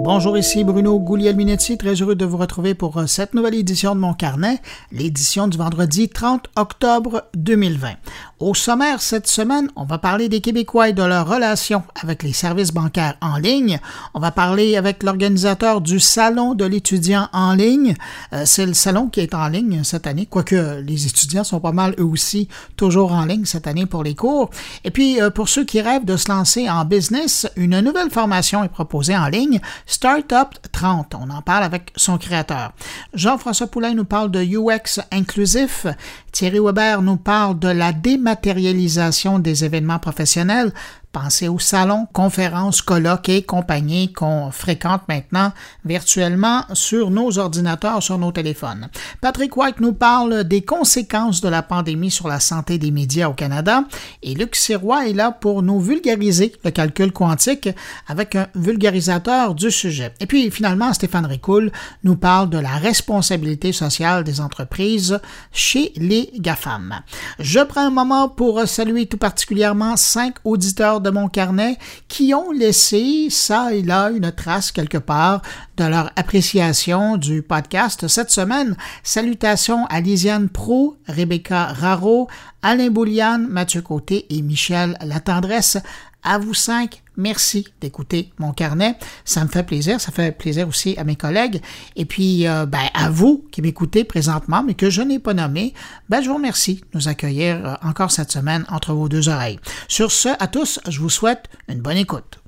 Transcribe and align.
Bonjour, 0.00 0.38
ici 0.38 0.62
Bruno 0.62 1.00
Guglielminetti, 1.00 1.76
très 1.76 1.94
heureux 1.94 2.14
de 2.14 2.24
vous 2.24 2.36
retrouver 2.36 2.74
pour 2.74 2.96
euh, 2.98 3.06
cette 3.06 3.34
nouvelle 3.34 3.56
édition 3.56 3.96
de 3.96 4.00
mon 4.00 4.14
carnet, 4.14 4.60
l'édition 4.92 5.48
du 5.48 5.58
vendredi 5.58 6.08
30 6.08 6.48
octobre 6.56 7.24
2020. 7.34 7.94
Au 8.38 8.54
sommaire 8.54 9.02
cette 9.02 9.26
semaine, 9.26 9.68
on 9.74 9.84
va 9.84 9.98
parler 9.98 10.28
des 10.28 10.40
Québécois 10.40 10.90
et 10.90 10.92
de 10.92 11.02
leur 11.02 11.28
relation 11.28 11.82
avec 12.00 12.22
les 12.22 12.32
services 12.32 12.72
bancaires 12.72 13.16
en 13.20 13.36
ligne. 13.36 13.80
On 14.14 14.20
va 14.20 14.30
parler 14.30 14.76
avec 14.76 15.02
l'organisateur 15.02 15.80
du 15.80 15.98
Salon 15.98 16.54
de 16.54 16.64
l'étudiant 16.64 17.28
en 17.32 17.54
ligne. 17.54 17.96
Euh, 18.32 18.44
c'est 18.46 18.66
le 18.66 18.74
salon 18.74 19.08
qui 19.08 19.20
est 19.20 19.34
en 19.34 19.48
ligne 19.48 19.82
cette 19.82 20.06
année, 20.06 20.26
quoique 20.26 20.80
les 20.80 21.06
étudiants 21.06 21.42
sont 21.42 21.58
pas 21.58 21.72
mal 21.72 21.96
eux 21.98 22.04
aussi 22.04 22.48
toujours 22.76 23.12
en 23.12 23.24
ligne 23.24 23.44
cette 23.44 23.66
année 23.66 23.86
pour 23.86 24.04
les 24.04 24.14
cours. 24.14 24.50
Et 24.84 24.92
puis, 24.92 25.20
euh, 25.20 25.30
pour 25.30 25.48
ceux 25.48 25.64
qui 25.64 25.80
rêvent 25.80 26.04
de 26.04 26.16
se 26.16 26.30
lancer 26.30 26.70
en 26.70 26.84
business, 26.84 27.48
une 27.56 27.80
nouvelle 27.80 28.10
formation 28.10 28.62
est 28.62 28.68
proposée 28.68 29.16
en 29.16 29.26
ligne 29.26 29.60
Startup 29.90 30.50
30. 30.70 31.14
On 31.14 31.30
en 31.30 31.40
parle 31.40 31.64
avec 31.64 31.92
son 31.96 32.18
créateur. 32.18 32.72
Jean-François 33.14 33.68
Poulain 33.68 33.94
nous 33.94 34.04
parle 34.04 34.30
de 34.30 34.44
UX 34.44 35.00
inclusif. 35.10 35.86
Thierry 36.30 36.60
Weber 36.60 37.00
nous 37.00 37.16
parle 37.16 37.58
de 37.58 37.68
la 37.68 37.92
dématérialisation 37.92 39.38
des 39.38 39.64
événements 39.64 39.98
professionnels. 39.98 40.74
Pensez 41.12 41.48
aux 41.48 41.58
salons, 41.58 42.06
conférences, 42.12 42.82
colloques 42.82 43.30
et 43.30 43.42
compagnies 43.42 44.12
qu'on 44.12 44.50
fréquente 44.50 45.02
maintenant 45.08 45.52
virtuellement 45.84 46.64
sur 46.74 47.10
nos 47.10 47.38
ordinateurs, 47.38 48.02
sur 48.02 48.18
nos 48.18 48.30
téléphones. 48.30 48.88
Patrick 49.22 49.56
White 49.56 49.80
nous 49.80 49.94
parle 49.94 50.44
des 50.44 50.60
conséquences 50.60 51.40
de 51.40 51.48
la 51.48 51.62
pandémie 51.62 52.10
sur 52.10 52.28
la 52.28 52.40
santé 52.40 52.76
des 52.78 52.90
médias 52.90 53.28
au 53.28 53.32
Canada 53.32 53.84
et 54.22 54.34
Luc 54.34 54.54
Sirois 54.54 55.08
est 55.08 55.14
là 55.14 55.32
pour 55.32 55.62
nous 55.62 55.80
vulgariser 55.80 56.52
le 56.62 56.70
calcul 56.70 57.10
quantique 57.10 57.70
avec 58.06 58.36
un 58.36 58.48
vulgarisateur 58.54 59.54
du 59.54 59.70
sujet. 59.70 60.12
Et 60.20 60.26
puis 60.26 60.50
finalement, 60.50 60.92
Stéphane 60.92 61.26
Ricoul 61.26 61.72
nous 62.04 62.16
parle 62.16 62.50
de 62.50 62.58
la 62.58 62.76
responsabilité 62.76 63.72
sociale 63.72 64.24
des 64.24 64.40
entreprises 64.40 65.20
chez 65.52 65.92
les 65.96 66.30
GAFAM. 66.36 67.00
Je 67.38 67.60
prends 67.60 67.86
un 67.86 67.90
moment 67.90 68.28
pour 68.28 68.66
saluer 68.68 69.06
tout 69.06 69.16
particulièrement 69.16 69.96
cinq 69.96 70.34
auditeurs 70.44 70.97
de 71.00 71.10
mon 71.10 71.28
carnet 71.28 71.78
qui 72.08 72.34
ont 72.34 72.50
laissé 72.50 73.28
ça 73.30 73.72
et 73.72 73.82
là 73.82 74.10
une 74.10 74.32
trace 74.32 74.72
quelque 74.72 74.98
part 74.98 75.42
de 75.76 75.84
leur 75.84 76.10
appréciation 76.16 77.16
du 77.16 77.42
podcast 77.42 78.08
cette 78.08 78.30
semaine. 78.30 78.76
Salutations 79.02 79.86
à 79.86 80.00
Lisiane 80.00 80.48
Pro, 80.48 80.96
Rebecca 81.06 81.66
Raro, 81.66 82.28
Alain 82.62 82.90
Bouliane, 82.90 83.46
Mathieu 83.46 83.82
Côté 83.82 84.26
et 84.30 84.42
Michel 84.42 84.98
Latendresse. 85.04 85.78
À 86.22 86.38
vous 86.38 86.54
cinq, 86.54 87.02
merci 87.16 87.68
d'écouter 87.80 88.30
mon 88.38 88.52
carnet. 88.52 88.96
Ça 89.24 89.44
me 89.44 89.48
fait 89.48 89.62
plaisir. 89.62 90.00
Ça 90.00 90.12
fait 90.12 90.36
plaisir 90.36 90.68
aussi 90.68 90.96
à 90.98 91.04
mes 91.04 91.16
collègues. 91.16 91.62
Et 91.96 92.04
puis, 92.04 92.46
euh, 92.46 92.66
ben, 92.66 92.88
à 92.94 93.08
vous 93.08 93.46
qui 93.52 93.62
m'écoutez 93.62 94.04
présentement, 94.04 94.62
mais 94.62 94.74
que 94.74 94.90
je 94.90 95.02
n'ai 95.02 95.18
pas 95.18 95.34
nommé, 95.34 95.74
ben, 96.08 96.20
je 96.20 96.28
vous 96.28 96.34
remercie 96.34 96.76
de 96.76 96.98
nous 96.98 97.08
accueillir 97.08 97.64
euh, 97.64 97.74
encore 97.82 98.10
cette 98.10 98.32
semaine 98.32 98.64
entre 98.68 98.92
vos 98.92 99.08
deux 99.08 99.28
oreilles. 99.28 99.60
Sur 99.86 100.10
ce, 100.10 100.28
à 100.38 100.48
tous, 100.48 100.80
je 100.88 101.00
vous 101.00 101.10
souhaite 101.10 101.48
une 101.68 101.80
bonne 101.80 101.96
écoute. 101.96 102.40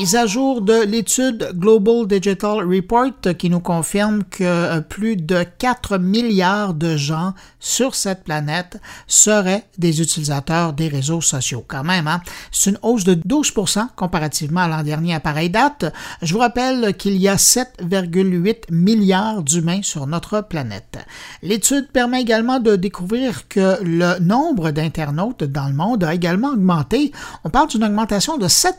Mise 0.00 0.16
à 0.16 0.24
jour 0.24 0.62
de 0.62 0.82
l'étude 0.84 1.50
Global 1.56 2.06
Digital 2.06 2.66
Report 2.66 3.36
qui 3.36 3.50
nous 3.50 3.60
confirme 3.60 4.24
que 4.24 4.42
euh, 4.44 4.80
plus 4.80 5.16
de 5.16 5.44
4 5.58 5.98
milliards 5.98 6.72
de 6.72 6.96
gens 6.96 7.34
sur 7.58 7.94
cette 7.94 8.24
planète 8.24 8.80
seraient 9.06 9.66
des 9.76 10.00
utilisateurs 10.00 10.72
des 10.72 10.88
réseaux 10.88 11.20
sociaux. 11.20 11.62
Quand 11.68 11.84
même, 11.84 12.06
hein? 12.06 12.22
c'est 12.50 12.70
une 12.70 12.78
hausse 12.80 13.04
de 13.04 13.14
12% 13.14 13.88
comparativement 13.94 14.60
à 14.60 14.68
l'an 14.68 14.82
dernier 14.82 15.14
à 15.14 15.20
pareille 15.20 15.50
date. 15.50 15.92
Je 16.22 16.32
vous 16.32 16.40
rappelle 16.40 16.96
qu'il 16.96 17.18
y 17.18 17.28
a 17.28 17.36
7,8 17.36 18.70
milliards 18.72 19.42
d'humains 19.42 19.82
sur 19.82 20.06
notre 20.06 20.40
planète. 20.40 20.96
L'étude 21.42 21.88
permet 21.92 22.22
également 22.22 22.58
de 22.58 22.74
découvrir 22.74 23.48
que 23.48 23.76
le 23.82 24.18
nombre 24.18 24.70
d'internautes 24.70 25.44
dans 25.44 25.66
le 25.66 25.74
monde 25.74 26.04
a 26.04 26.14
également 26.14 26.52
augmenté. 26.52 27.12
On 27.44 27.50
parle 27.50 27.68
d'une 27.68 27.84
augmentation 27.84 28.38
de 28.38 28.48
7 28.48 28.76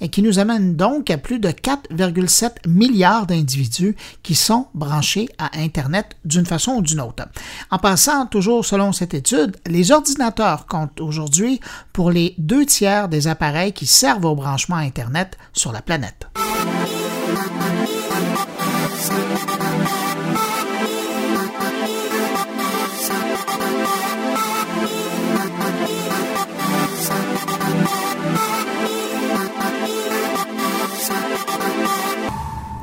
et 0.00 0.08
qui 0.08 0.22
nous 0.22 0.27
nous 0.28 0.38
amène 0.38 0.76
donc 0.76 1.10
à 1.10 1.16
plus 1.16 1.38
de 1.38 1.48
4,7 1.48 2.68
milliards 2.68 3.26
d'individus 3.26 3.96
qui 4.22 4.34
sont 4.34 4.66
branchés 4.74 5.30
à 5.38 5.58
Internet 5.58 6.16
d'une 6.26 6.44
façon 6.44 6.72
ou 6.72 6.82
d'une 6.82 7.00
autre. 7.00 7.24
En 7.70 7.78
passant, 7.78 8.26
toujours 8.26 8.66
selon 8.66 8.92
cette 8.92 9.14
étude, 9.14 9.56
les 9.66 9.90
ordinateurs 9.90 10.66
comptent 10.66 11.00
aujourd'hui 11.00 11.60
pour 11.94 12.10
les 12.10 12.34
deux 12.36 12.66
tiers 12.66 13.08
des 13.08 13.26
appareils 13.26 13.72
qui 13.72 13.86
servent 13.86 14.26
au 14.26 14.34
branchement 14.34 14.76
Internet 14.76 15.38
sur 15.54 15.72
la 15.72 15.80
planète. 15.80 16.26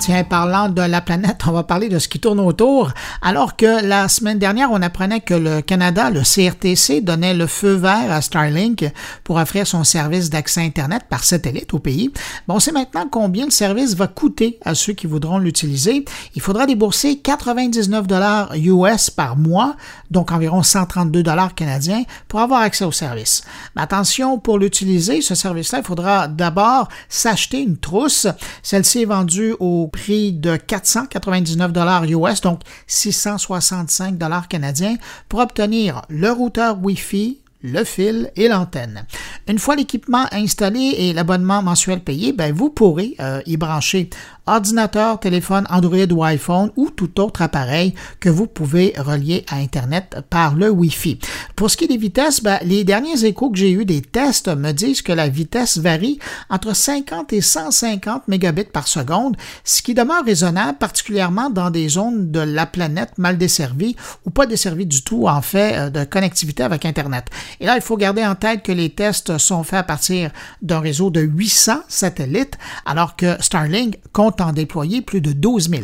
Tiens, 0.06 0.24
parlant 0.24 0.70
de 0.70 0.84
la 0.84 1.02
planète, 1.02 1.42
on 1.48 1.52
va 1.52 1.64
parler 1.64 1.90
de 1.90 1.98
ce 1.98 2.08
qui 2.08 2.20
tourne 2.20 2.40
autour. 2.40 2.94
Alors 3.24 3.56
que 3.56 3.84
la 3.84 4.08
semaine 4.08 4.38
dernière, 4.38 4.70
on 4.72 4.84
apprenait 4.84 5.20
que 5.20 5.34
le 5.34 5.64
Canada, 5.64 6.12
le 6.12 6.22
CRTC, 6.22 7.02
donnait 7.02 7.34
le 7.34 7.48
feu 7.48 7.74
vert 7.74 8.12
à 8.12 8.22
Starlink 8.22 8.86
pour 9.24 9.38
offrir 9.38 9.66
son 9.66 9.84
service 9.84 10.30
d'accès 10.30 10.62
Internet 10.62 11.06
par 11.10 11.24
satellite 11.24 11.74
au 11.74 11.80
pays. 11.80 12.12
Bon, 12.48 12.58
on 12.58 12.60
sait 12.60 12.72
maintenant 12.72 13.08
combien 13.10 13.46
le 13.46 13.52
service 13.52 13.96
va 13.96 14.06
coûter 14.06 14.60
à 14.64 14.76
ceux 14.76 14.94
qui 14.94 15.08
voudront 15.08 15.40
l'utiliser. 15.40 16.06
Il 16.36 16.42
faudra 16.44 16.68
débourser 16.68 17.18
99 17.18 18.06
dollars 18.06 18.54
US 18.58 19.10
par 19.10 19.36
mois, 19.36 19.76
donc 20.12 20.32
environ 20.32 20.62
132 20.62 21.24
dollars 21.24 21.56
canadiens, 21.56 22.04
pour 22.28 22.42
avoir 22.42 22.62
accès 22.62 22.86
au 22.86 22.92
service. 22.92 23.42
Mais 23.76 23.82
attention, 23.82 24.38
pour 24.38 24.60
l'utiliser, 24.60 25.22
ce 25.22 25.34
service-là, 25.34 25.80
il 25.80 25.84
faudra 25.84 26.28
d'abord 26.28 26.90
s'acheter 27.10 27.60
une 27.64 27.78
trousse. 27.78 28.28
Celle-ci 28.62 29.02
est 29.02 29.06
vendue 29.06 29.56
au 29.60 29.90
prix 29.96 30.34
de 30.34 30.58
499 30.58 31.72
dollars 31.72 32.04
US, 32.04 32.42
donc 32.42 32.60
665 32.86 34.18
dollars 34.18 34.50
canadiens, 34.50 34.98
pour 35.30 35.40
obtenir 35.40 36.02
le 36.10 36.32
routeur 36.32 36.78
Wi-Fi, 36.84 37.40
le 37.64 37.84
fil 37.86 38.30
et 38.36 38.50
l'antenne. 38.50 39.06
Une 39.48 39.58
fois 39.58 39.78
l'équipement 39.78 40.26
installé 40.34 40.96
et 40.98 41.14
l'abonnement 41.14 41.64
mensuel 41.64 42.02
payé, 42.02 42.34
ben 42.34 42.54
vous 42.54 42.70
pourrez 42.70 43.16
euh, 43.22 43.42
y 43.46 43.56
brancher 43.56 44.10
ordinateur, 44.48 45.20
téléphone 45.20 45.66
Android 45.70 46.12
ou 46.12 46.24
iPhone 46.24 46.72
ou 46.76 46.90
tout 46.90 47.20
autre 47.20 47.42
appareil 47.42 47.94
que 48.20 48.30
vous 48.30 48.48
pouvez 48.48 48.94
relier 48.98 49.46
à 49.50 49.58
Internet 49.58 50.18
par 50.30 50.56
le 50.56 50.70
Wi-Fi. 50.70 51.20
Pour 51.56 51.72
ce 51.72 51.78
qui 51.78 51.86
est 51.86 51.90
des 51.90 51.98
vitesses, 51.98 52.42
ben, 52.42 52.60
les 52.64 52.84
derniers 52.84 53.26
échos 53.26 53.50
que 53.50 53.58
j'ai 53.58 53.72
eus 53.72 53.86
des 53.86 54.02
tests 54.02 54.48
me 54.48 54.72
disent 54.72 55.02
que 55.02 55.14
la 55.14 55.30
vitesse 55.30 55.78
varie 55.78 56.20
entre 56.50 56.76
50 56.76 57.34
et 57.34 57.42
150 57.42 58.28
mégabits 58.28 58.66
par 58.66 58.88
seconde, 58.88 59.38
ce 59.64 59.82
qui 59.82 59.94
demeure 59.94 60.26
raisonnable, 60.26 60.78
particulièrement 60.78 61.50
dans 61.50 61.70
des 61.70 61.90
zones 61.90 62.32
de 62.32 62.40
la 62.40 62.66
planète 62.66 63.18
mal 63.18 63.38
desservies 63.38 63.96
ou 64.26 64.30
pas 64.30 64.46
desservies 64.46 64.86
du 64.86 65.04
tout 65.04 65.28
en 65.28 65.42
fait 65.42 65.76
euh, 65.76 65.90
de 65.90 66.04
connectivité 66.04 66.64
avec 66.64 66.86
Internet. 66.86 67.26
Et 67.60 67.66
là, 67.66 67.76
il 67.76 67.82
faut 67.82 67.98
garder 67.98 68.26
en 68.26 68.36
tête 68.36 68.64
que 68.64 68.72
les 68.72 68.90
tests 68.90 69.38
sont 69.38 69.64
faits 69.64 69.80
à 69.80 69.84
partir 69.84 70.32
d'un 70.62 70.80
réseau 70.80 71.10
de 71.10 71.22
800 71.22 71.82
satellites, 71.88 72.58
alors 72.86 73.16
que 73.16 73.42
Starlink 73.42 73.98
compte 74.14 74.35
en 74.42 74.54
déployer 74.54 75.02
plus 75.02 75.22
de 75.22 75.32
12 75.32 75.70
000. 75.70 75.84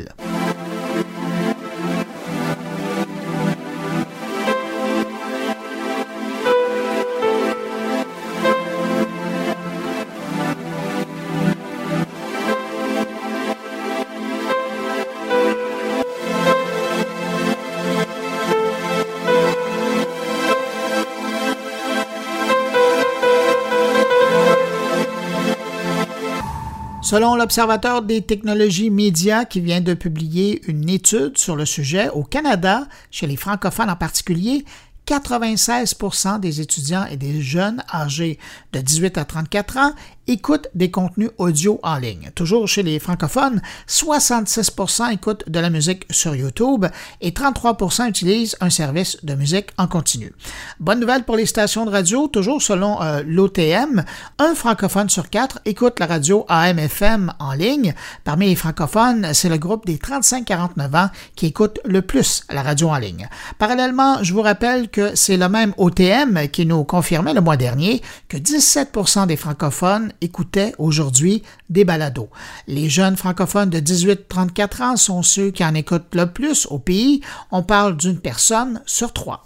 Selon 27.12 27.36
l'Observateur 27.36 28.04
des 28.04 28.22
technologies 28.22 28.90
médias 28.90 29.44
qui 29.44 29.60
vient 29.60 29.82
de 29.82 29.94
publier 29.94 30.62
une 30.70 30.88
étude 30.88 31.38
sur 31.38 31.58
le 31.58 31.66
sujet, 31.66 32.08
au 32.12 32.24
Canada, 32.24 32.88
chez 33.12 33.28
les 33.28 33.36
francophones 33.36 33.90
en 33.90 33.98
particulier, 33.98 34.64
96% 35.08 36.40
des 36.40 36.62
étudiants 36.62 37.04
et 37.12 37.18
des 37.18 37.42
jeunes 37.42 37.84
âgés 37.94 38.40
de 38.72 38.80
18 38.80 39.18
à 39.18 39.26
34 39.26 39.78
ans 39.78 39.92
écoutent 40.28 40.68
des 40.76 40.92
contenus 40.92 41.32
audio 41.38 41.80
en 41.84 41.98
ligne. 41.98 42.32
Toujours 42.36 42.68
chez 42.68 42.84
les 42.84 43.00
francophones, 43.00 43.62
66% 43.88 45.12
écoutent 45.14 45.50
de 45.50 45.60
la 45.60 45.70
musique 45.70 46.06
sur 46.10 46.36
YouTube 46.36 46.86
et 47.22 47.32
33% 47.32 48.08
utilisent 48.08 48.56
un 48.62 48.70
service 48.70 49.18
de 49.24 49.36
musique 49.36 49.70
en 49.78 49.88
continu. 49.88 50.34
Bonne 50.80 51.00
nouvelle 51.00 51.24
pour 51.24 51.36
les 51.36 51.46
stations 51.46 51.86
de 51.86 51.92
radio, 51.92 52.28
toujours 52.28 52.62
selon 52.62 53.02
euh, 53.02 53.24
l'OTM, 53.26 54.04
un 54.40 54.56
francophone 54.56 55.10
sur 55.10 55.30
quatre 55.30 55.60
écoute 55.66 56.00
la 56.00 56.06
radio 56.06 56.46
AM-FM 56.48 57.34
en 57.40 57.54
ligne. 57.54 57.94
Parmi 58.24 58.48
les 58.48 58.56
francophones, 58.56 59.34
c'est 59.34 59.50
le 59.50 59.58
groupe 59.58 59.86
des 59.86 59.98
35-49 59.98 60.96
ans 60.96 61.10
qui 61.36 61.48
écoute 61.48 61.80
le 61.86 62.02
plus 62.02 62.44
la 62.50 62.62
radio 62.62 62.90
en 62.90 62.98
ligne. 62.98 63.28
Parallèlement, 63.58 64.24
je 64.24 64.34
vous 64.34 64.42
rappelle 64.42 64.90
que 64.90 65.16
c'est 65.16 65.38
le 65.38 65.50
même 65.50 65.74
OTM 65.78 66.48
qui 66.52 66.66
nous 66.66 66.84
confirmait 66.84 67.34
le 67.34 67.42
mois 67.42 67.58
dernier 67.58 68.02
que 68.28 68.38
17% 68.38 69.28
des 69.28 69.38
francophones 69.38 70.11
écoutaient 70.22 70.74
aujourd'hui 70.78 71.44
des 71.70 71.86
balados. 71.86 72.30
Les 72.68 72.90
jeunes 72.90 73.18
francophones 73.18 73.70
de 73.70 73.80
18-34 73.80 74.84
ans 74.84 74.98
sont 74.98 75.24
ceux 75.24 75.52
qui 75.52 75.64
en 75.64 75.74
écoutent 75.74 76.14
le 76.16 76.32
plus 76.32 76.68
au 76.68 76.80
pays. 76.80 77.22
On 77.52 77.64
parle 77.64 77.98
d'une 77.98 78.20
personne 78.20 78.82
sur 78.86 79.14
trois. 79.14 79.44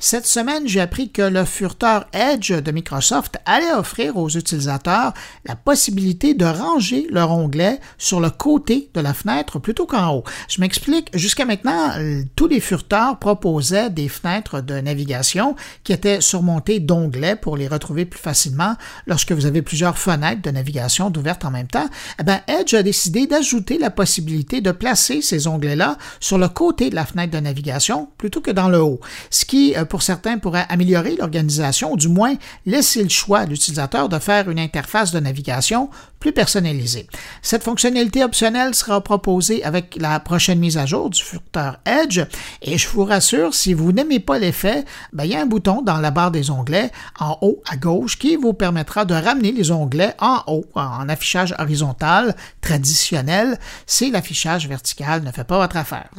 Cette 0.00 0.26
semaine, 0.26 0.68
j'ai 0.68 0.80
appris 0.80 1.10
que 1.10 1.22
le 1.22 1.44
furteur 1.44 2.06
Edge 2.12 2.52
de 2.52 2.70
Microsoft 2.70 3.38
allait 3.46 3.72
offrir 3.72 4.16
aux 4.16 4.28
utilisateurs 4.28 5.12
la 5.44 5.56
possibilité 5.56 6.34
de 6.34 6.44
ranger 6.44 7.08
leur 7.10 7.32
onglet 7.32 7.80
sur 7.98 8.20
le 8.20 8.30
côté 8.30 8.90
de 8.94 9.00
la 9.00 9.12
fenêtre 9.12 9.58
plutôt 9.58 9.86
qu'en 9.86 10.14
haut. 10.14 10.24
Je 10.48 10.60
m'explique, 10.60 11.10
jusqu'à 11.14 11.44
maintenant, 11.44 11.94
tous 12.36 12.46
les 12.46 12.60
furteurs 12.60 13.18
proposaient 13.18 13.90
des 13.90 14.08
fenêtres 14.08 14.60
de 14.60 14.74
navigation 14.74 15.56
qui 15.82 15.92
étaient 15.92 16.20
surmontées 16.20 16.78
d'onglets 16.78 17.34
pour 17.34 17.56
les 17.56 17.66
retrouver 17.66 18.04
plus 18.04 18.20
facilement 18.20 18.76
lorsque 19.08 19.32
vous 19.32 19.46
avez 19.46 19.62
plusieurs 19.62 19.98
fenêtres 19.98 20.42
de 20.42 20.50
navigation 20.52 21.12
ouvertes 21.16 21.44
en 21.44 21.50
même 21.50 21.66
temps. 21.66 21.88
Eh 22.20 22.22
bien, 22.22 22.40
Edge 22.46 22.72
a 22.74 22.84
décidé 22.84 23.26
d'ajouter 23.26 23.78
la 23.78 23.90
possibilité 23.90 24.60
de 24.60 24.70
placer 24.70 25.22
ces 25.22 25.48
onglets-là 25.48 25.98
sur 26.20 26.38
le 26.38 26.48
côté 26.48 26.88
de 26.88 26.94
la 26.94 27.04
fenêtre 27.04 27.32
de 27.32 27.40
navigation 27.40 28.08
plutôt 28.16 28.40
que 28.40 28.52
dans 28.52 28.68
le 28.68 28.80
haut, 28.80 29.00
ce 29.30 29.44
qui, 29.44 29.74
euh, 29.76 29.86
pour 29.88 30.02
certains, 30.02 30.38
pourrait 30.38 30.66
améliorer 30.68 31.16
l'organisation 31.16 31.92
ou 31.92 31.96
du 31.96 32.08
moins 32.08 32.34
laisser 32.66 33.02
le 33.02 33.08
choix 33.08 33.40
à 33.40 33.46
l'utilisateur 33.46 34.08
de 34.08 34.18
faire 34.18 34.48
une 34.50 34.58
interface 34.58 35.10
de 35.10 35.20
navigation 35.20 35.90
plus 36.20 36.32
personnalisée. 36.32 37.06
Cette 37.42 37.62
fonctionnalité 37.62 38.24
optionnelle 38.24 38.74
sera 38.74 39.02
proposée 39.02 39.64
avec 39.64 39.96
la 40.00 40.20
prochaine 40.20 40.58
mise 40.58 40.76
à 40.76 40.86
jour 40.86 41.10
du 41.10 41.22
furteur 41.22 41.78
Edge 41.84 42.20
et 42.62 42.78
je 42.78 42.88
vous 42.88 43.04
rassure, 43.04 43.54
si 43.54 43.74
vous 43.74 43.92
n'aimez 43.92 44.20
pas 44.20 44.38
l'effet, 44.38 44.84
ben, 45.12 45.24
il 45.24 45.30
y 45.30 45.34
a 45.36 45.40
un 45.40 45.46
bouton 45.46 45.82
dans 45.82 45.98
la 45.98 46.10
barre 46.10 46.30
des 46.30 46.50
onglets 46.50 46.90
en 47.18 47.38
haut 47.40 47.62
à 47.68 47.76
gauche 47.76 48.18
qui 48.18 48.36
vous 48.36 48.52
permettra 48.52 49.04
de 49.04 49.14
ramener 49.14 49.52
les 49.52 49.70
onglets 49.70 50.14
en 50.18 50.42
haut 50.46 50.66
en 50.74 51.08
affichage 51.08 51.54
horizontal 51.58 52.34
traditionnel 52.60 53.58
si 53.86 54.10
l'affichage 54.10 54.68
vertical 54.68 55.22
ne 55.22 55.30
fait 55.30 55.44
pas 55.44 55.58
votre 55.58 55.76
affaire. 55.76 56.10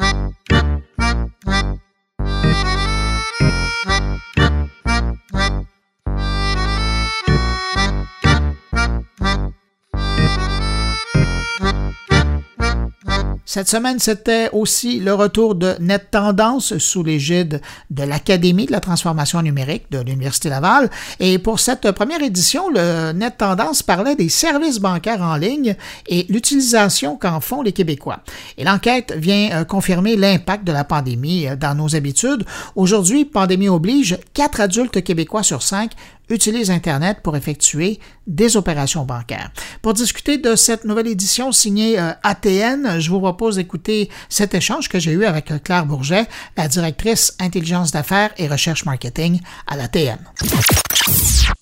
Thank 3.81 4.21
you. 4.37 4.69
Cette 13.51 13.67
semaine, 13.67 13.97
c'était 13.97 14.47
aussi 14.51 14.99
le 14.99 15.11
retour 15.15 15.55
de 15.55 15.73
Net 15.79 16.11
Tendance 16.11 16.77
sous 16.77 17.01
l'égide 17.01 17.61
de 17.89 18.03
l'Académie 18.03 18.67
de 18.67 18.71
la 18.71 18.79
transformation 18.79 19.41
numérique 19.41 19.85
de 19.89 19.97
l'Université 19.97 20.49
Laval. 20.49 20.87
Et 21.19 21.39
pour 21.39 21.59
cette 21.59 21.91
première 21.93 22.21
édition, 22.21 22.69
le 22.69 23.11
Net 23.11 23.37
Tendance 23.39 23.81
parlait 23.81 24.15
des 24.15 24.29
services 24.29 24.77
bancaires 24.77 25.23
en 25.23 25.35
ligne 25.35 25.75
et 26.05 26.27
l'utilisation 26.29 27.17
qu'en 27.17 27.39
font 27.39 27.63
les 27.63 27.71
Québécois. 27.71 28.19
Et 28.59 28.63
l'enquête 28.63 29.15
vient 29.17 29.49
euh, 29.53 29.63
confirmer 29.63 30.15
l'impact 30.15 30.63
de 30.63 30.71
la 30.71 30.83
pandémie 30.83 31.47
euh, 31.47 31.55
dans 31.55 31.73
nos 31.73 31.95
habitudes. 31.95 32.45
Aujourd'hui, 32.75 33.25
pandémie 33.25 33.67
oblige, 33.67 34.19
quatre 34.35 34.61
adultes 34.61 35.03
québécois 35.03 35.41
sur 35.41 35.63
cinq 35.63 35.93
utilise 36.29 36.71
Internet 36.71 37.19
pour 37.23 37.35
effectuer 37.35 37.99
des 38.27 38.57
opérations 38.57 39.05
bancaires. 39.05 39.51
Pour 39.81 39.93
discuter 39.93 40.37
de 40.37 40.55
cette 40.55 40.85
nouvelle 40.85 41.07
édition 41.07 41.51
signée 41.51 41.99
euh, 41.99 42.11
ATN, 42.23 42.99
je 42.99 43.09
vous 43.09 43.19
propose 43.19 43.55
d'écouter 43.55 44.09
cet 44.29 44.53
échange 44.53 44.89
que 44.89 44.99
j'ai 44.99 45.11
eu 45.11 45.25
avec 45.25 45.51
Claire 45.63 45.85
Bourget, 45.85 46.27
la 46.57 46.67
directrice 46.67 47.35
intelligence 47.39 47.91
d'affaires 47.91 48.31
et 48.37 48.47
recherche 48.47 48.85
marketing 48.85 49.39
à 49.67 49.75
l'ATN. 49.75 50.19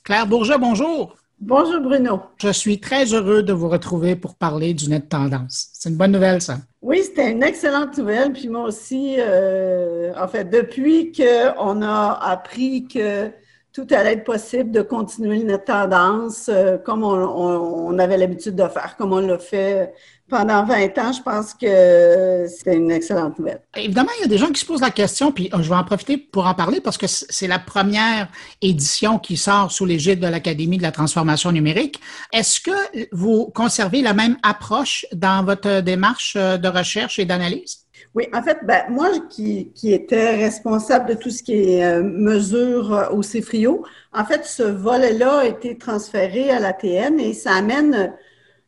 Claire 0.04 0.28
Bourget, 0.28 0.58
bonjour. 0.58 1.16
Bonjour 1.40 1.82
Bruno. 1.82 2.22
Je 2.40 2.50
suis 2.50 2.80
très 2.80 3.14
heureux 3.14 3.44
de 3.44 3.54
vous 3.54 3.70
retrouver 3.70 4.16
pour 4.16 4.34
parler 4.34 4.74
du 4.74 4.90
net 4.90 5.08
tendance. 5.08 5.68
C'est 5.72 5.90
une 5.90 5.96
bonne 5.96 6.12
nouvelle, 6.12 6.42
ça? 6.42 6.58
Oui, 6.82 7.04
c'était 7.04 7.32
une 7.32 7.44
excellente 7.44 7.96
nouvelle. 7.96 8.34
Puis 8.34 8.48
moi 8.50 8.64
aussi, 8.64 9.18
euh, 9.20 10.14
en 10.18 10.28
fait, 10.28 10.46
depuis 10.46 11.12
qu'on 11.12 11.82
a 11.84 12.20
appris 12.24 12.88
que 12.88 13.32
tout 13.78 13.94
allait 13.94 14.14
être 14.14 14.24
possible 14.24 14.72
de 14.72 14.82
continuer 14.82 15.44
notre 15.44 15.66
tendance 15.66 16.50
euh, 16.50 16.80
comme 16.80 17.04
on, 17.04 18.00
avait 18.00 18.18
l'habitude 18.18 18.56
de 18.56 18.68
faire, 18.68 18.96
comme 18.98 19.14
on 19.14 19.20
l'a 19.20 19.38
fait 19.38 19.94
pendant 20.28 20.66
20 20.66 20.98
ans. 20.98 21.12
Je 21.14 21.22
pense 21.22 21.54
que 21.54 22.48
c'était 22.50 22.76
une 22.76 22.90
excellente 22.90 23.38
nouvelle. 23.38 23.62
Évidemment, 23.76 24.10
il 24.18 24.22
y 24.24 24.26
a 24.26 24.28
des 24.28 24.40
gens 24.40 24.48
qui 24.48 24.60
se 24.60 24.66
posent 24.66 24.82
la 24.82 24.90
question, 24.90 25.32
puis 25.32 25.52
euh, 25.54 25.62
je 25.62 25.70
vais 25.70 25.76
en 25.76 25.84
profiter 25.84 26.18
pour 26.18 26.48
en 26.48 26.56
parler 26.56 26.82
parce 26.82 26.98
que 26.98 27.06
c'est 27.08 27.46
la 27.46 27.60
première 27.60 28.30
édition 28.64 29.20
qui 29.20 29.38
sort 29.38 29.72
sous 29.72 29.86
l'égide 29.86 30.20
de 30.20 30.28
l'Académie 30.28 30.80
de 30.80 30.84
la 30.84 30.92
transformation 30.92 31.52
numérique. 31.52 32.02
Est-ce 32.34 32.60
que 32.60 32.72
vous 33.12 33.52
conservez 33.54 34.02
la 34.02 34.16
même 34.16 34.38
approche 34.42 35.06
dans 35.14 35.46
votre 35.46 35.82
démarche 35.82 36.34
euh, 36.36 36.58
de 36.58 36.68
recherche 36.68 37.20
et 37.20 37.26
d'analyse? 37.26 37.87
Oui, 38.18 38.28
en 38.34 38.42
fait, 38.42 38.58
ben, 38.64 38.82
moi 38.90 39.10
qui, 39.30 39.72
qui 39.76 39.94
étais 39.94 40.36
responsable 40.36 41.10
de 41.10 41.14
tout 41.14 41.30
ce 41.30 41.44
qui 41.44 41.54
est 41.54 41.86
euh, 41.86 42.02
mesure 42.02 42.92
euh, 42.92 43.10
au 43.10 43.22
CFRIO, 43.22 43.86
en 44.12 44.26
fait, 44.26 44.44
ce 44.44 44.64
volet-là 44.64 45.42
a 45.42 45.46
été 45.46 45.78
transféré 45.78 46.50
à 46.50 46.60
l'ATN 46.60 47.20
et 47.20 47.34
ça 47.34 47.52
amène, 47.54 48.16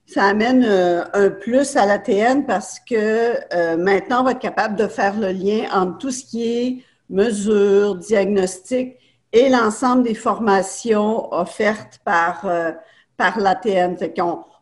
ça 0.06 0.26
amène 0.26 0.64
euh, 0.64 1.04
un 1.14 1.32
plus 1.32 1.76
à 1.78 1.88
l'ATN 1.88 2.46
parce 2.46 2.80
que 2.80 3.76
maintenant, 3.78 4.22
on 4.22 4.26
va 4.26 4.32
être 4.34 4.40
capable 4.40 4.76
de 4.76 4.86
faire 4.86 5.20
le 5.20 5.32
lien 5.32 5.68
entre 5.74 5.98
tout 5.98 6.12
ce 6.12 6.26
qui 6.26 6.44
est 6.44 6.84
mesure, 7.10 7.96
diagnostic 7.96 8.98
et 9.34 9.50
l'ensemble 9.50 10.04
des 10.04 10.14
formations 10.14 11.34
offertes 11.34 12.00
par, 12.06 12.46
par 13.18 13.40
l'ATN. 13.40 13.98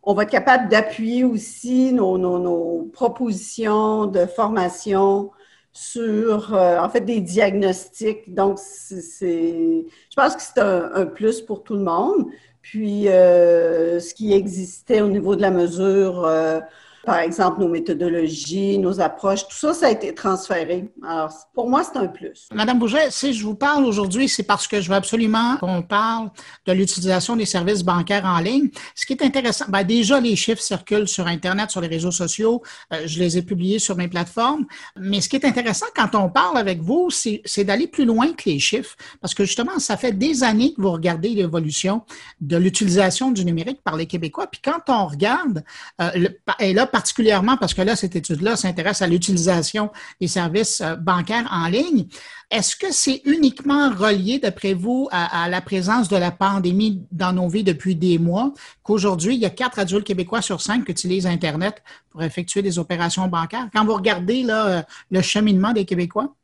On 0.08 0.14
va 0.14 0.22
être 0.22 0.30
capable 0.30 0.70
d'appuyer 0.70 1.22
aussi 1.22 1.92
nos, 1.92 2.88
propositions 2.94 4.06
de 4.06 4.24
formation 4.24 5.30
sur, 5.70 6.54
euh, 6.54 6.78
en 6.80 6.88
fait, 6.88 7.02
des 7.02 7.20
diagnostics. 7.20 8.32
Donc, 8.32 8.58
c'est, 8.58 9.84
je 10.10 10.16
pense 10.16 10.34
que 10.34 10.40
c'est 10.40 10.60
un, 10.60 11.04
plus 11.04 11.42
pour 11.42 11.62
tout 11.62 11.74
le 11.74 11.82
monde. 11.82 12.24
Puis, 12.62 13.06
euh, 13.08 14.00
ce 14.00 14.14
qui 14.14 14.32
existait 14.32 15.02
au 15.02 15.08
niveau 15.08 15.36
de 15.36 15.42
la 15.42 15.50
mesure, 15.50 16.24
euh, 16.24 16.60
par 17.08 17.20
exemple, 17.20 17.60
nos 17.60 17.68
méthodologies, 17.68 18.76
nos 18.78 19.00
approches, 19.00 19.48
tout 19.48 19.56
ça, 19.56 19.72
ça 19.72 19.86
a 19.86 19.90
été 19.90 20.14
transféré. 20.14 20.90
Alors, 21.02 21.32
pour 21.54 21.70
moi, 21.70 21.82
c'est 21.82 21.98
un 21.98 22.06
plus. 22.06 22.50
Madame 22.52 22.78
Bouget, 22.78 23.10
si 23.10 23.32
je 23.32 23.42
vous 23.44 23.54
parle 23.54 23.86
aujourd'hui, 23.86 24.28
c'est 24.28 24.42
parce 24.42 24.68
que 24.68 24.82
je 24.82 24.90
veux 24.90 24.94
absolument 24.94 25.56
qu'on 25.56 25.80
parle 25.80 26.28
de 26.66 26.72
l'utilisation 26.74 27.34
des 27.34 27.46
services 27.46 27.82
bancaires 27.82 28.26
en 28.26 28.40
ligne. 28.40 28.68
Ce 28.94 29.06
qui 29.06 29.14
est 29.14 29.22
intéressant, 29.22 29.64
ben 29.68 29.84
déjà, 29.84 30.20
les 30.20 30.36
chiffres 30.36 30.60
circulent 30.60 31.08
sur 31.08 31.26
Internet, 31.26 31.70
sur 31.70 31.80
les 31.80 31.88
réseaux 31.88 32.10
sociaux. 32.10 32.62
Euh, 32.92 32.98
je 33.06 33.18
les 33.20 33.38
ai 33.38 33.42
publiés 33.42 33.78
sur 33.78 33.96
mes 33.96 34.08
plateformes. 34.08 34.66
Mais 34.98 35.22
ce 35.22 35.30
qui 35.30 35.36
est 35.36 35.46
intéressant 35.46 35.86
quand 35.96 36.14
on 36.14 36.28
parle 36.28 36.58
avec 36.58 36.82
vous, 36.82 37.08
c'est 37.10 37.64
d'aller 37.64 37.86
plus 37.86 38.04
loin 38.04 38.34
que 38.34 38.50
les 38.50 38.58
chiffres. 38.58 38.96
Parce 39.22 39.32
que 39.32 39.46
justement, 39.46 39.78
ça 39.78 39.96
fait 39.96 40.12
des 40.12 40.42
années 40.42 40.74
que 40.74 40.82
vous 40.82 40.92
regardez 40.92 41.30
l'évolution 41.30 42.02
de 42.42 42.58
l'utilisation 42.58 43.30
du 43.30 43.46
numérique 43.46 43.80
par 43.82 43.96
les 43.96 44.04
Québécois. 44.04 44.46
Puis 44.46 44.60
quand 44.62 44.82
on 44.88 45.06
regarde, 45.06 45.64
euh, 46.02 46.28
et 46.58 46.74
là, 46.74 46.86
particulièrement 46.98 47.56
parce 47.56 47.74
que 47.74 47.82
là, 47.82 47.94
cette 47.94 48.16
étude-là 48.16 48.56
s'intéresse 48.56 49.02
à 49.02 49.06
l'utilisation 49.06 49.90
des 50.20 50.26
services 50.26 50.80
euh, 50.80 50.96
bancaires 50.96 51.48
en 51.52 51.68
ligne. 51.68 52.06
Est-ce 52.50 52.74
que 52.74 52.90
c'est 52.90 53.22
uniquement 53.24 53.90
relié, 53.90 54.40
d'après 54.40 54.74
vous, 54.74 55.08
à, 55.12 55.48
la 55.48 55.60
présence 55.60 56.08
de 56.08 56.16
la 56.16 56.32
pandémie 56.32 57.02
dans 57.12 57.32
nos 57.32 57.48
vies 57.48 57.62
depuis 57.62 57.94
des 57.94 58.18
mois, 58.18 58.52
qu'aujourd'hui, 58.82 59.36
il 59.36 59.40
y 59.40 59.44
a 59.44 59.50
quatre 59.50 59.78
adultes 59.78 60.06
québécois 60.06 60.42
sur 60.42 60.60
cinq 60.60 60.86
qui 60.86 60.90
utilisent 60.90 61.26
Internet 61.26 61.84
pour 62.10 62.20
effectuer 62.24 62.62
des 62.62 62.80
opérations 62.80 63.28
bancaires? 63.28 63.68
Quand 63.72 63.84
vous 63.84 63.94
regardez 63.94 64.44
euh, 64.48 64.82
le 65.12 65.20
cheminement 65.22 65.72
des 65.72 65.84
Québécois? 65.84 66.34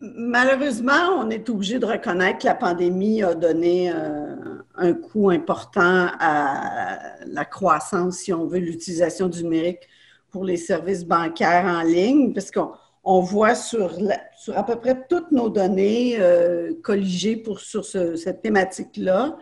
Malheureusement, 0.00 1.20
on 1.20 1.30
est 1.30 1.48
obligé 1.50 1.78
de 1.78 1.86
reconnaître 1.86 2.38
que 2.38 2.46
la 2.46 2.54
pandémie 2.56 3.22
a 3.22 3.34
donné 3.34 3.92
euh, 3.92 4.34
un 4.74 4.92
coup 4.94 5.30
important 5.30 6.08
à 6.18 6.98
la 7.26 7.44
croissance, 7.44 8.16
si 8.16 8.32
on 8.32 8.46
veut, 8.46 8.58
l'utilisation 8.58 9.28
du 9.28 9.44
numérique 9.44 9.86
pour 10.30 10.44
les 10.44 10.56
services 10.56 11.04
bancaires 11.04 11.64
en 11.66 11.82
ligne, 11.82 12.32
parce 12.32 12.50
qu'on 12.50 13.20
voit 13.20 13.54
sur, 13.54 13.96
sur 14.36 14.56
à 14.56 14.64
peu 14.64 14.76
près 14.76 15.06
toutes 15.08 15.30
nos 15.32 15.48
données 15.48 16.16
euh, 16.18 16.72
colligées 16.82 17.36
pour, 17.36 17.60
sur 17.60 17.84
cette 17.84 18.42
thématique-là, 18.42 19.36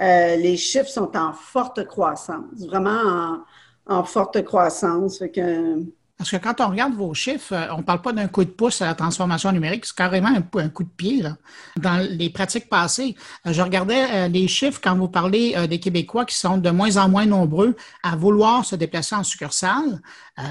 euh, 0.00 0.36
les 0.36 0.56
chiffres 0.56 0.88
sont 0.88 1.16
en 1.16 1.32
forte 1.32 1.84
croissance, 1.86 2.66
vraiment 2.66 3.44
en, 3.86 3.96
en 3.98 4.04
forte 4.04 4.42
croissance. 4.44 5.18
Fait 5.18 5.30
que, 5.30 5.84
parce 6.20 6.32
que 6.32 6.36
quand 6.36 6.60
on 6.60 6.68
regarde 6.68 6.92
vos 6.92 7.14
chiffres, 7.14 7.54
euh, 7.54 7.72
on 7.72 7.78
ne 7.78 7.82
parle 7.82 8.02
pas 8.02 8.12
d'un 8.12 8.28
coup 8.28 8.44
de 8.44 8.50
pouce 8.50 8.82
à 8.82 8.84
la 8.84 8.94
transformation 8.94 9.50
numérique, 9.52 9.86
c'est 9.86 9.96
carrément 9.96 10.28
un, 10.28 10.68
coup 10.68 10.84
de 10.84 10.88
pied. 10.90 11.22
Là. 11.22 11.38
Dans 11.78 11.96
les 11.96 12.28
pratiques 12.28 12.68
passées, 12.68 13.16
euh, 13.46 13.54
je 13.54 13.62
regardais 13.62 14.04
euh, 14.12 14.28
les 14.28 14.46
chiffres 14.46 14.82
quand 14.84 14.94
vous 14.94 15.08
parlez 15.08 15.56
des 15.66 15.80
Québécois 15.80 16.26
qui 16.26 16.34
sont 16.34 16.58
de 16.58 16.68
moins 16.68 16.98
en 16.98 17.08
moins 17.08 17.24
nombreux 17.24 17.74
à 18.02 18.16
vouloir 18.16 18.66
se 18.66 18.76
déplacer 18.76 19.14
en 19.14 19.24
succursale. 19.24 20.02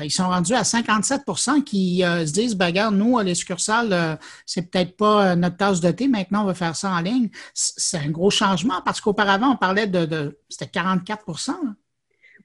Ils 0.04 0.12
sont 0.12 0.28
rendus 0.28 0.56
à 0.56 0.64
57% 0.64 1.64
qui 1.64 2.00
se 2.02 2.32
disent, 2.32 2.56
bagarre, 2.56 2.92
nous, 2.92 3.20
les 3.20 3.36
succursales, 3.36 4.20
c'est 4.46 4.64
peut-être 4.64 4.98
pas 4.98 5.36
notre 5.36 5.58
tasse 5.58 5.82
de 5.82 5.92
thé, 5.92 6.08
maintenant 6.08 6.44
on 6.44 6.46
va 6.46 6.54
faire 6.54 6.76
ça 6.76 6.92
en 6.92 7.00
ligne. 7.00 7.30
C'est 7.54 7.98
un 7.98 8.10
gros 8.10 8.30
changement 8.30 8.82
parce 8.84 9.02
qu'auparavant, 9.02 9.52
on 9.52 9.58
parlait 9.58 9.88
de, 9.88 10.06
de 10.06 10.40
c'était 10.50 10.68
44 10.68 11.26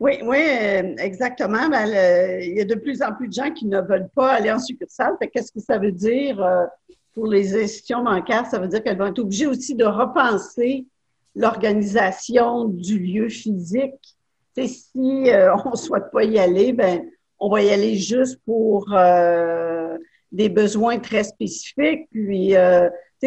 oui, 0.04 0.18
oui, 0.22 0.36
euh, 0.36 0.96
exactement. 0.98 1.66
Ben, 1.70 1.86
il 2.42 2.58
y 2.58 2.60
a 2.60 2.66
de 2.66 2.74
plus 2.74 3.00
en 3.00 3.14
plus 3.14 3.28
de 3.28 3.32
gens 3.32 3.50
qui 3.50 3.64
ne 3.64 3.80
veulent 3.80 4.10
pas 4.14 4.32
aller 4.32 4.52
en 4.52 4.58
succursale. 4.58 5.14
Qu'est-ce 5.32 5.50
que 5.50 5.60
ça 5.60 5.78
veut 5.78 5.92
dire 5.92 6.44
euh, 6.44 6.66
pour 7.14 7.26
les 7.26 7.56
institutions 7.56 8.04
bancaires? 8.04 8.44
Ça 8.44 8.58
veut 8.58 8.68
dire 8.68 8.82
qu'elles 8.82 8.98
vont 8.98 9.06
être 9.06 9.20
obligées 9.20 9.46
aussi 9.46 9.74
de 9.74 9.86
repenser 9.86 10.84
l'organisation 11.34 12.66
du 12.66 12.98
lieu 12.98 13.30
physique. 13.30 13.94
si 14.58 15.30
euh, 15.30 15.56
on 15.64 15.70
ne 15.70 15.76
souhaite 15.76 16.10
pas 16.12 16.24
y 16.24 16.38
aller, 16.38 16.74
ben, 16.74 17.06
on 17.38 17.48
va 17.48 17.62
y 17.62 17.70
aller 17.70 17.94
juste 17.94 18.38
pour 18.44 18.94
des 20.32 20.48
besoins 20.50 20.98
très 20.98 21.24
spécifiques. 21.24 22.10
Puis, 22.10 22.52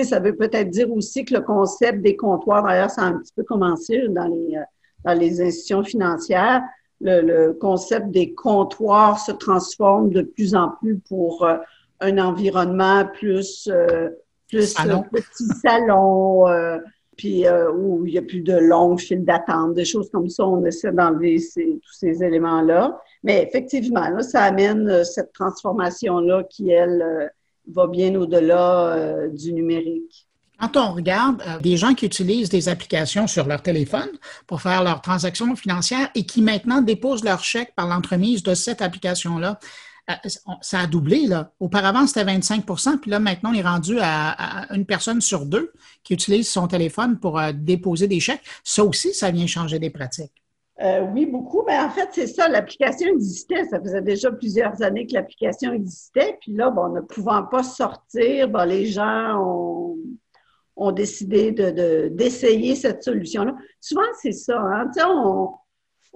ça 0.04 0.20
veut 0.20 0.36
peut-être 0.36 0.70
dire 0.70 0.92
aussi 0.92 1.26
que 1.26 1.34
le 1.34 1.42
concept 1.42 2.04
des 2.04 2.16
comptoirs, 2.16 2.64
d'ailleurs, 2.64 2.92
ça 2.92 3.02
a 3.02 3.06
un 3.06 3.18
petit 3.18 3.34
peu 3.36 3.44
commencé 3.44 4.08
dans 4.10 4.28
les 4.28 4.60
dans 5.04 5.14
les 5.14 5.42
institutions 5.42 5.84
financières, 5.84 6.62
le, 7.02 7.52
concept 7.54 8.10
des 8.10 8.34
comptoirs 8.34 9.20
se 9.20 9.32
transforme 9.32 10.10
de 10.10 10.22
plus 10.22 10.56
en 10.56 10.70
plus 10.80 10.98
pour 11.00 11.46
euh, 11.46 11.58
un 12.00 12.18
environnement 12.18 13.06
plus, 13.06 13.68
euh, 13.72 14.10
plus 14.50 14.74
salon. 14.74 15.04
petit 15.12 15.46
salon, 15.62 16.48
euh, 16.48 16.78
puis 17.16 17.46
où 17.76 18.06
il 18.06 18.14
y 18.14 18.18
a 18.20 18.22
plus 18.22 18.42
de 18.42 18.56
longues 18.56 19.00
files 19.00 19.26
d'attente, 19.26 19.74
des 19.74 19.86
choses 19.86 20.08
comme 20.12 20.30
ça. 20.30 20.46
On 20.46 20.64
essaie 20.66 20.92
d'enlever 20.92 21.38
tous 21.56 21.94
ces 21.94 22.24
éléments-là. 22.24 23.02
Mais 23.24 23.42
effectivement, 23.42 24.08
là, 24.08 24.22
ça 24.22 24.44
amène 24.44 25.04
cette 25.04 25.34
transformation-là 25.34 26.44
qui, 26.44 26.70
elle, 26.70 27.32
va 27.70 27.88
bien 27.88 28.14
au-delà 28.14 29.28
du 29.30 29.52
numérique. 29.52 30.27
Quand 30.60 30.76
on 30.76 30.94
regarde 30.94 31.42
euh, 31.48 31.60
des 31.60 31.78
gens 31.78 31.94
qui 31.94 32.06
utilisent 32.06 32.50
des 32.50 32.68
applications 32.68 33.28
sur 33.28 33.46
leur 33.46 33.62
téléphone 33.62 34.10
pour 34.48 34.62
faire 34.62 34.84
leurs 34.84 35.02
transactions 35.02 35.56
financières 35.56 36.10
et 36.16 36.26
qui 36.26 36.42
maintenant 36.42 36.82
déposent 36.82 37.24
leur 37.24 37.44
chèque 37.44 37.76
par 37.76 37.88
l'entremise 37.88 38.42
de 38.42 38.56
cette 38.56 38.82
application-là, 38.82 39.60
euh, 40.10 40.14
ça 40.62 40.80
a 40.80 40.88
doublé. 40.88 41.28
Là. 41.28 41.52
Auparavant, 41.60 42.08
c'était 42.08 42.24
25% 42.24 42.98
puis 42.98 43.12
là, 43.12 43.20
maintenant, 43.20 43.52
on 43.52 43.54
est 43.54 43.62
rendu 43.62 44.00
à, 44.02 44.66
une 44.74 44.86
personne 44.86 45.22
sur 45.22 45.46
deux 45.46 45.74
qui 46.04 46.14
utilise 46.14 46.50
son 46.50 46.68
téléphone 46.68 47.20
pour 47.20 47.38
euh, 47.38 47.52
déposer 47.54 48.08
des 48.08 48.20
chèques. 48.20 48.44
Ça 48.64 48.84
aussi, 48.84 49.14
ça 49.14 49.30
vient 49.30 49.48
changer 49.48 49.78
des 49.78 49.92
pratiques. 49.92 50.44
oui, 51.14 51.28
beaucoup. 51.28 51.62
Mais 51.68 51.78
en 51.78 51.92
fait, 51.92 52.10
c'est 52.14 52.28
ça. 52.28 52.48
L'application 52.48 53.10
existait. 53.10 53.66
Ça 53.66 53.80
faisait 53.80 54.02
déjà 54.02 54.32
plusieurs 54.32 54.82
années 54.82 55.06
que 55.06 55.14
l'application 55.14 55.72
existait. 55.74 56.40
Puis 56.42 56.54
là, 56.54 56.72
bon, 56.72 56.90
ne 56.90 57.02
pouvant 57.02 57.44
pas 57.44 57.62
sortir, 57.62 58.50
bon, 58.50 58.68
les 58.68 58.88
gens 58.88 59.40
ont 59.40 59.98
ont 60.78 60.92
décidé 60.92 61.52
de, 61.52 62.10
d'essayer 62.10 62.76
cette 62.76 63.04
solution-là. 63.04 63.56
Souvent, 63.82 64.02
c'est 64.22 64.32
ça. 64.32 64.60
Hein? 64.60 64.92
On, 65.06 65.50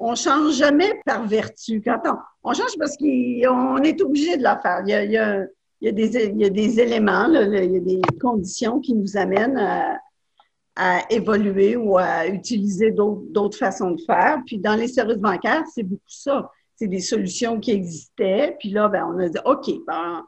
on 0.01 0.15
change 0.15 0.56
jamais 0.56 1.00
par 1.06 1.27
vertu. 1.27 1.82
Quand 1.82 2.01
on, 2.44 2.53
change 2.53 2.77
parce 2.77 2.98
qu'on 2.98 3.84
est 3.84 4.01
obligé 4.01 4.38
de 4.38 4.44
la 4.44 4.60
faire. 4.60 4.82
Il 4.86 5.12
y 5.12 5.18
a, 5.18 5.91
des, 5.91 6.80
éléments, 6.80 7.27
il 7.27 7.72
y 7.72 7.77
a 7.77 7.80
des 7.80 8.01
conditions 8.20 8.80
qui 8.80 8.94
nous 8.94 9.15
amènent 9.18 9.58
à, 9.58 9.98
évoluer 11.12 11.75
ou 11.75 11.98
à 11.98 12.27
utiliser 12.27 12.91
d'autres, 12.91 13.22
d'autres 13.30 13.58
façons 13.58 13.91
de 13.91 14.01
faire. 14.01 14.39
Puis 14.46 14.58
dans 14.58 14.75
les 14.75 14.88
services 14.88 15.18
bancaires, 15.18 15.63
c'est 15.74 15.84
beaucoup 15.84 16.01
ça. 16.08 16.50
C'est 16.75 16.88
des 16.88 17.01
solutions 17.01 17.60
qui 17.60 17.72
existaient. 17.72 18.56
Puis 18.60 18.70
là, 18.70 18.88
ben, 18.88 19.06
on 19.13 19.20
a 19.20 19.30
dit, 19.30 19.38
OK, 19.46 19.70
ben, 19.86 20.25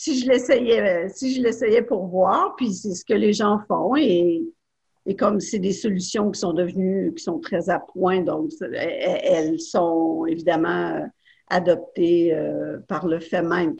si 0.00 0.18
je 0.18 0.26
l'essayais, 0.30 1.10
si 1.10 1.34
je 1.34 1.42
l'essayais 1.42 1.82
pour 1.82 2.06
voir, 2.06 2.56
puis 2.56 2.72
c'est 2.72 2.94
ce 2.94 3.04
que 3.04 3.12
les 3.12 3.34
gens 3.34 3.60
font 3.68 3.94
et, 3.96 4.42
et 5.04 5.14
comme 5.14 5.40
c'est 5.40 5.58
des 5.58 5.74
solutions 5.74 6.30
qui 6.30 6.40
sont 6.40 6.54
devenues, 6.54 7.12
qui 7.14 7.22
sont 7.22 7.38
très 7.38 7.68
à 7.68 7.80
point, 7.80 8.22
donc 8.22 8.50
elles 8.72 9.60
sont 9.60 10.24
évidemment 10.24 11.06
adoptées 11.50 12.32
euh, 12.32 12.78
par 12.88 13.06
le 13.06 13.20
fait 13.20 13.42
même. 13.42 13.76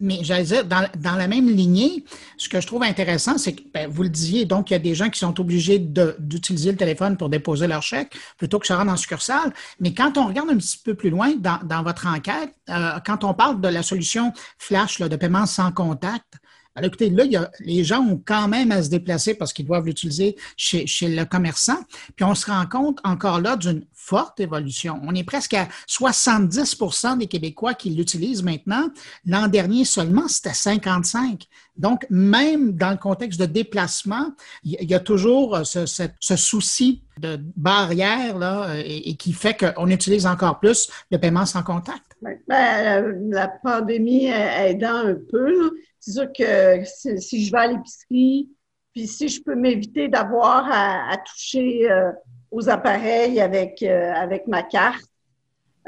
Mais 0.00 0.20
j'allais 0.22 0.44
dire, 0.44 0.64
dans, 0.64 0.88
dans, 0.98 1.16
la 1.16 1.28
même 1.28 1.48
lignée, 1.48 2.04
ce 2.38 2.48
que 2.48 2.60
je 2.60 2.66
trouve 2.66 2.82
intéressant, 2.82 3.36
c'est 3.36 3.52
que 3.52 3.62
ben, 3.72 3.88
vous 3.90 4.02
le 4.02 4.08
disiez, 4.08 4.46
donc 4.46 4.70
il 4.70 4.72
y 4.72 4.76
a 4.76 4.80
des 4.80 4.94
gens 4.94 5.10
qui 5.10 5.18
sont 5.18 5.38
obligés 5.38 5.78
d'utiliser 5.78 6.70
le 6.72 6.78
téléphone 6.78 7.18
pour 7.18 7.28
déposer 7.28 7.66
leur 7.66 7.82
chèque 7.82 8.16
plutôt 8.38 8.58
que 8.58 8.66
se 8.66 8.72
rendre 8.72 8.90
en 8.90 8.96
succursale. 8.96 9.52
Mais 9.78 9.92
quand 9.92 10.16
on 10.16 10.26
regarde 10.26 10.48
un 10.50 10.56
petit 10.56 10.78
peu 10.78 10.94
plus 10.94 11.10
loin 11.10 11.34
dans, 11.36 11.60
dans 11.64 11.82
votre 11.82 12.06
enquête, 12.06 12.54
euh, 12.70 12.98
quand 13.04 13.24
on 13.24 13.34
parle 13.34 13.60
de 13.60 13.68
la 13.68 13.82
solution 13.82 14.32
flash 14.58 14.98
de 15.00 15.16
paiement 15.16 15.46
sans 15.46 15.70
contact, 15.70 16.39
alors, 16.76 16.86
écoutez, 16.86 17.10
là, 17.10 17.24
il 17.24 17.32
y 17.32 17.36
a, 17.36 17.50
les 17.60 17.82
gens 17.82 18.00
ont 18.00 18.22
quand 18.24 18.46
même 18.46 18.70
à 18.70 18.82
se 18.82 18.88
déplacer 18.88 19.34
parce 19.34 19.52
qu'ils 19.52 19.66
doivent 19.66 19.86
l'utiliser 19.86 20.36
chez, 20.56 20.86
chez 20.86 21.08
le 21.08 21.24
commerçant. 21.24 21.78
Puis 22.14 22.24
on 22.24 22.34
se 22.36 22.50
rend 22.50 22.64
compte 22.66 23.00
encore 23.02 23.40
là 23.40 23.56
d'une 23.56 23.84
forte 23.92 24.38
évolution. 24.38 25.00
On 25.02 25.14
est 25.14 25.24
presque 25.24 25.54
à 25.54 25.68
70 25.88 26.76
des 27.18 27.26
Québécois 27.26 27.74
qui 27.74 27.90
l'utilisent 27.90 28.44
maintenant. 28.44 28.88
L'an 29.26 29.48
dernier 29.48 29.84
seulement, 29.84 30.28
c'était 30.28 30.54
55. 30.54 31.46
Donc, 31.76 32.06
même 32.08 32.72
dans 32.72 32.90
le 32.90 32.98
contexte 32.98 33.40
de 33.40 33.46
déplacement, 33.46 34.32
il 34.62 34.88
y 34.88 34.94
a 34.94 35.00
toujours 35.00 35.56
euh, 35.56 35.64
ce, 35.64 35.86
ce, 35.86 36.36
souci 36.36 37.02
de 37.18 37.38
barrière 37.56 38.38
là, 38.38 38.70
euh, 38.70 38.82
et, 38.84 39.16
qui 39.16 39.32
fait 39.32 39.56
qu'on 39.56 39.88
utilise 39.88 40.26
encore 40.26 40.60
plus 40.60 40.90
le 41.10 41.18
paiement 41.18 41.46
sans 41.46 41.62
contact. 41.62 42.02
Ben, 42.22 42.38
euh, 42.50 43.14
la 43.30 43.48
pandémie 43.48 44.26
aidant 44.26 45.06
un 45.06 45.16
peu, 45.30 45.72
c'est 46.00 46.12
sûr 46.12 46.32
que 46.32 46.82
si, 47.20 47.44
je 47.44 47.52
vais 47.52 47.58
à 47.58 47.66
l'épicerie, 47.66 48.48
puis 48.92 49.06
si 49.06 49.28
je 49.28 49.42
peux 49.42 49.54
m'éviter 49.54 50.08
d'avoir 50.08 50.66
à, 50.72 51.16
toucher 51.18 51.90
euh, 51.90 52.10
aux 52.50 52.68
appareils 52.70 53.38
avec, 53.38 53.82
euh, 53.82 54.12
avec 54.14 54.46
ma 54.48 54.62
carte, 54.62 55.04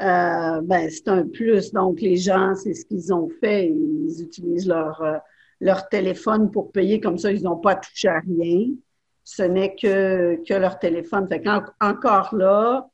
euh, 0.01 0.61
ben 0.61 0.89
c'est 0.89 1.07
un 1.07 1.27
plus. 1.27 1.71
Donc, 1.71 1.99
les 1.99 2.15
gens, 2.15 2.53
c'est 2.55 2.73
ce 2.73 2.85
qu'ils 2.85 3.11
ont 3.13 3.27
fait. 3.41 3.69
Ils 3.69 4.21
utilisent 4.21 4.67
leur, 4.67 5.03
leur 5.59 5.89
téléphone 5.89 6.51
pour 6.51 6.71
payer. 6.71 6.99
Comme 6.99 7.17
ça, 7.17 7.31
ils 7.31 7.43
n'ont 7.43 7.57
pas 7.57 7.75
touché 7.75 8.07
à 8.07 8.19
rien. 8.19 8.67
Ce 9.23 9.43
n'est 9.43 9.75
que, 9.75 10.39
que 10.47 10.53
leur 10.53 10.77
téléphone. 10.79 11.27
Fait 11.27 11.43
encore 11.79 12.35
là, 12.35 12.87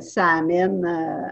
ça 0.00 0.26
amène 0.26 0.84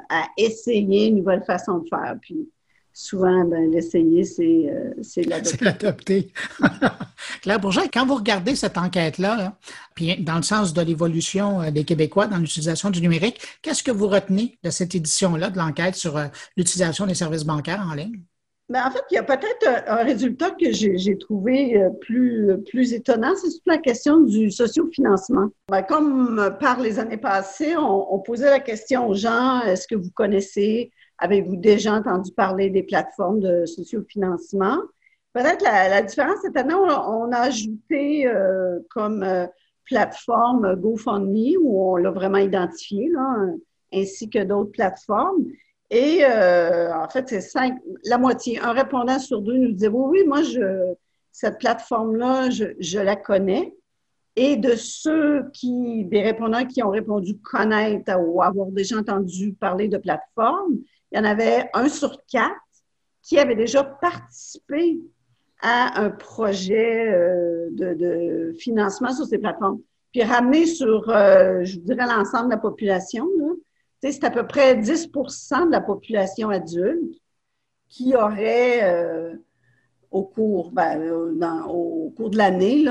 à 0.08 0.26
essayer 0.36 1.06
une 1.08 1.16
nouvelle 1.16 1.44
façon 1.44 1.78
de 1.78 1.88
faire. 1.88 2.16
Puis, 2.20 2.48
souvent, 2.96 3.44
ben, 3.44 3.70
l'essayer, 3.70 4.24
c'est 4.24 4.70
euh, 4.70 4.94
l'adopter. 5.28 5.44
C'est 5.44 5.60
l'adopter. 5.60 6.32
Claire 7.42 7.60
Bourget, 7.60 7.90
quand 7.92 8.06
vous 8.06 8.14
regardez 8.14 8.56
cette 8.56 8.78
enquête-là, 8.78 9.58
puis 9.94 10.16
dans 10.22 10.36
le 10.36 10.42
sens 10.42 10.72
de 10.72 10.80
l'évolution 10.80 11.60
euh, 11.60 11.70
des 11.70 11.84
Québécois 11.84 12.26
dans 12.26 12.38
l'utilisation 12.38 12.88
du 12.88 13.02
numérique, 13.02 13.38
qu'est-ce 13.60 13.82
que 13.82 13.90
vous 13.90 14.08
retenez 14.08 14.58
de 14.64 14.70
cette 14.70 14.94
édition-là 14.94 15.50
de 15.50 15.58
l'enquête 15.58 15.94
sur 15.94 16.16
euh, 16.16 16.24
l'utilisation 16.56 17.06
des 17.06 17.14
services 17.14 17.44
bancaires 17.44 17.86
en 17.86 17.94
ligne? 17.94 18.18
Mais 18.70 18.80
en 18.80 18.90
fait, 18.90 19.02
il 19.10 19.14
y 19.16 19.18
a 19.18 19.22
peut-être 19.22 19.84
un, 19.86 20.02
résultat 20.02 20.50
que 20.52 20.72
j'ai 20.72 21.18
trouvé 21.18 21.80
plus, 22.00 22.50
plus 22.68 22.94
étonnant, 22.94 23.36
c'est 23.36 23.50
sur 23.50 23.62
la 23.66 23.78
question 23.78 24.20
du 24.22 24.50
sociofinancement. 24.50 25.50
Ben, 25.68 25.82
comme 25.82 26.56
par 26.58 26.80
les 26.80 26.98
années 26.98 27.16
passées, 27.16 27.76
on, 27.76 28.18
posait 28.18 28.50
la 28.50 28.58
question 28.58 29.06
aux 29.06 29.14
gens, 29.14 29.60
est-ce 29.60 29.86
que 29.86 29.94
vous 29.94 30.10
connaissez, 30.10 30.90
avez-vous 31.18 31.56
déjà 31.56 31.94
entendu 31.94 32.32
parler 32.32 32.70
des 32.70 32.82
plateformes 32.82 33.40
de 33.40 33.66
sociofinancement? 33.66 34.78
Peut-être 35.32 35.62
la, 35.62 36.02
différence 36.02 36.38
cette 36.42 36.56
année, 36.56 36.74
on, 36.74 37.30
a 37.30 37.40
ajouté 37.40 38.26
euh, 38.26 38.78
comme 38.90 39.22
euh, 39.22 39.46
plateforme 39.84 40.76
GoFundMe, 40.76 41.56
où 41.60 41.92
on 41.92 41.96
l'a 41.96 42.10
vraiment 42.10 42.38
identifié, 42.38 43.08
là, 43.10 43.46
ainsi 43.92 44.30
que 44.30 44.42
d'autres 44.42 44.72
plateformes. 44.72 45.44
Et 45.90 46.24
euh, 46.24 46.92
en 46.94 47.08
fait, 47.08 47.28
c'est 47.28 47.40
cinq, 47.40 47.78
la 48.04 48.18
moitié. 48.18 48.58
Un 48.60 48.72
répondant 48.72 49.18
sur 49.18 49.40
deux 49.42 49.56
nous 49.56 49.72
disait 49.72 49.88
oui, 49.88 50.20
oui, 50.20 50.26
moi, 50.26 50.42
je, 50.42 50.94
cette 51.32 51.58
plateforme-là, 51.58 52.50
je, 52.50 52.64
je, 52.80 52.98
la 52.98 53.14
connais. 53.14 53.74
Et 54.34 54.56
de 54.56 54.74
ceux 54.74 55.50
qui, 55.52 56.04
des 56.04 56.22
répondants 56.22 56.66
qui 56.66 56.82
ont 56.82 56.90
répondu 56.90 57.38
connaître 57.38 58.12
ou 58.20 58.42
avoir 58.42 58.66
déjà 58.68 58.98
entendu 58.98 59.52
parler 59.52 59.88
de 59.88 59.98
plateforme, 59.98 60.78
il 61.12 61.18
y 61.18 61.20
en 61.20 61.24
avait 61.24 61.70
un 61.74 61.88
sur 61.88 62.18
quatre 62.26 62.54
qui 63.22 63.38
avait 63.38 63.56
déjà 63.56 63.82
participé 63.82 65.00
à 65.60 66.00
un 66.00 66.10
projet 66.10 67.08
euh, 67.08 67.68
de, 67.72 68.54
financement 68.58 69.12
sur 69.12 69.26
ces 69.26 69.38
plateformes. 69.38 69.80
Puis 70.12 70.22
ramener 70.22 70.66
sur, 70.66 71.08
euh, 71.10 71.64
je 71.64 71.78
dirais, 71.78 72.06
l'ensemble 72.06 72.46
de 72.46 72.54
la 72.54 72.60
population, 72.60 73.26
c'est 74.00 74.22
à 74.22 74.30
peu 74.30 74.46
près 74.46 74.76
10% 74.76 75.66
de 75.66 75.72
la 75.72 75.80
population 75.80 76.50
adulte 76.50 77.20
qui 77.88 78.14
aurait, 78.14 78.84
euh, 78.84 79.34
au, 80.10 80.22
cours, 80.22 80.70
ben, 80.70 81.10
au 81.68 82.12
cours 82.16 82.30
de 82.30 82.36
l'année, 82.36 82.84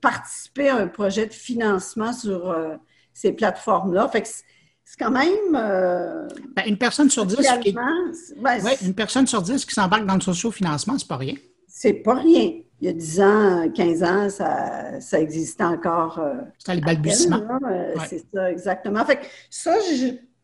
participé 0.00 0.68
à 0.68 0.76
un 0.76 0.88
projet 0.88 1.26
de 1.26 1.32
financement 1.32 2.12
sur 2.12 2.54
ces 3.12 3.32
plateformes-là. 3.32 4.08
Fait 4.08 4.22
que 4.22 4.28
c'est 4.86 4.98
quand 4.98 5.10
même. 5.10 5.52
Ben, 5.52 6.64
une 6.66 6.78
personne 6.78 7.10
sur 7.10 7.26
dix. 7.26 7.36
Qui, 7.60 7.72
ben, 7.72 8.60
une 8.82 8.94
personne 8.94 9.26
sur 9.26 9.42
dix 9.42 9.66
qui 9.66 9.74
s'embarque 9.74 10.06
dans 10.06 10.14
le 10.14 10.22
socio-financement, 10.22 10.96
c'est 10.98 11.08
pas 11.08 11.18
rien. 11.18 11.34
C'est 11.68 11.92
pas 11.92 12.14
rien 12.14 12.52
il 12.80 12.86
y 12.86 12.90
a 12.90 12.92
10 12.92 13.20
ans, 13.20 13.70
15 13.74 14.02
ans, 14.02 14.30
ça, 14.30 15.00
ça 15.00 15.20
existait 15.20 15.64
encore. 15.64 16.18
Euh, 16.18 16.34
C'était 16.58 16.74
les 16.74 16.80
balbutiements. 16.82 17.42
Euh, 17.70 17.94
c'est 18.06 18.24
ça, 18.32 18.50
exactement. 18.50 19.04
Fait 19.04 19.20
ça, 19.48 19.74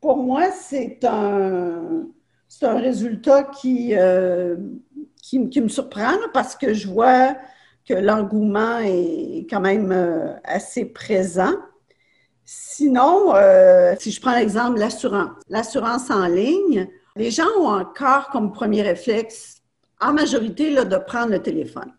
pour 0.00 0.16
moi, 0.16 0.50
c'est 0.50 1.04
un, 1.04 2.06
un 2.62 2.78
résultat 2.78 3.44
qui, 3.44 3.94
euh, 3.94 4.56
qui, 5.22 5.38
me 5.38 5.68
surprend 5.68 6.14
parce 6.32 6.56
que 6.56 6.72
je 6.72 6.88
vois 6.88 7.37
que 7.87 7.94
l'engouement 7.94 8.78
est 8.78 9.46
quand 9.50 9.61
même 9.61 9.92
assez 10.44 10.87
présent. 10.87 11.52
Sinon, 12.44 13.32
si 13.99 14.11
je 14.11 14.20
prends 14.20 14.34
l'exemple 14.34 14.75
de 14.75 14.80
l'assurance, 14.80 15.30
l'assurance 15.49 16.11
en 16.11 16.26
ligne, 16.26 16.88
les 17.16 17.30
gens 17.30 17.49
ont 17.58 17.68
encore 17.68 18.28
comme 18.30 18.52
premier 18.52 18.82
réflexe 18.82 19.62
en 20.00 20.12
majorité, 20.12 20.75
de 20.75 20.96
prendre 20.96 21.30
le 21.30 21.40
téléphone. 21.40 21.92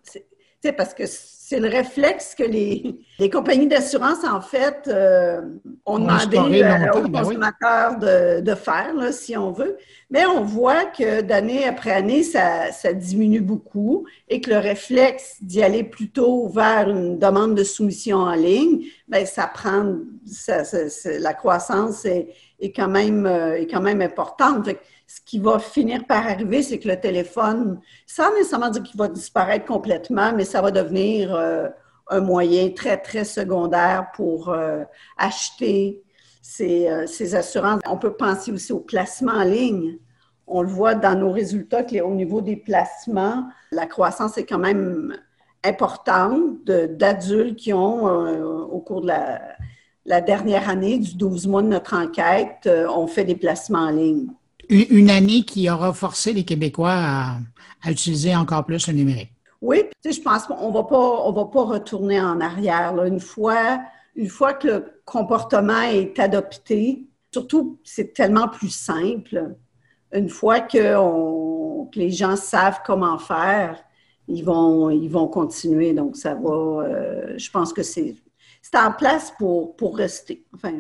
C'est 0.62 0.74
parce 0.74 0.94
que 0.94 1.04
c'est 1.46 1.60
le 1.60 1.68
réflexe 1.68 2.36
que 2.36 2.44
les, 2.44 3.02
les 3.20 3.30
compagnies 3.30 3.68
d'assurance, 3.68 4.24
en 4.24 4.40
fait, 4.40 4.88
euh, 4.88 5.42
ont 5.86 6.00
demandé 6.00 6.38
euh, 6.38 6.92
aux 6.94 7.08
ben 7.10 7.22
consommateurs 7.22 8.00
de, 8.00 8.40
de, 8.40 8.56
faire, 8.56 8.94
là, 8.94 9.12
si 9.12 9.36
on 9.36 9.52
veut. 9.52 9.78
Mais 10.10 10.26
on 10.26 10.44
voit 10.44 10.86
que 10.86 11.20
d'année 11.22 11.68
après 11.68 11.92
année, 11.92 12.24
ça, 12.24 12.72
ça, 12.72 12.94
diminue 12.94 13.42
beaucoup 13.42 14.06
et 14.30 14.40
que 14.40 14.52
le 14.52 14.58
réflexe 14.58 15.36
d'y 15.42 15.62
aller 15.62 15.84
plutôt 15.84 16.48
vers 16.48 16.90
une 16.90 17.20
demande 17.20 17.56
de 17.56 17.64
soumission 17.66 18.20
en 18.20 18.36
ligne, 18.36 18.86
bien, 19.10 19.26
ça 19.26 19.48
prend, 19.48 19.98
ça, 20.26 20.64
la 21.20 21.34
croissance 21.34 22.06
est, 22.06 22.30
est, 22.62 22.72
quand 22.72 22.88
même, 22.88 23.26
euh, 23.26 23.60
est 23.60 23.68
quand 23.68 23.82
même 23.82 24.02
importante 24.02 24.70
ce 25.14 25.22
qui 25.24 25.38
va 25.38 25.60
finir 25.60 26.06
par 26.08 26.26
arriver, 26.26 26.64
c'est 26.64 26.80
que 26.80 26.88
le 26.88 27.00
téléphone, 27.00 27.80
sans 28.08 28.34
nécessairement 28.34 28.70
dire 28.70 28.82
qu'il 28.82 28.98
va 28.98 29.08
disparaître 29.08 29.66
complètement, 29.66 30.34
mais 30.34 30.44
ça 30.44 30.60
va 30.60 30.72
devenir 30.72 31.36
euh, 31.36 31.70
un 32.10 32.20
moyen 32.20 32.72
très, 32.72 32.98
très 32.98 33.24
secondaire 33.24 34.08
pour 34.16 34.50
euh, 34.50 34.84
acheter 35.18 36.02
euh, 36.62 37.06
ces, 37.06 37.36
assurances. 37.36 37.82
On 37.88 37.98
peut 37.98 38.14
penser 38.14 38.52
aussi 38.52 38.74
au 38.74 38.80
placement 38.80 39.34
en 39.34 39.44
ligne. 39.44 40.00
On 40.48 40.64
le 40.64 40.68
voit 40.68 40.96
dans 40.96 41.14
nos 41.14 41.32
résultats 41.32 41.84
qu'au 41.84 42.10
niveau 42.16 42.42
des 42.42 42.56
placements, 42.56 43.48
la 43.72 43.86
croissance 43.86 44.40
est 44.40 44.46
quand 44.46 44.58
même 44.58 45.16
importante 45.64 46.66
d'adultes 46.66 47.58
qui 47.58 47.72
ont, 47.72 48.06
au 48.66 48.80
cours 48.80 49.02
de 49.02 49.08
la, 49.08 49.42
la, 50.06 50.22
dernière 50.22 50.70
année, 50.70 50.98
du 50.98 51.16
12 51.16 51.48
mois 51.48 51.62
de 51.62 51.68
notre 51.68 51.96
enquête, 51.96 52.68
ont 52.90 53.08
fait 53.08 53.24
des 53.24 53.36
placements 53.36 53.86
en 53.86 53.92
ligne 53.92 54.28
une 54.74 55.10
année 55.10 55.44
qui 55.44 55.70
aura 55.70 55.94
forcé 55.94 56.34
les 56.34 56.44
Québécois 56.44 56.94
à, 56.94 57.38
utiliser 57.90 58.36
encore 58.36 58.66
plus 58.66 58.88
le 58.88 58.94
numérique. 58.94 59.32
Oui, 59.62 59.84
tu 60.02 60.12
sais, 60.12 60.18
je 60.18 60.22
pense 60.22 60.46
qu'on 60.46 60.72
va 60.72 60.84
pas, 60.84 61.22
on 61.26 61.32
va 61.32 61.46
pas 61.46 61.64
retourner 61.64 62.20
en 62.20 62.40
arrière. 62.42 63.04
Une 63.04 63.20
fois, 63.20 63.80
une 64.16 64.28
fois 64.28 64.54
que 64.54 64.68
le 64.68 65.02
comportement 65.06 65.82
est 65.82 66.18
adopté, 66.20 67.08
surtout, 67.32 67.80
c'est 67.84 68.14
tellement 68.14 68.48
plus 68.48 68.70
simple. 68.70 69.56
Une 70.14 70.30
fois 70.30 70.62
que, 70.62 70.96
les 71.96 72.10
gens 72.10 72.36
savent 72.36 72.80
comment 72.86 73.18
faire, 73.18 73.84
ils 74.28 74.44
vont, 74.44 74.90
ils 74.90 75.10
vont 75.10 75.28
continuer. 75.28 75.94
Donc, 75.94 76.16
ça 76.16 76.34
va. 76.34 76.50
Euh, 76.50 77.34
je 77.38 77.50
pense 77.52 77.74
que 77.74 77.84
c'est 77.84 78.16
c'est 78.64 78.80
en 78.80 78.94
place 78.94 79.34
pour, 79.38 79.76
pour 79.76 79.98
rester. 79.98 80.46
Enfin, 80.56 80.72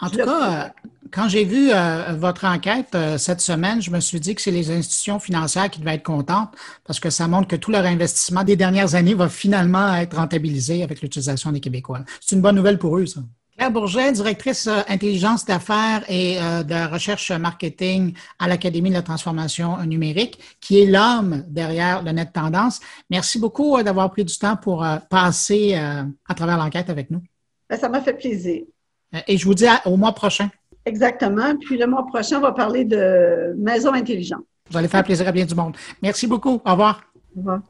en 0.00 0.08
tout 0.08 0.16
cas, 0.16 0.72
quand 1.12 1.28
j'ai 1.28 1.44
vu 1.44 1.70
euh, 1.70 2.14
votre 2.16 2.46
enquête 2.46 2.94
euh, 2.94 3.18
cette 3.18 3.42
semaine, 3.42 3.82
je 3.82 3.90
me 3.90 4.00
suis 4.00 4.18
dit 4.18 4.34
que 4.34 4.40
c'est 4.40 4.50
les 4.50 4.70
institutions 4.70 5.20
financières 5.20 5.70
qui 5.70 5.78
devaient 5.78 5.96
être 5.96 6.02
contentes 6.02 6.56
parce 6.84 6.98
que 6.98 7.10
ça 7.10 7.28
montre 7.28 7.46
que 7.46 7.56
tout 7.56 7.70
leur 7.70 7.84
investissement 7.84 8.42
des 8.42 8.56
dernières 8.56 8.94
années 8.94 9.12
va 9.12 9.28
finalement 9.28 9.94
être 9.96 10.16
rentabilisé 10.16 10.82
avec 10.82 11.02
l'utilisation 11.02 11.52
des 11.52 11.60
Québécois. 11.60 12.00
C'est 12.22 12.36
une 12.36 12.42
bonne 12.42 12.56
nouvelle 12.56 12.78
pour 12.78 12.96
eux, 12.96 13.04
ça. 13.04 13.20
Claire 13.56 13.70
Bourget, 13.70 14.12
directrice 14.12 14.66
euh, 14.66 14.80
intelligence 14.88 15.46
d'affaires 15.46 16.04
et 16.08 16.38
euh, 16.38 16.62
de 16.62 16.92
recherche 16.92 17.30
marketing 17.30 18.12
à 18.38 18.48
l'Académie 18.48 18.90
de 18.90 18.94
la 18.94 19.02
transformation 19.02 19.78
numérique, 19.84 20.38
qui 20.60 20.82
est 20.82 20.86
l'homme 20.86 21.42
derrière 21.48 22.02
le 22.02 22.12
Net 22.12 22.34
Tendance. 22.34 22.80
Merci 23.08 23.38
beaucoup 23.38 23.78
euh, 23.78 23.82
d'avoir 23.82 24.10
pris 24.10 24.24
du 24.24 24.36
temps 24.36 24.56
pour 24.56 24.86
passer 25.08 25.74
à 25.74 26.34
travers 26.34 26.58
l'enquête 26.58 26.90
avec 26.90 27.10
nous. 27.10 27.22
Ben, 27.70 27.78
ça 27.78 27.88
m'a 27.88 28.00
fait 28.00 28.14
plaisir. 28.14 28.62
Et 29.26 29.38
je 29.38 29.44
vous 29.44 29.54
dis 29.54 29.66
au 29.84 29.96
mois 29.96 30.12
prochain. 30.12 30.50
Exactement. 30.84 31.56
Puis 31.56 31.78
le 31.78 31.86
mois 31.86 32.06
prochain, 32.06 32.38
on 32.38 32.42
va 32.42 32.52
parler 32.52 32.84
de 32.84 33.54
maison 33.56 33.92
intelligente. 33.92 34.44
Vous 34.70 34.76
allez 34.76 34.88
faire 34.88 35.04
plaisir 35.04 35.26
à 35.26 35.32
bien 35.32 35.46
du 35.46 35.54
monde. 35.54 35.76
Merci 36.02 36.26
beaucoup. 36.26 36.60
Au 36.64 36.72
revoir. 36.72 37.02
Au 37.36 37.40
revoir. 37.40 37.60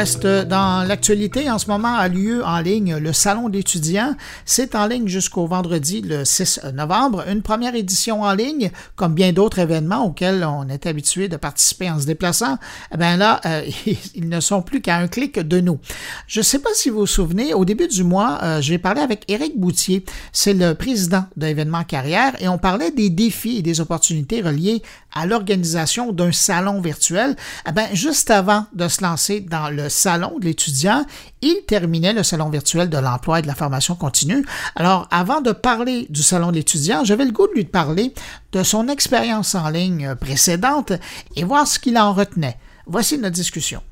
Reste 0.00 0.26
dans 0.26 0.82
l'actualité. 0.88 1.50
En 1.50 1.58
ce 1.58 1.66
moment 1.66 1.94
a 1.94 2.08
lieu 2.08 2.42
en 2.42 2.60
ligne 2.60 2.96
le 2.96 3.12
Salon 3.12 3.50
d'étudiants. 3.50 4.14
C'est 4.46 4.74
en 4.74 4.86
ligne 4.86 5.08
jusqu'au 5.08 5.46
vendredi 5.46 6.00
le 6.00 6.24
6 6.24 6.60
novembre. 6.72 7.28
Une 7.28 7.42
première 7.42 7.74
édition 7.74 8.22
en 8.22 8.32
ligne, 8.32 8.70
comme 8.96 9.12
bien 9.12 9.34
d'autres 9.34 9.58
événements 9.58 10.06
auxquels 10.06 10.42
on 10.42 10.66
est 10.70 10.86
habitué 10.86 11.28
de 11.28 11.36
participer 11.36 11.90
en 11.90 12.00
se 12.00 12.06
déplaçant. 12.06 12.56
Eh 12.94 12.96
bien 12.96 13.18
là, 13.18 13.42
euh, 13.44 13.62
ils 14.14 14.26
ne 14.30 14.40
sont 14.40 14.62
plus 14.62 14.80
qu'à 14.80 14.96
un 14.96 15.06
clic 15.06 15.38
de 15.38 15.60
nous. 15.60 15.78
Je 16.26 16.40
ne 16.40 16.44
sais 16.44 16.60
pas 16.60 16.70
si 16.72 16.88
vous 16.88 17.00
vous 17.00 17.06
souvenez, 17.06 17.52
au 17.52 17.66
début 17.66 17.86
du 17.86 18.02
mois, 18.02 18.38
euh, 18.42 18.62
j'ai 18.62 18.78
parlé 18.78 19.02
avec 19.02 19.30
Éric 19.30 19.60
Boutier. 19.60 20.06
C'est 20.32 20.54
le 20.54 20.74
président 20.74 21.26
d'événements 21.36 21.84
carrière 21.84 22.40
et 22.40 22.48
on 22.48 22.56
parlait 22.56 22.90
des 22.90 23.10
défis 23.10 23.58
et 23.58 23.62
des 23.62 23.82
opportunités 23.82 24.40
reliés 24.40 24.80
à 25.12 25.26
l'organisation 25.26 26.12
d'un 26.12 26.32
salon 26.32 26.80
virtuel. 26.80 27.36
Eh 27.68 27.72
bien, 27.72 27.88
juste 27.92 28.30
avant 28.30 28.64
de 28.72 28.88
se 28.88 29.02
lancer 29.02 29.40
dans 29.40 29.68
le 29.68 29.89
salon 29.90 30.38
de 30.38 30.46
l'étudiant, 30.46 31.04
il 31.42 31.62
terminait 31.66 32.14
le 32.14 32.22
salon 32.22 32.48
virtuel 32.48 32.88
de 32.88 32.96
l'emploi 32.96 33.40
et 33.40 33.42
de 33.42 33.46
la 33.46 33.54
formation 33.54 33.94
continue. 33.94 34.46
Alors, 34.76 35.06
avant 35.10 35.42
de 35.42 35.52
parler 35.52 36.06
du 36.08 36.22
salon 36.22 36.48
de 36.48 36.54
l'étudiant, 36.54 37.04
j'avais 37.04 37.26
le 37.26 37.32
goût 37.32 37.46
de 37.48 37.52
lui 37.52 37.64
parler 37.64 38.14
de 38.52 38.62
son 38.62 38.88
expérience 38.88 39.54
en 39.54 39.68
ligne 39.68 40.14
précédente 40.14 40.92
et 41.36 41.44
voir 41.44 41.66
ce 41.66 41.78
qu'il 41.78 41.98
en 41.98 42.14
retenait. 42.14 42.56
Voici 42.86 43.18
notre 43.18 43.34
discussion. 43.34 43.82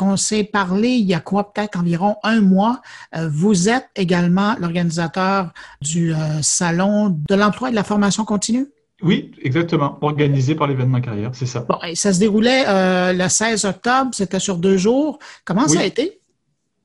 On 0.00 0.16
s'est 0.16 0.44
parlé 0.44 0.90
il 0.90 1.06
y 1.06 1.14
a 1.14 1.20
quoi, 1.20 1.52
peut-être 1.52 1.78
environ 1.78 2.16
un 2.22 2.40
mois. 2.40 2.80
Euh, 3.16 3.28
vous 3.28 3.68
êtes 3.68 3.88
également 3.96 4.54
l'organisateur 4.60 5.52
du 5.80 6.14
euh, 6.14 6.40
salon 6.42 7.18
de 7.28 7.34
l'emploi 7.34 7.68
et 7.68 7.70
de 7.72 7.76
la 7.76 7.84
formation 7.84 8.24
continue? 8.24 8.68
Oui, 9.02 9.30
exactement. 9.42 9.98
Organisé 10.00 10.54
par 10.54 10.66
l'événement 10.66 11.00
carrière, 11.00 11.30
c'est 11.32 11.46
ça. 11.46 11.60
Bon, 11.68 11.78
et 11.86 11.94
ça 11.94 12.12
se 12.12 12.18
déroulait 12.18 12.64
euh, 12.66 13.12
le 13.12 13.28
16 13.28 13.64
octobre, 13.64 14.10
c'était 14.12 14.40
sur 14.40 14.56
deux 14.56 14.76
jours. 14.76 15.18
Comment 15.44 15.68
ça 15.68 15.80
a 15.80 15.84
été? 15.84 16.20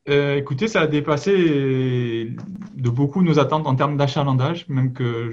euh, 0.09 0.35
écoutez, 0.35 0.67
ça 0.67 0.81
a 0.81 0.87
dépassé 0.87 2.35
de 2.75 2.89
beaucoup 2.89 3.23
nos 3.23 3.39
attentes 3.39 3.65
en 3.65 3.75
termes 3.75 3.97
d'achalandage, 3.97 4.67
même 4.67 4.93
que 4.93 5.31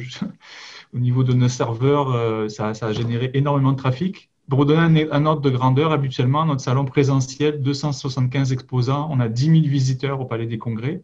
au 0.95 0.99
niveau 0.99 1.25
de 1.25 1.33
nos 1.33 1.49
serveurs, 1.49 2.13
euh, 2.13 2.49
ça, 2.49 2.69
a 2.69 2.93
généré 2.93 3.31
énormément 3.35 3.73
de 3.73 3.77
trafic. 3.77 4.31
Pour 4.49 4.61
vous 4.61 4.65
donner 4.65 5.09
un, 5.13 5.27
ordre 5.27 5.43
de 5.43 5.51
grandeur, 5.51 5.93
habituellement, 5.93 6.45
notre 6.45 6.61
salon 6.61 6.85
présentiel, 6.85 7.61
275 7.63 8.53
exposants, 8.53 9.09
on 9.11 9.21
a 9.21 9.29
10 9.29 9.45
000 9.45 9.55
visiteurs 9.63 10.21
au 10.21 10.25
Palais 10.25 10.47
des 10.47 10.59
Congrès. 10.59 11.03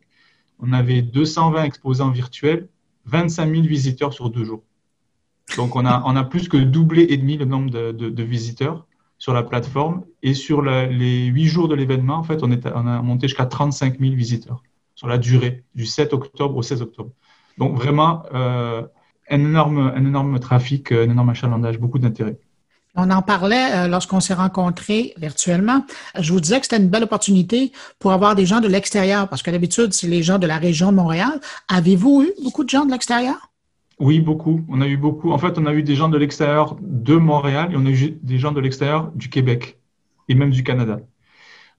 On 0.58 0.72
avait 0.72 1.02
220 1.02 1.62
exposants 1.64 2.10
virtuels, 2.10 2.68
25 3.04 3.48
000 3.50 3.66
visiteurs 3.66 4.12
sur 4.12 4.30
deux 4.30 4.44
jours. 4.44 4.64
Donc, 5.56 5.76
on 5.76 5.84
a, 5.84 6.24
plus 6.24 6.48
que 6.48 6.56
doublé 6.56 7.06
et 7.10 7.16
demi 7.16 7.36
le 7.36 7.44
nombre 7.44 7.70
de 7.70 8.22
visiteurs 8.22 8.86
sur 9.18 9.32
la 9.32 9.42
plateforme. 9.42 10.04
Et 10.22 10.34
sur 10.34 10.62
les 10.62 11.26
huit 11.26 11.46
jours 11.46 11.68
de 11.68 11.74
l'événement, 11.74 12.16
en 12.16 12.22
fait, 12.22 12.42
on 12.42 12.50
a 12.52 13.02
monté 13.02 13.28
jusqu'à 13.28 13.46
35 13.46 13.98
000 13.98 14.14
visiteurs 14.14 14.62
sur 14.94 15.08
la 15.08 15.18
durée, 15.18 15.62
du 15.74 15.84
7 15.84 16.14
octobre 16.14 16.56
au 16.56 16.62
16 16.62 16.82
octobre. 16.82 17.10
Donc 17.58 17.76
vraiment, 17.76 18.22
euh, 18.34 18.82
un, 19.30 19.40
énorme, 19.40 19.92
un 19.94 20.04
énorme 20.04 20.38
trafic, 20.40 20.90
un 20.90 21.10
énorme 21.10 21.28
achalandage, 21.28 21.78
beaucoup 21.78 21.98
d'intérêt. 21.98 22.38
On 22.94 23.10
en 23.10 23.20
parlait 23.20 23.72
euh, 23.74 23.88
lorsqu'on 23.88 24.20
s'est 24.20 24.34
rencontrés 24.34 25.12
virtuellement. 25.18 25.84
Je 26.18 26.32
vous 26.32 26.40
disais 26.40 26.58
que 26.58 26.64
c'était 26.64 26.82
une 26.82 26.88
belle 26.88 27.04
opportunité 27.04 27.72
pour 27.98 28.12
avoir 28.12 28.34
des 28.34 28.46
gens 28.46 28.60
de 28.60 28.68
l'extérieur, 28.68 29.28
parce 29.28 29.42
que 29.42 29.50
d'habitude, 29.50 29.92
c'est 29.92 30.06
les 30.06 30.22
gens 30.22 30.38
de 30.38 30.46
la 30.46 30.56
région 30.56 30.92
de 30.92 30.96
Montréal. 30.96 31.40
Avez-vous 31.68 32.22
eu 32.22 32.42
beaucoup 32.42 32.64
de 32.64 32.70
gens 32.70 32.86
de 32.86 32.92
l'extérieur? 32.92 33.50
Oui, 33.98 34.20
beaucoup. 34.20 34.64
On 34.68 34.80
a 34.82 34.86
eu 34.88 34.96
beaucoup. 34.96 35.32
En 35.32 35.38
fait, 35.38 35.58
on 35.58 35.66
a 35.66 35.72
eu 35.72 35.82
des 35.82 35.94
gens 35.94 36.08
de 36.08 36.18
l'extérieur 36.18 36.76
de 36.80 37.16
Montréal 37.16 37.70
et 37.72 37.76
on 37.76 37.86
a 37.86 37.90
eu 37.90 38.10
des 38.22 38.38
gens 38.38 38.52
de 38.52 38.60
l'extérieur 38.60 39.10
du 39.12 39.30
Québec 39.30 39.78
et 40.28 40.34
même 40.34 40.50
du 40.50 40.62
Canada. 40.62 41.00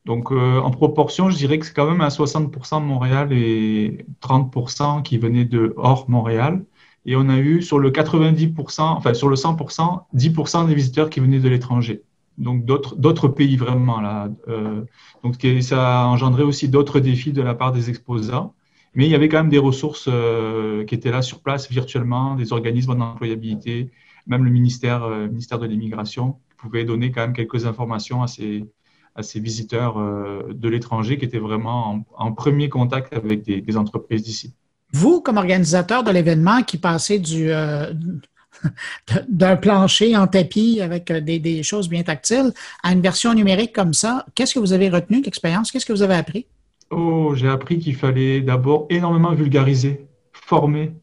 Donc, 0.05 0.31
euh, 0.31 0.59
en 0.61 0.71
proportion, 0.71 1.29
je 1.29 1.37
dirais 1.37 1.59
que 1.59 1.65
c'est 1.65 1.73
quand 1.73 1.89
même 1.89 2.01
à 2.01 2.09
60% 2.09 2.81
de 2.81 2.85
Montréal 2.85 3.33
et 3.33 4.05
30% 4.21 5.01
qui 5.03 5.17
venaient 5.17 5.45
de 5.45 5.73
hors 5.77 6.09
Montréal. 6.09 6.65
Et 7.05 7.15
on 7.15 7.29
a 7.29 7.37
eu 7.39 7.61
sur 7.61 7.79
le 7.79 7.91
90%, 7.91 8.81
enfin 8.81 9.13
sur 9.13 9.29
le 9.29 9.35
100%, 9.35 10.07
10% 10.13 10.67
des 10.67 10.75
visiteurs 10.75 11.09
qui 11.09 11.19
venaient 11.19 11.39
de 11.39 11.49
l'étranger. 11.49 12.03
Donc 12.37 12.65
d'autres 12.65 13.27
pays 13.29 13.57
vraiment 13.57 14.01
là. 14.01 14.29
Euh, 14.47 14.83
donc 15.23 15.35
ça 15.61 16.03
a 16.03 16.07
engendré 16.07 16.43
aussi 16.43 16.69
d'autres 16.69 16.99
défis 16.99 17.33
de 17.33 17.41
la 17.41 17.55
part 17.55 17.71
des 17.71 17.89
exposants. 17.89 18.53
Mais 18.97 19.05
il 19.05 19.11
y 19.11 19.15
avait 19.15 19.29
quand 19.29 19.37
même 19.37 19.49
des 19.49 19.59
ressources 19.59 20.09
euh, 20.11 20.83
qui 20.85 20.95
étaient 20.95 21.11
là 21.11 21.21
sur 21.21 21.41
place 21.41 21.69
virtuellement, 21.69 22.35
des 22.35 22.51
organismes 22.51 22.97
d'employabilité, 22.97 23.91
même 24.25 24.43
le 24.43 24.49
ministère, 24.49 25.03
euh, 25.03 25.27
ministère 25.27 25.59
de 25.59 25.67
l'Immigration 25.67 26.39
pouvait 26.57 26.83
donner 26.83 27.11
quand 27.11 27.21
même 27.21 27.33
quelques 27.33 27.67
informations 27.67 28.23
à 28.23 28.27
ces, 28.27 28.65
à 29.13 29.21
ces 29.21 29.39
visiteurs 29.39 29.99
euh, 29.99 30.47
de 30.51 30.67
l'étranger 30.67 31.19
qui 31.19 31.25
étaient 31.25 31.37
vraiment 31.37 32.03
en, 32.15 32.31
premier 32.31 32.69
contact 32.69 33.13
avec 33.13 33.43
des, 33.43 33.77
entreprises 33.77 34.23
d'ici. 34.23 34.55
Vous, 34.91 35.21
comme 35.21 35.37
organisateur 35.37 36.03
de 36.03 36.09
l'événement 36.09 36.63
qui 36.63 36.79
passait 36.79 37.19
du, 37.19 37.49
d'un 39.29 39.57
plancher 39.57 40.17
en 40.17 40.25
tapis 40.25 40.81
avec 40.81 41.11
des, 41.11 41.61
choses 41.61 41.87
bien 41.87 42.01
tactiles 42.01 42.51
à 42.81 42.93
une 42.93 43.01
version 43.01 43.35
numérique 43.35 43.75
comme 43.75 43.93
ça, 43.93 44.25
qu'est-ce 44.33 44.55
que 44.55 44.59
vous 44.59 44.73
avez 44.73 44.89
retenu 44.89 45.21
l'expérience? 45.21 45.71
Qu'est-ce 45.71 45.85
que 45.85 45.93
vous 45.93 46.01
avez 46.01 46.15
appris? 46.15 46.47
Oh, 46.89 47.33
j'ai 47.35 47.49
appris 47.49 47.79
qu'il 47.79 47.95
fallait 47.95 48.41
d'abord 48.41 48.87
énormément 48.89 49.33
vulgariser, 49.33 50.07
former 50.31 50.93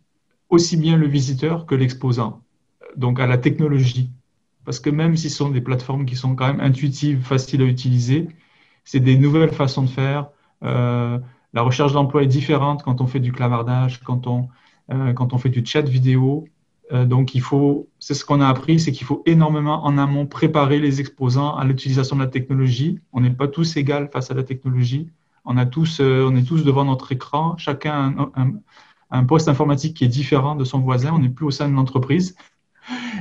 aussi 0.48 0.76
bien 0.76 0.96
le 0.96 1.06
visiteur 1.06 1.66
que 1.66 1.74
l'exposant, 1.74 2.42
donc 2.96 3.20
à 3.20 3.26
la 3.26 3.38
technologie. 3.38 4.10
Parce 4.64 4.80
que 4.80 4.90
même 4.90 5.16
si 5.16 5.28
ce 5.28 5.36
sont 5.36 5.50
des 5.50 5.60
plateformes 5.60 6.06
qui 6.06 6.16
sont 6.16 6.34
quand 6.34 6.46
même 6.46 6.60
intuitives, 6.60 7.22
faciles 7.22 7.62
à 7.62 7.66
utiliser, 7.66 8.28
c'est 8.84 9.00
des 9.00 9.18
nouvelles 9.18 9.52
façons 9.52 9.82
de 9.82 9.90
faire. 9.90 10.28
Euh, 10.62 11.18
la 11.52 11.62
recherche 11.62 11.92
d'emploi 11.92 12.22
est 12.22 12.26
différente 12.26 12.82
quand 12.82 13.00
on 13.00 13.06
fait 13.06 13.20
du 13.20 13.32
clavardage, 13.32 14.00
quand 14.02 14.26
on, 14.26 14.48
euh, 14.90 15.38
fait 15.38 15.50
du 15.50 15.64
chat 15.64 15.82
vidéo. 15.82 16.46
Euh, 16.92 17.04
donc, 17.04 17.34
il 17.34 17.40
faut, 17.40 17.88
c'est 17.98 18.14
ce 18.14 18.24
qu'on 18.24 18.40
a 18.40 18.48
appris, 18.48 18.80
c'est 18.80 18.92
qu'il 18.92 19.06
faut 19.06 19.22
énormément 19.26 19.84
en 19.84 19.98
amont 19.98 20.26
préparer 20.26 20.80
les 20.80 21.00
exposants 21.00 21.56
à 21.56 21.64
l'utilisation 21.64 22.16
de 22.16 22.22
la 22.22 22.28
technologie. 22.28 23.00
On 23.12 23.20
n'est 23.20 23.30
pas 23.30 23.48
tous 23.48 23.76
égaux 23.76 24.08
face 24.12 24.30
à 24.30 24.34
la 24.34 24.42
technologie. 24.44 25.10
On, 25.44 25.56
a 25.56 25.66
tous, 25.66 26.00
euh, 26.00 26.28
on 26.30 26.36
est 26.36 26.42
tous 26.42 26.64
devant 26.64 26.84
notre 26.84 27.12
écran, 27.12 27.56
chacun 27.58 28.14
a 28.34 28.46
un, 29.10 29.24
poste 29.24 29.48
informatique 29.48 29.96
qui 29.96 30.04
est 30.04 30.08
différent 30.08 30.56
de 30.56 30.64
son 30.64 30.80
voisin, 30.80 31.12
on 31.14 31.18
n'est 31.18 31.28
plus 31.28 31.46
au 31.46 31.50
sein 31.50 31.68
de 31.68 31.74
l'entreprise. 31.74 32.36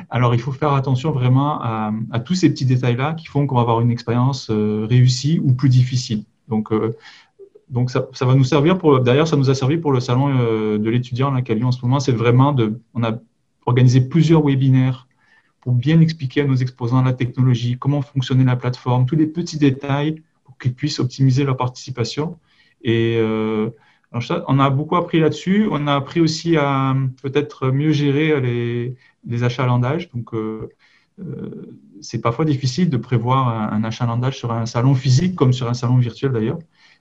Alors, 0.10 0.34
il 0.34 0.42
faut 0.42 0.52
faire 0.52 0.74
attention 0.74 1.12
vraiment 1.12 1.62
à, 1.62 2.20
tous 2.26 2.36
ces 2.36 2.50
petits 2.50 2.66
détails-là 2.66 3.14
qui 3.14 3.28
font 3.28 3.48
qu'on 3.48 3.56
va 3.56 3.62
avoir 3.62 3.82
une 3.82 3.92
expérience 3.92 4.50
euh, 4.50 4.86
réussie 4.90 5.40
ou 5.44 5.54
plus 5.54 5.70
difficile. 5.70 6.24
Donc, 6.48 6.72
euh, 6.72 6.96
donc 7.70 7.92
ça, 7.92 8.08
va 8.22 8.36
nous 8.36 8.44
servir 8.44 8.78
pour. 8.78 9.00
D'ailleurs, 9.00 9.28
ça 9.28 9.38
nous 9.38 9.50
a 9.50 9.56
servi 9.56 9.78
pour 9.78 9.92
le 9.92 10.00
salon 10.00 10.30
de 10.78 10.90
l'étudiant 10.90 11.34
a 11.34 11.42
lieu 11.42 11.66
en 11.66 11.72
ce 11.72 11.82
moment. 11.84 12.00
C'est 12.00 12.12
vraiment 12.12 12.52
de. 12.52 12.80
On 12.94 13.04
a 13.04 13.14
organisé 13.66 14.02
plusieurs 14.02 14.46
webinaires 14.46 15.08
pour 15.64 15.74
bien 15.74 16.02
expliquer 16.02 16.42
à 16.42 16.46
nos 16.46 16.56
exposants 16.56 17.02
la 17.02 17.14
technologie, 17.14 17.78
comment 17.80 18.02
fonctionnait 18.02 18.44
la 18.44 18.58
plateforme, 18.58 19.06
tous 19.06 19.16
les 19.16 19.28
petits 19.28 19.58
détails 19.58 20.22
qu'ils 20.60 20.74
puissent 20.74 21.00
optimiser 21.00 21.44
leur 21.44 21.58
participation. 21.58 22.38
Et 22.84 23.18
euh, 23.20 23.70
on 24.48 24.60
a 24.60 24.70
beaucoup 24.70 24.96
appris 24.96 25.20
là-dessus. 25.20 25.68
On 25.72 25.88
a 25.88 25.96
appris 25.96 26.20
aussi 26.20 26.58
à 26.58 26.96
peut-être 27.22 27.72
mieux 27.72 27.92
gérer 27.92 28.40
les, 28.42 29.44
achalandages. 29.44 30.10
Donc, 30.12 30.34
euh, 30.34 30.70
euh, 31.20 31.78
c'est 32.02 32.22
parfois 32.22 32.46
difficile 32.46 32.90
de 32.90 32.98
prévoir 32.98 33.48
un, 33.74 33.84
achalandage 33.84 34.38
sur 34.38 34.52
un 34.52 34.66
salon 34.66 34.94
physique 34.96 35.36
comme 35.36 35.54
sur 35.54 35.70
un 35.70 35.74
salon 35.74 35.98
virtuel 35.98 36.32
d'ailleurs. 36.32 36.60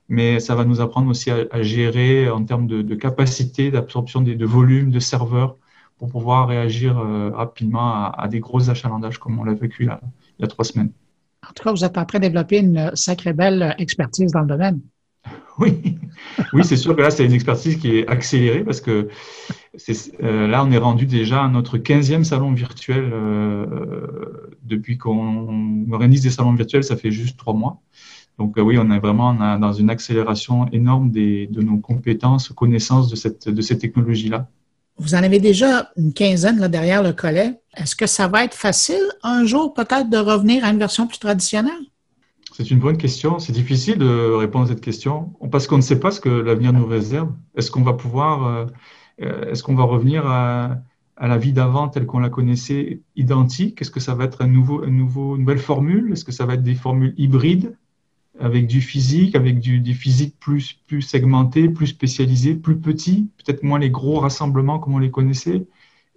Mais 0.08 0.40
ça 0.40 0.54
va 0.54 0.64
nous 0.64 0.80
apprendre 0.80 1.08
aussi 1.08 1.30
à, 1.30 1.62
gérer 1.62 2.28
en 2.28 2.44
termes 2.44 2.66
de, 2.66 2.94
capacité 2.94 3.70
d'absorption 3.70 4.20
de, 4.20 4.44
volume, 4.44 4.90
de 4.90 4.98
serveurs 5.00 5.56
pour 5.98 6.10
pouvoir 6.10 6.48
réagir 6.48 6.96
rapidement 7.34 8.12
à, 8.12 8.28
des 8.28 8.40
gros 8.40 8.68
achalandages 8.68 9.18
comme 9.18 9.38
on 9.38 9.44
l'a 9.44 9.54
vécu 9.54 9.84
il 9.84 10.40
y 10.40 10.44
a 10.44 10.48
trois 10.48 10.64
semaines. 10.64 10.92
En 11.48 11.52
tout 11.52 11.64
cas, 11.64 11.72
vous 11.72 11.84
êtes 11.84 11.98
en 11.98 12.04
train 12.04 12.18
de 12.18 12.24
développer 12.24 12.58
une 12.58 12.92
sacrée 12.94 13.32
belle 13.32 13.74
expertise 13.78 14.32
dans 14.32 14.40
le 14.40 14.46
domaine. 14.46 14.80
Oui, 15.58 15.98
oui 16.54 16.64
c'est 16.64 16.78
sûr 16.78 16.96
que 16.96 17.02
là, 17.02 17.10
c'est 17.10 17.26
une 17.26 17.34
expertise 17.34 17.76
qui 17.76 17.98
est 17.98 18.08
accélérée 18.08 18.64
parce 18.64 18.80
que 18.80 19.08
euh, 20.22 20.46
là, 20.48 20.64
on 20.64 20.70
est 20.70 20.78
rendu 20.78 21.06
déjà 21.06 21.44
à 21.44 21.48
notre 21.48 21.78
15e 21.78 22.24
salon 22.24 22.52
virtuel 22.52 23.10
euh, 23.12 23.66
depuis 24.62 24.98
qu'on 24.98 25.86
organise 25.90 26.22
des 26.22 26.30
salons 26.30 26.54
virtuels, 26.54 26.84
ça 26.84 26.96
fait 26.96 27.10
juste 27.10 27.38
trois 27.38 27.54
mois. 27.54 27.80
Donc 28.38 28.58
euh, 28.58 28.62
oui, 28.62 28.78
on 28.78 28.90
est 28.90 28.98
vraiment 28.98 29.34
dans 29.58 29.72
une 29.72 29.90
accélération 29.90 30.68
énorme 30.72 31.10
des, 31.10 31.46
de 31.46 31.62
nos 31.62 31.78
compétences, 31.78 32.48
connaissances 32.50 33.08
de 33.08 33.16
cette, 33.16 33.48
de 33.48 33.62
cette 33.62 33.80
technologie-là. 33.80 34.48
Vous 34.98 35.14
en 35.14 35.22
avez 35.22 35.38
déjà 35.38 35.90
une 35.96 36.12
quinzaine 36.12 36.58
là, 36.58 36.68
derrière 36.68 37.02
le 37.02 37.12
collet. 37.12 37.61
Est-ce 37.76 37.96
que 37.96 38.06
ça 38.06 38.28
va 38.28 38.44
être 38.44 38.54
facile 38.54 39.02
un 39.22 39.44
jour 39.46 39.72
peut-être 39.72 40.10
de 40.10 40.18
revenir 40.18 40.64
à 40.64 40.70
une 40.70 40.78
version 40.78 41.06
plus 41.06 41.18
traditionnelle? 41.18 41.72
C'est 42.52 42.70
une 42.70 42.78
bonne 42.78 42.98
question. 42.98 43.38
C'est 43.38 43.52
difficile 43.52 43.96
de 43.96 44.34
répondre 44.34 44.66
à 44.66 44.68
cette 44.68 44.82
question 44.82 45.32
parce 45.50 45.66
qu'on 45.66 45.78
ne 45.78 45.82
sait 45.82 45.98
pas 45.98 46.10
ce 46.10 46.20
que 46.20 46.28
l'avenir 46.28 46.72
nous 46.74 46.86
réserve. 46.86 47.32
Est-ce 47.56 47.70
qu'on 47.70 47.82
va 47.82 47.94
pouvoir, 47.94 48.46
euh, 48.46 48.66
euh, 49.22 49.50
est-ce 49.50 49.62
qu'on 49.62 49.74
va 49.74 49.84
revenir 49.84 50.26
à, 50.26 50.82
la 51.18 51.38
vie 51.38 51.52
d'avant 51.52 51.88
telle 51.88 52.04
qu'on 52.04 52.18
la 52.18 52.28
connaissait 52.28 53.00
identique? 53.16 53.80
Est-ce 53.80 53.90
que 53.90 54.00
ça 54.00 54.14
va 54.14 54.24
être 54.24 54.42
un 54.42 54.48
nouveau, 54.48 54.82
un 54.84 54.90
nouveau, 54.90 55.36
une 55.36 55.42
nouvelle 55.42 55.58
formule? 55.58 56.12
Est-ce 56.12 56.24
que 56.24 56.32
ça 56.32 56.44
va 56.44 56.54
être 56.54 56.62
des 56.62 56.74
formules 56.74 57.14
hybrides 57.16 57.74
avec 58.40 58.66
du 58.66 58.80
physique, 58.80 59.34
avec 59.34 59.60
du, 59.60 59.80
des 59.80 59.94
physiques 59.94 60.36
plus, 60.40 60.74
plus 60.86 61.02
segmentés, 61.02 61.68
plus 61.68 61.86
spécialisés, 61.86 62.54
plus 62.54 62.76
petits, 62.76 63.30
peut-être 63.38 63.62
moins 63.62 63.78
les 63.78 63.90
gros 63.90 64.18
rassemblements 64.18 64.78
comme 64.78 64.94
on 64.94 64.98
les 64.98 65.10
connaissait, 65.10 65.66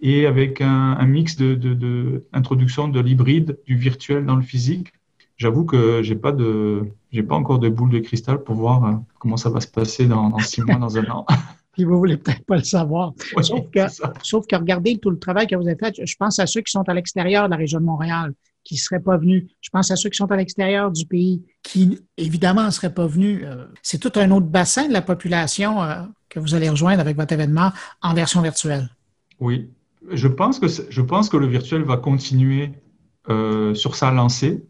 et 0.02 0.26
avec 0.26 0.62
un, 0.62 1.06
mix 1.06 1.36
de, 1.38 1.56
de, 1.56 2.26
introduction 2.34 2.88
de 2.88 3.00
l'hybride, 3.00 3.58
du 3.66 3.76
virtuel 3.76 4.26
dans 4.26 4.36
le 4.36 4.42
physique. 4.42 4.94
J'avoue 5.38 5.66
que 5.66 6.02
j'ai 6.02 6.16
pas 6.16 6.32
de, 6.32 6.84
j'ai 7.12 7.24
pas 7.24 7.36
encore 7.36 7.60
de 7.60 7.68
boule 7.68 7.90
de 7.90 8.00
cristal 8.00 8.44
pour 8.44 8.56
voir 8.56 8.86
euh, 8.86 8.94
comment 9.20 9.38
ça 9.38 9.50
va 9.50 9.60
se 9.60 9.68
passer 9.68 10.06
dans, 10.06 10.30
dans 10.30 10.40
six 10.40 10.62
mois, 10.62 10.76
dans 10.76 10.98
un 10.98 11.06
an. 11.10 11.26
Puis 11.74 11.84
vous 11.84 11.98
voulez 11.98 12.16
peut-être 12.16 12.46
pas 12.46 12.56
le 12.56 12.64
savoir. 12.64 13.12
sauf, 13.42 13.70
que, 13.70 13.82
sauf 14.24 14.48
que 14.48 14.56
regardez 14.56 14.98
tout 14.98 15.10
le 15.10 15.20
travail 15.20 15.46
que 15.46 15.58
vous 15.58 15.68
avez 15.68 15.78
fait. 15.78 15.94
Je 16.06 16.16
pense 16.16 16.40
à 16.40 16.48
ceux 16.48 16.62
qui 16.62 16.72
sont 16.72 16.88
à 16.88 16.94
l'extérieur 16.94 17.46
de 17.46 17.50
la 17.50 17.58
région 17.58 17.82
de 17.82 17.86
Montréal, 17.86 18.34
qui 18.64 18.76
ne 18.76 18.80
seraient 18.80 19.02
pas 19.02 19.18
venus. 19.18 19.52
Je 19.60 19.70
pense 19.72 19.92
à 19.92 19.98
ceux 19.98 20.10
qui 20.10 20.16
sont 20.16 20.32
à 20.32 20.38
l'extérieur 20.38 20.90
du 20.90 21.06
pays, 21.06 21.44
qui 21.64 22.00
évidemment 22.16 22.66
ne 22.66 22.72
seraient 22.72 22.94
pas 22.94 23.08
venus. 23.08 23.42
Euh, 23.44 23.66
c'est 23.82 23.98
tout 23.98 24.14
un 24.16 24.32
autre 24.32 24.46
bassin 24.46 24.88
de 24.88 24.94
la 24.94 25.02
population 25.02 25.84
euh, 25.84 26.04
que 26.30 26.40
vous 26.40 26.56
allez 26.56 26.70
rejoindre 26.70 27.02
avec 27.02 27.18
votre 27.18 27.34
événement 27.34 27.72
en 28.02 28.14
version 28.14 28.42
virtuelle. 28.42 28.90
Oui, 29.42 29.70
je 30.12 30.28
pense 30.28 30.60
que, 30.60 30.68
je 30.68 31.02
pense 31.02 31.30
que 31.30 31.38
le 31.38 31.48
virtuel 31.48 31.84
va 31.84 31.98
continuer 31.98 32.72
euh, 33.30 33.74
sur 33.74 33.96
sa 33.96 34.12
lancée 34.12 34.66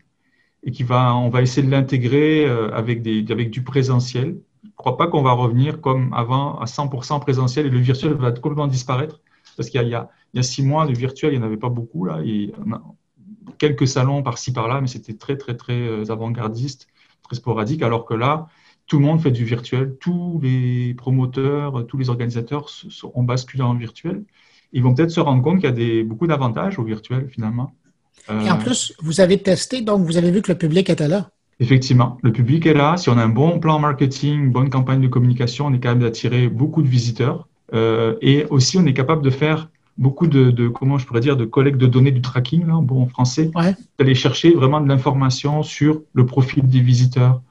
et 0.63 0.71
qu'on 0.71 0.86
va, 0.86 1.15
on 1.15 1.30
va 1.30 1.41
essayer 1.41 1.65
de 1.65 1.71
l'intégrer 1.71 2.45
avec, 2.45 3.02
des, 3.02 3.26
avec 3.30 3.52
du 3.52 3.63
présentiel. 3.63 4.39
Je 4.63 4.69
ne 4.69 4.74
crois 4.76 4.98
pas 4.98 5.08
qu'on 5.08 5.21
va 5.21 5.34
revenir 5.34 5.80
comme 5.82 6.13
avant 6.13 6.60
à 6.60 6.65
100% 6.65 7.19
présentiel 7.19 7.67
et 7.67 7.69
le 7.69 7.80
virtuel 7.80 8.13
va 8.13 8.32
complètement 8.32 8.67
disparaître 8.67 9.21
parce 9.58 9.69
qu'il 9.69 9.82
y, 9.82 9.86
y, 9.86 9.89
y 9.89 10.39
a, 10.39 10.43
six 10.43 10.63
mois, 10.63 10.86
le 10.86 10.93
virtuel, 10.93 11.34
il 11.34 11.38
n'y 11.38 11.43
en 11.43 11.48
avait 11.48 11.58
pas 11.58 11.69
beaucoup. 11.69 12.06
Là, 12.06 12.19
et 12.24 12.52
quelques 13.58 13.88
salons 13.88 14.24
par-ci 14.24 14.54
par-là, 14.54 14.82
mais 14.82 14.88
c'était 14.88 15.13
très, 15.13 15.38
très, 15.38 15.56
très 15.56 15.74
euh, 15.74 16.12
avant-gardiste, 16.12 16.88
très 17.24 17.36
sporadique, 17.36 17.82
alors 17.82 18.06
que 18.06 18.13
là, 18.13 18.48
tout 18.88 19.00
le 19.00 19.06
monde 19.06 19.21
fait 19.21 19.32
du 19.32 19.45
virtuel, 19.45 19.98
tous 20.00 20.39
les 20.43 20.93
promoteurs, 20.93 21.88
tous 21.88 21.98
les 21.98 22.10
organisateurs 22.10 22.67
ont 23.13 23.24
basculé 23.24 23.63
en 23.63 23.74
virtuel. 23.74 24.26
Ils 24.75 24.83
vont 24.83 24.93
peut-être 24.93 25.09
se 25.09 25.21
rendre 25.21 25.41
compte 25.41 25.55
qu'il 25.55 25.69
y 25.69 25.73
a 25.73 25.75
des, 25.75 26.03
beaucoup 26.03 26.27
d'avantages 26.27 26.77
au 26.77 26.83
virtuel 26.83 27.27
finalement. 27.29 27.71
Et 28.29 28.51
en 28.51 28.57
plus, 28.57 28.93
vous 29.01 29.21
avez 29.21 29.38
testé, 29.38 29.81
donc 29.81 30.01
vous 30.01 30.17
avez 30.17 30.31
vu 30.31 30.41
que 30.41 30.51
le 30.51 30.57
public 30.57 30.89
était 30.89 31.07
là. 31.07 31.29
Effectivement, 31.61 32.17
le 32.23 32.31
public 32.33 32.65
est 32.65 32.73
là. 32.73 32.97
Si 32.97 33.09
on 33.09 33.17
a 33.17 33.23
un 33.23 33.29
bon 33.29 33.59
plan 33.59 33.79
marketing, 33.79 34.51
bonne 34.51 34.69
campagne 34.69 34.99
de 34.99 35.07
communication, 35.07 35.67
on 35.67 35.73
est 35.73 35.79
capable 35.79 36.01
d'attirer 36.01 36.49
beaucoup 36.49 36.81
de 36.81 36.89
visiteurs. 36.89 37.47
Euh, 37.73 38.15
et 38.21 38.45
aussi, 38.49 38.77
on 38.77 38.85
est 38.85 38.93
capable 38.93 39.21
de 39.21 39.29
faire 39.29 39.69
beaucoup 39.97 40.27
de, 40.27 40.67
comment 40.67 40.97
je 40.97 41.05
pourrais 41.05 41.21
dire, 41.21 41.38
de 41.38 41.45
collecte 41.45 41.77
de 41.77 41.88
données 41.88 42.11
du 42.11 42.21
tracking, 42.21 42.67
là, 42.67 42.77
bon, 42.81 43.03
en 43.03 43.07
français, 43.07 43.51
d'aller 43.97 44.15
chercher 44.15 44.51
vraiment 44.51 44.81
de 44.81 44.89
l'information 44.89 45.63
sur 45.63 46.01
le 46.13 46.25
profil 46.25 46.67
des 46.67 46.81
visiteurs, 46.81 47.41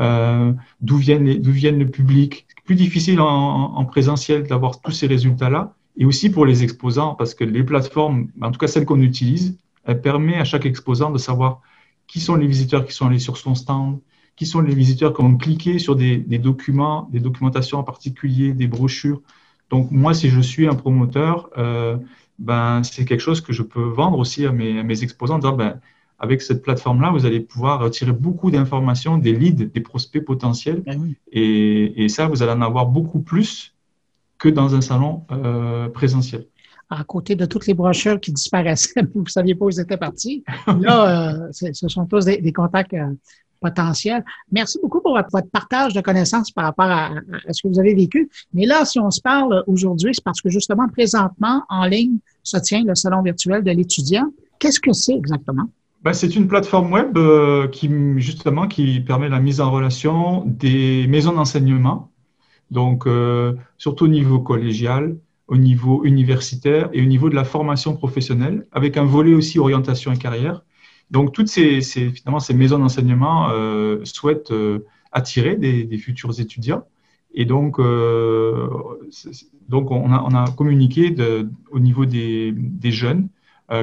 euh, 0.00 0.52
d'où 0.80 0.96
viennent, 0.96 1.40
d'où 1.40 1.52
viennent 1.52 1.78
le 1.78 1.88
public. 1.88 2.46
Plus 2.64 2.74
difficile 2.74 3.20
en, 3.20 3.74
en 3.76 3.84
présentiel 3.84 4.44
d'avoir 4.48 4.80
tous 4.80 4.90
ces 4.90 5.06
résultats-là, 5.06 5.74
et 5.96 6.04
aussi 6.04 6.30
pour 6.30 6.46
les 6.46 6.62
exposants, 6.62 7.14
parce 7.14 7.34
que 7.34 7.44
les 7.44 7.62
plateformes, 7.62 8.28
en 8.40 8.50
tout 8.50 8.58
cas 8.58 8.66
celles 8.66 8.86
qu'on 8.86 9.00
utilise, 9.00 9.58
elles 9.84 10.00
permettent 10.00 10.40
à 10.40 10.44
chaque 10.44 10.66
exposant 10.66 11.10
de 11.10 11.18
savoir 11.18 11.60
qui 12.06 12.20
sont 12.20 12.36
les 12.36 12.46
visiteurs 12.46 12.84
qui 12.84 12.92
sont 12.92 13.06
allés 13.06 13.18
sur 13.18 13.36
son 13.36 13.54
stand, 13.54 14.00
qui 14.36 14.46
sont 14.46 14.60
les 14.60 14.74
visiteurs 14.74 15.14
qui 15.14 15.20
ont 15.22 15.36
cliqué 15.36 15.78
sur 15.78 15.96
des, 15.96 16.16
des 16.16 16.38
documents, 16.38 17.08
des 17.12 17.20
documentations 17.20 17.78
en 17.78 17.84
particulier, 17.84 18.52
des 18.52 18.66
brochures. 18.66 19.20
Donc 19.70 19.90
moi, 19.90 20.14
si 20.14 20.28
je 20.28 20.40
suis 20.40 20.66
un 20.66 20.74
promoteur, 20.74 21.50
euh, 21.58 21.96
ben, 22.38 22.82
c'est 22.82 23.04
quelque 23.04 23.20
chose 23.20 23.40
que 23.40 23.52
je 23.52 23.62
peux 23.62 23.82
vendre 23.82 24.18
aussi 24.18 24.46
à 24.46 24.52
mes, 24.52 24.82
mes 24.82 25.02
exposants, 25.02 25.40
en 25.40 25.52
ben, 25.52 25.80
avec 26.18 26.40
cette 26.40 26.62
plateforme-là, 26.62 27.10
vous 27.10 27.26
allez 27.26 27.40
pouvoir 27.40 27.80
retirer 27.80 28.12
beaucoup 28.12 28.50
d'informations, 28.50 29.18
des 29.18 29.32
leads, 29.32 29.66
des 29.66 29.80
prospects 29.80 30.24
potentiels. 30.24 30.82
Ah 30.86 30.92
et, 31.32 32.04
et, 32.04 32.08
ça, 32.08 32.28
vous 32.28 32.42
allez 32.42 32.52
en 32.52 32.62
avoir 32.62 32.86
beaucoup 32.86 33.20
plus 33.20 33.71
que 34.42 34.48
dans 34.48 34.74
un 34.74 34.80
salon 34.80 35.22
euh, 35.30 35.88
présentiel 35.88 36.44
à 36.90 37.04
côté 37.04 37.36
de 37.36 37.46
toutes 37.46 37.66
les 37.66 37.72
brochures 37.72 38.20
qui 38.20 38.32
disparaissaient, 38.32 39.00
vous 39.14 39.22
ne 39.22 39.28
saviez 39.28 39.54
pas 39.54 39.64
où 39.64 39.70
ils 39.70 39.80
étaient 39.80 39.96
partis. 39.96 40.44
Là, 40.66 41.46
euh, 41.46 41.48
ce 41.72 41.88
sont 41.88 42.04
tous 42.04 42.26
des, 42.26 42.52
contacts 42.52 42.92
euh, 42.92 43.06
potentiels. 43.62 44.22
Merci 44.50 44.78
beaucoup 44.82 45.00
pour 45.00 45.16
votre, 45.16 45.48
partage 45.50 45.94
de 45.94 46.02
connaissances 46.02 46.50
par 46.50 46.64
rapport 46.64 46.90
à, 46.90 47.12
ce 47.50 47.62
que 47.62 47.68
vous 47.68 47.78
avez 47.78 47.94
vécu. 47.94 48.28
Mais 48.52 48.66
là, 48.66 48.84
si 48.84 48.98
on 49.00 49.10
se 49.10 49.22
parle 49.22 49.64
aujourd'hui, 49.66 50.10
c'est 50.14 50.22
parce 50.22 50.42
que 50.42 50.50
justement, 50.50 50.86
présentement, 50.86 51.62
en 51.70 51.86
ligne, 51.86 52.18
se 52.42 52.58
tient 52.58 52.84
le 52.84 52.94
salon 52.94 53.22
virtuel 53.22 53.64
de 53.64 53.70
l'étudiant. 53.70 54.26
Qu'est-ce 54.58 54.80
que 54.80 54.92
c'est 54.92 55.14
exactement? 55.14 55.70
Ben, 56.02 56.12
c'est 56.12 56.36
une 56.36 56.46
plateforme 56.46 56.92
web 56.92 57.16
qui 57.70 57.88
justement 58.18 58.68
qui 58.68 59.00
permet 59.00 59.30
la 59.30 59.40
mise 59.40 59.62
en 59.62 59.70
relation 59.70 60.44
des 60.44 61.06
maisons 61.06 61.32
d'enseignement, 61.32 62.11
donc 62.72 63.06
surtout 63.78 64.06
au 64.06 64.08
niveau 64.08 64.40
collégial, 64.40 65.16
au 65.52 65.56
niveau 65.56 66.02
universitaire 66.04 66.88
et 66.94 67.02
au 67.02 67.04
niveau 67.04 67.28
de 67.28 67.34
la 67.34 67.44
formation 67.44 67.94
professionnelle, 67.94 68.66
avec 68.72 68.96
un 68.96 69.04
volet 69.04 69.34
aussi 69.34 69.58
orientation 69.58 70.10
et 70.10 70.16
carrière. 70.16 70.62
Donc, 71.10 71.32
toutes 71.32 71.48
ces, 71.48 71.82
finalement, 71.82 72.40
ces 72.40 72.54
maisons 72.54 72.78
d'enseignement 72.78 73.50
euh, 73.50 74.00
souhaitent 74.04 74.50
euh, 74.50 74.86
attirer 75.12 75.56
des, 75.56 75.98
futurs 75.98 76.40
étudiants. 76.40 76.84
Et 77.34 77.44
donc, 77.44 77.78
euh, 77.78 78.66
donc 79.68 79.90
on, 79.90 80.10
a, 80.10 80.24
on, 80.26 80.34
a, 80.34 80.50
communiqué 80.52 81.10
de, 81.10 81.50
au 81.70 81.80
niveau 81.80 82.06
des, 82.06 82.52
des 82.52 82.90
jeunes 82.90 83.28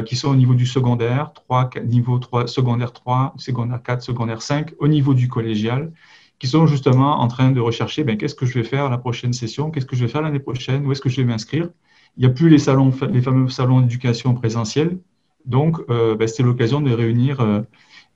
qui 0.06 0.16
sont 0.16 0.30
au 0.30 0.36
niveau 0.36 0.54
du 0.54 0.68
secondaire, 0.68 1.34
3, 1.34 1.72
niveau 1.84 2.20
3, 2.20 2.46
secondaire 2.46 2.94
3, 2.94 3.34
secondaire 3.38 3.82
4, 3.82 4.04
secondaire 4.04 4.44
5, 4.44 4.74
au 4.78 4.88
niveau 4.88 5.16
du 5.16 5.28
collégial 5.28 5.92
qui 6.40 6.48
sont 6.48 6.68
justement 6.68 7.20
en 7.20 7.28
train 7.28 7.52
de 7.52 7.60
rechercher 7.60 8.04
ben, 8.04 8.18
qu'est-ce 8.18 8.36
que 8.36 8.46
je 8.46 8.54
vais 8.54 8.64
faire 8.64 8.90
la 8.90 8.98
prochaine 8.98 9.34
session, 9.34 9.72
qu'est-ce 9.72 9.86
que 9.86 9.96
je 9.96 10.06
vais 10.06 10.12
faire 10.12 10.22
l'année 10.22 10.40
prochaine, 10.40 10.86
où 10.86 10.92
est-ce 10.92 11.02
que 11.02 11.10
je 11.10 11.18
vais 11.18 11.28
m'inscrire. 11.28 11.70
Il 12.18 12.22
n'y 12.22 12.26
a 12.26 12.30
plus 12.30 12.50
les, 12.50 12.60
salons, 12.60 12.92
les 13.12 13.22
fameux 13.22 13.50
salons 13.50 13.82
d'éducation 13.82 14.34
présentiels. 14.34 14.98
Donc, 15.46 15.78
euh, 15.90 16.16
ben, 16.16 16.28
c'est 16.28 16.44
l'occasion 16.44 16.82
de 16.82 16.92
réunir 16.92 17.40
euh, 17.42 17.62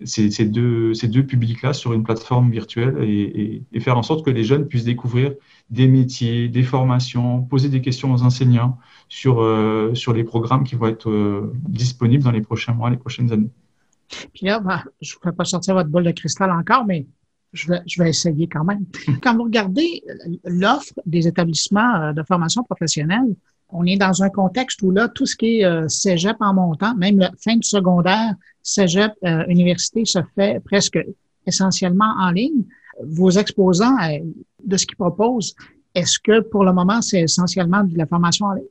ces, 0.06 0.46
deux, 0.46 0.94
ces 0.94 1.08
deux 1.08 1.26
publics-là 1.26 1.74
sur 1.74 1.94
une 1.94 2.04
plateforme 2.04 2.52
virtuelle 2.52 2.98
et, 3.02 3.64
et, 3.72 3.80
faire 3.80 3.98
en 3.98 4.04
sorte 4.04 4.26
que 4.26 4.30
les 4.30 4.44
jeunes 4.44 4.68
puissent 4.68 4.84
découvrir 4.84 5.34
des 5.70 5.88
métiers, 5.88 6.50
des 6.50 6.64
formations, 6.64 7.42
poser 7.44 7.70
des 7.70 7.82
questions 7.82 8.14
aux 8.14 8.24
enseignants 8.24 8.78
sur, 9.10 9.42
euh, 9.42 9.94
sur 9.94 10.14
les 10.14 10.24
programmes 10.24 10.64
qui 10.64 10.76
vont 10.76 10.88
être 10.88 11.10
euh, 11.10 11.54
disponibles 11.68 12.24
dans 12.24 12.32
les 12.32 12.42
prochains 12.42 12.74
mois, 12.74 12.90
les 12.90 12.98
prochaines 12.98 13.32
années. 13.32 13.50
Puis 14.34 14.46
là, 14.46 14.60
ben, 14.60 14.84
je 15.02 15.16
ne 15.16 15.30
vais 15.30 15.36
pas 15.36 15.46
sortir 15.46 15.74
votre 15.76 15.90
boule 15.90 16.04
de 16.04 16.12
cristal 16.12 16.52
encore, 16.52 16.86
mais 16.86 17.06
je 17.54 17.68
vais, 17.70 17.82
je 17.86 18.02
vais 18.02 18.10
essayer 18.10 18.48
quand 18.48 18.64
même. 18.64 18.86
Quand 19.22 19.36
vous 19.36 19.44
regardez 19.44 20.04
l'offre 20.44 20.94
des 21.06 21.28
établissements 21.28 21.96
euh, 21.96 22.14
de 22.14 22.24
formation 22.24 22.64
professionnelle, 22.64 23.36
on 23.70 23.86
est 23.86 23.98
dans 23.98 24.22
un 24.22 24.30
contexte 24.30 24.82
où 24.84 24.92
là, 24.92 25.08
tout 25.08 25.26
ce 25.26 25.36
qui 25.36 25.60
est 25.60 25.66
euh, 25.66 25.88
cégep 25.88 26.36
en 26.40 26.54
montant, 26.54 26.96
même 26.96 27.18
la 27.18 27.32
fin 27.44 27.56
du 27.56 27.68
secondaire, 27.68 28.34
cégep, 28.62 29.12
euh, 29.24 29.46
université 29.48 30.06
se 30.06 30.20
fait 30.36 30.62
presque 30.64 31.00
essentiellement 31.48 32.14
en 32.20 32.32
ligne. 32.32 32.64
Vos 33.04 33.32
exposants 33.32 33.98
de 34.64 34.78
ce 34.78 34.86
qu'ils 34.86 34.98
proposent, 34.98 35.56
est-ce 35.96 36.20
que 36.20 36.42
pour 36.42 36.64
le 36.64 36.74
moment, 36.74 37.02
c'est 37.02 37.22
essentiellement 37.22 37.84
de 37.84 37.98
la 37.98 38.06
formation 38.06 38.46
en 38.46 38.54
ligne? 38.54 38.66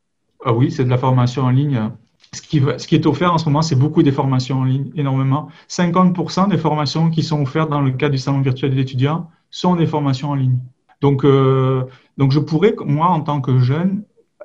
Ah 0.45 0.55
oui, 0.55 0.71
c'est 0.71 0.85
de 0.85 0.91
la 0.91 0.99
formation 0.99 1.43
en 1.43 1.51
ligne 1.51 1.91
ce 2.35 2.41
qui, 2.87 2.95
est 2.95 3.07
offert 3.07 3.33
en 3.33 3.39
ce 3.39 3.45
moment, 3.45 3.61
c'est 3.61 3.77
beaucoup 3.77 4.03
des 4.03 4.13
formations 4.13 4.61
en 4.61 4.65
ligne, 4.65 4.91
énormément. 4.97 5.49
50% 5.69 6.49
des 6.49 6.57
formations 6.57 7.11
qui 7.11 7.23
sont 7.23 7.43
offertes 7.43 7.69
dans 7.69 7.83
le 7.83 7.91
cadre 7.91 8.13
du 8.13 8.19
salon 8.19 8.41
virtuel 8.41 8.71
de 8.71 8.77
l'étudiant 8.77 9.31
sont 9.51 9.77
des 9.77 9.87
formations 9.87 10.31
en 10.31 10.35
ligne. 10.35 10.59
Donc, 11.03 11.25
euh, 11.25 11.85
donc, 12.17 12.33
je 12.33 12.41
pourrais, 12.41 12.75
moi, 12.87 13.09
en 13.09 13.21
tant 13.21 13.41
que 13.43 13.59
jeune, 13.59 14.05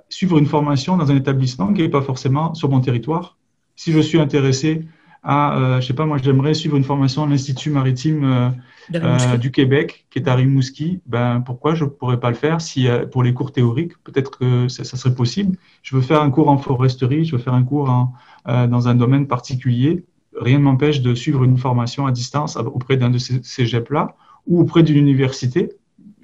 suivre 0.09 0.37
une 0.37 0.45
formation 0.45 0.97
dans 0.97 1.11
un 1.11 1.15
établissement 1.15 1.73
qui 1.73 1.81
n'est 1.81 1.89
pas 1.89 2.01
forcément 2.01 2.53
sur 2.53 2.69
mon 2.69 2.81
territoire. 2.81 3.37
Si 3.75 3.91
je 3.91 3.99
suis 3.99 4.19
intéressé 4.19 4.85
à, 5.23 5.57
euh, 5.57 5.81
je 5.81 5.87
sais 5.87 5.93
pas, 5.93 6.05
moi 6.05 6.17
j'aimerais 6.21 6.53
suivre 6.53 6.77
une 6.77 6.83
formation 6.83 7.23
à 7.23 7.27
l'Institut 7.27 7.69
maritime 7.69 8.23
euh, 8.23 8.49
euh, 8.95 9.37
du 9.37 9.51
Québec 9.51 10.05
qui 10.09 10.19
est 10.19 10.27
à 10.27 10.35
Rimouski, 10.35 11.01
ben 11.05 11.41
pourquoi 11.41 11.75
je 11.75 11.85
pourrais 11.85 12.19
pas 12.19 12.29
le 12.29 12.35
faire 12.35 12.61
si 12.61 12.87
pour 13.11 13.23
les 13.23 13.33
cours 13.33 13.51
théoriques 13.51 13.97
peut-être 14.03 14.37
que 14.37 14.67
ça, 14.67 14.83
serait 14.83 15.13
possible. 15.13 15.57
Je 15.83 15.95
veux 15.95 16.01
faire 16.01 16.21
un 16.21 16.29
cours 16.29 16.49
en 16.49 16.57
foresterie, 16.57 17.25
je 17.25 17.35
veux 17.35 17.41
faire 17.41 17.53
un 17.53 17.63
cours 17.63 17.89
en, 17.89 18.13
dans 18.45 18.87
un 18.87 18.95
domaine 18.95 19.27
particulier. 19.27 20.05
Rien 20.39 20.59
ne 20.59 20.63
m'empêche 20.63 21.01
de 21.01 21.13
suivre 21.15 21.43
une 21.43 21.57
formation 21.57 22.05
à 22.05 22.11
distance 22.11 22.55
auprès 22.55 22.95
d'un 22.97 23.09
de 23.09 23.17
ces 23.17 23.41
cégeps 23.43 23.89
là 23.89 24.15
ou 24.45 24.61
auprès 24.61 24.83
d'une 24.83 24.97
université. 24.97 25.71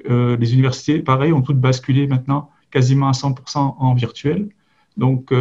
les 0.07 0.53
universités, 0.53 0.99
pareil, 0.99 1.33
ont 1.33 1.41
toutes 1.41 1.59
basculé 1.59 2.07
maintenant 2.07 2.49
quasiment 2.71 3.09
à 3.09 3.11
100% 3.11 3.75
en 3.77 3.93
virtuel. 3.93 4.49
Donc, 4.95 5.33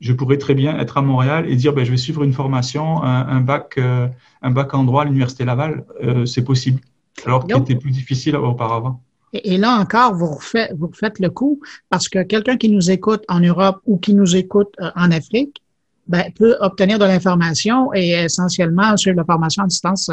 je 0.00 0.12
pourrais 0.12 0.38
très 0.38 0.54
bien 0.54 0.78
être 0.78 0.96
à 0.96 1.02
Montréal 1.02 1.46
et 1.48 1.56
dire 1.56 1.72
ben, 1.72 1.84
je 1.84 1.90
vais 1.90 1.96
suivre 1.96 2.22
une 2.22 2.32
formation, 2.32 3.02
un, 3.02 3.40
bac, 3.40 3.74
euh, 3.78 4.06
un 4.42 4.50
bac 4.50 4.74
en 4.74 4.84
droit 4.84 5.02
à 5.02 5.04
l'Université 5.04 5.44
Laval. 5.44 5.84
Euh, 6.02 6.24
c'est 6.24 6.44
possible, 6.44 6.80
alors 7.24 7.46
qu'il 7.46 7.56
était 7.56 7.74
plus 7.74 7.90
difficile 7.90 8.36
auparavant. 8.36 9.02
Et, 9.32 9.58
là 9.58 9.78
encore, 9.78 10.14
vous 10.14 10.26
refaites, 10.26 10.72
vous 10.78 10.86
refaites 10.86 11.18
le 11.18 11.28
coup 11.28 11.60
parce 11.90 12.08
que 12.08 12.22
quelqu'un 12.22 12.56
qui 12.56 12.70
nous 12.70 12.90
écoute 12.90 13.24
en 13.28 13.40
Europe 13.40 13.80
ou 13.84 13.98
qui 13.98 14.14
nous 14.14 14.36
écoute 14.36 14.74
euh, 14.80 14.90
en 14.96 15.10
Afrique 15.10 15.62
ben, 16.06 16.32
peut 16.34 16.56
obtenir 16.60 16.98
de 16.98 17.04
l'information 17.04 17.92
et 17.92 18.10
essentiellement 18.10 18.96
suivre 18.96 19.16
la 19.18 19.24
formation 19.24 19.64
à 19.64 19.66
distance 19.66 20.10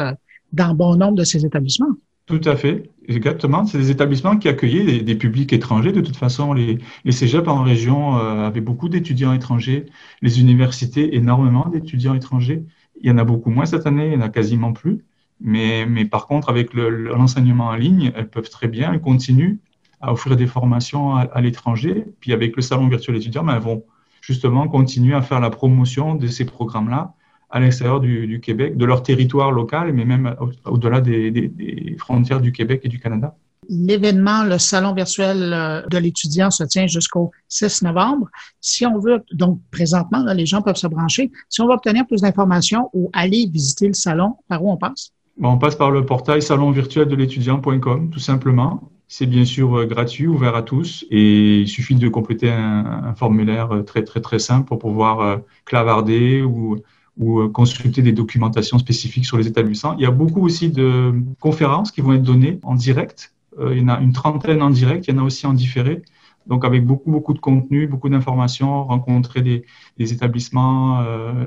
dans 0.52 0.74
bon 0.74 0.96
nombre 0.96 1.14
de 1.14 1.24
ces 1.24 1.46
établissements. 1.46 1.94
Tout 2.26 2.40
à 2.44 2.56
fait, 2.56 2.90
exactement. 3.06 3.66
C'est 3.66 3.78
des 3.78 3.92
établissements 3.92 4.36
qui 4.36 4.48
accueillaient 4.48 5.00
des, 5.00 5.14
publics 5.14 5.52
étrangers. 5.52 5.92
De 5.92 6.00
toute 6.00 6.16
façon, 6.16 6.52
les, 6.52 6.78
les 7.04 7.12
cégeps 7.12 7.46
en 7.46 7.62
région 7.62 8.18
euh, 8.18 8.46
avaient 8.46 8.60
beaucoup 8.60 8.88
d'étudiants 8.88 9.32
étrangers, 9.32 9.86
les 10.22 10.40
universités 10.40 11.14
énormément 11.14 11.68
d'étudiants 11.68 12.14
étrangers. 12.14 12.64
Il 13.00 13.06
y 13.08 13.12
en 13.12 13.18
a 13.18 13.24
beaucoup 13.24 13.50
moins 13.50 13.64
cette 13.64 13.86
année, 13.86 14.06
il 14.06 14.10
n'y 14.10 14.16
en 14.16 14.26
a 14.26 14.28
quasiment 14.28 14.72
plus. 14.72 15.04
Mais, 15.40 15.86
mais 15.86 16.04
par 16.04 16.26
contre, 16.26 16.48
avec 16.48 16.74
l'enseignement 16.74 17.66
en 17.66 17.76
ligne, 17.76 18.10
elles 18.16 18.28
peuvent 18.28 18.50
très 18.50 18.68
bien, 18.68 18.92
elles 18.92 19.00
continuent 19.00 19.58
à 20.00 20.12
offrir 20.12 20.36
des 20.36 20.46
formations 20.46 21.14
à, 21.14 21.40
l'étranger. 21.40 22.06
Puis 22.20 22.32
avec 22.32 22.56
le 22.56 22.62
salon 22.62 22.88
virtuel 22.88 23.16
étudiant, 23.16 23.44
ben, 23.44 23.54
elles 23.54 23.62
vont 23.62 23.84
justement 24.20 24.66
continuer 24.66 25.14
à 25.14 25.22
faire 25.22 25.40
la 25.40 25.50
promotion 25.50 26.16
de 26.16 26.26
ces 26.26 26.44
programmes-là 26.44 27.14
à 27.50 27.60
l'extérieur 27.60 28.00
du, 28.00 28.40
Québec, 28.40 28.76
de 28.76 28.84
leur 28.84 29.02
territoire 29.02 29.52
local, 29.52 29.92
mais 29.92 30.04
même 30.04 30.34
au-delà 30.64 31.00
des, 31.00 31.96
frontières 31.98 32.40
du 32.40 32.52
Québec 32.52 32.80
et 32.84 32.88
du 32.88 32.98
Canada. 32.98 33.34
L'événement, 33.68 34.44
le 34.44 34.58
salon 34.58 34.92
virtuel 34.92 35.52
euh, 35.52 35.82
de 35.90 35.98
l'étudiant 35.98 36.50
se 36.50 36.62
tient 36.62 36.86
jusqu'au 36.86 37.32
6 37.48 37.82
novembre. 37.82 38.28
Si 38.60 38.86
on 38.86 38.98
veut, 38.98 39.24
donc 39.32 39.60
présentement, 39.72 40.22
les 40.32 40.46
gens 40.46 40.62
peuvent 40.62 40.76
se 40.76 40.86
brancher. 40.86 41.32
Si 41.48 41.60
on 41.60 41.66
veut 41.66 41.72
obtenir 41.72 42.06
plus 42.06 42.20
d'informations 42.20 42.90
ou 42.92 43.10
aller 43.12 43.48
visiter 43.52 43.88
le 43.88 43.94
salon, 43.94 44.36
par 44.48 44.64
où 44.64 44.70
on 44.70 44.76
passe? 44.76 45.12
on 45.42 45.58
passe 45.58 45.74
par 45.74 45.90
le 45.90 46.06
portail 46.06 46.42
salonvirtueldelétudiant.com, 46.42 48.10
tout 48.10 48.20
simplement. 48.20 48.90
C'est 49.08 49.26
bien 49.26 49.44
sûr 49.44 49.78
euh, 49.78 49.86
gratuit, 49.86 50.26
ouvert 50.26 50.54
à 50.54 50.62
tous, 50.62 51.04
et 51.10 51.60
il 51.60 51.68
suffit 51.68 51.94
de 51.94 52.08
compléter 52.08 52.50
un, 52.50 53.04
un 53.04 53.14
formulaire 53.14 53.72
euh, 53.72 53.82
très 53.82 54.04
très 54.04 54.20
très 54.20 54.38
simple 54.38 54.66
pour 54.66 54.78
pouvoir 54.78 55.40
clavarder 55.64 56.42
ou 56.42 56.78
ou 57.16 57.40
euh, 57.40 57.48
consulter 57.48 58.02
des 58.02 58.12
documentations 58.12 58.78
spécifiques 58.78 59.26
sur 59.26 59.38
les 59.38 59.46
établissements. 59.46 59.94
Il 59.94 60.02
y 60.02 60.06
a 60.06 60.10
beaucoup 60.10 60.44
aussi 60.44 60.70
de 60.70 61.14
conférences 61.40 61.90
qui 61.90 62.00
vont 62.00 62.12
être 62.12 62.22
données 62.22 62.58
en 62.62 62.74
direct 62.74 63.32
il 63.58 63.78
y 63.78 63.80
en 63.80 63.88
a 63.88 64.00
une 64.00 64.12
trentaine 64.12 64.60
en 64.60 64.68
direct, 64.68 65.06
il 65.08 65.14
y 65.14 65.18
en 65.18 65.22
a 65.22 65.24
aussi 65.24 65.46
en 65.46 65.54
différé. 65.54 66.02
Donc 66.46 66.66
avec 66.66 66.84
beaucoup, 66.84 67.10
beaucoup 67.10 67.32
de 67.32 67.38
contenu, 67.38 67.86
beaucoup 67.86 68.10
d'informations, 68.10 68.84
rencontrer 68.84 69.40
des, 69.40 70.12
établissements, 70.12 70.98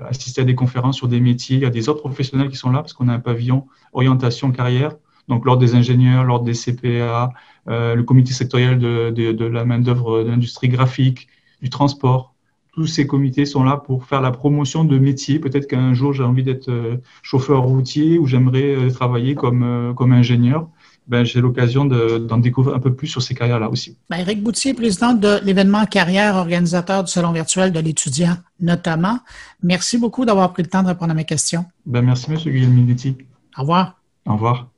assister 0.10 0.42
à 0.42 0.44
des 0.44 0.56
conférences 0.56 0.98
sur 0.98 1.08
des 1.08 1.20
métiers. 1.20 1.58
Il 1.58 1.62
y 1.62 1.66
a 1.66 1.70
des 1.70 1.88
autres 1.88 2.00
professionnels 2.00 2.50
qui 2.50 2.56
sont 2.56 2.72
là 2.72 2.80
parce 2.80 2.94
qu'on 2.94 3.10
a 3.10 3.14
un 3.14 3.20
pavillon 3.20 3.68
orientation 3.94 4.52
carrière. 4.52 4.96
Donc 5.28 5.46
l'ordre 5.46 5.62
des 5.62 5.76
ingénieurs, 5.76 6.24
l'ordre 6.24 6.46
des 6.46 6.54
CPA, 6.54 7.32
le 7.68 8.02
comité 8.02 8.34
sectoriel 8.34 8.80
de, 8.80 9.12
de 9.12 9.46
la 9.46 9.66
main-d'œuvre 9.66 10.24
de 10.24 10.30
l'industrie 10.30 10.68
graphique, 10.68 11.28
du 11.62 11.70
transport 11.70 12.34
tous 12.80 12.88
ces 12.88 13.06
comités 13.06 13.46
sont 13.46 13.64
là 13.66 13.76
pour 13.76 14.06
faire 14.06 14.22
la 14.22 14.32
promotion 14.32 14.86
de 14.86 14.98
métiers. 14.98 15.38
Peut-être 15.38 15.68
qu'un 15.68 15.94
jour 15.94 16.14
j'ai 16.14 16.24
envie 16.24 16.44
d'être 16.44 16.70
euh, 16.70 16.96
chauffeur 17.22 17.64
routier 17.64 18.18
ou 18.18 18.26
j'aimerais 18.26 18.74
euh, 18.74 18.90
travailler 18.90 19.36
comme, 19.36 19.64
euh, 19.64 19.94
comme 19.94 20.14
ingénieur. 20.14 20.70
Ben, 21.06 21.26
j'ai 21.26 21.42
l'occasion 21.42 21.84
d'en 21.84 22.38
découvrir 22.38 22.78
un 22.78 22.80
peu 22.80 22.94
plus 22.94 23.08
sur 23.08 23.22
ces 23.22 23.36
carrières-là 23.36 23.70
aussi. 23.70 23.98
Ben, 24.10 24.20
Éric 24.20 24.42
Boutier, 24.42 24.74
président 24.74 25.12
de 25.12 25.42
l'événement 25.44 25.86
Carrière, 25.88 26.38
organisateur 26.38 27.04
du 27.04 27.12
Salon 27.12 27.34
virtuel 27.34 27.74
de 27.74 27.82
l'étudiant 27.82 28.38
notamment. 28.62 29.20
Merci 29.62 29.98
beaucoup 29.98 30.24
d'avoir 30.24 30.54
pris 30.54 30.64
le 30.64 30.70
temps 30.70 30.84
de 30.84 30.88
répondre 30.88 31.12
à 31.12 31.16
mes 31.16 31.26
questions. 31.26 31.66
Ben, 31.86 32.02
merci, 32.02 32.32
M. 32.32 32.38
Guilleminitti. 32.38 33.18
Au 33.58 33.62
revoir. 33.64 34.00
Au 34.26 34.34
revoir. 34.34 34.70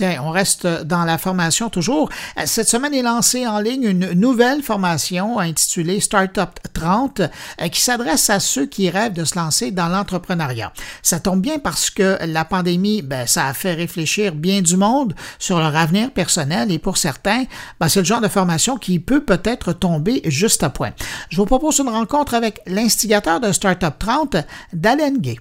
On 0.00 0.30
reste 0.30 0.66
dans 0.66 1.04
la 1.04 1.18
formation 1.18 1.70
toujours. 1.70 2.08
Cette 2.44 2.68
semaine 2.68 2.94
est 2.94 3.02
lancée 3.02 3.46
en 3.46 3.60
ligne 3.60 3.84
une 3.84 4.12
nouvelle 4.12 4.62
formation 4.62 5.38
intitulée 5.38 6.00
Startup 6.00 6.50
30 6.72 7.20
euh, 7.20 7.68
qui 7.68 7.80
s'adresse 7.80 8.30
à 8.30 8.40
ceux 8.40 8.66
qui 8.66 8.90
rêvent 8.90 9.12
de 9.12 9.24
se 9.24 9.38
lancer 9.38 9.70
dans 9.70 9.88
l'entrepreneuriat. 9.88 10.72
Ça 11.02 11.20
tombe 11.20 11.40
bien 11.40 11.58
parce 11.58 11.90
que 11.90 12.18
la 12.26 12.44
pandémie, 12.44 13.02
ben, 13.02 13.26
ça 13.26 13.46
a 13.46 13.54
fait 13.54 13.74
réfléchir 13.74 14.34
bien 14.34 14.62
du 14.62 14.76
monde 14.76 15.14
sur 15.38 15.58
leur 15.58 15.74
avenir 15.76 16.10
personnel 16.10 16.70
et 16.70 16.78
pour 16.78 16.96
certains, 16.96 17.44
ben, 17.80 17.88
c'est 17.88 18.00
le 18.00 18.06
genre 18.06 18.20
de 18.20 18.28
formation 18.28 18.76
qui 18.76 18.98
peut 18.98 19.24
peut-être 19.24 19.72
tomber 19.72 20.22
juste 20.26 20.62
à 20.62 20.70
point. 20.70 20.92
Je 21.30 21.36
vous 21.36 21.46
propose 21.46 21.78
une 21.78 21.88
rencontre 21.88 22.34
avec 22.34 22.60
l'instigateur 22.66 23.40
de 23.40 23.52
Startup 23.52 23.94
30, 23.98 24.36
Dalen 24.72 25.18
Gay. 25.18 25.36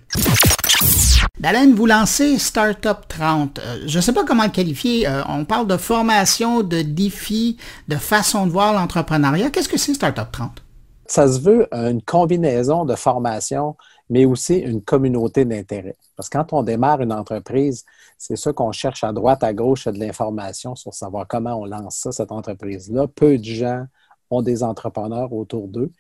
Dalen, 1.38 1.74
vous 1.74 1.86
lancez 1.86 2.40
Startup 2.40 2.98
30. 3.10 3.60
Euh, 3.60 3.84
je 3.88 3.98
ne 3.98 4.02
sais 4.02 4.14
pas 4.14 4.24
comment 4.24 4.46
le 4.46 4.52
qualifier. 4.52 5.06
Euh, 5.06 5.22
on 5.28 5.44
parle 5.44 5.68
de 5.68 5.76
formation, 5.76 6.64
de 6.64 6.82
défis, 6.82 7.58
de 7.90 7.98
façon 7.98 8.46
de 8.46 8.52
voir 8.52 8.74
l'entrepreneuriat. 8.74 9.50
Qu'est-ce 9.50 9.68
que 9.68 9.78
c'est 9.78 9.94
Startup 9.94 10.32
30? 10.32 10.64
Ça 11.08 11.28
se 11.28 11.40
veut 11.42 11.68
une 11.74 12.02
combinaison 12.02 12.86
de 12.86 12.96
formation, 12.96 13.76
mais 14.10 14.24
aussi 14.24 14.56
une 14.56 14.82
communauté 14.82 15.44
d'intérêt. 15.44 15.98
Parce 16.16 16.30
que 16.30 16.38
quand 16.38 16.54
on 16.54 16.64
démarre 16.64 17.02
une 17.02 17.12
entreprise, 17.12 17.84
c'est 18.18 18.38
ça 18.38 18.54
qu'on 18.54 18.72
cherche 18.72 19.04
à 19.04 19.12
droite, 19.12 19.44
à 19.44 19.54
gauche 19.54 19.86
de 19.88 20.00
l'information 20.00 20.74
sur 20.76 20.94
savoir 20.94 21.28
comment 21.28 21.60
on 21.60 21.66
lance 21.66 21.98
ça, 21.98 22.14
cette 22.14 22.32
entreprise-là. 22.32 23.08
Peu 23.14 23.38
de 23.38 23.44
gens 23.44 23.86
ont 24.32 24.42
des 24.42 24.64
entrepreneurs 24.64 25.34
autour 25.34 25.68
d'eux 25.68 25.92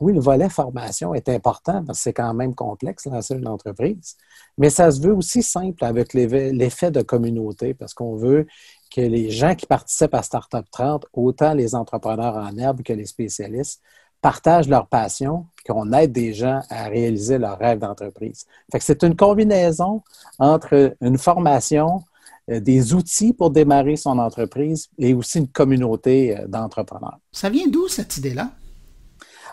oui, 0.00 0.12
le 0.12 0.20
volet 0.20 0.48
formation 0.48 1.14
est 1.14 1.28
important 1.28 1.84
parce 1.84 1.98
que 1.98 2.02
c'est 2.02 2.12
quand 2.12 2.34
même 2.34 2.54
complexe 2.54 3.06
lancer 3.06 3.34
une 3.34 3.46
entreprise, 3.46 4.16
mais 4.58 4.70
ça 4.70 4.90
se 4.90 5.00
veut 5.00 5.14
aussi 5.14 5.42
simple 5.42 5.84
avec 5.84 6.12
l'effet 6.14 6.90
de 6.90 7.02
communauté 7.02 7.74
parce 7.74 7.94
qu'on 7.94 8.16
veut 8.16 8.46
que 8.90 9.00
les 9.00 9.30
gens 9.30 9.54
qui 9.54 9.66
participent 9.66 10.14
à 10.14 10.22
Startup 10.22 10.64
30, 10.70 11.06
autant 11.12 11.54
les 11.54 11.74
entrepreneurs 11.74 12.36
en 12.36 12.56
herbe 12.56 12.82
que 12.82 12.92
les 12.92 13.06
spécialistes, 13.06 13.82
partagent 14.20 14.68
leur 14.68 14.88
passion 14.88 15.46
et 15.64 15.72
qu'on 15.72 15.92
aide 15.92 16.12
des 16.12 16.32
gens 16.32 16.60
à 16.70 16.88
réaliser 16.88 17.38
leur 17.38 17.58
rêve 17.58 17.78
d'entreprise. 17.78 18.46
c'est 18.80 19.02
une 19.02 19.14
combinaison 19.14 20.02
entre 20.38 20.96
une 21.00 21.18
formation, 21.18 22.02
euh, 22.50 22.60
des 22.60 22.94
outils 22.94 23.32
pour 23.32 23.50
démarrer 23.50 23.96
son 23.96 24.18
entreprise 24.18 24.88
et 24.98 25.14
aussi 25.14 25.38
une 25.38 25.48
communauté 25.48 26.38
euh, 26.38 26.46
d'entrepreneurs. 26.46 27.18
Ça 27.32 27.50
vient 27.50 27.66
d'où 27.66 27.88
cette 27.88 28.16
idée-là? 28.16 28.50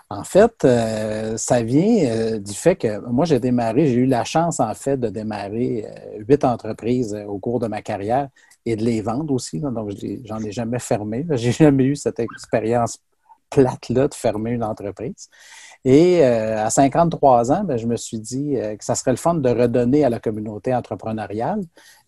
En 0.10 0.24
fait, 0.24 0.64
euh, 0.64 1.38
ça 1.38 1.64
vient 1.64 2.06
euh, 2.06 2.40
du 2.40 2.54
fait 2.54 2.76
que 2.76 3.00
moi, 3.10 3.26
j'ai 3.26 3.40
démarré, 3.40 3.88
j'ai 3.88 3.96
eu 3.96 4.06
la 4.06 4.24
chance, 4.24 4.60
en 4.60 4.74
fait, 4.74 4.98
de 4.98 5.10
démarrer 5.10 5.86
euh, 5.88 6.24
huit 6.28 6.44
entreprises 6.44 7.18
au 7.28 7.40
cours 7.40 7.60
de 7.60 7.68
ma 7.68 7.82
carrière 7.82 8.28
et 8.66 8.76
de 8.76 8.84
les 8.84 9.02
vendre 9.02 9.34
aussi. 9.34 9.60
donc, 9.60 9.92
j'en 10.26 10.40
ai 10.40 10.52
jamais 10.52 10.80
fermé. 10.80 11.26
J'ai 11.32 11.52
jamais 11.52 11.84
eu 11.86 11.96
cette 11.96 12.20
expérience 12.20 13.00
plate-là 13.50 14.08
de 14.08 14.14
fermer 14.14 14.52
une 14.52 14.64
entreprise. 14.64 15.30
Et 15.86 16.24
à 16.24 16.70
53 16.70 17.52
ans, 17.52 17.64
ben, 17.66 17.78
je 17.78 17.86
me 17.86 17.98
suis 17.98 18.20
dit 18.20 18.56
que 18.80 18.86
ça 18.86 18.96
serait 18.96 19.12
le 19.12 19.18
fun 19.18 19.36
de 19.36 19.50
redonner 19.50 20.06
à 20.06 20.10
la 20.10 20.20
communauté 20.20 20.74
entrepreneuriale, 20.74 21.60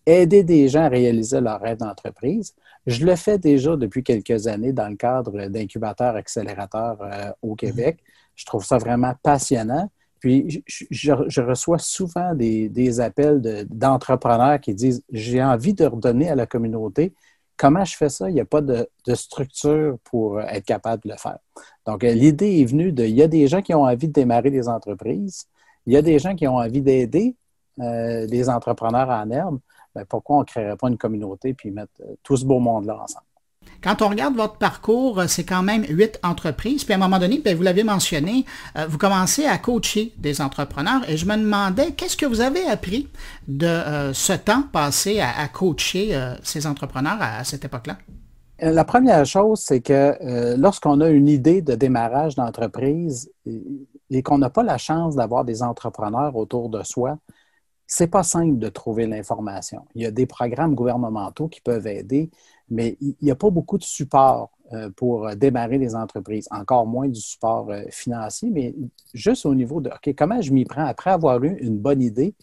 aider 0.05 0.43
des 0.43 0.67
gens 0.67 0.83
à 0.83 0.87
réaliser 0.87 1.41
leur 1.41 1.59
rêve 1.61 1.77
d'entreprise. 1.77 2.53
Je 2.85 3.05
le 3.05 3.15
fais 3.15 3.37
déjà 3.37 3.75
depuis 3.75 4.03
quelques 4.03 4.47
années 4.47 4.73
dans 4.73 4.87
le 4.87 4.95
cadre 4.95 5.47
d'incubateurs 5.47 6.15
accélérateurs 6.15 6.97
euh, 7.01 7.31
au 7.41 7.51
mhm. 7.51 7.55
Québec. 7.55 7.99
Je 8.35 8.45
trouve 8.45 8.65
ça 8.65 8.77
vraiment 8.77 9.13
passionnant. 9.23 9.89
Puis, 10.19 10.63
je, 10.67 11.41
reçois 11.41 11.77
souvent 11.77 12.33
des, 12.33 12.99
appels 12.99 13.67
d'entrepreneurs 13.69 14.59
qui 14.59 14.73
disent 14.73 15.03
J'ai 15.11 15.43
envie 15.43 15.73
de 15.73 15.85
redonner 15.85 16.29
à 16.29 16.35
la 16.35 16.47
communauté. 16.47 17.13
Comment 17.57 17.85
je 17.85 17.95
fais 17.95 18.09
ça? 18.09 18.29
Il 18.29 18.33
n'y 18.33 18.41
a 18.41 18.45
pas 18.45 18.61
de, 18.61 18.87
structure 19.13 19.97
pour 20.03 20.41
être 20.41 20.65
capable 20.65 21.03
de 21.03 21.09
le 21.11 21.17
faire. 21.17 21.37
Donc, 21.85 22.03
euh, 22.03 22.11
l'idée 22.11 22.61
est 22.61 22.65
venue 22.65 22.91
de 22.91 23.03
il 23.05 23.15
y 23.15 23.21
a 23.21 23.27
des 23.27 23.47
gens 23.47 23.61
qui 23.61 23.73
ont 23.73 23.83
envie 23.83 24.07
de 24.07 24.13
démarrer 24.13 24.49
des 24.49 24.67
entreprises, 24.67 25.45
il 25.85 25.93
y 25.93 25.97
a 25.97 26.01
des 26.01 26.17
gens 26.17 26.35
qui 26.35 26.47
ont 26.47 26.57
envie 26.57 26.81
d'aider 26.81 27.35
euh, 27.79 28.25
des 28.27 28.49
entrepreneurs 28.49 29.09
en 29.09 29.29
herbe. 29.29 29.59
Ben, 29.95 30.03
pourquoi 30.05 30.37
on 30.37 30.39
ne 30.41 30.45
créerait 30.45 30.75
pas 30.75 30.89
une 30.89 30.97
communauté 30.97 31.53
puis 31.53 31.71
mettre 31.71 31.93
euh, 32.01 32.15
tout 32.21 32.35
ce 32.35 32.45
beau 32.45 32.59
monde-là 32.59 33.01
ensemble? 33.01 33.25
Quand 33.81 34.01
on 34.01 34.09
regarde 34.09 34.35
votre 34.35 34.57
parcours, 34.57 35.19
euh, 35.19 35.27
c'est 35.27 35.45
quand 35.45 35.63
même 35.63 35.85
huit 35.87 36.19
entreprises. 36.21 36.83
Puis 36.83 36.93
à 36.93 36.97
un 36.97 36.99
moment 36.99 37.17
donné, 37.17 37.39
ben, 37.39 37.55
vous 37.55 37.63
l'avez 37.63 37.85
mentionné, 37.85 38.45
euh, 38.77 38.85
vous 38.87 38.97
commencez 38.97 39.45
à 39.45 39.57
coacher 39.57 40.13
des 40.17 40.41
entrepreneurs. 40.41 41.09
Et 41.09 41.15
je 41.15 41.25
me 41.25 41.37
demandais, 41.37 41.93
qu'est-ce 41.93 42.17
que 42.17 42.25
vous 42.25 42.41
avez 42.41 42.65
appris 42.67 43.07
de 43.47 44.11
ce 44.13 44.33
temps 44.33 44.63
passé 44.63 45.21
à, 45.21 45.47
coacher 45.47 46.19
ces 46.43 46.67
entrepreneurs 46.67 47.17
à, 47.21 47.43
cette 47.43 47.63
époque-là? 47.63 47.97
La 48.59 48.83
première 48.85 49.25
chose, 49.25 49.59
c'est 49.59 49.81
que 49.81 50.55
lorsqu'on 50.57 51.01
a 51.01 51.09
une 51.09 51.27
idée 51.27 51.61
de 51.61 51.75
démarrage 51.75 52.35
d'entreprise 52.35 53.29
et 54.09 54.23
qu'on 54.23 54.37
n'a 54.37 54.49
pas 54.49 54.63
la 54.63 54.77
chance 54.77 55.15
d'avoir 55.15 55.45
des 55.45 55.61
entrepreneurs 55.61 56.35
autour 56.35 56.69
de 56.69 56.81
soi, 56.83 57.17
c'est 57.87 58.07
pas 58.07 58.23
simple 58.23 58.57
de 58.57 58.69
trouver 58.69 59.07
l'information. 59.07 59.85
Il 59.95 60.01
y 60.01 60.05
a 60.05 60.11
des 60.11 60.25
programmes 60.25 60.75
gouvernementaux 60.75 61.47
qui 61.47 61.61
peuvent 61.61 61.87
aider, 61.87 62.31
mais 62.69 62.97
il 62.99 63.15
n'y 63.21 63.31
a 63.31 63.35
pas 63.35 63.49
beaucoup 63.49 63.77
de 63.77 63.83
support 63.83 64.51
euh, 64.73 64.89
pour 64.95 65.35
démarrer 65.35 65.77
les 65.77 65.95
entreprises, 65.95 66.47
encore 66.49 66.87
moins 66.87 67.07
du 67.07 67.21
support 67.21 67.69
euh, 67.69 67.83
financier, 67.91 68.49
mais 68.51 68.73
juste 69.13 69.45
au 69.45 69.53
niveau 69.53 69.79
de 69.81 69.89
OK, 69.89 70.15
comment 70.17 70.41
je 70.41 70.51
m'y 70.51 70.65
prends? 70.65 70.85
Après 70.85 71.11
avoir 71.11 71.43
eu 71.43 71.55
une 71.59 71.77
bonne 71.77 72.01
idée, 72.01 72.33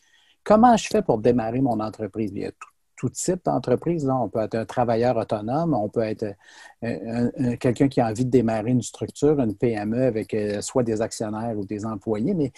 comment 0.45 0.77
je 0.77 0.87
fais 0.87 1.03
pour 1.03 1.19
démarrer 1.19 1.61
mon 1.61 1.81
entreprise? 1.81 2.31
Il 2.33 2.43
y 2.43 2.47
a 2.47 2.53
tout, 2.97 3.09
type 3.11 3.45
d'entreprise. 3.45 4.09
On 4.09 4.29
peut 4.29 4.39
être 4.39 4.55
un 4.55 4.65
travailleur 4.65 5.17
autonome, 5.17 5.75
on 5.75 5.89
peut 5.89 6.03
être 6.03 6.37
euh, 6.85 7.57
quelqu'un 7.57 7.89
qui 7.89 8.01
a 8.01 8.07
envie 8.07 8.25
de 8.25 8.31
démarrer 8.31 8.71
une 8.71 8.83
structure, 8.83 9.41
une 9.41 9.57
PME 9.57 10.05
avec 10.05 10.37
soit 10.61 10.85
des 10.85 11.03
actionnaires 11.03 11.59
ou 11.59 11.65
des 11.65 11.85
employés, 11.85 12.35
mais 12.35 12.53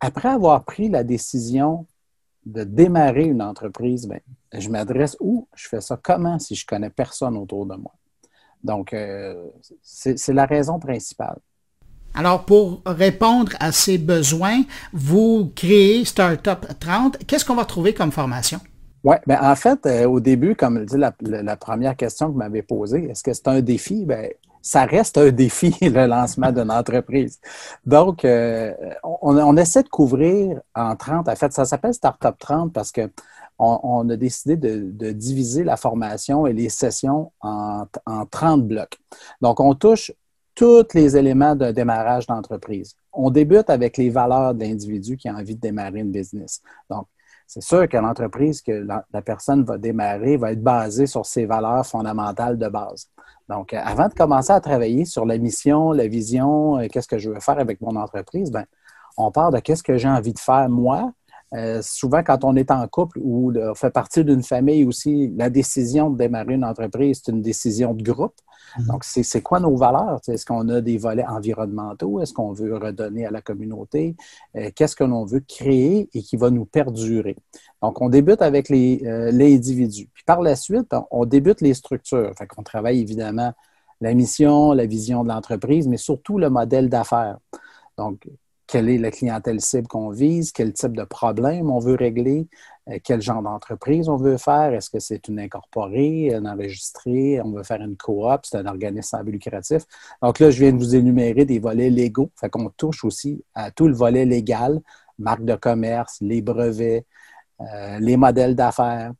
après 0.00 0.28
avoir 0.28 0.66
pris 0.66 0.90
la 0.90 1.04
décision 1.04 1.86
de 2.48 2.64
démarrer 2.64 3.24
une 3.24 3.42
entreprise, 3.42 4.08
ben, 4.08 4.20
je 4.52 4.68
m'adresse 4.70 5.16
où, 5.20 5.46
je 5.54 5.68
fais 5.68 5.80
ça 5.80 5.98
comment 6.02 6.38
si 6.38 6.54
je 6.54 6.66
connais 6.66 6.90
personne 6.90 7.36
autour 7.36 7.66
de 7.66 7.74
moi? 7.74 7.92
Donc, 8.64 8.92
euh, 8.92 9.44
c'est 9.82 10.32
la 10.32 10.46
raison 10.46 10.78
principale. 10.78 11.38
Alors, 12.14 12.44
pour 12.44 12.82
répondre 12.86 13.52
à 13.60 13.70
ces 13.70 13.98
besoins, 13.98 14.62
vous 14.92 15.52
créez 15.54 16.04
Startup 16.04 16.66
30. 16.80 17.18
Qu'est-ce 17.26 17.44
qu'on 17.44 17.54
va 17.54 17.66
trouver 17.66 17.92
comme 17.92 18.10
formation? 18.10 18.58
Oui, 19.04 19.16
bien, 19.26 19.40
en 19.42 19.54
fait, 19.54 19.86
euh, 19.86 20.08
au 20.08 20.18
début, 20.18 20.56
comme 20.56 20.84
dit 20.84 20.96
la, 20.96 21.14
la, 21.20 21.56
première 21.56 21.96
question 21.96 22.26
que 22.26 22.32
vous 22.32 22.38
m'avez 22.38 22.62
posée, 22.62 23.04
est-ce 23.10 23.22
que 23.22 23.32
c'est 23.32 23.46
un 23.46 23.60
défi? 23.60 24.04
Bien, 24.04 24.28
ça 24.62 24.84
reste 24.84 25.18
un 25.18 25.30
défi, 25.30 25.74
le 25.82 26.06
lancement 26.06 26.52
d'une 26.52 26.70
entreprise. 26.70 27.40
Donc, 27.86 28.24
euh, 28.24 28.74
on, 29.02 29.56
essaie 29.56 29.82
de 29.82 29.88
couvrir 29.88 30.60
en 30.74 30.96
30. 30.96 31.28
En 31.28 31.36
fait, 31.36 31.52
ça 31.52 31.64
s'appelle 31.64 31.94
Startup 31.94 32.36
30 32.38 32.72
parce 32.72 32.92
que 32.92 33.10
on, 33.60 34.08
a 34.08 34.16
décidé 34.16 34.56
de, 34.56 35.10
diviser 35.10 35.64
la 35.64 35.76
formation 35.76 36.46
et 36.46 36.52
les 36.52 36.68
sessions 36.68 37.32
en, 37.40 37.86
en 38.06 38.24
30 38.24 38.68
blocs. 38.68 38.96
Donc, 39.40 39.58
on 39.58 39.74
touche 39.74 40.12
tous 40.54 40.94
les 40.94 41.16
éléments 41.16 41.56
de 41.56 41.70
démarrage 41.70 42.26
d'entreprise. 42.26 42.94
On 43.12 43.30
débute 43.30 43.70
avec 43.70 43.96
les 43.96 44.10
valeurs 44.10 44.54
de 44.54 44.60
l'individu 44.64 45.16
qui 45.16 45.28
a 45.28 45.34
envie 45.34 45.54
de 45.54 45.60
démarrer 45.60 46.00
une 46.00 46.10
business. 46.10 46.62
Donc, 46.90 47.06
c'est 47.48 47.62
sûr 47.62 47.88
que 47.88 47.96
l'entreprise 47.96 48.60
que 48.60 48.72
la, 48.72 49.22
personne 49.22 49.64
va 49.64 49.78
démarrer 49.78 50.36
va 50.36 50.52
être 50.52 50.62
basée 50.62 51.06
sur 51.06 51.24
ses 51.24 51.46
valeurs 51.46 51.86
fondamentales 51.86 52.58
de 52.58 52.68
base. 52.68 53.08
Donc, 53.48 53.72
avant 53.72 54.08
de 54.08 54.12
commencer 54.12 54.52
à 54.52 54.60
travailler 54.60 55.06
sur 55.06 55.24
la 55.24 55.38
mission, 55.38 55.92
la 55.92 56.06
vision, 56.06 56.78
qu'est-ce 56.92 57.08
que 57.08 57.18
je 57.18 57.30
veux 57.30 57.40
faire 57.40 57.58
avec 57.58 57.80
mon 57.80 57.96
entreprise, 57.96 58.50
ben, 58.50 58.66
on 59.16 59.32
part 59.32 59.50
de 59.50 59.60
qu'est-ce 59.60 59.82
que 59.82 59.96
j'ai 59.96 60.08
envie 60.08 60.34
de 60.34 60.38
faire 60.38 60.68
moi, 60.68 61.10
euh, 61.54 61.80
souvent, 61.80 62.22
quand 62.22 62.44
on 62.44 62.54
est 62.54 62.70
en 62.70 62.86
couple 62.86 63.18
ou 63.22 63.50
on 63.56 63.74
fait 63.74 63.90
partie 63.90 64.22
d'une 64.24 64.42
famille 64.42 64.84
aussi, 64.84 65.32
la 65.34 65.48
décision 65.48 66.10
de 66.10 66.18
démarrer 66.18 66.54
une 66.54 66.64
entreprise, 66.64 67.22
c'est 67.24 67.32
une 67.32 67.40
décision 67.40 67.94
de 67.94 68.02
groupe. 68.02 68.34
Mhm. 68.76 68.86
Donc, 68.86 69.04
c'est 69.04 69.42
quoi 69.42 69.60
nos 69.60 69.76
valeurs? 69.76 70.20
Est-ce 70.28 70.44
qu'on 70.44 70.68
a 70.68 70.80
des 70.80 70.98
volets 70.98 71.26
environnementaux? 71.26 72.20
Est-ce 72.20 72.32
qu'on 72.32 72.52
veut 72.52 72.76
redonner 72.76 73.26
à 73.26 73.30
la 73.30 73.40
communauté? 73.40 74.16
Euh, 74.56 74.70
qu'est-ce 74.74 74.96
que 74.96 75.04
l'on 75.04 75.24
veut 75.24 75.40
créer 75.40 76.08
et 76.12 76.22
qui 76.22 76.36
va 76.36 76.50
nous 76.50 76.64
perdurer? 76.64 77.36
Donc, 77.82 78.00
on 78.00 78.08
débute 78.08 78.42
avec 78.42 78.70
euh, 78.70 79.30
l'individu. 79.30 80.08
Puis 80.12 80.24
par 80.24 80.42
la 80.42 80.56
suite, 80.56 80.94
on 81.10 81.24
débute 81.24 81.60
les 81.60 81.74
structures. 81.74 82.32
Fait 82.36 82.46
qu'on 82.46 82.62
travaille 82.62 83.00
évidemment 83.00 83.52
la 84.00 84.14
mission, 84.14 84.72
la 84.72 84.86
vision 84.86 85.24
de 85.24 85.28
l'entreprise, 85.28 85.88
mais 85.88 85.96
surtout 85.96 86.38
le 86.38 86.50
modèle 86.50 86.88
d'affaires. 86.88 87.38
Donc, 87.96 88.28
quelle 88.68 88.90
est 88.90 88.98
la 88.98 89.10
clientèle 89.10 89.60
cible 89.60 89.88
qu'on 89.88 90.10
vise, 90.10 90.52
quel 90.52 90.72
type 90.72 90.96
de 90.96 91.02
problème 91.02 91.70
on 91.70 91.80
veut 91.80 91.94
régler, 91.94 92.46
euh, 92.88 92.98
quel 93.02 93.20
genre 93.22 93.42
d'entreprise 93.42 94.08
on 94.08 94.16
veut 94.16 94.36
faire, 94.36 94.74
est-ce 94.74 94.90
que 94.90 95.00
c'est 95.00 95.26
une 95.26 95.40
incorporée, 95.40 96.34
un 96.34 96.44
enregistré, 96.44 97.40
on 97.42 97.50
veut 97.50 97.64
faire 97.64 97.80
une 97.80 97.96
coop, 97.96 98.40
c'est 98.44 98.58
un 98.58 98.66
organisme 98.66 99.08
sans 99.08 99.24
but 99.24 99.32
lucratif. 99.32 99.84
Donc 100.22 100.38
là, 100.38 100.50
je 100.50 100.60
viens 100.60 100.72
de 100.72 100.78
vous 100.78 100.94
énumérer 100.94 101.46
des 101.46 101.58
volets 101.58 101.90
légaux, 101.90 102.30
fait 102.38 102.50
qu'on 102.50 102.68
touche 102.68 103.04
aussi 103.04 103.42
à 103.54 103.70
tout 103.70 103.88
le 103.88 103.94
volet 103.94 104.26
légal, 104.26 104.80
marque 105.18 105.44
de 105.44 105.56
commerce, 105.56 106.18
les 106.20 106.42
brevets, 106.42 107.06
euh, 107.60 107.98
les 107.98 108.16
modèles 108.16 108.54
d'affaires. 108.54 109.12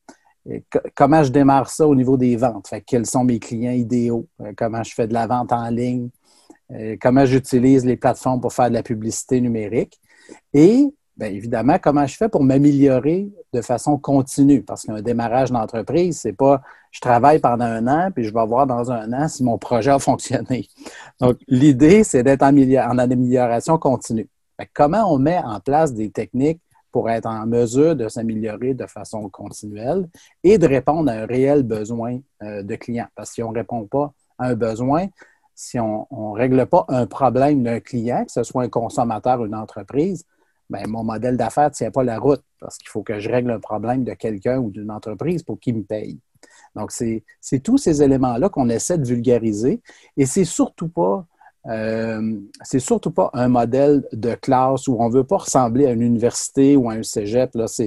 Comment 0.94 1.22
je 1.22 1.30
démarre 1.30 1.68
ça 1.68 1.86
au 1.86 1.94
niveau 1.94 2.16
des 2.16 2.36
ventes? 2.36 2.68
Fait 2.68 2.80
quels 2.82 3.06
sont 3.06 3.24
mes 3.24 3.38
clients 3.38 3.72
idéaux? 3.72 4.26
Euh, 4.40 4.52
comment 4.56 4.82
je 4.82 4.94
fais 4.94 5.06
de 5.06 5.14
la 5.14 5.26
vente 5.26 5.52
en 5.52 5.68
ligne? 5.70 6.10
Euh, 6.72 6.96
comment 7.00 7.24
j'utilise 7.24 7.84
les 7.84 7.96
plateformes 7.96 8.40
pour 8.40 8.52
faire 8.52 8.68
de 8.68 8.74
la 8.74 8.82
publicité 8.82 9.40
numérique 9.40 9.98
et 10.52 10.86
bien 11.18 11.28
évidemment, 11.28 11.78
comment 11.82 12.06
je 12.06 12.16
fais 12.16 12.28
pour 12.28 12.42
m'améliorer 12.44 13.28
de 13.52 13.60
façon 13.60 13.98
continue? 13.98 14.62
Parce 14.62 14.84
qu'un 14.84 15.02
démarrage 15.02 15.50
d'entreprise, 15.50 16.20
c'est 16.20 16.32
pas 16.32 16.62
je 16.90 17.00
travaille 17.00 17.40
pendant 17.40 17.64
un 17.64 17.86
an, 17.86 18.10
puis 18.14 18.24
je 18.24 18.32
vais 18.32 18.46
voir 18.46 18.66
dans 18.66 18.90
un 18.90 19.12
an 19.12 19.28
si 19.28 19.42
mon 19.44 19.58
projet 19.58 19.90
a 19.90 19.98
fonctionné. 19.98 20.68
Donc, 21.20 21.36
l'idée, 21.48 22.04
c'est 22.04 22.22
d'être 22.22 22.42
en, 22.42 22.56
en, 22.56 22.98
amélioration 22.98 23.76
continue. 23.78 24.28
comment 24.72 25.12
on 25.12 25.18
met 25.18 25.38
en 25.38 25.60
place 25.60 25.92
des 25.92 26.10
techniques 26.10 26.62
pour 26.90 27.10
être 27.10 27.26
en 27.26 27.46
mesure 27.46 27.94
de 27.94 28.08
s'améliorer 28.08 28.72
de 28.72 28.86
façon 28.86 29.28
continuelle 29.28 30.08
et 30.42 30.56
de 30.56 30.66
répondre 30.66 31.10
à 31.10 31.14
un 31.14 31.26
réel 31.26 31.62
besoin 31.62 32.18
euh, 32.42 32.62
de 32.62 32.76
client? 32.76 33.06
Parce 33.14 33.30
que 33.30 33.34
si 33.34 33.42
on 33.42 33.52
ne 33.52 33.58
répond 33.58 33.84
pas 33.86 34.12
à 34.38 34.48
un 34.48 34.54
besoin, 34.54 35.08
si 35.58 35.80
on 35.80 36.06
ne 36.12 36.38
règle 36.38 36.66
pas 36.66 36.84
un 36.86 37.06
problème 37.06 37.64
d'un 37.64 37.80
client, 37.80 38.24
que 38.24 38.30
ce 38.30 38.44
soit 38.44 38.62
un 38.62 38.68
consommateur 38.68 39.40
ou 39.40 39.46
une 39.46 39.56
entreprise, 39.56 40.24
bien, 40.70 40.84
mon 40.86 41.02
modèle 41.02 41.36
d'affaires 41.36 41.70
ne 41.70 41.74
tient 41.74 41.90
pas 41.90 42.04
la 42.04 42.16
route 42.20 42.44
parce 42.60 42.78
qu'il 42.78 42.88
faut 42.88 43.02
que 43.02 43.18
je 43.18 43.28
règle 43.28 43.50
un 43.50 43.58
problème 43.58 44.04
de 44.04 44.12
quelqu'un 44.12 44.58
ou 44.58 44.70
d'une 44.70 44.92
entreprise 44.92 45.42
pour 45.42 45.58
qu'il 45.58 45.78
me 45.78 45.82
paye. 45.82 46.20
Donc, 46.76 46.92
c'est 46.92 47.24
tous 47.64 47.76
ces 47.76 48.04
éléments-là 48.04 48.48
qu'on 48.50 48.68
essaie 48.68 48.98
de 48.98 49.04
vulgariser 49.04 49.82
et 50.16 50.26
c'est 50.26 50.44
surtout 50.44 50.88
pas 50.88 51.26
euh, 51.66 52.40
surtout 52.78 53.10
pas 53.10 53.30
un 53.34 53.48
modèle 53.48 54.06
de 54.12 54.34
classe 54.34 54.88
où 54.88 54.96
on 55.00 55.08
ne 55.08 55.12
veut 55.12 55.24
pas 55.24 55.38
ressembler 55.38 55.86
à 55.86 55.90
une 55.90 56.02
université 56.02 56.76
ou 56.76 56.88
à 56.88 56.94
un 56.94 57.02
cégep. 57.02 57.50
Ce 57.66 57.82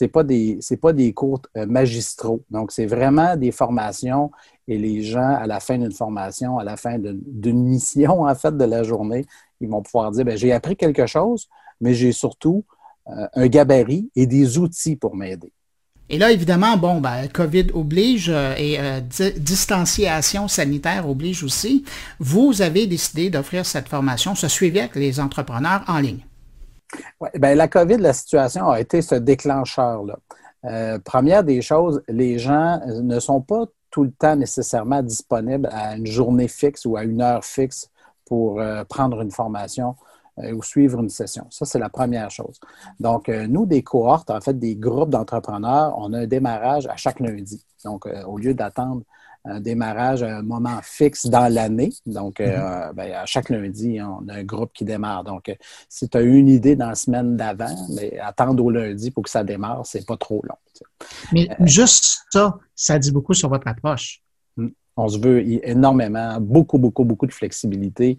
n'est 0.00 0.08
pas, 0.08 0.24
des, 0.24 0.58
pas 0.80 0.92
des 0.92 1.12
cours 1.14 1.40
euh, 1.56 1.64
magistraux. 1.64 2.44
Donc, 2.50 2.72
c'est 2.72 2.84
vraiment 2.84 3.36
des 3.36 3.52
formations 3.52 4.30
et 4.72 4.78
les 4.78 5.02
gens, 5.02 5.36
à 5.36 5.46
la 5.46 5.60
fin 5.60 5.78
d'une 5.78 5.92
formation, 5.92 6.58
à 6.58 6.64
la 6.64 6.76
fin 6.76 6.96
d'une 6.98 7.62
mission, 7.62 8.22
en 8.22 8.34
fait, 8.34 8.56
de 8.56 8.64
la 8.64 8.82
journée, 8.82 9.26
ils 9.60 9.68
vont 9.68 9.82
pouvoir 9.82 10.10
dire, 10.10 10.24
ben, 10.24 10.36
j'ai 10.36 10.52
appris 10.52 10.76
quelque 10.76 11.06
chose, 11.06 11.48
mais 11.80 11.94
j'ai 11.94 12.12
surtout 12.12 12.64
euh, 13.08 13.26
un 13.34 13.46
gabarit 13.48 14.10
et 14.16 14.26
des 14.26 14.58
outils 14.58 14.96
pour 14.96 15.14
m'aider. 15.14 15.52
Et 16.08 16.18
là, 16.18 16.30
évidemment, 16.30 16.76
bon, 16.76 17.00
ben, 17.00 17.28
COVID 17.28 17.68
oblige 17.74 18.28
euh, 18.28 18.54
et 18.56 18.78
euh, 18.78 19.00
distanciation 19.36 20.48
sanitaire 20.48 21.08
oblige 21.08 21.42
aussi. 21.42 21.84
Vous 22.18 22.60
avez 22.60 22.86
décidé 22.86 23.30
d'offrir 23.30 23.64
cette 23.64 23.88
formation, 23.88 24.34
ce 24.34 24.48
suivi 24.48 24.80
avec 24.80 24.94
les 24.94 25.20
entrepreneurs 25.20 25.84
en 25.88 25.98
ligne. 25.98 26.20
Oui, 27.20 27.28
ben, 27.38 27.56
la 27.56 27.68
COVID, 27.68 27.96
la 27.96 28.12
situation 28.12 28.68
a 28.68 28.80
été 28.80 29.00
ce 29.00 29.14
déclencheur-là. 29.14 30.18
Euh, 30.64 30.98
première 30.98 31.44
des 31.44 31.62
choses, 31.62 32.02
les 32.08 32.38
gens 32.38 32.80
ne 32.86 33.18
sont 33.18 33.40
pas 33.40 33.64
tout 33.92 34.02
le 34.02 34.10
temps 34.10 34.34
nécessairement 34.34 35.02
disponibles 35.02 35.68
à 35.70 35.96
une 35.96 36.06
journée 36.06 36.48
fixe 36.48 36.84
ou 36.84 36.96
à 36.96 37.04
une 37.04 37.22
heure 37.22 37.44
fixe 37.44 37.90
pour 38.24 38.60
prendre 38.88 39.20
une 39.20 39.30
formation 39.30 39.94
euh, 40.38 40.54
ou 40.54 40.62
suivre 40.62 40.98
une 41.00 41.10
session. 41.10 41.46
Ça, 41.50 41.66
c'est 41.66 41.78
la 41.78 41.90
première 41.90 42.30
chose. 42.30 42.58
Donc, 42.98 43.28
euh, 43.28 43.46
nous, 43.46 43.66
des 43.66 43.82
cohortes, 43.82 44.30
en 44.30 44.40
fait, 44.40 44.58
des 44.58 44.76
groupes 44.76 45.10
d'entrepreneurs, 45.10 45.94
on 45.98 46.14
a 46.14 46.20
un 46.20 46.26
démarrage 46.26 46.86
à 46.86 46.96
chaque 46.96 47.20
lundi. 47.20 47.62
Donc, 47.84 48.06
euh, 48.06 48.24
au 48.24 48.38
lieu 48.38 48.54
d'attendre 48.54 49.02
un 49.44 49.60
démarrage 49.60 50.22
à 50.22 50.38
un 50.38 50.42
moment 50.42 50.78
fixe 50.82 51.26
dans 51.26 51.52
l'année. 51.52 51.90
Donc, 52.06 52.38
mm-hmm. 52.38 52.94
ben, 52.94 53.12
à 53.12 53.26
chaque 53.26 53.50
lundi, 53.50 53.98
on 54.00 54.28
a 54.28 54.34
un 54.34 54.44
groupe 54.44 54.72
qui 54.72 54.84
démarre. 54.84 55.24
Donc, 55.24 55.54
si 55.88 56.08
tu 56.08 56.16
as 56.16 56.22
une 56.22 56.48
idée 56.48 56.76
dans 56.76 56.88
la 56.88 56.94
semaine 56.94 57.36
d'avant, 57.36 57.74
mais 57.94 58.18
attendre 58.18 58.64
au 58.64 58.70
lundi 58.70 59.10
pour 59.10 59.24
que 59.24 59.30
ça 59.30 59.44
démarre, 59.44 59.84
c'est 59.84 60.06
pas 60.06 60.16
trop 60.16 60.42
long. 60.44 60.56
Mais 61.32 61.48
juste 61.60 62.24
ça, 62.30 62.58
ça 62.74 62.98
dit 62.98 63.12
beaucoup 63.12 63.34
sur 63.34 63.48
votre 63.48 63.68
approche. 63.68 64.22
On 64.96 65.08
se 65.08 65.18
veut 65.18 65.42
énormément, 65.66 66.38
beaucoup, 66.40 66.78
beaucoup, 66.78 67.04
beaucoup 67.04 67.26
de 67.26 67.32
flexibilité. 67.32 68.18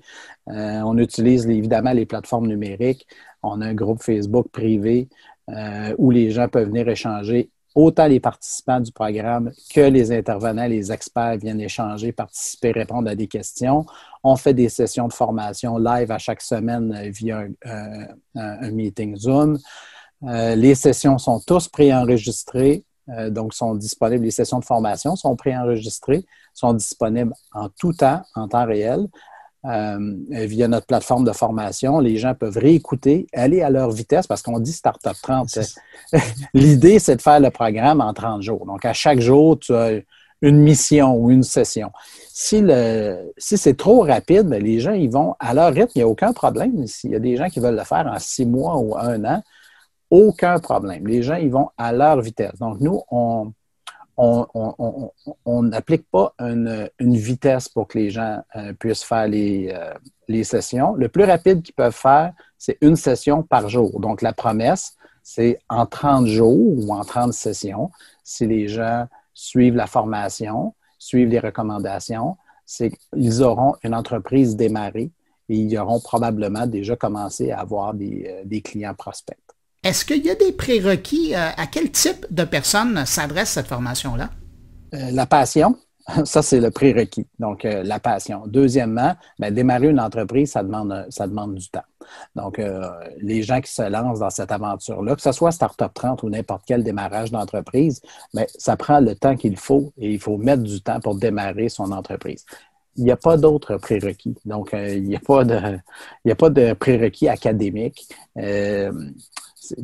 Euh, 0.49 0.81
on 0.81 0.97
utilise 0.97 1.45
évidemment 1.45 1.93
les 1.93 2.05
plateformes 2.05 2.47
numériques. 2.47 3.07
On 3.43 3.61
a 3.61 3.67
un 3.67 3.75
groupe 3.75 4.01
Facebook 4.01 4.47
privé 4.51 5.07
euh, 5.49 5.93
où 5.99 6.09
les 6.09 6.31
gens 6.31 6.47
peuvent 6.47 6.67
venir 6.67 6.87
échanger. 6.89 7.51
Autant 7.75 8.05
les 8.07 8.19
participants 8.19 8.79
du 8.79 8.91
programme 8.91 9.51
que 9.73 9.81
les 9.81 10.11
intervenants, 10.11 10.67
les 10.67 10.91
experts 10.91 11.37
viennent 11.37 11.61
échanger, 11.61 12.11
participer, 12.11 12.71
répondre 12.71 13.09
à 13.09 13.15
des 13.15 13.27
questions. 13.27 13.85
On 14.23 14.35
fait 14.35 14.53
des 14.53 14.69
sessions 14.69 15.07
de 15.07 15.13
formation 15.13 15.77
live 15.79 16.11
à 16.11 16.19
chaque 16.19 16.41
semaine 16.41 17.09
via 17.09 17.45
un, 17.65 18.71
meeting 18.71 19.15
Zoom. 19.15 19.57
Euh, 20.23 20.55
les 20.55 20.75
sessions 20.75 21.17
sont 21.17 21.41
tous 21.45 21.67
préenregistrées. 21.67 22.85
Euh, 23.09 23.29
donc, 23.29 23.53
sont 23.53 23.75
disponibles, 23.75 24.23
les 24.23 24.31
sessions 24.31 24.59
de 24.59 24.65
formation 24.65 25.17
sont 25.17 25.35
préenregistrées, 25.35 26.25
sont 26.53 26.73
disponibles 26.73 27.33
en 27.53 27.67
tout 27.67 27.91
temps, 27.91 28.21
en 28.33 28.47
temps 28.47 28.65
réel, 28.65 29.07
euh, 29.65 29.97
via 30.29 30.67
notre 30.67 30.85
plateforme 30.85 31.23
de 31.23 31.31
formation. 31.31 31.99
Les 31.99 32.17
gens 32.17 32.33
peuvent 32.35 32.57
réécouter, 32.57 33.27
aller 33.33 33.61
à 33.61 33.69
leur 33.69 33.91
vitesse, 33.91 34.27
parce 34.27 34.41
qu'on 34.41 34.59
dit 34.59 34.73
Startup 34.73 35.15
30. 35.21 35.59
L'idée, 36.53 36.99
c'est 36.99 37.15
de 37.15 37.21
faire 37.21 37.39
le 37.39 37.49
programme 37.49 38.01
en 38.01 38.13
30 38.13 38.41
jours. 38.41 38.65
Donc, 38.65 38.83
à 38.85 38.93
chaque 38.93 39.19
jour, 39.19 39.57
tu 39.59 39.73
as 39.73 40.01
une 40.41 40.59
mission 40.59 41.15
ou 41.15 41.31
une 41.31 41.43
session. 41.43 41.91
Si, 42.27 42.61
si 43.37 43.57
c'est 43.57 43.77
trop 43.77 44.01
rapide, 44.01 44.47
ben, 44.47 44.61
les 44.61 44.79
gens, 44.79 44.91
ils 44.91 45.09
vont 45.09 45.35
à 45.39 45.53
leur 45.53 45.73
rythme, 45.73 45.91
il 45.95 45.99
n'y 45.99 46.03
a 46.03 46.07
aucun 46.07 46.33
problème. 46.33 46.85
S'il 46.85 47.11
y 47.11 47.15
a 47.15 47.19
des 47.19 47.37
gens 47.37 47.47
qui 47.47 47.61
veulent 47.61 47.77
le 47.77 47.85
faire 47.85 48.05
en 48.05 48.19
six 48.19 48.45
mois 48.45 48.77
ou 48.77 48.97
un 48.97 49.23
an, 49.23 49.41
aucun 50.09 50.59
problème. 50.59 51.07
Les 51.07 51.23
gens, 51.23 51.35
ils 51.35 51.49
vont 51.49 51.69
à 51.77 51.93
leur 51.93 52.19
vitesse. 52.21 52.59
Donc, 52.59 52.81
nous, 52.81 53.01
on 53.09 53.53
on 54.17 55.63
n'applique 55.63 56.09
pas 56.09 56.33
une, 56.39 56.89
vitesse 56.99 57.69
pour 57.69 57.87
que 57.87 57.97
les 57.97 58.09
gens 58.09 58.41
euh, 58.55 58.73
puissent 58.73 59.03
faire 59.03 59.27
les, 59.27 59.71
euh, 59.73 59.93
les, 60.27 60.43
sessions. 60.43 60.93
Le 60.93 61.09
plus 61.09 61.23
rapide 61.23 61.61
qu'ils 61.61 61.73
peuvent 61.73 61.95
faire, 61.95 62.33
c'est 62.57 62.77
une 62.81 62.95
session 62.95 63.43
par 63.43 63.69
jour. 63.69 63.99
Donc, 63.99 64.21
la 64.21 64.33
promesse, 64.33 64.95
c'est 65.23 65.59
en 65.69 65.85
30 65.85 66.27
jours 66.27 66.77
ou 66.77 66.93
en 66.93 67.03
30 67.03 67.33
sessions, 67.33 67.89
si 68.23 68.45
les 68.45 68.67
gens 68.67 69.07
suivent 69.33 69.75
la 69.75 69.87
formation, 69.87 70.75
suivent 70.99 71.29
les 71.29 71.39
recommandations, 71.39 72.37
c'est 72.65 72.91
qu'ils 72.91 73.41
auront 73.41 73.75
une 73.83 73.95
entreprise 73.95 74.55
démarrée 74.55 75.11
et 75.49 75.55
ils 75.55 75.77
auront 75.77 75.99
probablement 75.99 76.67
déjà 76.67 76.95
commencé 76.95 77.51
à 77.51 77.59
avoir 77.59 77.93
des, 77.93 78.25
euh, 78.27 78.41
des 78.45 78.61
clients 78.61 78.93
prospects. 78.93 79.37
Est-ce 79.83 80.05
qu'il 80.05 80.25
y 80.25 80.29
a 80.29 80.35
des 80.35 80.53
prérequis? 80.53 81.35
Euh, 81.35 81.49
à 81.57 81.67
quel 81.67 81.91
type 81.91 82.25
de 82.31 82.45
personnes 82.45 83.05
s'adresse 83.05 83.49
cette 83.49 83.67
formation-là? 83.67 84.29
Euh, 84.93 85.11
la 85.11 85.25
passion, 85.25 85.77
ça, 86.23 86.41
c'est 86.41 86.61
le 86.61 86.71
prérequis. 86.71 87.27
Donc, 87.37 87.65
euh, 87.65 87.83
la 87.83 87.99
passion. 87.99 88.43
Deuxièmement, 88.47 89.13
ben, 89.39 89.53
démarrer 89.53 89.89
une 89.89 89.99
entreprise, 89.99 90.51
ça 90.51 90.63
demande, 90.63 91.55
du 91.55 91.69
temps. 91.69 91.83
Donc, 92.35 92.61
les 93.21 93.43
gens 93.43 93.61
qui 93.61 93.71
se 93.71 93.81
lancent 93.81 94.19
dans 94.19 94.29
cette 94.29 94.51
aventure-là, 94.51 95.15
que 95.15 95.21
ce 95.21 95.31
soit 95.31 95.51
Startup 95.51 95.91
30 95.93 96.23
ou 96.23 96.29
n'importe 96.29 96.63
quel 96.65 96.83
démarrage 96.83 97.31
d'entreprise, 97.31 98.01
ben, 98.33 98.45
ça 98.57 98.75
prend 98.75 98.99
le 98.99 99.15
temps 99.15 99.35
qu'il 99.35 99.57
faut 99.57 99.93
et 99.97 100.11
il 100.11 100.19
faut 100.19 100.37
mettre 100.37 100.63
du 100.63 100.81
temps 100.81 100.99
pour 100.99 101.15
démarrer 101.15 101.69
son 101.69 101.91
entreprise. 101.91 102.45
Il 102.95 103.05
n'y 103.05 103.11
a 103.11 103.17
pas 103.17 103.37
d'autres 103.37 103.77
prérequis. 103.77 104.35
Donc, 104.45 104.71
il 104.73 105.03
n'y 105.03 105.15
a, 105.15 105.19
pas 105.19 105.43
de, 105.43 105.79
a 106.29 106.35
pas 106.35 106.49
de 106.49 106.73
prérequis 106.73 107.29
académiques 107.29 108.07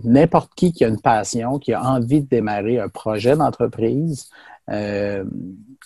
n'importe 0.03 0.51
qui 0.55 0.71
qui 0.71 0.83
a 0.83 0.87
une 0.87 1.01
passion, 1.01 1.59
qui 1.59 1.73
a 1.73 1.83
envie 1.83 2.21
de 2.21 2.27
démarrer 2.27 2.79
un 2.79 2.89
projet 2.89 3.35
d'entreprise, 3.35 4.29
euh, 4.69 5.23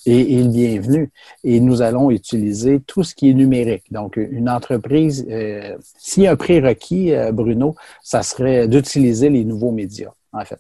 est, 0.06 0.44
le 0.44 0.50
bienvenu. 0.50 1.12
Et 1.44 1.60
nous 1.60 1.82
allons 1.82 2.12
utiliser 2.12 2.82
tout 2.82 3.04
ce 3.04 3.16
qui 3.16 3.30
est 3.30 3.34
numérique. 3.34 3.92
Donc, 3.92 4.18
une 4.18 4.50
entreprise, 4.50 5.26
euh, 5.30 5.78
s'il 5.98 6.24
y 6.24 6.28
a 6.28 6.32
un 6.32 6.36
prérequis, 6.36 7.14
euh, 7.14 7.32
Bruno, 7.32 7.76
ça 8.02 8.24
serait 8.24 8.68
d'utiliser 8.68 9.30
les 9.30 9.46
nouveaux 9.46 9.72
médias, 9.72 10.12
en 10.34 10.44
fait. 10.44 10.60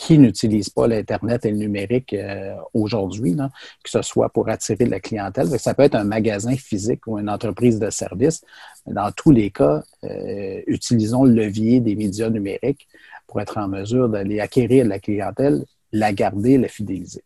Qui 0.00 0.18
n'utilise 0.18 0.70
pas 0.70 0.88
l'Internet 0.88 1.44
et 1.44 1.50
le 1.50 1.58
numérique 1.58 2.14
euh, 2.14 2.54
aujourd'hui, 2.72 3.36
que 3.84 3.90
ce 3.90 4.00
soit 4.00 4.30
pour 4.30 4.48
attirer 4.48 4.86
de 4.86 4.90
la 4.90 4.98
clientèle. 4.98 5.46
Ça 5.58 5.74
peut 5.74 5.82
être 5.82 5.94
un 5.94 6.04
magasin 6.04 6.56
physique 6.56 7.06
ou 7.06 7.18
une 7.18 7.28
entreprise 7.28 7.78
de 7.78 7.90
service. 7.90 8.40
Dans 8.86 9.12
tous 9.12 9.30
les 9.30 9.50
cas, 9.50 9.82
euh, 10.04 10.62
utilisons 10.66 11.24
le 11.24 11.34
levier 11.34 11.80
des 11.80 11.96
médias 11.96 12.30
numériques 12.30 12.88
pour 13.26 13.42
être 13.42 13.58
en 13.58 13.68
mesure 13.68 14.08
d'aller 14.08 14.40
acquérir 14.40 14.84
de 14.84 14.88
la 14.88 15.00
clientèle, 15.00 15.66
la 15.92 16.14
garder, 16.14 16.56
la 16.56 16.68
fidéliser. 16.68 17.22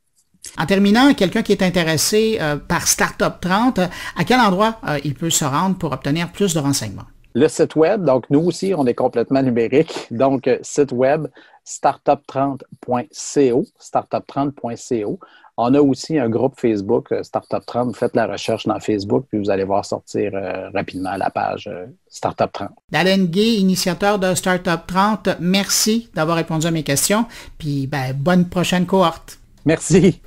En 0.59 0.67
terminant, 0.67 1.15
quelqu'un 1.15 1.43
qui 1.43 1.53
est 1.53 1.63
intéressé 1.63 2.39
euh, 2.41 2.57
par 2.57 2.89
Startup 2.89 3.35
30, 3.41 3.79
à 3.79 4.25
quel 4.27 4.41
endroit 4.41 4.81
il 5.05 5.15
peut 5.15 5.31
se 5.31 5.45
rendre 5.45 5.79
pour 5.79 5.93
obtenir 5.93 6.33
plus 6.33 6.55
de 6.55 6.59
renseignements? 6.59 7.07
Le 7.37 7.47
site 7.49 7.77
web, 7.77 8.05
donc 8.05 8.25
nous 8.31 8.41
aussi, 8.41 8.75
on 8.77 8.85
est 8.87 8.95
complètement 8.95 9.43
numérique. 9.43 10.09
Donc, 10.11 10.49
site 10.63 10.93
web 10.93 11.27
startup30.co, 11.65 13.65
startup30.co. 13.81 15.19
On 15.57 15.73
a 15.75 15.81
aussi 15.81 16.19
un 16.19 16.29
groupe 16.29 16.59
Facebook, 16.59 17.13
euh, 17.13 17.23
Startup 17.23 17.65
30. 17.65 17.89
Vous 17.89 17.95
faites 17.95 18.17
la 18.17 18.27
recherche 18.27 18.67
dans 18.67 18.81
Facebook, 18.81 19.27
puis 19.29 19.39
vous 19.39 19.51
allez 19.51 19.63
voir 19.63 19.85
sortir 19.85 20.33
euh, 20.35 20.69
rapidement 20.71 21.17
la 21.17 21.31
page 21.31 21.69
euh, 21.69 21.87
Startup 22.09 22.51
30. 22.53 22.71
Dalen 22.91 23.27
Gay, 23.27 23.55
initiateur 23.57 24.19
de 24.19 24.35
Startup 24.35 24.81
30, 24.85 25.37
merci 25.41 26.11
d'avoir 26.15 26.37
répondu 26.37 26.67
à 26.67 26.73
mes 26.73 26.83
questions. 26.83 27.27
Puis 27.57 27.87
ben, 27.87 28.13
bonne 28.15 28.49
prochaine 28.49 28.85
cohorte. 28.85 29.39
Merci. 29.65 30.21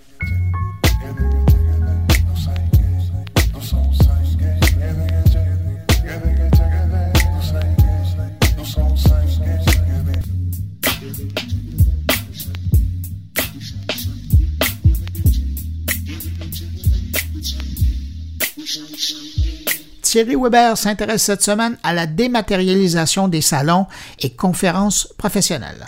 Thierry 20.18 20.36
Weber 20.36 20.76
s'intéresse 20.80 21.22
cette 21.22 21.44
semaine 21.44 21.78
à 21.84 21.94
la 21.94 22.08
dématérialisation 22.08 23.28
des 23.28 23.42
salons 23.42 23.86
et 24.20 24.32
conférences 24.32 25.14
professionnelles. 25.16 25.86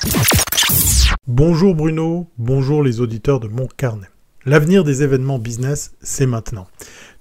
Bonjour 1.25 1.73
Bruno, 1.73 2.27
bonjour 2.37 2.83
les 2.83 3.01
auditeurs 3.01 3.39
de 3.39 3.47
mon 3.47 3.65
carnet. 3.65 4.05
L'avenir 4.45 4.83
des 4.83 5.01
événements 5.01 5.39
business, 5.39 5.93
c'est 6.03 6.27
maintenant. 6.27 6.67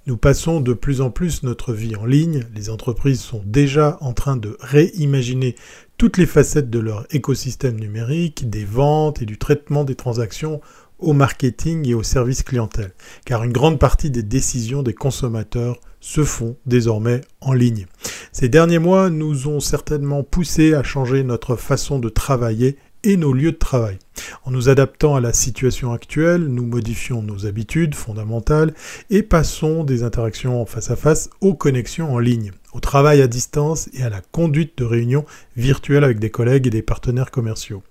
Nous 0.05 0.17
passons 0.17 0.61
de 0.61 0.73
plus 0.73 1.01
en 1.01 1.09
plus 1.09 1.41
notre 1.41 1.73
vie 1.73 1.95
en 1.95 2.05
ligne, 2.05 2.45
les 2.53 2.69
entreprises 2.69 3.21
sont 3.21 3.41
déjà 3.43 3.97
en 4.01 4.13
train 4.13 4.37
de 4.37 4.55
réimaginer 4.59 5.55
toutes 5.97 6.17
les 6.17 6.27
facettes 6.27 6.69
de 6.69 6.77
leur 6.77 7.07
écosystème 7.09 7.79
numérique, 7.79 8.51
des 8.51 8.65
ventes 8.65 9.23
et 9.23 9.25
du 9.25 9.39
traitement 9.39 9.83
des 9.83 9.95
transactions 9.95 10.61
au 10.99 11.13
marketing 11.13 11.87
et 11.87 11.93
au 11.93 12.03
service 12.03 12.43
clientèle, 12.43 12.91
car 13.25 13.43
une 13.43 13.53
grande 13.53 13.79
partie 13.79 14.11
des 14.11 14.23
décisions 14.23 14.83
des 14.83 14.93
consommateurs 14.93 15.79
se 16.01 16.23
font 16.23 16.55
désormais 16.65 17.21
en 17.41 17.53
ligne. 17.53 17.87
Ces 18.31 18.49
derniers 18.49 18.79
mois 18.79 19.09
nous 19.09 19.47
ont 19.47 19.59
certainement 19.59 20.23
poussé 20.23 20.73
à 20.73 20.83
changer 20.83 21.23
notre 21.23 21.55
façon 21.55 21.99
de 21.99 22.09
travailler 22.09 22.77
et 23.03 23.17
nos 23.17 23.33
lieux 23.33 23.53
de 23.53 23.57
travail. 23.57 23.97
En 24.43 24.51
nous 24.51 24.69
adaptant 24.69 25.15
à 25.15 25.21
la 25.21 25.33
situation 25.33 25.93
actuelle, 25.93 26.45
nous 26.47 26.65
modifions 26.65 27.21
nos 27.21 27.45
habitudes 27.45 27.95
fondamentales 27.95 28.73
et 29.09 29.23
passons 29.23 29.83
des 29.83 30.03
interactions 30.03 30.65
face 30.65 30.91
à 30.91 30.95
face 30.95 31.29
aux 31.41 31.53
connexions 31.53 32.13
en 32.13 32.19
ligne, 32.19 32.51
au 32.73 32.79
travail 32.79 33.21
à 33.21 33.27
distance 33.27 33.89
et 33.93 34.03
à 34.03 34.09
la 34.09 34.21
conduite 34.21 34.77
de 34.77 34.83
réunions 34.83 35.25
virtuelles 35.55 36.03
avec 36.03 36.19
des 36.19 36.29
collègues 36.29 36.67
et 36.67 36.71
des 36.71 36.81
partenaires 36.81 37.31
commerciaux. 37.31 37.83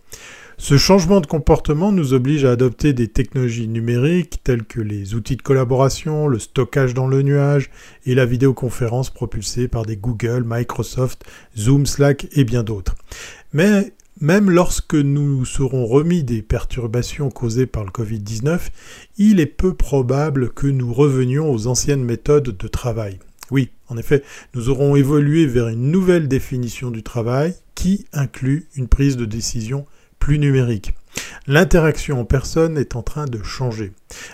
Ce 0.61 0.77
changement 0.77 1.21
de 1.21 1.27
comportement 1.27 1.93
nous 1.93 2.15
oblige 2.15 2.45
à 2.45 2.51
adopter 2.51 2.93
des 2.93 3.07
technologies 3.07 3.69
numériques 3.69 4.41
telles 4.43 4.65
que 4.65 4.81
les 4.81 5.15
outils 5.15 5.37
de 5.37 5.43
collaboration, 5.43 6.27
le 6.27 6.41
stockage 6.41 6.95
dans 6.95 7.07
le 7.07 7.23
nuage 7.23 7.71
et 8.07 8.17
la 8.17 8.27
vidéoconférence 8.27 9.11
propulsée 9.11 9.69
par 9.69 9.87
des 9.87 9.97
Google, 9.97 10.43
Microsoft, 10.45 11.25
Zoom, 11.57 11.87
Slack 11.87 12.27
et 12.33 12.43
bien 12.43 12.65
d'autres. 12.65 12.97
Mais 13.53 13.93
même 14.21 14.51
lorsque 14.51 14.97
nous 14.97 15.45
serons 15.45 15.87
remis 15.87 16.25
des 16.25 16.43
perturbations 16.43 17.31
causées 17.31 17.67
par 17.67 17.85
le 17.85 17.93
Covid-19, 17.93 18.59
il 19.17 19.39
est 19.39 19.47
peu 19.47 19.75
probable 19.75 20.51
que 20.51 20.67
nous 20.67 20.93
revenions 20.93 21.53
aux 21.53 21.69
anciennes 21.69 22.05
méthodes 22.05 22.57
de 22.57 22.69
travail. 22.69 23.21
Oui, 23.53 23.71
en 23.87 23.97
effet, 23.97 24.25
nous 24.55 24.71
aurons 24.71 24.97
évolué 24.97 25.47
vers 25.47 25.69
une 25.69 25.93
nouvelle 25.93 26.27
définition 26.27 26.91
du 26.91 27.05
travail 27.05 27.55
qui 27.77 28.07
inclut 28.13 28.67
une 28.75 28.89
prise 28.89 29.17
de 29.17 29.25
décision 29.25 29.87
plus 30.19 30.39
numérique. 30.39 30.95
L'interaction 31.47 32.21
en 32.21 32.25
personne 32.25 32.77
est 32.77 32.95
en 32.95 33.03
train 33.03 33.25
de 33.25 33.43
changer. 33.43 33.93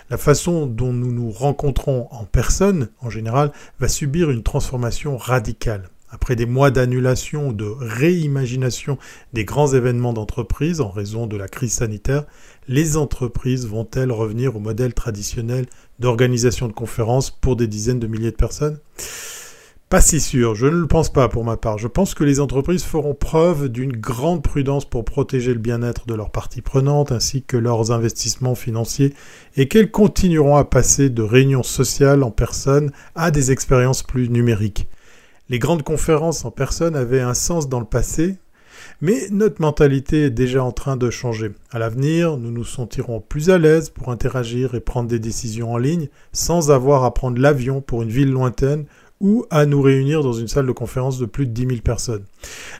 La 0.09 0.17
façon 0.17 0.65
dont 0.65 0.93
nous 0.93 1.11
nous 1.11 1.31
rencontrons 1.31 2.07
en 2.11 2.25
personne, 2.25 2.89
en 3.01 3.09
général, 3.09 3.51
va 3.79 3.87
subir 3.87 4.29
une 4.29 4.43
transformation 4.43 5.17
radicale. 5.17 5.89
Après 6.09 6.35
des 6.35 6.45
mois 6.45 6.71
d'annulation 6.71 7.49
ou 7.49 7.53
de 7.53 7.65
réimagination 7.65 8.97
des 9.33 9.43
grands 9.43 9.73
événements 9.73 10.13
d'entreprise 10.13 10.79
en 10.79 10.89
raison 10.89 11.27
de 11.27 11.35
la 11.35 11.47
crise 11.47 11.73
sanitaire, 11.73 12.25
les 12.67 12.95
entreprises 12.95 13.67
vont-elles 13.67 14.11
revenir 14.11 14.55
au 14.55 14.59
modèle 14.59 14.93
traditionnel 14.93 15.65
d'organisation 15.99 16.67
de 16.67 16.73
conférences 16.73 17.31
pour 17.31 17.55
des 17.55 17.67
dizaines 17.67 17.99
de 17.99 18.07
milliers 18.07 18.31
de 18.31 18.35
personnes? 18.35 18.79
Pas 19.95 20.01
si 20.01 20.19
sûr, 20.19 20.55
je 20.55 20.65
ne 20.65 20.81
le 20.81 20.87
pense 20.87 21.09
pas 21.09 21.29
pour 21.29 21.45
ma 21.45 21.55
part. 21.55 21.77
Je 21.77 21.87
pense 21.87 22.15
que 22.15 22.25
les 22.25 22.41
entreprises 22.41 22.83
feront 22.83 23.13
preuve 23.13 23.69
d'une 23.69 23.93
grande 23.93 24.43
prudence 24.43 24.83
pour 24.83 25.05
protéger 25.05 25.53
le 25.53 25.59
bien-être 25.59 26.05
de 26.05 26.13
leurs 26.13 26.31
parties 26.31 26.61
prenantes 26.61 27.13
ainsi 27.13 27.43
que 27.43 27.55
leurs 27.55 27.93
investissements 27.93 28.55
financiers 28.55 29.13
et 29.55 29.69
qu'elles 29.69 29.91
continueront 29.91 30.57
à 30.57 30.65
passer 30.65 31.09
de 31.09 31.21
réunions 31.21 31.63
sociales 31.63 32.23
en 32.23 32.31
personne 32.31 32.91
à 33.15 33.31
des 33.31 33.53
expériences 33.53 34.03
plus 34.03 34.29
numériques. 34.29 34.89
Les 35.47 35.59
grandes 35.59 35.83
conférences 35.83 36.43
en 36.43 36.51
personne 36.51 36.97
avaient 36.97 37.21
un 37.21 37.33
sens 37.33 37.69
dans 37.69 37.79
le 37.79 37.85
passé, 37.85 38.35
mais 38.99 39.29
notre 39.31 39.61
mentalité 39.61 40.25
est 40.25 40.29
déjà 40.29 40.61
en 40.61 40.73
train 40.73 40.97
de 40.97 41.09
changer. 41.09 41.51
À 41.71 41.79
l'avenir, 41.79 42.35
nous 42.35 42.51
nous 42.51 42.65
sentirons 42.65 43.21
plus 43.21 43.49
à 43.49 43.57
l'aise 43.57 43.89
pour 43.89 44.11
interagir 44.11 44.75
et 44.75 44.81
prendre 44.81 45.07
des 45.07 45.19
décisions 45.19 45.71
en 45.71 45.77
ligne 45.77 46.09
sans 46.33 46.69
avoir 46.69 47.05
à 47.05 47.13
prendre 47.13 47.39
l'avion 47.39 47.79
pour 47.79 48.01
une 48.01 48.09
ville 48.09 48.31
lointaine 48.31 48.85
ou 49.21 49.45
à 49.49 49.65
nous 49.65 49.81
réunir 49.81 50.23
dans 50.23 50.33
une 50.33 50.47
salle 50.47 50.67
de 50.67 50.71
conférence 50.71 51.19
de 51.19 51.25
plus 51.25 51.45
de 51.45 51.51
10 51.51 51.67
000 51.67 51.81
personnes. 51.81 52.25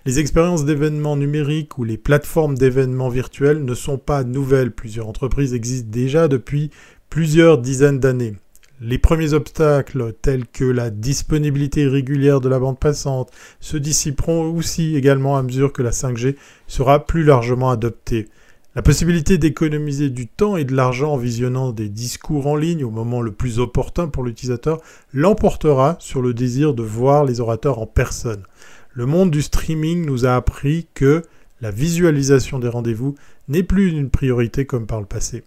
Les 0.06 0.20
expériences 0.20 0.66
d'événements 0.66 1.16
numériques 1.16 1.78
ou 1.78 1.84
les 1.84 1.98
plateformes 1.98 2.58
d'événements 2.58 3.10
virtuels 3.10 3.64
ne 3.64 3.74
sont 3.74 3.98
pas 3.98 4.24
nouvelles. 4.24 4.72
Plusieurs 4.72 5.08
entreprises 5.08 5.54
existent 5.54 5.90
déjà 5.90 6.28
depuis 6.28 6.72
plusieurs 7.10 7.58
dizaines 7.58 8.00
d'années. 8.00 8.36
Les 8.82 8.98
premiers 8.98 9.34
obstacles, 9.34 10.14
tels 10.22 10.46
que 10.46 10.66
la 10.66 10.90
disponibilité 10.90 11.88
régulière 11.88 12.42
de 12.42 12.50
la 12.50 12.60
bande 12.60 12.78
passante, 12.78 13.32
se 13.62 13.78
dissiperont 13.78 14.54
aussi 14.54 14.98
également 14.98 15.38
à 15.38 15.44
mesure 15.44 15.72
que 15.72 15.82
la 15.82 15.92
5G 15.92 16.36
sera 16.68 17.06
plus 17.06 17.24
largement 17.24 17.70
adoptée. 17.70 18.28
La 18.76 18.82
possibilité 18.82 19.38
d'économiser 19.38 20.10
du 20.10 20.28
temps 20.28 20.58
et 20.58 20.66
de 20.66 20.76
l'argent 20.76 21.14
en 21.14 21.18
visionnant 21.18 21.72
des 21.72 21.88
discours 21.88 22.46
en 22.48 22.58
ligne 22.58 22.84
au 22.84 22.92
moment 22.92 23.22
le 23.22 23.32
plus 23.32 23.60
opportun 23.60 24.10
pour 24.10 24.22
l'utilisateur 24.22 24.82
l'emportera 25.14 25.96
sur 26.00 26.22
le 26.22 26.34
désir 26.34 26.74
de 26.74 26.84
voir 26.84 27.24
les 27.24 27.40
orateurs 27.40 27.80
en 27.80 27.86
personne. 27.86 28.44
Le 28.92 29.06
monde 29.06 29.32
du 29.32 29.42
streaming 29.42 30.06
nous 30.06 30.26
a 30.26 30.36
appris 30.36 30.88
que 30.94 31.24
la 31.62 31.72
visualisation 31.72 32.60
des 32.60 32.68
rendez-vous 32.68 33.16
n'est 33.48 33.64
plus 33.64 33.92
une 33.92 34.10
priorité 34.10 34.66
comme 34.66 34.88
par 34.88 35.00
le 35.00 35.06
passé. 35.06 35.46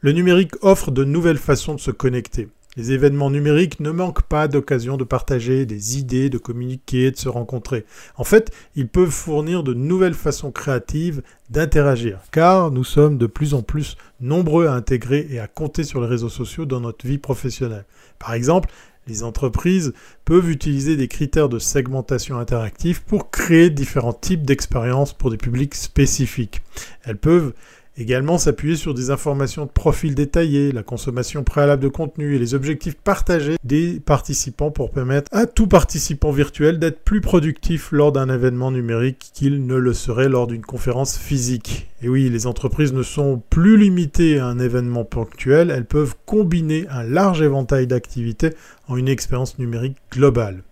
Le 0.00 0.12
numérique 0.12 0.54
offre 0.62 0.90
de 0.90 1.04
nouvelles 1.04 1.36
façons 1.36 1.74
de 1.74 1.80
se 1.80 1.90
connecter. 1.90 2.48
Les 2.74 2.92
événements 2.92 3.30
numériques 3.30 3.80
ne 3.80 3.90
manquent 3.90 4.22
pas 4.22 4.48
d'occasions 4.48 4.96
de 4.96 5.04
partager 5.04 5.66
des 5.66 5.98
idées, 5.98 6.30
de 6.30 6.38
communiquer, 6.38 7.10
de 7.10 7.18
se 7.18 7.28
rencontrer. 7.28 7.84
En 8.16 8.24
fait, 8.24 8.50
ils 8.76 8.88
peuvent 8.88 9.10
fournir 9.10 9.62
de 9.62 9.74
nouvelles 9.74 10.14
façons 10.14 10.50
créatives 10.50 11.22
d'interagir, 11.50 12.20
car 12.30 12.70
nous 12.70 12.84
sommes 12.84 13.18
de 13.18 13.26
plus 13.26 13.52
en 13.52 13.60
plus 13.60 13.98
nombreux 14.22 14.68
à 14.68 14.72
intégrer 14.72 15.26
et 15.28 15.38
à 15.38 15.48
compter 15.48 15.84
sur 15.84 16.00
les 16.00 16.06
réseaux 16.06 16.30
sociaux 16.30 16.64
dans 16.64 16.80
notre 16.80 17.06
vie 17.06 17.18
professionnelle. 17.18 17.84
Par 18.18 18.32
exemple, 18.32 18.70
les 19.06 19.22
entreprises 19.22 19.92
peuvent 20.24 20.50
utiliser 20.50 20.96
des 20.96 21.08
critères 21.08 21.50
de 21.50 21.58
segmentation 21.58 22.38
interactive 22.38 23.02
pour 23.02 23.30
créer 23.30 23.68
différents 23.68 24.14
types 24.14 24.46
d'expériences 24.46 25.12
pour 25.12 25.30
des 25.30 25.36
publics 25.36 25.74
spécifiques. 25.74 26.62
Elles 27.04 27.18
peuvent 27.18 27.52
Également 27.98 28.38
s'appuyer 28.38 28.76
sur 28.76 28.94
des 28.94 29.10
informations 29.10 29.66
de 29.66 29.70
profil 29.70 30.14
détaillé, 30.14 30.72
la 30.72 30.82
consommation 30.82 31.44
préalable 31.44 31.82
de 31.82 31.88
contenu 31.88 32.34
et 32.34 32.38
les 32.38 32.54
objectifs 32.54 32.94
partagés 32.96 33.56
des 33.64 34.00
participants 34.00 34.70
pour 34.70 34.90
permettre 34.90 35.28
à 35.30 35.44
tout 35.44 35.66
participant 35.66 36.32
virtuel 36.32 36.78
d'être 36.78 37.04
plus 37.04 37.20
productif 37.20 37.92
lors 37.92 38.10
d'un 38.10 38.30
événement 38.30 38.70
numérique 38.70 39.30
qu'il 39.34 39.66
ne 39.66 39.76
le 39.76 39.92
serait 39.92 40.30
lors 40.30 40.46
d'une 40.46 40.64
conférence 40.64 41.18
physique. 41.18 41.90
Et 42.00 42.08
oui, 42.08 42.30
les 42.30 42.46
entreprises 42.46 42.94
ne 42.94 43.02
sont 43.02 43.42
plus 43.50 43.76
limitées 43.76 44.38
à 44.38 44.46
un 44.46 44.58
événement 44.58 45.04
ponctuel, 45.04 45.70
elles 45.70 45.84
peuvent 45.84 46.14
combiner 46.24 46.86
un 46.88 47.02
large 47.02 47.42
éventail 47.42 47.86
d'activités 47.86 48.54
en 48.88 48.96
une 48.96 49.08
expérience 49.08 49.58
numérique 49.58 49.98
globale. 50.10 50.62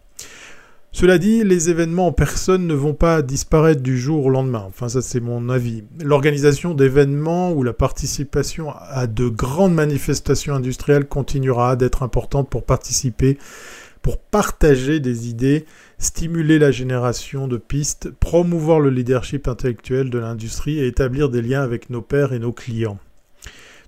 Cela 0.92 1.18
dit, 1.18 1.44
les 1.44 1.70
événements 1.70 2.08
en 2.08 2.12
personne 2.12 2.66
ne 2.66 2.74
vont 2.74 2.94
pas 2.94 3.22
disparaître 3.22 3.80
du 3.80 3.96
jour 3.96 4.26
au 4.26 4.30
lendemain. 4.30 4.64
Enfin, 4.66 4.88
ça 4.88 5.02
c'est 5.02 5.20
mon 5.20 5.48
avis. 5.48 5.84
L'organisation 6.02 6.74
d'événements 6.74 7.52
ou 7.52 7.62
la 7.62 7.72
participation 7.72 8.72
à 8.72 9.06
de 9.06 9.28
grandes 9.28 9.74
manifestations 9.74 10.54
industrielles 10.54 11.06
continuera 11.06 11.76
d'être 11.76 12.02
importante 12.02 12.50
pour 12.50 12.64
participer, 12.64 13.38
pour 14.02 14.18
partager 14.18 14.98
des 14.98 15.28
idées, 15.28 15.64
stimuler 15.98 16.58
la 16.58 16.72
génération 16.72 17.46
de 17.46 17.56
pistes, 17.56 18.10
promouvoir 18.10 18.80
le 18.80 18.90
leadership 18.90 19.46
intellectuel 19.46 20.10
de 20.10 20.18
l'industrie 20.18 20.80
et 20.80 20.88
établir 20.88 21.28
des 21.28 21.40
liens 21.40 21.62
avec 21.62 21.88
nos 21.90 22.02
pairs 22.02 22.32
et 22.32 22.40
nos 22.40 22.52
clients. 22.52 22.98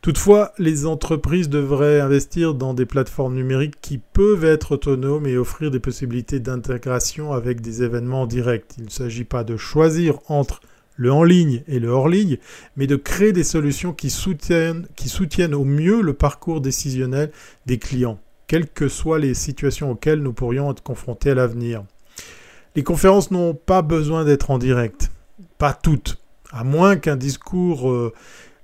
Toutefois, 0.03 0.53
les 0.59 0.84
entreprises 0.84 1.48
devraient 1.48 2.00
investir 2.00 2.55
dans 2.55 2.74
des 2.74 2.86
plateformes 2.86 3.36
numériques 3.36 3.80
qui 3.80 3.98
peuvent 3.98 4.44
être 4.44 4.72
autonomes 4.72 5.28
et 5.28 5.36
offrir 5.36 5.70
des 5.70 5.78
possibilités 5.78 6.40
d'intégration 6.40 7.32
avec 7.32 7.61
des 7.61 7.84
événements 7.84 8.26
directs. 8.26 8.74
Il 8.78 8.86
ne 8.86 8.90
s'agit 8.90 9.22
pas 9.22 9.44
de 9.44 9.57
choisir 9.57 10.18
entre 10.26 10.61
le 10.96 11.12
en 11.12 11.22
ligne 11.22 11.62
et 11.68 11.78
le 11.78 11.88
hors 11.88 12.09
ligne, 12.09 12.38
mais 12.76 12.88
de 12.88 12.96
créer 12.96 13.32
des 13.32 13.44
solutions 13.44 13.92
qui 13.92 14.11
soutiennent, 14.11 14.88
au 15.55 15.64
mieux 15.64 16.03
le 16.03 16.14
parcours 16.14 16.61
décisionnel 16.61 17.30
des 17.66 17.78
clients, 17.78 18.18
quelles 18.48 18.68
que 18.68 18.88
soient 18.88 19.20
les 19.20 19.34
situations 19.34 19.92
auxquelles 19.92 20.20
nous 20.20 20.32
pourrions 20.32 20.72
être 20.72 20.82
confrontés 20.82 21.30
à 21.30 21.36
l'avenir. 21.36 21.84
Les 22.74 22.82
conférences 22.82 23.30
n'ont 23.30 23.55
pas 23.55 23.82
besoin 23.82 24.24
d'être 24.24 24.50
en 24.50 24.59
direct, 24.59 25.12
pas 25.59 25.74
toutes, 25.74 26.18
à 26.50 26.64
moins 26.64 26.96
qu'un 26.96 27.16
discours 27.16 27.88
euh, 27.88 28.12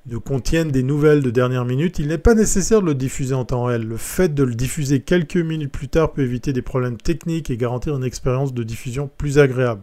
ne 0.09 0.17
contiennent 0.17 0.71
des 0.71 0.83
nouvelles 0.83 1.23
de 1.23 1.31
dernière 1.31 1.65
minute, 1.65 1.99
il 1.99 2.09
n'est 2.09 2.19
pas 2.19 2.35
nécessaire 2.35 2.81
de 2.81 2.87
le 2.87 2.95
diffuser 2.95 3.35
en 3.35 3.45
temps 3.45 3.65
réel. 3.65 3.87
Le 3.87 3.99
fait 3.99 4.35
de 4.35 4.43
le 4.43 4.55
diffuser 4.55 5.01
quelques 5.01 5.37
minutes 5.37 5.71
plus 5.71 5.89
tard 5.89 6.13
peut 6.13 6.23
éviter 6.23 6.53
des 6.53 6.63
problèmes 6.63 6.97
techniques 6.97 7.51
et 7.51 7.57
garantir 7.57 7.95
une 7.97 8.05
expérience 8.05 8.55
de 8.55 8.63
diffusion 8.63 9.11
plus 9.19 9.39
agréable. 9.39 9.83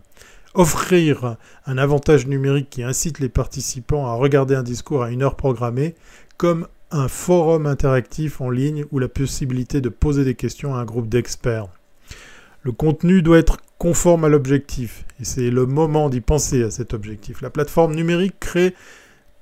Offrir 0.55 1.37
un 1.65 1.77
avantage 1.77 2.27
numérique 2.27 2.69
qui 2.69 2.81
incite 2.81 3.19
les 3.19 3.29
participants 3.29 4.07
à 4.07 4.15
regarder 4.15 4.55
un 4.55 4.63
discours 4.63 5.03
à 5.03 5.11
une 5.11 5.21
heure 5.21 5.35
programmée, 5.35 5.95
comme 6.37 6.67
un 6.91 7.07
forum 7.07 7.65
interactif 7.65 8.41
en 8.41 8.49
ligne 8.49 8.85
ou 8.91 8.99
la 8.99 9.07
possibilité 9.07 9.81
de 9.81 9.89
poser 9.89 10.23
des 10.23 10.35
questions 10.35 10.75
à 10.75 10.79
un 10.79 10.85
groupe 10.85 11.09
d'experts. 11.09 11.67
Le 12.63 12.71
contenu 12.71 13.21
doit 13.21 13.37
être 13.37 13.57
conforme 13.77 14.23
à 14.23 14.29
l'objectif, 14.29 15.05
et 15.19 15.25
c'est 15.25 15.51
le 15.51 15.65
moment 15.65 16.09
d'y 16.09 16.21
penser 16.21 16.63
à 16.63 16.71
cet 16.71 16.93
objectif. 16.93 17.41
La 17.41 17.49
plateforme 17.49 17.93
numérique 17.93 18.39
crée 18.39 18.73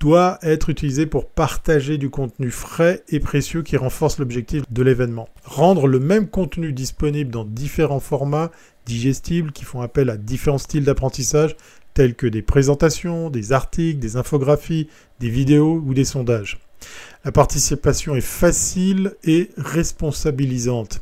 doit 0.04 0.38
être 0.42 0.70
utilisé 0.70 1.06
pour 1.06 1.30
partager 1.30 1.98
du 1.98 2.10
contenu 2.10 2.52
frais 2.52 3.04
et 3.08 3.22
précieux 3.22 3.64
qui 3.64 3.78
renforce 3.78 4.20
l'objectif 4.20 4.64
de 4.70 4.84
l'événement. 4.84 5.30
Rendre 5.46 5.88
le 5.88 5.98
même 5.98 6.28
contenu 6.28 6.74
disponible 6.74 7.32
dans 7.32 7.46
différents 7.46 8.02
formats 8.02 8.52
digestibles 8.86 9.54
qui 9.54 9.64
font 9.64 9.80
appel 9.80 10.10
à 10.10 10.18
différents 10.18 10.58
styles 10.58 10.84
d'apprentissage 10.84 11.56
tels 11.94 12.16
que 12.16 12.28
des 12.28 12.42
présentations, 12.42 13.30
des 13.30 13.54
articles, 13.54 14.00
des 14.00 14.18
infographies, 14.18 14.90
des 15.22 15.30
vidéos 15.30 15.82
ou 15.86 15.94
des 15.94 16.04
sondages. 16.04 16.60
La 17.24 17.32
participation 17.32 18.14
est 18.14 18.20
facile 18.20 19.14
et 19.24 19.52
responsabilisante. 19.56 21.00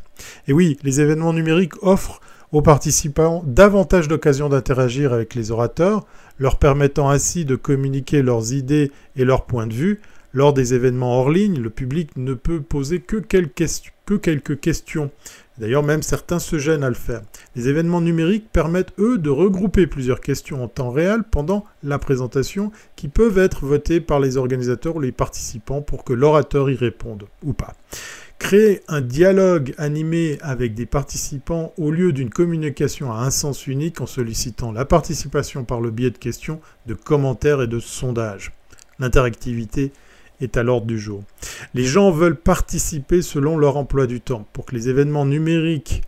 Et 0.47 0.53
oui, 0.53 0.77
les 0.83 1.01
événements 1.01 1.33
numériques 1.33 1.81
offrent 1.81 2.21
aux 2.51 2.61
participants 2.61 3.43
davantage 3.45 4.07
d'occasions 4.07 4.49
d'interagir 4.49 5.13
avec 5.13 5.35
les 5.35 5.51
orateurs, 5.51 6.05
leur 6.39 6.57
permettant 6.57 7.09
ainsi 7.09 7.45
de 7.45 7.55
communiquer 7.55 8.21
leurs 8.21 8.53
idées 8.53 8.91
et 9.15 9.25
leurs 9.25 9.45
points 9.45 9.67
de 9.67 9.73
vue. 9.73 10.01
Lors 10.33 10.53
des 10.53 10.73
événements 10.73 11.19
hors 11.19 11.29
ligne, 11.29 11.59
le 11.59 11.69
public 11.69 12.11
ne 12.15 12.33
peut 12.33 12.61
poser 12.61 12.99
que 12.99 13.17
quelques, 13.17 14.59
questions. 14.59 15.11
D'ailleurs, 15.57 15.83
même 15.83 16.01
certains 16.01 16.39
se 16.39 16.57
gênent 16.57 16.85
à 16.85 16.89
le 16.89 16.95
faire. 16.95 17.21
Les 17.55 17.67
événements 17.67 17.99
numériques 17.99 18.49
permettent, 18.51 18.93
eux, 18.97 19.17
de 19.17 19.29
regrouper 19.29 19.87
plusieurs 19.87 20.21
questions 20.21 20.63
en 20.63 20.67
temps 20.69 20.89
réel 20.89 21.23
pendant 21.29 21.65
la 21.83 21.99
présentation 21.99 22.71
qui 22.95 23.09
peuvent 23.09 23.37
être 23.37 23.65
votées 23.65 23.99
par 23.99 24.21
les 24.21 24.37
organisateurs 24.37 24.95
ou 24.95 25.01
les 25.01 25.11
participants 25.11 25.81
pour 25.81 26.05
que 26.05 26.13
l'orateur 26.13 26.69
y 26.69 26.75
réponde 26.75 27.25
ou 27.43 27.51
pas. 27.51 27.73
Créer 28.41 28.81
un 28.87 29.01
dialogue 29.01 29.75
animé 29.77 30.39
avec 30.41 30.73
des 30.73 30.87
participants 30.87 31.73
au 31.77 31.91
lieu 31.91 32.11
d'une 32.11 32.31
communication 32.31 33.13
à 33.13 33.19
un 33.19 33.29
sens 33.29 33.67
unique 33.67 34.01
en 34.01 34.07
sollicitant 34.07 34.71
la 34.71 34.83
participation 34.83 35.63
par 35.63 35.79
le 35.79 35.91
biais 35.91 36.09
de 36.09 36.17
questions, 36.17 36.59
de 36.87 36.95
commentaires 36.95 37.61
et 37.61 37.67
de 37.67 37.79
sondages. 37.79 38.51
L'interactivité 38.97 39.93
est 40.41 40.57
à 40.57 40.63
l'ordre 40.63 40.87
du 40.87 40.99
jour. 40.99 41.23
Les 41.75 41.85
gens 41.85 42.09
veulent 42.09 42.35
participer 42.35 43.21
selon 43.21 43.57
leur 43.57 43.77
emploi 43.77 44.07
du 44.07 44.19
temps. 44.19 44.45
Pour 44.53 44.65
que 44.65 44.75
les 44.75 44.89
événements 44.89 45.25
numériques, 45.25 46.01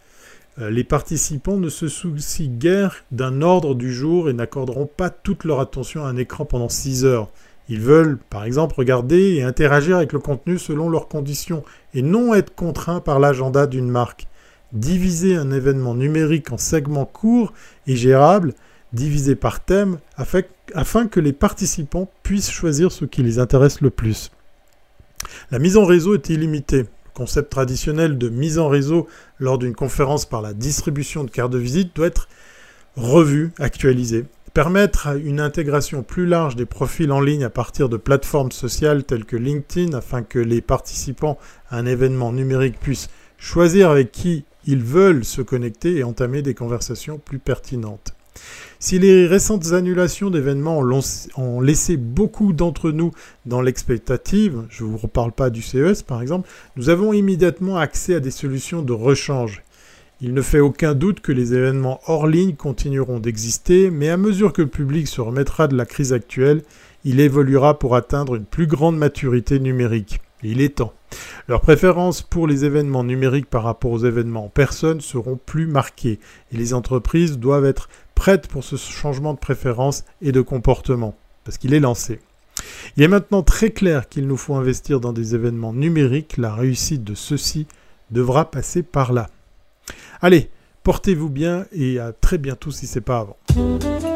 euh, 0.58 0.72
les 0.72 0.84
participants 0.84 1.58
ne 1.58 1.70
se 1.70 1.88
soucient 1.88 2.52
guère 2.52 3.06
d'un 3.12 3.44
ordre 3.44 3.76
du 3.76 3.94
jour 3.94 4.28
et 4.30 4.34
n'accorderont 4.34 4.88
pas 4.88 5.12
toute 5.12 5.46
leur 5.46 5.60
attention 5.60 6.04
à 6.04 6.10
un 6.10 6.18
écran 6.18 6.46
pendant 6.46 6.68
6 6.68 7.06
heures. 7.06 7.30
Ils 7.70 7.80
veulent, 7.80 8.18
par 8.30 8.44
exemple, 8.44 8.76
regarder 8.78 9.36
et 9.36 9.44
interagir 9.44 9.98
avec 9.98 10.14
le 10.14 10.20
contenu 10.20 10.58
selon 10.58 10.90
leurs 10.90 11.08
conditions 11.08 11.64
et 11.94 12.02
non 12.02 12.34
être 12.34 12.54
contraints 12.56 13.00
par 13.00 13.20
l'agenda 13.20 13.68
d'une 13.68 13.90
marque. 13.90 14.28
Diviser 14.74 15.36
un 15.36 15.52
événement 15.52 15.96
numérique 15.96 16.52
en 16.52 16.58
segments 16.58 17.06
courts 17.06 17.54
et 17.88 17.96
gérables, 17.96 18.54
divisés 18.92 19.36
par 19.36 19.64
thème, 19.64 20.00
afin 20.18 21.08
que 21.08 21.20
les 21.20 21.34
participants 21.34 22.10
puissent 22.24 22.52
choisir 22.52 22.92
ce 22.92 23.06
qui 23.06 23.24
les 23.24 23.40
intéresse 23.40 23.82
le 23.82 23.90
plus. 23.90 24.32
La 25.52 25.60
mise 25.60 25.78
en 25.78 25.86
réseau 25.86 26.16
est 26.16 26.30
illimitée. 26.30 26.84
Le 26.84 26.88
concept 27.14 27.52
traditionnel 27.52 28.18
de 28.18 28.30
mise 28.30 28.58
en 28.60 28.68
réseau 28.68 29.08
lors 29.40 29.58
d'une 29.58 29.76
conférence 29.76 30.26
par 30.26 30.42
la 30.42 30.54
distribution 30.54 31.24
de 31.24 31.32
cartes 31.32 31.52
de 31.52 31.60
visite 31.60 31.96
doit 31.96 32.08
être 32.08 32.28
revu, 32.96 33.52
actualisé. 33.60 34.26
Permettre 34.54 35.08
une 35.18 35.40
intégration 35.40 36.04
plus 36.04 36.28
large 36.28 36.56
des 36.56 36.68
profils 36.68 37.12
en 37.12 37.22
ligne 37.22 37.44
à 37.44 37.50
partir 37.50 37.90
de 37.90 37.98
plateformes 37.98 38.52
sociales 38.52 39.04
telles 39.04 39.26
que 39.26 39.36
LinkedIn 39.36 39.98
afin 39.98 40.22
que 40.22 40.38
les 40.38 40.62
participants 40.62 41.40
à 41.72 41.78
un 41.80 41.88
événement 41.88 42.32
numérique 42.32 42.80
puissent 42.80 43.10
choisir 43.40 43.90
avec 43.90 44.12
qui 44.12 44.46
ils 44.68 44.84
veulent 44.84 45.26
se 45.26 45.42
connecter 45.42 45.98
et 45.98 46.04
entamer 46.04 46.44
des 46.44 46.54
conversations 46.54 47.18
plus 47.18 47.40
pertinentes. 47.40 48.14
Si 48.78 49.00
les 49.00 49.26
récentes 49.26 49.74
annulations 49.74 50.30
d'événements 50.30 50.84
ont 51.36 51.60
laissé 51.60 51.98
beaucoup 51.98 52.54
d'entre 52.54 52.92
nous 52.92 53.12
dans 53.48 53.62
l'expectative, 53.62 54.66
je 54.70 54.84
ne 54.84 54.90
vous 54.90 54.98
reparle 54.98 55.32
pas 55.32 55.50
du 55.50 55.64
CES 55.64 56.04
par 56.04 56.22
exemple, 56.22 56.48
nous 56.76 56.90
avons 56.90 57.12
immédiatement 57.12 57.78
accès 57.78 58.14
à 58.14 58.20
des 58.20 58.30
solutions 58.30 58.84
de 58.84 58.94
rechange. 58.94 59.63
Il 60.26 60.34
ne 60.34 60.42
fait 60.42 60.62
aucun 60.62 60.94
doute 60.94 61.20
que 61.20 61.34
les 61.34 61.54
événements 61.54 62.00
hors 62.08 62.28
ligne 62.28 62.56
continueront 62.56 63.20
d'exister, 63.20 63.92
mais 63.92 64.08
à 64.08 64.16
mesure 64.16 64.54
que 64.54 64.62
le 64.62 64.70
public 64.70 65.06
se 65.06 65.20
remettra 65.20 65.68
de 65.68 65.76
la 65.76 65.86
crise 65.86 66.14
actuelle, 66.14 66.62
il 67.04 67.20
évoluera 67.20 67.78
pour 67.78 67.98
atteindre 67.98 68.36
une 68.36 68.46
plus 68.46 68.66
grande 68.66 68.98
maturité 68.98 69.60
numérique. 69.60 70.22
il 70.42 70.62
est 70.62 70.76
temps. 70.76 70.94
Leurs 71.50 71.60
préférences 71.60 72.22
pour 72.22 72.48
les 72.48 72.64
événements 72.64 73.04
numériques 73.04 73.50
par 73.50 73.64
rapport 73.64 73.92
aux 73.92 74.06
événements 74.06 74.46
en 74.46 74.50
personne 74.50 75.02
seront 75.02 75.38
plus 75.46 75.68
marquées, 75.68 76.20
et 76.54 76.58
les 76.58 76.74
entreprises 76.74 77.38
doivent 77.38 77.66
être 77.66 77.90
prêtes 78.16 78.48
pour 78.48 78.64
ce 78.64 78.78
changement 78.78 79.34
de 79.34 79.40
préférence 79.40 80.06
et 80.22 80.32
de 80.32 80.40
comportement, 80.40 81.18
parce 81.44 81.58
qu'il 81.58 81.74
est 81.74 81.82
lancé. 81.82 82.22
Il 82.96 83.04
est 83.04 83.10
maintenant 83.10 83.44
très 83.44 83.72
clair 83.72 84.08
qu'il 84.08 84.26
nous 84.28 84.38
faut 84.38 84.56
investir 84.56 85.02
dans 85.02 85.12
des 85.12 85.36
événements 85.36 85.74
numériques, 85.74 86.38
la 86.38 86.56
réussite 86.56 87.04
de 87.04 87.14
ceux-ci 87.14 87.68
devra 88.10 88.50
passer 88.50 88.84
par 88.84 89.12
là. 89.12 89.28
Allez, 90.22 90.50
portez-vous 90.84 91.30
bien 91.30 91.66
et 91.72 92.00
à 92.00 92.14
très 92.14 92.38
bientôt 92.38 92.72
si 92.72 92.88
c'est 92.88 93.02
pas 93.02 93.20
avant. 93.20 94.13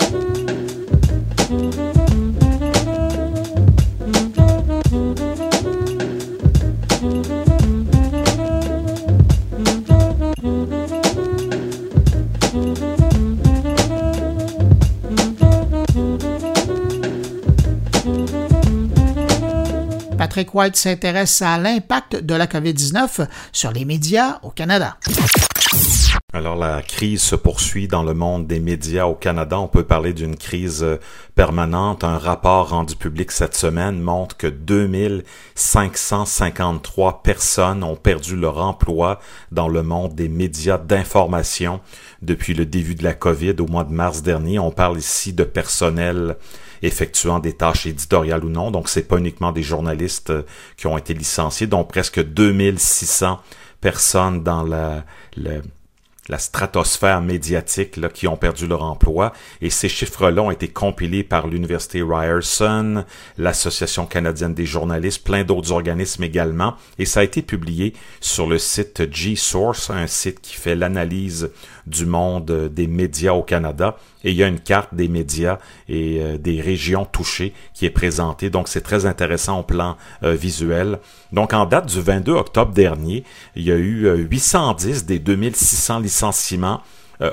Patrick 20.27 20.53
White 20.53 20.75
s'intéresse 20.75 21.41
à 21.41 21.57
l'impact 21.57 22.17
de 22.17 22.35
la 22.35 22.47
COVID-19 22.47 23.29
sur 23.53 23.71
les 23.71 23.85
médias 23.85 24.39
au 24.43 24.49
Canada. 24.49 24.97
Alors 26.33 26.57
la 26.57 26.81
crise 26.81 27.21
se 27.21 27.37
poursuit 27.37 27.87
dans 27.87 28.03
le 28.03 28.13
monde 28.13 28.45
des 28.45 28.59
médias 28.59 29.05
au 29.05 29.15
Canada. 29.15 29.57
On 29.57 29.69
peut 29.69 29.85
parler 29.85 30.11
d'une 30.11 30.35
crise 30.35 30.83
euh, 30.83 30.97
permanente. 31.35 32.03
Un 32.03 32.17
rapport 32.17 32.71
rendu 32.71 32.97
public 32.97 33.31
cette 33.31 33.55
semaine 33.55 34.01
montre 34.01 34.35
que 34.35 34.47
2553 34.47 37.23
personnes 37.23 37.85
ont 37.85 37.95
perdu 37.95 38.35
leur 38.35 38.57
emploi 38.57 39.21
dans 39.53 39.69
le 39.69 39.81
monde 39.81 40.13
des 40.13 40.27
médias 40.27 40.77
d'information 40.77 41.79
depuis 42.21 42.53
le 42.53 42.65
début 42.65 42.95
de 42.95 43.05
la 43.05 43.13
COVID 43.13 43.55
au 43.59 43.67
mois 43.67 43.85
de 43.85 43.93
mars 43.93 44.23
dernier. 44.23 44.59
On 44.59 44.71
parle 44.71 44.97
ici 44.97 45.31
de 45.31 45.45
personnel 45.45 46.35
effectuant 46.81 47.39
des 47.39 47.53
tâches 47.53 47.85
éditoriales 47.85 48.43
ou 48.45 48.49
non. 48.49 48.71
Donc 48.71 48.89
c'est 48.89 49.07
pas 49.07 49.17
uniquement 49.17 49.51
des 49.51 49.63
journalistes 49.63 50.29
euh, 50.29 50.43
qui 50.75 50.87
ont 50.87 50.97
été 50.97 51.13
licenciés, 51.13 51.67
dont 51.67 51.83
presque 51.83 52.23
2600 52.23 53.39
personnes 53.81 54.43
dans 54.43 54.63
la, 54.63 55.03
la 56.29 56.37
stratosphère 56.37 57.21
médiatique 57.21 57.99
qui 58.13 58.27
ont 58.27 58.37
perdu 58.37 58.67
leur 58.67 58.83
emploi. 58.83 59.33
Et 59.61 59.69
ces 59.69 59.89
chiffres-là 59.89 60.41
ont 60.41 60.51
été 60.51 60.67
compilés 60.67 61.23
par 61.23 61.47
l'Université 61.47 62.01
Ryerson, 62.01 63.05
l'Association 63.37 64.05
canadienne 64.05 64.53
des 64.53 64.65
journalistes, 64.65 65.23
plein 65.23 65.43
d'autres 65.43 65.71
organismes 65.71 66.23
également. 66.23 66.75
Et 66.99 67.05
ça 67.05 67.21
a 67.21 67.23
été 67.23 67.41
publié 67.41 67.93
sur 68.19 68.47
le 68.47 68.57
site 68.57 69.11
G-Source, 69.11 69.89
un 69.89 70.07
site 70.07 70.41
qui 70.41 70.55
fait 70.55 70.75
l'analyse 70.75 71.51
du 71.87 72.05
monde 72.05 72.69
des 72.71 72.87
médias 72.87 73.33
au 73.33 73.43
Canada. 73.43 73.97
Et 74.23 74.31
il 74.31 74.37
y 74.37 74.43
a 74.43 74.47
une 74.47 74.59
carte 74.59 74.93
des 74.93 75.07
médias 75.07 75.57
et 75.87 76.19
euh, 76.21 76.37
des 76.37 76.61
régions 76.61 77.05
touchées 77.05 77.53
qui 77.73 77.85
est 77.85 77.89
présentée. 77.89 78.49
Donc 78.49 78.67
c'est 78.67 78.81
très 78.81 79.05
intéressant 79.05 79.61
au 79.61 79.63
plan 79.63 79.97
euh, 80.23 80.33
visuel. 80.33 80.99
Donc 81.31 81.53
en 81.53 81.65
date 81.65 81.87
du 81.87 82.01
22 82.01 82.33
octobre 82.33 82.73
dernier, 82.73 83.23
il 83.55 83.63
y 83.63 83.71
a 83.71 83.77
eu 83.77 84.07
810 84.29 85.03
euh, 85.03 85.05
des 85.05 85.19
2600 85.19 85.99
licenciements 85.99 86.81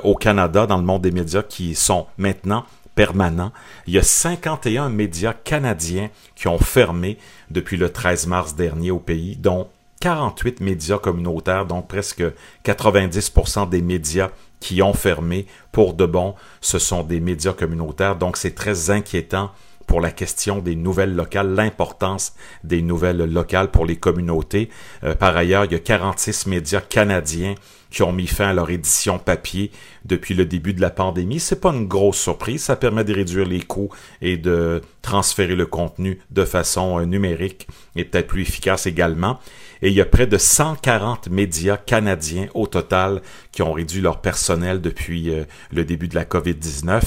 au 0.02 0.14
Canada 0.14 0.66
dans 0.66 0.78
le 0.78 0.82
monde 0.82 1.02
des 1.02 1.11
médias 1.11 1.42
qui 1.42 1.74
sont 1.74 2.07
maintenant 2.16 2.64
permanents. 2.94 3.52
Il 3.86 3.92
y 3.92 3.98
a 3.98 4.02
51 4.02 4.88
médias 4.88 5.34
canadiens 5.34 6.09
qui 6.34 6.48
ont 6.48 6.59
fermé 6.59 7.18
depuis 7.50 7.76
le 7.76 7.90
13 7.90 8.26
mars 8.26 8.55
dernier 8.55 8.90
au 8.90 8.98
pays, 8.98 9.36
dont 9.36 9.68
48 10.05 10.61
médias 10.61 10.98
communautaires, 10.98 11.64
donc 11.64 11.88
presque 11.88 12.22
90% 12.66 13.70
des 13.70 13.80
médias 13.80 14.28
qui 14.61 14.82
ont 14.82 14.92
fermé 14.92 15.46
pour 15.72 15.94
de 15.94 16.05
bon, 16.05 16.34
ce 16.61 16.78
sont 16.78 17.02
des 17.02 17.20
médias 17.20 17.55
communautaires. 17.55 18.16
Donc 18.16 18.36
c'est 18.36 18.55
très 18.55 18.90
inquiétant 18.90 19.50
pour 19.86 20.02
la 20.02 20.11
question 20.11 20.59
des 20.59 20.76
nouvelles 20.76 21.14
locales, 21.14 21.55
l'importance 21.55 22.34
des 22.64 22.82
nouvelles 22.82 23.24
locales 23.24 23.70
pour 23.70 23.86
les 23.86 23.96
communautés. 23.96 24.68
Euh, 25.05 25.14
par 25.14 25.34
ailleurs, 25.38 25.64
il 25.64 25.72
y 25.72 25.74
a 25.74 25.78
46 25.78 26.48
médias 26.48 26.82
canadiens 26.82 27.55
qui 27.95 28.03
ont 28.03 28.12
mis 28.12 28.26
fin 28.26 28.49
à 28.49 28.53
leur 28.53 28.70
édition 28.70 29.20
papier 29.20 29.70
depuis 30.05 30.34
le 30.34 30.45
début 30.45 30.74
de 30.74 30.80
la 30.80 30.90
pandémie. 30.90 31.38
C'est 31.38 31.61
pas 31.61 31.72
une 31.72 31.86
grosse 31.86 32.18
surprise, 32.18 32.64
ça 32.64 32.74
permet 32.74 33.05
de 33.05 33.14
réduire 33.14 33.47
les 33.47 33.62
coûts 33.62 33.88
et 34.20 34.36
de 34.36 34.82
transférer 35.01 35.55
le 35.55 35.66
contenu 35.66 36.18
de 36.32 36.45
façon 36.45 36.99
euh, 36.99 37.05
numérique 37.05 37.68
et 37.95 38.05
peut-être 38.05 38.26
plus 38.26 38.42
efficace 38.42 38.86
également. 38.86 39.38
Et 39.80 39.88
il 39.88 39.95
y 39.95 40.01
a 40.01 40.07
près 40.07 40.26
de 40.26 40.36
140 40.36 41.28
médias 41.28 41.76
canadiens 41.76 42.49
au 42.55 42.66
total 42.66 43.22
qui 43.53 43.62
ont 43.62 43.72
réduit 43.72 44.01
leur 44.01 44.20
personnel 44.20 44.80
depuis 44.80 45.30
euh, 45.30 45.45
le 45.70 45.84
début 45.84 46.09
de 46.09 46.16
la 46.16 46.24
COVID-19 46.24 47.01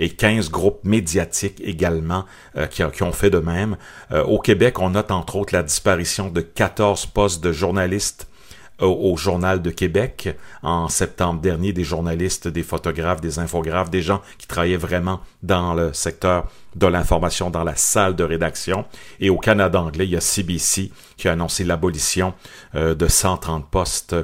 et 0.00 0.10
15 0.10 0.50
groupes 0.50 0.80
médiatiques 0.82 1.60
également 1.62 2.24
euh, 2.56 2.66
qui, 2.66 2.82
ont 3.04 3.12
fait 3.12 3.30
de 3.30 3.38
même. 3.38 3.76
au 4.10 4.40
Québec, 4.40 4.80
on 4.80 4.90
note 4.90 5.12
entre 5.12 5.36
autres 5.36 5.54
la 5.54 5.62
disparition 5.62 6.28
de 6.28 6.40
14 6.40 7.06
postes 7.06 7.44
de 7.44 7.52
journalistes 7.52 8.26
au, 8.80 9.16
Journal 9.16 9.62
de 9.62 9.70
Québec 9.70 10.36
en 10.62 10.88
septembre 10.88 11.40
dernier, 11.40 11.72
des 11.72 11.84
journalistes, 11.84 12.48
des 12.48 12.62
photographes, 12.62 13.20
des 13.20 13.38
infographes, 13.38 13.90
des 13.90 14.02
gens 14.02 14.20
qui 14.38 14.46
travaillaient 14.46 14.76
vraiment 14.76 15.20
dans 15.42 15.74
le 15.74 15.92
secteur 15.92 16.46
de 16.74 16.86
l'information, 16.86 17.50
dans 17.50 17.64
la 17.64 17.76
salle 17.76 18.16
de 18.16 18.24
rédaction. 18.24 18.84
Et 19.20 19.30
au 19.30 19.38
Canada 19.38 19.80
anglais, 19.80 20.06
il 20.06 20.10
y 20.10 20.16
a 20.16 20.20
CBC 20.20 20.90
qui 21.16 21.28
a 21.28 21.32
annoncé 21.32 21.64
l'abolition 21.64 22.34
euh, 22.74 22.94
de 22.94 23.06
130 23.06 23.70
postes 23.70 24.16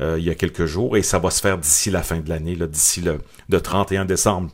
euh, 0.00 0.16
il 0.16 0.24
y 0.24 0.30
a 0.30 0.34
quelques 0.36 0.66
jours 0.66 0.96
et 0.96 1.02
ça 1.02 1.18
va 1.18 1.30
se 1.30 1.40
faire 1.40 1.58
d'ici 1.58 1.90
la 1.90 2.02
fin 2.02 2.20
de 2.20 2.28
l'année, 2.28 2.54
d'ici 2.54 3.00
le, 3.00 3.18
le 3.48 3.60
31 3.60 4.04
décembre 4.04 4.50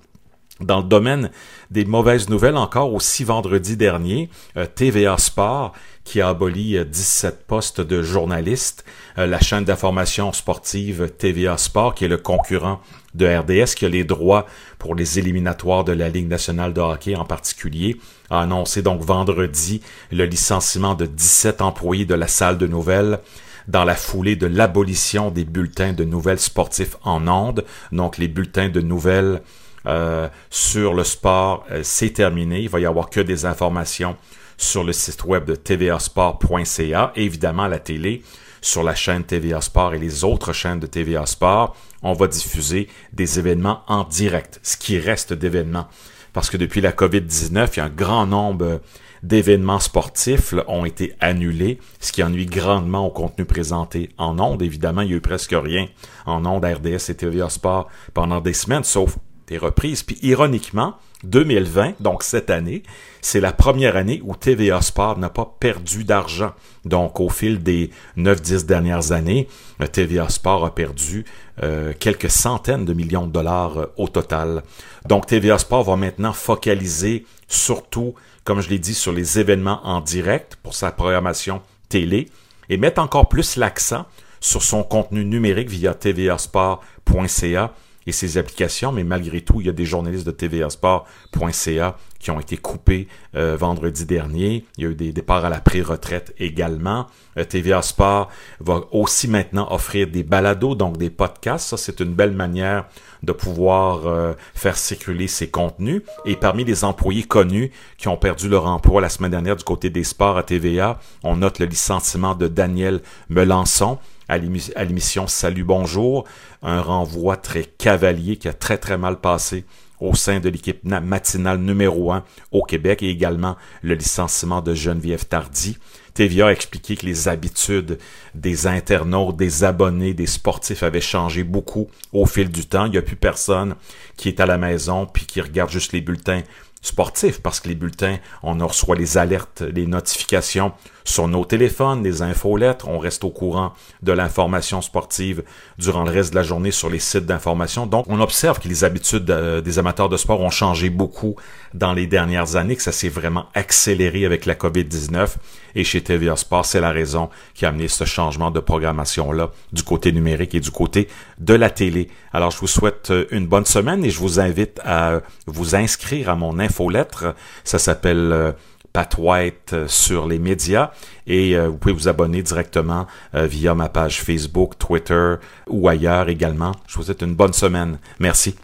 dans 0.60 0.78
le 0.78 0.84
domaine 0.84 1.30
des 1.70 1.84
mauvaises 1.84 2.28
nouvelles, 2.28 2.56
encore 2.56 2.94
aussi 2.94 3.24
vendredi 3.24 3.76
dernier, 3.76 4.30
euh, 4.56 4.66
TVA 4.66 5.18
Sport 5.18 5.72
qui 6.04 6.20
a 6.20 6.28
aboli 6.28 6.78
17 6.84 7.34
euh, 7.34 7.36
postes 7.46 7.80
de 7.80 8.02
journalistes, 8.02 8.84
euh, 9.18 9.26
la 9.26 9.40
chaîne 9.40 9.64
d'information 9.64 10.32
sportive 10.32 11.10
TVA 11.18 11.56
Sport 11.56 11.94
qui 11.94 12.04
est 12.04 12.08
le 12.08 12.18
concurrent 12.18 12.80
de 13.14 13.26
RDS 13.26 13.74
qui 13.74 13.86
a 13.86 13.88
les 13.88 14.04
droits 14.04 14.46
pour 14.78 14.94
les 14.94 15.18
éliminatoires 15.18 15.84
de 15.84 15.92
la 15.92 16.08
Ligue 16.10 16.28
nationale 16.28 16.72
de 16.72 16.80
hockey 16.80 17.16
en 17.16 17.24
particulier, 17.24 17.96
a 18.30 18.42
annoncé 18.42 18.82
donc 18.82 19.00
vendredi 19.00 19.80
le 20.12 20.24
licenciement 20.26 20.94
de 20.94 21.06
17 21.06 21.62
employés 21.62 22.04
de 22.04 22.14
la 22.14 22.28
salle 22.28 22.58
de 22.58 22.66
nouvelles 22.66 23.20
dans 23.66 23.84
la 23.84 23.94
foulée 23.94 24.36
de 24.36 24.46
l'abolition 24.46 25.30
des 25.30 25.44
bulletins 25.44 25.94
de 25.94 26.04
nouvelles 26.04 26.40
sportifs 26.40 26.96
en 27.02 27.26
ondes, 27.28 27.64
donc 27.92 28.18
les 28.18 28.28
bulletins 28.28 28.68
de 28.68 28.82
nouvelles 28.82 29.40
euh, 29.86 30.28
sur 30.50 30.92
le 30.92 31.04
sport, 31.04 31.66
c'est 31.82 32.10
terminé. 32.10 32.60
Il 32.60 32.68
va 32.68 32.80
y 32.80 32.86
avoir 32.86 33.08
que 33.08 33.20
des 33.20 33.46
informations 33.46 34.16
sur 34.56 34.84
le 34.84 34.92
site 34.92 35.24
web 35.24 35.44
de 35.44 35.54
tvasport.ca, 35.54 37.12
évidemment 37.16 37.66
la 37.66 37.78
télé, 37.78 38.22
sur 38.60 38.82
la 38.82 38.94
chaîne 38.94 39.24
TVA 39.24 39.60
Sport 39.60 39.94
et 39.94 39.98
les 39.98 40.24
autres 40.24 40.52
chaînes 40.52 40.80
de 40.80 40.86
TVA 40.86 41.26
Sport, 41.26 41.76
on 42.02 42.14
va 42.14 42.26
diffuser 42.26 42.88
des 43.12 43.38
événements 43.38 43.82
en 43.88 44.04
direct, 44.04 44.58
ce 44.62 44.76
qui 44.76 44.98
reste 44.98 45.32
d'événements. 45.32 45.86
Parce 46.32 46.50
que 46.50 46.56
depuis 46.56 46.80
la 46.80 46.92
COVID-19, 46.92 47.68
il 47.74 47.76
y 47.76 47.80
a 47.80 47.84
un 47.84 47.90
grand 47.90 48.26
nombre 48.26 48.80
d'événements 49.22 49.80
sportifs 49.80 50.54
ont 50.66 50.84
été 50.84 51.14
annulés, 51.20 51.78
ce 52.00 52.12
qui 52.12 52.22
ennuie 52.22 52.46
grandement 52.46 53.06
au 53.06 53.10
contenu 53.10 53.44
présenté 53.44 54.10
en 54.18 54.38
ondes. 54.38 54.62
Évidemment, 54.62 55.02
il 55.02 55.10
y 55.10 55.12
a 55.14 55.16
eu 55.16 55.20
presque 55.20 55.54
rien 55.54 55.86
en 56.26 56.44
ondes 56.44 56.64
RDS 56.64 57.10
et 57.10 57.14
TVA 57.14 57.48
Sport 57.48 57.88
pendant 58.12 58.40
des 58.40 58.52
semaines, 58.52 58.84
sauf 58.84 59.16
des 59.46 59.58
reprises. 59.58 60.02
Puis 60.02 60.18
ironiquement, 60.22 60.96
2020, 61.24 62.00
donc 62.00 62.22
cette 62.22 62.50
année, 62.50 62.82
c'est 63.20 63.40
la 63.40 63.52
première 63.52 63.96
année 63.96 64.20
où 64.24 64.36
TVA 64.36 64.82
Sport 64.82 65.18
n'a 65.18 65.30
pas 65.30 65.56
perdu 65.58 66.04
d'argent. 66.04 66.52
Donc 66.84 67.20
au 67.20 67.28
fil 67.28 67.62
des 67.62 67.90
9-10 68.18 68.66
dernières 68.66 69.12
années, 69.12 69.48
euh, 69.80 69.86
TVA 69.86 70.28
Sport 70.28 70.64
a 70.66 70.74
perdu 70.74 71.24
euh, 71.62 71.92
quelques 71.98 72.30
centaines 72.30 72.84
de 72.84 72.92
millions 72.92 73.26
de 73.26 73.32
dollars 73.32 73.78
euh, 73.78 73.86
au 73.96 74.08
total. 74.08 74.62
Donc 75.06 75.26
TVA 75.26 75.58
Sport 75.58 75.84
va 75.84 75.96
maintenant 75.96 76.32
focaliser 76.32 77.24
surtout, 77.48 78.14
comme 78.44 78.60
je 78.60 78.68
l'ai 78.68 78.78
dit, 78.78 78.94
sur 78.94 79.12
les 79.12 79.38
événements 79.38 79.80
en 79.84 80.00
direct 80.00 80.58
pour 80.62 80.74
sa 80.74 80.90
programmation 80.90 81.62
télé 81.88 82.28
et 82.68 82.76
mettre 82.76 83.00
encore 83.00 83.28
plus 83.28 83.56
l'accent 83.56 84.06
sur 84.40 84.62
son 84.62 84.82
contenu 84.82 85.24
numérique 85.24 85.70
via 85.70 85.94
tvasport.ca 85.94 87.72
et 88.06 88.12
ses 88.12 88.38
applications, 88.38 88.92
mais 88.92 89.04
malgré 89.04 89.40
tout, 89.40 89.60
il 89.60 89.66
y 89.66 89.70
a 89.70 89.72
des 89.72 89.84
journalistes 89.84 90.26
de 90.26 90.30
tvasport.ca 90.30 91.96
qui 92.24 92.30
ont 92.30 92.40
été 92.40 92.56
coupés 92.56 93.06
euh, 93.36 93.54
vendredi 93.54 94.06
dernier. 94.06 94.64
Il 94.78 94.84
y 94.84 94.86
a 94.86 94.90
eu 94.90 94.94
des 94.94 95.12
départs 95.12 95.44
à 95.44 95.50
la 95.50 95.60
pré-retraite 95.60 96.34
également. 96.38 97.06
Euh, 97.36 97.44
TVA 97.44 97.82
Sport 97.82 98.30
va 98.60 98.80
aussi 98.92 99.28
maintenant 99.28 99.68
offrir 99.70 100.06
des 100.06 100.22
balados, 100.22 100.74
donc 100.74 100.96
des 100.96 101.10
podcasts. 101.10 101.68
Ça, 101.68 101.76
c'est 101.76 102.00
une 102.00 102.14
belle 102.14 102.32
manière 102.32 102.86
de 103.22 103.32
pouvoir 103.32 104.06
euh, 104.06 104.32
faire 104.54 104.78
circuler 104.78 105.28
ses 105.28 105.48
contenus. 105.48 106.00
Et 106.24 106.36
parmi 106.36 106.64
les 106.64 106.84
employés 106.84 107.24
connus 107.24 107.70
qui 107.98 108.08
ont 108.08 108.16
perdu 108.16 108.48
leur 108.48 108.66
emploi 108.66 109.02
la 109.02 109.10
semaine 109.10 109.32
dernière 109.32 109.56
du 109.56 109.64
côté 109.64 109.90
des 109.90 110.04
sports 110.04 110.38
à 110.38 110.42
TVA, 110.42 110.98
on 111.24 111.36
note 111.36 111.58
le 111.58 111.66
licenciement 111.66 112.34
de 112.34 112.48
Daniel 112.48 113.02
Melançon 113.28 113.98
à 114.28 114.38
l'émission 114.38 115.26
Salut 115.26 115.64
Bonjour, 115.64 116.24
un 116.62 116.80
renvoi 116.80 117.36
très 117.36 117.64
cavalier 117.64 118.36
qui 118.36 118.48
a 118.48 118.52
très 118.52 118.78
très 118.78 118.96
mal 118.96 119.20
passé 119.20 119.64
au 120.00 120.14
sein 120.14 120.40
de 120.40 120.48
l'équipe 120.48 120.84
matinale 120.84 121.58
numéro 121.58 122.12
1 122.12 122.24
au 122.50 122.62
Québec 122.62 123.02
et 123.02 123.08
également 123.08 123.56
le 123.82 123.94
licenciement 123.94 124.60
de 124.60 124.74
Geneviève 124.74 125.26
Tardy. 125.26 125.78
TVA 126.14 126.46
a 126.46 126.52
expliqué 126.52 126.96
que 126.96 127.06
les 127.06 127.28
habitudes 127.28 127.98
des 128.34 128.66
internautes, 128.66 129.36
des 129.36 129.64
abonnés, 129.64 130.14
des 130.14 130.26
sportifs 130.26 130.82
avaient 130.82 131.00
changé 131.00 131.42
beaucoup 131.42 131.88
au 132.12 132.26
fil 132.26 132.50
du 132.50 132.66
temps. 132.66 132.86
Il 132.86 132.92
n'y 132.92 132.98
a 132.98 133.02
plus 133.02 133.16
personne 133.16 133.74
qui 134.16 134.28
est 134.28 134.40
à 134.40 134.46
la 134.46 134.58
maison 134.58 135.06
puis 135.06 135.26
qui 135.26 135.40
regarde 135.40 135.70
juste 135.70 135.92
les 135.92 136.00
bulletins 136.00 136.42
sportifs 136.82 137.40
parce 137.40 137.60
que 137.60 137.68
les 137.68 137.74
bulletins, 137.74 138.18
on 138.42 138.64
reçoit 138.66 138.94
les 138.94 139.18
alertes, 139.18 139.62
les 139.62 139.86
notifications 139.86 140.72
sur 141.04 141.28
nos 141.28 141.44
téléphones, 141.44 142.02
les 142.02 142.22
infolettres. 142.22 142.88
On 142.88 142.98
reste 142.98 143.24
au 143.24 143.30
courant 143.30 143.74
de 144.02 144.12
l'information 144.12 144.80
sportive 144.80 145.44
durant 145.78 146.04
le 146.04 146.10
reste 146.10 146.30
de 146.30 146.36
la 146.36 146.42
journée 146.42 146.70
sur 146.70 146.88
les 146.88 146.98
sites 146.98 147.26
d'information. 147.26 147.86
Donc, 147.86 148.06
on 148.08 148.20
observe 148.20 148.58
que 148.58 148.68
les 148.68 148.84
habitudes 148.84 149.30
euh, 149.30 149.60
des 149.60 149.78
amateurs 149.78 150.08
de 150.08 150.16
sport 150.16 150.40
ont 150.40 150.50
changé 150.50 150.88
beaucoup 150.88 151.36
dans 151.74 151.92
les 151.92 152.06
dernières 152.06 152.56
années, 152.56 152.76
que 152.76 152.82
ça 152.82 152.92
s'est 152.92 153.08
vraiment 153.08 153.46
accéléré 153.54 154.24
avec 154.24 154.46
la 154.46 154.54
COVID-19. 154.54 155.34
Et 155.76 155.84
chez 155.84 156.00
TVA 156.00 156.36
Sport, 156.36 156.64
c'est 156.64 156.80
la 156.80 156.90
raison 156.90 157.28
qui 157.52 157.66
a 157.66 157.68
amené 157.68 157.88
ce 157.88 158.04
changement 158.04 158.50
de 158.50 158.60
programmation-là 158.60 159.50
du 159.72 159.82
côté 159.82 160.12
numérique 160.12 160.54
et 160.54 160.60
du 160.60 160.70
côté 160.70 161.08
de 161.38 161.54
la 161.54 161.68
télé. 161.68 162.08
Alors, 162.32 162.50
je 162.50 162.58
vous 162.58 162.66
souhaite 162.66 163.10
euh, 163.10 163.26
une 163.30 163.46
bonne 163.46 163.66
semaine 163.66 164.04
et 164.04 164.10
je 164.10 164.20
vous 164.20 164.40
invite 164.40 164.80
à 164.84 165.20
vous 165.46 165.74
inscrire 165.74 166.30
à 166.30 166.36
mon 166.36 166.58
infolettre. 166.58 167.34
Ça 167.64 167.78
s'appelle 167.78 168.54
euh, 168.96 169.00
Pat 169.00 169.14
White 169.18 169.72
euh, 169.72 169.88
sur 169.88 170.26
les 170.26 170.38
médias 170.38 170.92
et 171.26 171.56
vous 171.56 171.76
pouvez 171.78 171.94
vous 171.94 172.08
abonner 172.08 172.42
directement 172.42 173.06
via 173.32 173.74
ma 173.74 173.88
page 173.88 174.20
Facebook, 174.20 174.76
Twitter 174.78 175.36
ou 175.68 175.88
ailleurs 175.88 176.28
également. 176.28 176.72
Je 176.86 176.96
vous 176.96 177.04
souhaite 177.04 177.22
une 177.22 177.34
bonne 177.34 177.54
semaine. 177.54 177.98
Merci. 178.18 178.56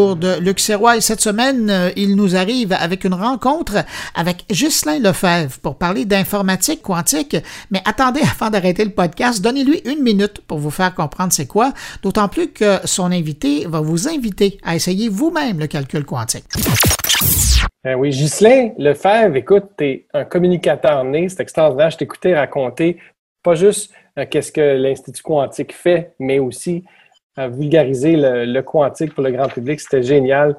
De 0.00 0.40
Luc 0.40 0.60
Serrois 0.60 0.96
et 0.96 1.00
cette 1.00 1.20
semaine, 1.20 1.68
euh, 1.68 1.90
il 1.96 2.16
nous 2.16 2.36
arrive 2.36 2.72
avec 2.72 3.04
une 3.04 3.14
rencontre 3.14 3.84
avec 4.14 4.44
Ghislain 4.50 4.98
Lefebvre 4.98 5.58
pour 5.60 5.76
parler 5.76 6.04
d'informatique 6.04 6.82
quantique. 6.82 7.36
Mais 7.70 7.82
attendez, 7.84 8.20
avant 8.40 8.50
d'arrêter 8.50 8.84
le 8.84 8.90
podcast, 8.90 9.42
donnez-lui 9.42 9.82
une 9.84 10.02
minute 10.02 10.40
pour 10.46 10.58
vous 10.58 10.70
faire 10.70 10.94
comprendre 10.94 11.32
c'est 11.32 11.46
quoi, 11.46 11.72
d'autant 12.02 12.28
plus 12.28 12.48
que 12.48 12.78
son 12.84 13.12
invité 13.12 13.66
va 13.66 13.80
vous 13.80 14.08
inviter 14.08 14.58
à 14.64 14.74
essayer 14.74 15.08
vous-même 15.08 15.58
le 15.58 15.66
calcul 15.66 16.04
quantique. 16.04 16.44
Ben 17.84 17.96
oui, 17.96 18.10
Ghislain 18.10 18.70
Lefebvre, 18.78 19.36
écoute, 19.36 19.64
tu 19.76 19.84
es 19.84 20.06
un 20.14 20.24
communicateur 20.24 21.04
né, 21.04 21.28
c'est 21.28 21.40
extraordinaire. 21.40 21.90
Je 21.90 21.98
t'écoutais 21.98 22.34
raconter 22.34 22.98
pas 23.42 23.54
juste 23.54 23.92
euh, 24.18 24.26
qu'est-ce 24.28 24.52
que 24.52 24.76
l'Institut 24.76 25.22
quantique 25.22 25.74
fait, 25.74 26.12
mais 26.18 26.38
aussi 26.38 26.84
à 27.40 27.48
vulgariser 27.48 28.16
le, 28.16 28.60
quantique 28.60 29.14
pour 29.14 29.24
le 29.24 29.32
grand 29.32 29.48
public. 29.48 29.80
C'était 29.80 30.02
génial. 30.02 30.56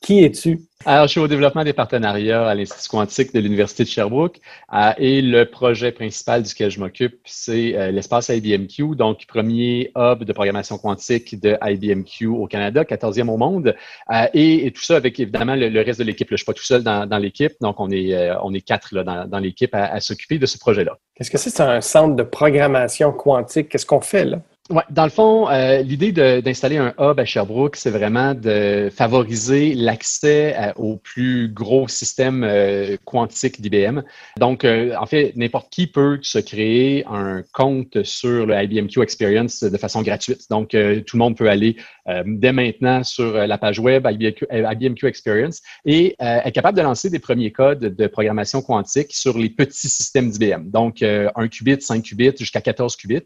Qui 0.00 0.22
es-tu? 0.22 0.60
Alors, 0.84 1.06
je 1.06 1.12
suis 1.12 1.20
au 1.20 1.28
développement 1.28 1.64
des 1.64 1.72
partenariats 1.72 2.46
à 2.46 2.54
l'Institut 2.54 2.90
quantique 2.90 3.32
de 3.32 3.40
l'Université 3.40 3.84
de 3.84 3.88
Sherbrooke 3.88 4.38
euh, 4.74 4.92
et 4.98 5.22
le 5.22 5.46
projet 5.46 5.92
principal 5.92 6.42
duquel 6.42 6.70
je 6.70 6.78
m'occupe, 6.78 7.20
c'est 7.24 7.74
euh, 7.74 7.90
l'espace 7.90 8.28
IBMQ, 8.28 8.96
donc 8.96 9.24
premier 9.26 9.90
hub 9.96 10.24
de 10.24 10.32
programmation 10.34 10.76
quantique 10.76 11.40
de 11.40 11.56
IBMQ 11.62 12.26
au 12.26 12.46
Canada, 12.46 12.82
14e 12.82 13.30
au 13.30 13.38
monde. 13.38 13.74
Euh, 14.12 14.26
et, 14.34 14.70
tout 14.72 14.82
ça 14.82 14.96
avec 14.96 15.18
évidemment 15.18 15.54
le, 15.56 15.80
reste 15.80 16.00
de 16.00 16.04
l'équipe. 16.04 16.28
Je 16.28 16.34
ne 16.34 16.36
suis 16.36 16.44
pas 16.44 16.52
tout 16.52 16.64
seul 16.64 16.82
dans, 16.82 17.18
l'équipe, 17.18 17.54
donc 17.62 17.80
on 17.80 17.90
est, 17.90 18.30
on 18.42 18.52
est 18.52 18.60
quatre 18.60 18.94
là, 18.94 19.24
dans, 19.26 19.38
l'équipe 19.38 19.74
à, 19.74 19.86
à 19.86 20.00
s'occuper 20.00 20.36
de 20.38 20.44
ce 20.44 20.58
projet-là. 20.58 20.98
Qu'est-ce 21.14 21.30
que 21.30 21.38
c'est? 21.38 21.48
C'est 21.48 21.62
un 21.62 21.80
centre 21.80 22.14
de 22.14 22.24
programmation 22.24 23.10
quantique. 23.12 23.70
Qu'est-ce 23.70 23.86
qu'on 23.86 24.02
fait 24.02 24.26
là? 24.26 24.40
Ouais, 24.70 24.82
dans 24.88 25.04
le 25.04 25.10
fond, 25.10 25.50
euh, 25.50 25.82
l'idée 25.82 26.10
d'installer 26.40 26.78
un 26.78 26.94
hub 26.98 27.20
à 27.20 27.26
Sherbrooke, 27.26 27.76
c'est 27.76 27.90
vraiment 27.90 28.32
de 28.32 28.88
favoriser 28.90 29.74
l'accès 29.74 30.56
euh, 30.58 30.72
aux 30.76 30.96
plus 30.96 31.48
gros 31.52 31.86
systèmes 31.86 32.42
euh, 32.44 32.96
quantiques 33.04 33.60
d'IBM. 33.60 34.00
Donc, 34.38 34.64
en 34.64 35.04
fait, 35.04 35.36
n'importe 35.36 35.70
qui 35.70 35.86
peut 35.86 36.18
se 36.22 36.38
créer 36.38 37.04
un 37.06 37.42
compte 37.52 38.04
sur 38.04 38.46
le 38.46 38.54
IBMQ 38.54 39.02
Experience 39.02 39.62
de 39.62 39.76
façon 39.76 40.00
gratuite. 40.00 40.48
Donc, 40.48 40.70
tout 40.70 41.16
le 41.16 41.18
monde 41.18 41.36
peut 41.36 41.50
aller 41.50 41.76
dès 42.24 42.52
maintenant 42.52 43.04
sur 43.04 43.32
la 43.34 43.58
page 43.58 43.78
web 43.78 44.06
IBMQ, 44.10 44.46
IBMQ 44.50 45.06
Experience 45.06 45.60
et 45.84 46.16
être 46.18 46.54
capable 46.54 46.78
de 46.78 46.82
lancer 46.82 47.10
des 47.10 47.18
premiers 47.18 47.52
codes 47.52 47.80
de 47.80 48.06
programmation 48.06 48.62
quantique 48.62 49.12
sur 49.12 49.36
les 49.36 49.50
petits 49.50 49.88
systèmes 49.88 50.30
d'IBM. 50.30 50.70
Donc, 50.70 51.02
un 51.02 51.48
qubit, 51.48 51.80
5 51.80 52.02
qubits 52.02 52.36
jusqu'à 52.38 52.60
14 52.60 52.96
qubits. 52.96 53.20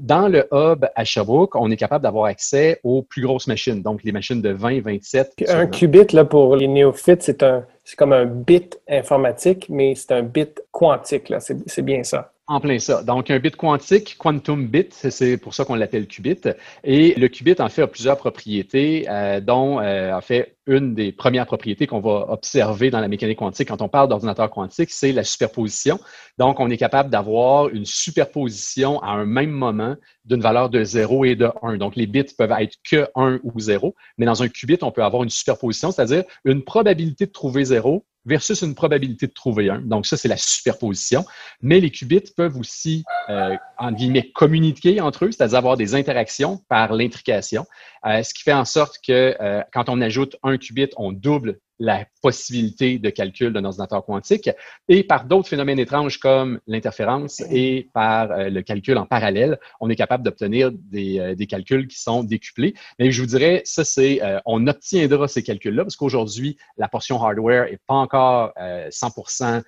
dans 0.00 0.28
le 0.28 0.43
hub 0.52 0.86
à 0.94 1.04
Sherbrooke, 1.04 1.56
on 1.56 1.70
est 1.70 1.76
capable 1.76 2.02
d'avoir 2.02 2.26
accès 2.26 2.80
aux 2.82 3.02
plus 3.02 3.22
grosses 3.22 3.46
machines, 3.46 3.82
donc 3.82 4.02
les 4.04 4.12
machines 4.12 4.40
de 4.40 4.50
20, 4.50 4.80
27. 4.82 5.44
Un 5.48 5.66
qubit, 5.66 6.06
là, 6.12 6.24
pour 6.24 6.56
les 6.56 6.68
néophytes, 6.68 7.22
c'est 7.22 7.42
un, 7.42 7.64
c'est 7.84 7.96
comme 7.96 8.12
un 8.12 8.26
bit 8.26 8.80
informatique, 8.88 9.66
mais 9.68 9.94
c'est 9.94 10.12
un 10.12 10.22
bit 10.22 10.62
quantique, 10.70 11.28
là. 11.28 11.38
C'est 11.40 11.82
bien 11.82 12.02
ça. 12.02 12.32
En 12.46 12.60
plein 12.60 12.78
ça. 12.78 13.02
Donc, 13.02 13.30
un 13.30 13.38
bit 13.38 13.56
quantique, 13.56 14.16
quantum 14.18 14.66
bit, 14.66 14.92
c'est 14.92 15.38
pour 15.38 15.54
ça 15.54 15.64
qu'on 15.64 15.76
l'appelle 15.76 16.06
qubit. 16.06 16.40
Et 16.82 17.14
le 17.14 17.28
qubit, 17.28 17.54
en 17.58 17.68
fait, 17.70 17.82
a 17.82 17.86
plusieurs 17.86 18.18
propriétés, 18.18 19.06
euh, 19.08 19.40
dont, 19.40 19.80
euh, 19.80 20.12
en 20.12 20.20
fait, 20.20 20.53
une 20.66 20.94
des 20.94 21.12
premières 21.12 21.46
propriétés 21.46 21.86
qu'on 21.86 22.00
va 22.00 22.26
observer 22.30 22.90
dans 22.90 23.00
la 23.00 23.08
mécanique 23.08 23.38
quantique 23.38 23.68
quand 23.68 23.82
on 23.82 23.88
parle 23.88 24.08
d'ordinateur 24.08 24.50
quantique, 24.50 24.90
c'est 24.90 25.12
la 25.12 25.24
superposition. 25.24 25.98
Donc, 26.38 26.60
on 26.60 26.70
est 26.70 26.76
capable 26.76 27.10
d'avoir 27.10 27.68
une 27.68 27.84
superposition 27.84 29.02
à 29.02 29.10
un 29.10 29.26
même 29.26 29.50
moment 29.50 29.96
d'une 30.24 30.40
valeur 30.40 30.70
de 30.70 30.82
0 30.82 31.24
et 31.24 31.36
de 31.36 31.50
1. 31.62 31.76
Donc, 31.76 31.96
les 31.96 32.06
bits 32.06 32.24
peuvent 32.36 32.54
être 32.58 32.76
que 32.88 33.08
1 33.14 33.40
ou 33.42 33.60
0, 33.60 33.94
mais 34.18 34.26
dans 34.26 34.42
un 34.42 34.48
qubit, 34.48 34.78
on 34.82 34.90
peut 34.90 35.04
avoir 35.04 35.22
une 35.22 35.30
superposition, 35.30 35.90
c'est-à-dire 35.90 36.24
une 36.44 36.62
probabilité 36.62 37.26
de 37.26 37.32
trouver 37.32 37.64
0 37.64 38.04
versus 38.26 38.62
une 38.62 38.74
probabilité 38.74 39.26
de 39.26 39.32
trouver 39.32 39.70
1. 39.70 39.82
Donc, 39.82 40.06
ça, 40.06 40.16
c'est 40.16 40.28
la 40.28 40.36
superposition. 40.36 41.24
Mais 41.60 41.80
les 41.80 41.90
qubits 41.90 42.32
peuvent 42.36 42.56
aussi, 42.56 43.04
euh, 43.28 43.56
en 43.78 43.92
guillemets, 43.92 44.30
communiquer 44.34 45.00
entre 45.00 45.26
eux, 45.26 45.32
c'est-à-dire 45.32 45.58
avoir 45.58 45.76
des 45.76 45.94
interactions 45.94 46.62
par 46.68 46.94
l'intrication, 46.94 47.66
euh, 48.06 48.22
ce 48.22 48.32
qui 48.34 48.42
fait 48.42 48.52
en 48.52 48.64
sorte 48.64 48.98
que 49.06 49.36
euh, 49.40 49.62
quand 49.72 49.88
on 49.88 50.00
ajoute 50.00 50.36
un 50.42 50.53
qubit, 50.58 50.90
on 50.96 51.12
double 51.12 51.58
la 51.78 52.06
possibilité 52.22 52.98
de 52.98 53.10
calcul 53.10 53.52
d'un 53.52 53.64
ordinateur 53.64 54.04
quantique 54.04 54.48
et 54.88 55.02
par 55.02 55.24
d'autres 55.24 55.48
phénomènes 55.48 55.78
étranges 55.78 56.18
comme 56.18 56.60
l'interférence 56.66 57.40
et 57.50 57.88
par 57.92 58.30
euh, 58.30 58.48
le 58.48 58.62
calcul 58.62 58.96
en 58.96 59.06
parallèle, 59.06 59.58
on 59.80 59.90
est 59.90 59.96
capable 59.96 60.22
d'obtenir 60.22 60.70
des, 60.72 61.18
euh, 61.18 61.34
des, 61.34 61.46
calculs 61.46 61.88
qui 61.88 62.00
sont 62.00 62.22
décuplés. 62.22 62.74
Mais 62.98 63.10
je 63.10 63.20
vous 63.20 63.26
dirais, 63.26 63.62
ça 63.64 63.84
c'est, 63.84 64.22
euh, 64.22 64.38
on 64.46 64.66
obtiendra 64.66 65.26
ces 65.26 65.42
calculs-là 65.42 65.82
parce 65.82 65.96
qu'aujourd'hui, 65.96 66.56
la 66.76 66.88
portion 66.88 67.22
hardware 67.22 67.64
est 67.64 67.80
pas 67.86 67.94
encore 67.94 68.52
100% 68.56 69.62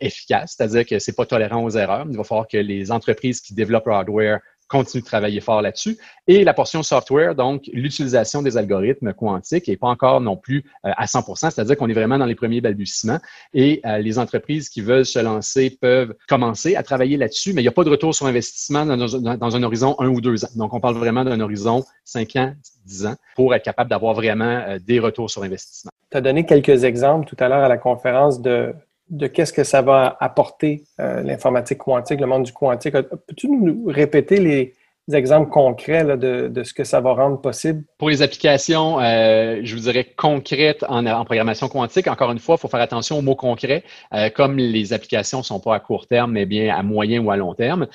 efficace, 0.00 0.54
c'est-à-dire 0.56 0.84
que 0.84 0.98
c'est 0.98 1.14
pas 1.14 1.26
tolérant 1.26 1.64
aux 1.64 1.70
erreurs. 1.70 2.06
Il 2.10 2.16
va 2.16 2.24
falloir 2.24 2.46
que 2.46 2.58
les 2.58 2.90
entreprises 2.90 3.40
qui 3.40 3.54
développent 3.54 3.86
le 3.86 3.92
hardware 3.92 4.40
continue 4.72 5.02
de 5.02 5.06
travailler 5.06 5.40
fort 5.40 5.62
là-dessus. 5.62 5.98
Et 6.26 6.44
la 6.44 6.54
portion 6.54 6.82
software, 6.82 7.34
donc 7.34 7.68
l'utilisation 7.72 8.42
des 8.42 8.56
algorithmes 8.56 9.12
quantiques 9.12 9.68
n'est 9.68 9.76
pas 9.76 9.88
encore 9.88 10.20
non 10.20 10.36
plus 10.36 10.64
euh, 10.86 10.90
à 10.96 11.04
100% 11.04 11.50
c'est-à-dire 11.50 11.76
qu'on 11.76 11.88
est 11.88 11.94
vraiment 11.94 12.18
dans 12.18 12.26
les 12.26 12.34
premiers 12.34 12.60
balbutiements 12.60 13.18
et 13.52 13.80
euh, 13.84 13.98
les 13.98 14.18
entreprises 14.18 14.68
qui 14.68 14.80
veulent 14.80 15.04
se 15.04 15.18
lancer 15.18 15.76
peuvent 15.80 16.14
commencer 16.28 16.74
à 16.76 16.82
travailler 16.82 17.16
là-dessus, 17.16 17.52
mais 17.52 17.60
il 17.60 17.64
n'y 17.64 17.68
a 17.68 17.72
pas 17.72 17.84
de 17.84 17.90
retour 17.90 18.14
sur 18.14 18.26
investissement 18.26 18.86
dans, 18.86 19.56
un 19.56 19.62
horizon 19.62 19.94
un 19.98 20.08
ou 20.08 20.20
deux 20.20 20.44
ans. 20.44 20.50
Donc, 20.56 20.72
on 20.72 20.80
parle 20.80 20.96
vraiment 20.96 21.24
d'un 21.24 21.40
horizon 21.40 21.84
cinq 22.04 22.36
ans, 22.36 22.54
dix 22.86 23.06
ans 23.06 23.16
pour 23.36 23.54
être 23.54 23.64
capable 23.64 23.90
d'avoir 23.90 24.14
vraiment 24.14 24.62
euh, 24.66 24.78
des 24.78 24.98
retours 24.98 25.30
sur 25.30 25.42
investissement. 25.42 25.90
Tu 26.10 26.16
as 26.16 26.20
donné 26.20 26.46
quelques 26.46 26.84
exemples 26.84 27.26
tout 27.26 27.36
à 27.38 27.48
l'heure 27.48 27.64
à 27.64 27.68
la 27.68 27.78
conférence 27.78 28.40
de 28.40 28.74
de 29.12 29.26
qu'est-ce 29.26 29.52
que 29.52 29.62
ça 29.62 29.82
va 29.82 30.16
apporter 30.20 30.84
euh, 30.98 31.22
l'informatique 31.22 31.78
quantique, 31.78 32.18
le 32.18 32.26
monde 32.26 32.44
du 32.44 32.52
quantique. 32.52 32.94
Peux-tu 32.94 33.48
nous 33.48 33.84
répéter 33.86 34.40
les, 34.40 34.74
exemples 35.12 35.50
concrets 35.50 36.16
de, 36.16 36.62
ce 36.62 36.72
que 36.72 36.84
ça 36.84 37.00
va 37.00 37.12
rendre 37.12 37.38
possible? 37.38 37.84
Pour 37.98 38.08
les 38.08 38.22
applications, 38.22 38.98
euh, 39.00 39.60
je 39.62 39.74
vous 39.74 39.82
dirais 39.82 40.06
concrètes 40.16 40.84
en, 40.88 41.24
programmation 41.24 41.68
quantique, 41.68 42.06
encore 42.06 42.30
une 42.32 42.38
fois, 42.38 42.54
il 42.54 42.60
faut 42.60 42.68
faire 42.68 42.80
attention 42.80 43.18
aux 43.18 43.20
mots 43.20 43.36
concrets, 43.36 43.84
euh, 44.14 44.30
comme 44.30 44.56
les 44.56 44.92
applications 44.94 45.38
ne 45.38 45.42
sont 45.42 45.60
pas 45.60 45.74
à 45.74 45.80
court 45.80 46.06
terme, 46.06 46.32
mais 46.32 46.46
bien 46.46 46.74
à 46.74 46.82
moyen 46.82 47.20
ou 47.20 47.30
à 47.30 47.36
long 47.36 47.52
terme. 47.52 47.88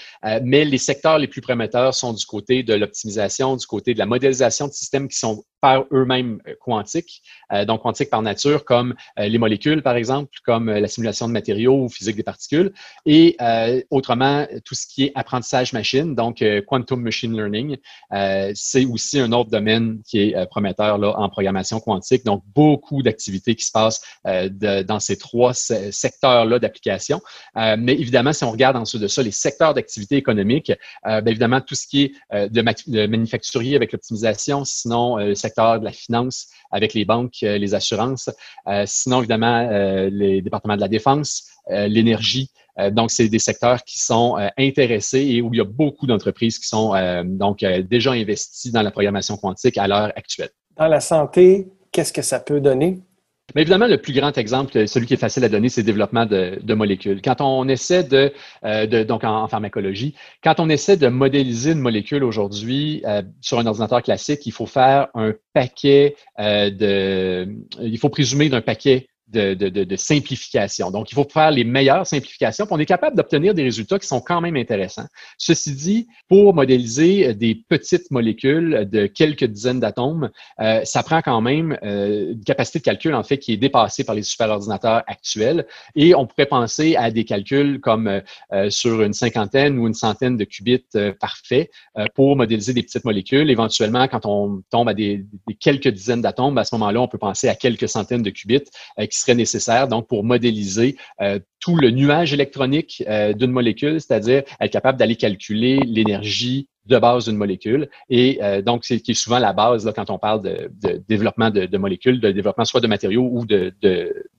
mais 0.44 0.66
les 0.66 0.78
secteurs 0.78 1.18
les 1.18 1.28
plus 1.28 1.42
prometteurs 1.42 1.96
sont 1.96 2.14
du 2.14 2.26
côté 2.26 2.62
de 2.62 2.76
l'optimisation, 2.76 3.56
du 3.56 3.66
côté 3.66 3.94
de 3.96 4.00
la 4.00 4.06
modélisation 4.06 4.68
de 4.68 4.74
systèmes 4.74 5.08
qui 5.08 5.18
sont 5.18 5.44
eux-mêmes 5.92 6.40
euh, 6.48 6.56
quantiques, 6.60 7.22
euh, 7.52 7.66
donc 7.66 7.82
quantiques 7.82 8.10
par 8.10 8.22
nature, 8.22 8.66
comme 8.66 8.96
euh, 9.20 9.28
les 9.28 9.38
molécules, 9.38 9.82
par 9.82 9.96
exemple, 9.96 10.32
comme 10.46 10.70
la 10.70 10.88
simulation 10.88 11.28
de 11.28 11.34
matériaux 11.34 11.84
ou 11.84 11.90
physique 11.90 12.16
des 12.16 12.24
particules, 12.24 12.74
et 13.06 13.38
autrement, 13.90 14.46
tout 14.66 14.76
ce 14.76 14.86
qui 14.88 15.06
est 15.06 15.12
apprentissage 15.16 15.74
machine, 15.74 16.16
donc 16.16 16.44
quantum 16.68 17.02
machine 17.02 17.36
learning, 17.36 17.78
c'est 18.54 18.86
aussi 18.86 19.20
un 19.20 19.32
autre 19.32 19.50
domaine 19.50 20.02
qui 20.06 20.20
est 20.20 20.48
prometteur 20.48 20.98
là, 20.98 21.14
en 21.18 21.30
programmation 21.30 21.80
quantique, 21.80 22.26
donc 22.26 22.44
beaucoup 22.54 23.02
d'activités 23.02 23.56
qui 23.56 23.66
se 23.66 23.72
passent 23.72 24.02
dans 24.26 25.00
ces 25.00 25.18
trois 25.18 25.54
secteurs-là 25.54 26.60
d'application. 26.60 27.22
mais 27.56 27.94
évidemment, 27.94 28.34
si 28.34 28.44
on 28.44 28.52
regarde 28.52 28.78
en 28.78 28.82
dessous 28.82 29.00
de 29.00 29.08
ça, 29.08 29.22
les 29.22 29.32
secteurs 29.32 29.74
d'activité 29.74 30.16
économique, 30.16 30.72
bien 31.04 31.26
évidemment, 31.26 31.62
tout 31.62 31.76
ce 31.76 31.88
qui 31.88 32.14
est 32.32 32.50
de, 32.50 33.08
manufacturier 33.08 33.76
avec 33.76 33.92
l'optimisation, 33.92 34.66
sinon 34.66 35.34
de 35.58 35.84
la 35.84 35.92
finance 35.92 36.48
avec 36.72 36.94
les 36.94 37.06
banques, 37.06 37.40
les 37.42 37.74
assurances. 37.74 38.30
sinon, 38.86 39.20
évidemment, 39.20 39.68
les 40.12 40.42
départements 40.42 40.76
de 40.76 40.82
la 40.82 40.88
défense, 40.88 41.44
l'énergie. 41.70 42.50
donc, 42.92 43.12
c'est 43.12 43.28
des 43.30 43.40
secteurs 43.40 43.84
qui 43.84 44.00
sont 44.00 44.38
intéressés 44.58 45.22
et 45.22 45.42
où 45.42 45.54
il 45.54 45.58
y 45.58 45.62
a 45.62 45.66
beaucoup 45.66 46.08
d'entreprises 46.08 46.60
qui 46.60 46.68
sont 46.68 46.94
donc 47.26 47.60
déjà 47.90 48.12
investies 48.12 48.72
dans 48.72 48.82
la 48.82 48.92
programmation 48.92 49.38
quantique 49.38 49.78
à 49.78 49.88
l'heure 49.88 50.12
actuelle. 50.16 50.50
Dans 50.76 50.88
la 50.88 51.02
santé, 51.02 51.68
qu'est-ce 51.92 52.14
que 52.14 52.22
ça 52.22 52.40
peut 52.40 52.62
donner? 52.62 53.00
Mais 53.58 53.64
évidemment, 53.64 53.88
le 53.88 53.98
plus 53.98 54.14
grand 54.14 54.38
exemple, 54.38 54.88
celui 54.88 55.08
qui 55.08 55.16
est 55.16 55.18
facile 55.18 55.44
à 55.44 55.50
donner, 55.50 55.68
c'est 55.68 55.82
le 55.82 55.88
développement 55.88 56.28
de, 56.28 56.74
molécules. 56.76 57.24
Quand 57.24 57.42
on 57.42 57.68
essaie 57.68 58.04
de, 58.04 58.32
euh, 58.64 59.04
donc 59.04 59.24
en, 59.24 59.48
pharmacologie, 59.48 60.14
quand 60.44 60.60
on 60.60 60.70
essaie 60.70 60.96
de 60.96 61.08
modéliser 61.08 61.72
une 61.72 61.80
molécule 61.80 62.24
aujourd'hui 62.24 63.02
euh, 63.08 63.24
sur 63.42 63.58
un 63.58 63.66
ordinateur 63.66 64.04
classique, 64.04 64.46
il 64.46 64.52
faut 64.52 64.68
faire 64.68 65.08
un 65.16 65.34
paquet 65.54 66.16
euh, 66.38 66.70
de, 66.70 67.52
il 67.82 67.98
faut 67.98 68.10
présumer 68.10 68.48
d'un 68.50 68.62
paquet 68.62 69.08
de, 69.28 69.96
simplification. 69.96 70.92
Donc, 70.92 71.12
il 71.12 71.16
faut 71.16 71.28
faire 71.30 71.52
les 71.52 71.64
meilleures 71.64 72.06
simplifications. 72.06 72.66
Puis 72.66 72.76
on 72.76 72.80
est 72.80 72.86
capable 72.86 73.16
d'obtenir 73.16 73.54
des 73.54 73.64
résultats 73.64 74.00
qui 74.00 74.08
sont 74.08 74.22
quand 74.22 74.42
même 74.42 74.56
intéressants. 74.56 75.08
Ceci 75.38 75.74
dit, 75.74 76.08
pour 76.28 76.54
modéliser 76.54 77.34
des 77.34 77.56
petites 77.56 78.10
molécules 78.12 78.88
de 78.90 79.08
quelques 79.08 79.44
dizaines 79.44 79.80
d'atomes, 79.80 80.30
euh, 80.62 80.82
ça 80.84 81.04
prend 81.04 81.22
quand 81.22 81.42
même 81.42 81.78
euh, 81.84 82.34
une 82.34 82.44
capacité 82.44 82.80
de 82.80 82.84
calcul, 82.84 83.14
en 83.14 83.24
fait, 83.24 83.38
qui 83.38 83.54
est 83.54 83.58
dépassée 83.58 84.04
par 84.04 84.16
les 84.16 84.24
superordinateurs 84.24 85.04
actuels. 85.08 85.66
Et 85.96 86.16
on 86.16 86.26
pourrait 86.26 86.46
penser 86.46 86.96
à 86.96 87.12
des 87.12 87.26
calculs 87.26 87.80
comme 87.82 88.22
euh, 88.54 88.70
sur 88.70 89.02
une 89.02 89.14
cinquantaine 89.14 89.78
ou 89.78 89.88
une 89.88 89.94
centaine 89.94 90.38
de 90.38 90.44
qubits 90.44 90.86
parfaits 91.20 91.70
pour 92.16 92.36
modéliser 92.36 92.74
des 92.74 92.84
petites 92.84 93.06
molécules. 93.06 93.50
Éventuellement, 93.50 94.08
quand 94.08 94.26
on 94.26 94.62
tombe 94.70 94.90
à 94.90 94.94
des, 94.94 95.26
des 95.48 95.54
quelques 95.56 95.88
dizaines 95.88 96.22
d'atomes, 96.22 96.58
à 96.58 96.64
ce 96.64 96.76
moment-là, 96.76 97.02
on 97.02 97.08
peut 97.08 97.18
penser 97.18 97.50
à 97.50 97.56
quelques 97.56 97.90
centaines 97.90 98.22
de 98.22 98.30
qubits 98.30 98.70
qui 99.10 99.17
serait 99.22 99.36
nécessaire 99.36 99.88
donc 99.88 100.08
pour 100.08 100.24
modéliser 100.24 100.98
euh, 101.22 101.40
tout 101.60 101.76
le 101.76 101.92
nuage 101.92 102.34
électronique 102.34 103.04
euh, 103.08 103.34
d'une 103.34 103.52
molécule, 103.52 104.00
c'est-à-dire 104.00 104.44
être 104.60 104.72
capable 104.72 104.98
d'aller 104.98 105.16
calculer 105.16 105.80
l'énergie 105.80 106.70
de 106.86 106.98
base 106.98 107.26
d'une 107.26 107.38
molécule. 107.38 107.90
Et 108.10 108.40
euh, 108.42 108.62
donc, 108.62 108.86
c'est 108.86 109.00
qui 109.00 109.12
est 109.12 109.14
souvent 109.16 109.40
la 109.40 109.54
base 109.54 109.86
là, 109.86 109.94
quand 109.94 110.10
on 110.10 110.18
parle 110.18 110.42
de, 110.42 111.02
développement 111.08 111.50
de, 111.50 111.78
molécules, 111.78 112.20
de 112.20 112.32
développement 112.32 112.66
soit 112.66 112.82
de 112.82 112.88
matériaux 112.88 113.30
ou 113.32 113.46
de, 113.46 113.74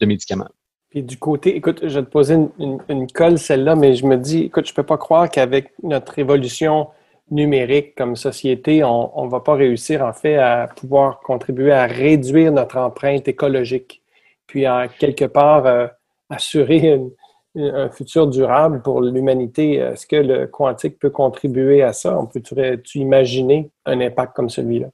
médicaments. 0.00 0.48
Puis 0.90 1.02
du 1.02 1.18
côté, 1.18 1.54
écoute, 1.54 1.80
je 1.82 1.98
vais 1.98 2.04
te 2.04 2.10
poser 2.10 2.36
une, 2.58 3.06
colle, 3.12 3.38
celle-là, 3.38 3.76
mais 3.76 3.94
je 3.94 4.06
me 4.06 4.16
dis, 4.16 4.44
écoute, 4.44 4.66
je 4.66 4.72
ne 4.72 4.76
peux 4.76 4.84
pas 4.84 4.96
croire 4.96 5.28
qu'avec 5.30 5.72
notre 5.82 6.18
évolution 6.18 6.88
numérique 7.30 7.94
comme 7.94 8.16
société, 8.16 8.82
on 8.82 9.24
ne 9.26 9.30
va 9.30 9.40
pas 9.40 9.54
réussir 9.54 10.02
en 10.02 10.14
fait 10.14 10.36
à 10.36 10.66
pouvoir 10.66 11.20
contribuer 11.20 11.72
à 11.72 11.86
réduire 11.86 12.52
notre 12.52 12.78
empreinte 12.78 13.28
écologique 13.28 14.00
puis 14.48 14.68
en 14.68 14.88
quelque 14.88 15.26
part 15.26 15.66
euh, 15.66 15.86
assurer 16.28 17.00
un 17.54 17.88
futur 17.90 18.26
durable 18.26 18.82
pour 18.82 19.00
l'humanité. 19.00 19.74
Est-ce 19.76 20.06
que 20.06 20.16
le 20.16 20.46
quantique 20.46 20.98
peut 20.98 21.10
contribuer 21.10 21.82
à 21.82 21.92
ça? 21.92 22.18
On 22.18 22.26
peut-tu 22.26 22.98
imaginer 22.98 23.70
un 23.84 24.00
impact 24.00 24.34
comme 24.34 24.48
celui-là? 24.48 24.88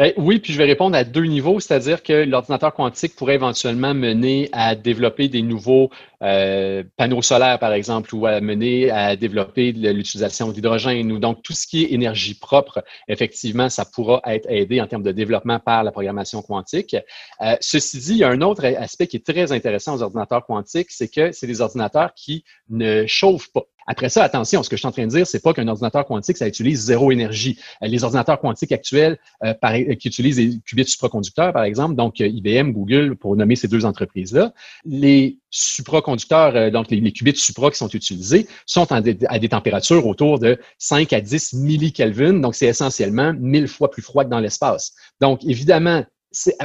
Ben, 0.00 0.14
oui, 0.16 0.38
puis 0.38 0.54
je 0.54 0.56
vais 0.56 0.64
répondre 0.64 0.96
à 0.96 1.04
deux 1.04 1.26
niveaux, 1.26 1.60
c'est-à-dire 1.60 2.02
que 2.02 2.24
l'ordinateur 2.24 2.72
quantique 2.72 3.14
pourrait 3.14 3.34
éventuellement 3.34 3.92
mener 3.92 4.48
à 4.50 4.74
développer 4.74 5.28
des 5.28 5.42
nouveaux 5.42 5.90
euh, 6.22 6.82
panneaux 6.96 7.20
solaires, 7.20 7.58
par 7.58 7.74
exemple, 7.74 8.14
ou 8.14 8.24
à 8.24 8.40
mener 8.40 8.90
à 8.90 9.14
développer 9.14 9.72
l'utilisation 9.72 10.52
d'hydrogène, 10.52 11.12
ou 11.12 11.18
donc 11.18 11.42
tout 11.42 11.52
ce 11.52 11.66
qui 11.66 11.84
est 11.84 11.92
énergie 11.92 12.32
propre, 12.32 12.82
effectivement, 13.08 13.68
ça 13.68 13.84
pourra 13.84 14.22
être 14.24 14.46
aidé 14.48 14.80
en 14.80 14.86
termes 14.86 15.02
de 15.02 15.12
développement 15.12 15.58
par 15.58 15.84
la 15.84 15.92
programmation 15.92 16.40
quantique. 16.40 16.96
Euh, 17.42 17.56
ceci 17.60 17.98
dit, 17.98 18.12
il 18.12 18.18
y 18.20 18.24
a 18.24 18.30
un 18.30 18.40
autre 18.40 18.64
aspect 18.64 19.06
qui 19.06 19.18
est 19.18 19.26
très 19.26 19.52
intéressant 19.52 19.96
aux 19.96 20.02
ordinateurs 20.02 20.46
quantiques, 20.46 20.92
c'est 20.92 21.08
que 21.08 21.30
c'est 21.32 21.46
des 21.46 21.60
ordinateurs 21.60 22.14
qui 22.14 22.42
ne 22.70 23.04
chauffent 23.06 23.52
pas. 23.52 23.66
Après 23.90 24.08
ça, 24.08 24.22
attention, 24.22 24.62
ce 24.62 24.68
que 24.68 24.76
je 24.76 24.82
suis 24.82 24.86
en 24.86 24.92
train 24.92 25.04
de 25.04 25.10
dire, 25.10 25.26
c'est 25.26 25.42
pas 25.42 25.52
qu'un 25.52 25.66
ordinateur 25.66 26.06
quantique, 26.06 26.36
ça 26.36 26.46
utilise 26.46 26.80
zéro 26.80 27.10
énergie. 27.10 27.58
Euh, 27.82 27.88
les 27.88 28.04
ordinateurs 28.04 28.38
quantiques 28.38 28.70
actuels 28.70 29.18
euh, 29.42 29.52
qui 29.96 30.06
utilisent 30.06 30.36
des 30.36 30.60
qubits 30.64 30.84
supraconducteurs, 30.84 31.52
par 31.52 31.64
exemple, 31.64 31.96
donc 31.96 32.20
euh, 32.20 32.28
IBM, 32.28 32.70
Google, 32.70 33.16
pour 33.16 33.34
nommer 33.34 33.56
ces 33.56 33.66
deux 33.66 33.84
entreprises-là, 33.84 34.54
les 34.84 35.38
supraconducteurs, 35.50 36.70
donc 36.70 36.88
les, 36.92 37.12
qubits 37.12 37.34
supra 37.34 37.72
qui 37.72 37.78
sont 37.78 37.88
utilisés, 37.88 38.46
sont 38.64 38.86
à 38.92 39.00
des 39.00 39.48
températures 39.48 40.06
autour 40.06 40.38
de 40.38 40.56
5 40.78 41.12
à 41.12 41.20
10 41.20 41.54
millikelvin, 41.54 42.34
donc 42.34 42.54
c'est 42.54 42.68
essentiellement 42.68 43.34
mille 43.40 43.66
fois 43.66 43.90
plus 43.90 44.02
froid 44.02 44.24
que 44.24 44.30
dans 44.30 44.38
l'espace. 44.38 44.92
Donc, 45.20 45.44
évidemment, 45.44 46.04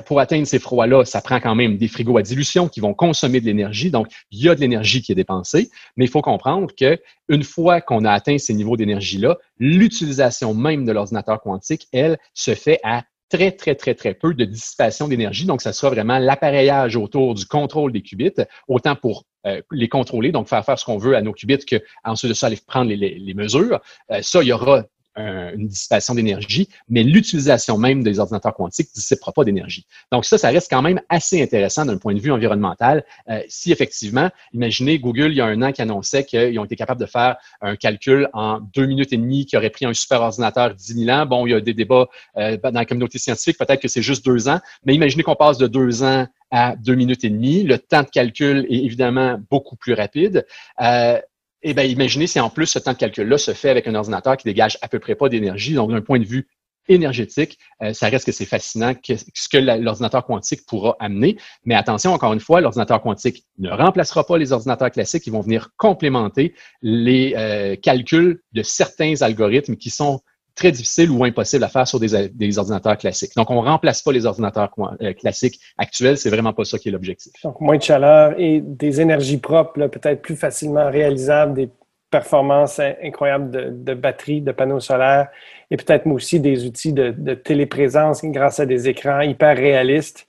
pour 0.06 0.20
atteindre 0.20 0.46
ces 0.46 0.60
froids-là, 0.60 1.06
ça 1.06 1.22
prend 1.22 1.40
quand 1.40 1.56
même 1.56 1.78
des 1.78 1.88
frigos 1.88 2.18
à 2.18 2.22
dilution 2.22 2.68
qui 2.68 2.80
vont 2.80 2.94
consommer 2.94 3.42
de 3.42 3.46
l'énergie. 3.46 3.90
Donc, 3.90 4.08
il 4.32 4.44
y 4.44 4.50
a 4.50 4.56
de 4.56 4.60
l'énergie 4.60 5.02
qui 5.02 5.12
est 5.12 5.16
dépensée, 5.16 5.70
mais 5.98 6.06
il 6.06 6.12
faut 6.12 6.22
comprendre 6.22 6.72
que 6.78 7.00
une 7.30 7.44
fois 7.44 7.82
qu'on 7.82 8.06
a 8.06 8.12
atteint 8.12 8.38
ces 8.38 8.54
niveaux 8.54 8.78
d'énergie-là, 8.78 9.38
l'utilisation 9.58 10.54
même 10.54 10.86
de 10.86 10.92
l'ordinateur 10.92 11.42
quantique, 11.42 11.88
elle, 11.92 12.18
se 12.34 12.54
fait 12.54 12.80
à 12.84 13.04
très, 13.30 13.52
très, 13.52 13.76
très, 13.76 13.96
très 13.96 14.14
peu 14.14 14.34
de 14.34 14.46
dissipation 14.46 15.08
d'énergie. 15.08 15.46
Donc, 15.46 15.62
ça 15.62 15.74
sera 15.74 15.90
vraiment 15.90 16.20
l'appareillage 16.20 16.96
autour 16.96 17.34
du 17.34 17.46
contrôle 17.46 17.92
des 17.92 18.02
qubits, 18.02 18.34
autant 18.68 18.96
pour 18.96 19.26
euh, 19.48 19.62
les 19.72 19.90
contrôler, 19.90 20.32
donc 20.32 20.48
faire 20.48 20.64
faire 20.64 20.78
ce 20.78 20.86
qu'on 20.86 20.98
veut 20.98 21.16
à 21.16 21.22
nos 21.22 21.34
qubits, 21.34 21.66
qu'ensuite 21.66 22.30
de 22.30 22.36
ça, 22.36 22.48
aller 22.48 22.60
prendre 22.66 22.92
les, 22.92 23.34
mesures. 23.34 23.80
Euh, 24.12 24.20
ça, 24.22 24.42
il 24.42 24.48
y 24.48 24.54
aura 24.54 24.86
une 25.18 25.68
dissipation 25.68 26.14
d'énergie, 26.14 26.70
mais 26.90 27.04
l'utilisation 27.04 27.78
même 27.78 28.04
des 28.04 28.20
ordinateurs 28.20 28.54
quantiques 28.54 28.90
ne 28.90 29.00
dissipera 29.00 29.32
pas 29.32 29.44
d'énergie. 29.44 29.86
Donc 30.12 30.26
ça, 30.26 30.38
ça 30.38 30.50
reste 30.50 30.70
quand 30.70 30.82
même 30.82 31.02
assez 31.10 31.42
intéressant 31.42 31.86
d'un 31.86 31.98
point 31.98 32.14
de 32.14 32.20
vue 32.20 32.32
environnemental. 32.32 33.04
Euh, 33.30 33.42
si 33.48 33.72
effectivement, 33.72 34.30
imaginez 34.54 35.00
Google, 35.00 35.32
il 35.32 35.36
y 35.36 35.42
a 35.42 35.46
un 35.46 35.62
an, 35.62 35.72
qui 35.72 35.82
annonçait 35.82 36.24
qu'ils 36.24 36.58
ont 36.60 36.66
été 36.66 36.76
capables 36.76 37.02
de 37.02 37.06
faire 37.06 37.38
un 37.62 37.76
calcul 37.76 38.30
en 38.34 38.60
deux 38.60 38.86
minutes 38.86 39.14
et 39.14 39.18
demie 39.18 39.46
qui 39.46 39.58
aurait 39.58 39.70
pris 39.70 39.86
un 39.86 39.94
super 39.94 40.22
ordinateur 40.22 40.74
10 40.74 41.06
000 41.06 41.10
ans. 41.18 41.26
Bon, 41.26 41.46
il 41.46 41.52
y 41.52 41.54
a 41.54 41.62
des 41.62 41.74
débats 41.74 42.08
euh, 42.38 42.58
dans 42.58 42.72
la 42.72 42.86
communauté 42.86 43.18
scientifique, 43.18 43.58
peut-être 43.58 43.82
que 43.82 43.88
c'est 43.88 44.02
juste 44.02 44.26
deux 44.26 44.48
ans, 44.48 44.60
mais 44.86 44.96
imaginez 44.96 45.24
qu'on 45.24 45.36
passe 45.36 45.58
de 45.58 45.68
deux 45.68 46.04
ans 46.04 46.28
à 46.52 46.76
deux 46.76 46.96
minutes 46.96 47.24
et 47.24 47.30
demie. 47.30 47.64
Le 47.64 47.78
temps 47.78 48.04
de 48.04 48.10
calcul 48.10 48.66
est 48.70 48.86
évidemment 48.86 49.40
beaucoup 49.50 49.76
plus 49.76 49.94
rapide. 49.94 50.46
Euh, 50.82 51.20
eh 51.68 51.74
bien, 51.74 51.84
imaginez 51.84 52.28
si 52.28 52.40
en 52.40 52.52
plus 52.52 52.68
ce 52.68 52.78
temps 52.78 52.94
de 52.94 52.98
calcul-là 52.98 53.40
se 53.40 53.52
fait 53.52 53.70
avec 53.70 53.88
un 53.88 53.96
ordinateur 53.96 54.38
qui 54.38 54.46
dégage 54.46 54.78
à 54.84 54.88
peu 54.88 55.00
près 55.00 55.16
pas 55.16 55.30
d'énergie. 55.30 55.74
Donc, 55.74 55.90
d'un 55.90 56.02
point 56.02 56.20
de 56.20 56.26
vue 56.26 56.48
énergétique, 56.88 57.58
euh, 57.82 57.92
ça 57.92 58.08
reste 58.10 58.28
que 58.28 58.32
c'est 58.32 58.46
fascinant 58.46 58.94
ce 59.04 59.50
que 59.50 59.58
l'ordinateur 59.58 60.24
quantique 60.28 60.64
pourra 60.68 60.96
amener. 61.00 61.38
Mais 61.66 61.74
attention, 61.74 62.14
encore 62.14 62.34
une 62.34 62.40
fois, 62.40 62.62
l'ordinateur 62.62 63.02
quantique 63.02 63.46
ne 63.58 63.72
remplacera 63.72 64.28
pas 64.28 64.38
les 64.38 64.52
ordinateurs 64.52 64.92
classiques. 64.92 65.26
Ils 65.26 65.32
vont 65.32 65.42
venir 65.42 65.70
complémenter 65.76 66.54
les 66.84 67.34
euh, 67.36 67.76
calculs 67.76 68.44
de 68.54 68.62
certains 68.62 69.24
algorithmes 69.24 69.76
qui 69.76 69.90
sont 69.90 70.22
très 70.56 70.72
difficile 70.72 71.12
ou 71.12 71.24
impossible 71.24 71.64
à 71.64 71.68
faire 71.68 71.88
sur 71.88 72.00
des, 72.00 72.58
ordinateurs 72.58 72.98
classiques. 72.98 73.36
Donc, 73.36 73.52
on 73.52 73.62
ne 73.62 73.68
remplace 73.68 74.02
pas 74.02 74.12
les 74.12 74.26
ordinateurs 74.26 74.72
euh, 75.02 75.14
classiques 75.14 75.60
actuels. 75.78 76.18
C'est 76.18 76.30
vraiment 76.30 76.54
pas 76.54 76.64
ça 76.64 76.80
qui 76.80 76.90
est 76.90 76.92
l'objectif. 76.92 77.34
Donc, 77.44 77.60
moins 77.62 77.78
de 77.78 77.84
chaleur 77.84 78.34
et 78.38 78.62
des 78.62 79.02
énergies 79.02 79.38
propres, 79.38 79.88
peut-être 79.88 80.22
plus 80.22 80.36
facilement 80.36 80.90
réalisables, 80.90 81.54
des 81.54 81.70
performances 82.10 82.80
incroyables 82.80 83.84
de, 83.84 83.94
batteries, 83.94 84.42
de 84.42 84.54
panneaux 84.54 84.80
solaires 84.80 85.28
et 85.70 85.76
peut-être 85.76 86.08
aussi 86.08 86.40
des 86.40 86.66
outils 86.66 86.94
de, 86.94 87.12
de 87.12 87.34
téléprésence 87.34 88.24
grâce 88.24 88.60
à 88.60 88.66
des 88.66 88.88
écrans 88.88 89.22
hyper 89.22 89.58
réalistes 89.58 90.26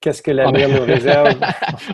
Qu'est-ce 0.00 0.22
que 0.22 0.30
l'avenir 0.30 0.68
ah 0.70 0.78
nous 0.78 0.84
réserve? 0.84 1.34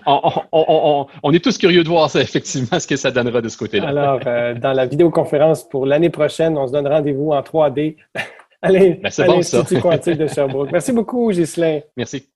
on, 1.22 1.32
est 1.32 1.42
tous 1.42 1.56
curieux 1.56 1.82
de 1.82 1.88
voir 1.88 2.10
ça, 2.10 2.20
effectivement, 2.20 2.78
ce 2.78 2.86
que 2.86 2.96
ça 2.96 3.10
donnera 3.10 3.40
de 3.40 3.48
ce 3.48 3.56
côté-là. 3.56 3.88
Alors, 3.88 4.20
euh, 4.26 4.54
dans 4.54 4.72
la 4.72 4.86
vidéoconférence 4.86 5.68
pour 5.68 5.86
l'année 5.86 6.10
prochaine, 6.10 6.58
on 6.58 6.66
se 6.66 6.72
donne 6.72 6.86
rendez-vous 6.86 7.32
en 7.32 7.40
3D 7.40 7.96
Allez, 8.62 8.94
ben, 9.02 9.10
à 9.16 9.26
l'Institut 9.26 9.78
quantique 9.80 10.16
de 10.16 10.26
Sherbrooke. 10.26 10.72
Merci 10.72 10.92
beaucoup, 10.92 11.30
Ghislain. 11.30 11.80
Merci. 11.96 12.28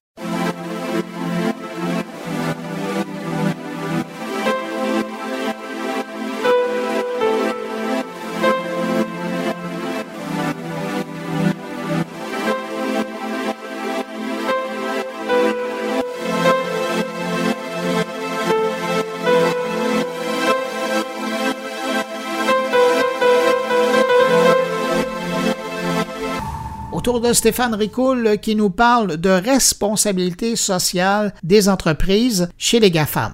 Stéphane 27.33 27.75
Ricoul 27.75 28.39
qui 28.39 28.55
nous 28.57 28.71
parle 28.71 29.17
de 29.17 29.31
responsabilité 29.31 30.57
sociale 30.57 31.35
des 31.43 31.69
entreprises 31.69 32.49
chez 32.57 32.81
les 32.81 32.91
GAFAM. 32.91 33.33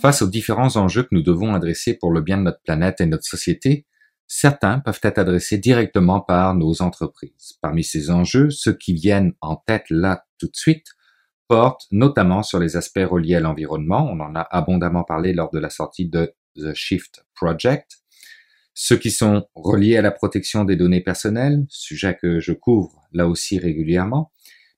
Face 0.00 0.20
aux 0.20 0.28
différents 0.28 0.76
enjeux 0.76 1.04
que 1.04 1.14
nous 1.14 1.22
devons 1.22 1.54
adresser 1.54 1.94
pour 1.94 2.12
le 2.12 2.20
bien 2.20 2.36
de 2.36 2.42
notre 2.42 2.60
planète 2.62 3.00
et 3.00 3.06
notre 3.06 3.24
société, 3.24 3.86
certains 4.26 4.80
peuvent 4.80 5.00
être 5.02 5.18
adressés 5.18 5.56
directement 5.56 6.20
par 6.20 6.54
nos 6.54 6.82
entreprises. 6.82 7.54
Parmi 7.62 7.82
ces 7.84 8.10
enjeux, 8.10 8.50
ceux 8.50 8.74
qui 8.74 8.92
viennent 8.92 9.32
en 9.40 9.56
tête 9.56 9.86
là 9.88 10.24
tout 10.38 10.48
de 10.48 10.56
suite 10.56 10.88
portent 11.48 11.86
notamment 11.90 12.42
sur 12.42 12.58
les 12.58 12.76
aspects 12.76 13.06
reliés 13.10 13.36
à 13.36 13.40
l'environnement. 13.40 14.06
On 14.10 14.20
en 14.20 14.34
a 14.34 14.46
abondamment 14.50 15.04
parlé 15.04 15.32
lors 15.32 15.50
de 15.50 15.58
la 15.58 15.70
sortie 15.70 16.08
de 16.08 16.34
The 16.56 16.74
Shift 16.74 17.24
Project. 17.34 18.03
Ceux 18.74 18.96
qui 18.96 19.12
sont 19.12 19.46
reliés 19.54 19.96
à 19.96 20.02
la 20.02 20.10
protection 20.10 20.64
des 20.64 20.74
données 20.74 21.00
personnelles, 21.00 21.64
sujet 21.68 22.18
que 22.20 22.40
je 22.40 22.52
couvre 22.52 23.02
là 23.12 23.28
aussi 23.28 23.58
régulièrement. 23.58 24.32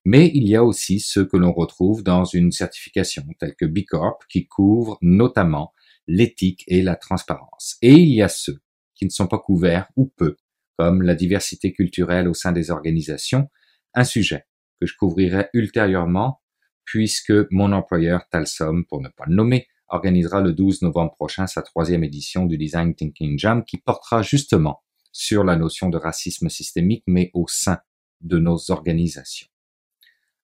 Mais 0.05 0.31
il 0.35 0.47
y 0.47 0.55
a 0.55 0.63
aussi 0.63 1.01
ceux 1.01 1.25
que 1.25 1.37
l'on 1.37 1.53
retrouve 1.53 2.05
dans 2.05 2.25
une 2.25 2.53
certification 2.53 3.25
telle 3.41 3.57
que 3.57 3.65
B 3.65 3.81
Corp 3.89 4.23
qui 4.29 4.47
couvre 4.47 4.99
notamment 5.01 5.73
l'éthique 6.07 6.63
et 6.69 6.83
la 6.83 6.95
transparence. 6.95 7.77
Et 7.83 7.95
il 7.95 8.15
y 8.15 8.23
a 8.23 8.29
ceux 8.29 8.61
qui 8.95 9.07
ne 9.07 9.11
sont 9.11 9.27
pas 9.27 9.39
couverts 9.39 9.89
ou 9.97 10.13
peu, 10.17 10.37
comme 10.79 11.03
la 11.03 11.15
diversité 11.15 11.73
culturelle 11.73 12.29
au 12.29 12.35
sein 12.35 12.53
des 12.53 12.71
organisations, 12.71 13.49
un 13.95 14.05
sujet 14.05 14.45
que 14.81 14.87
je 14.87 14.95
couvrirai 14.95 15.49
ultérieurement 15.55 16.41
puisque 16.85 17.33
mon 17.51 17.73
employeur 17.73 18.29
Talsom, 18.31 18.85
pour 18.85 19.01
ne 19.01 19.09
pas 19.09 19.25
le 19.27 19.35
nommer, 19.35 19.67
organisera 19.89 20.41
le 20.41 20.53
12 20.53 20.83
novembre 20.83 21.15
prochain 21.15 21.47
sa 21.47 21.63
troisième 21.63 22.05
édition 22.05 22.47
du 22.47 22.59
Design 22.59 22.95
Thinking 22.95 23.39
Jam 23.39 23.65
qui 23.65 23.79
portera 23.79 24.23
justement 24.23 24.83
sur 25.13 25.45
la 25.45 25.57
notion 25.57 25.89
de 25.89 25.97
racisme 25.97 26.49
systémique 26.49 27.05
mais 27.07 27.31
au 27.35 27.47
sein 27.49 27.79
de 28.21 28.39
nos 28.39 28.71
organisations. 28.71 29.49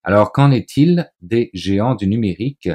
Alors 0.03 0.31
qu'en 0.31 0.51
est-il 0.51 1.11
des 1.21 1.49
géants 1.53 1.95
du 1.95 2.07
numérique 2.07 2.69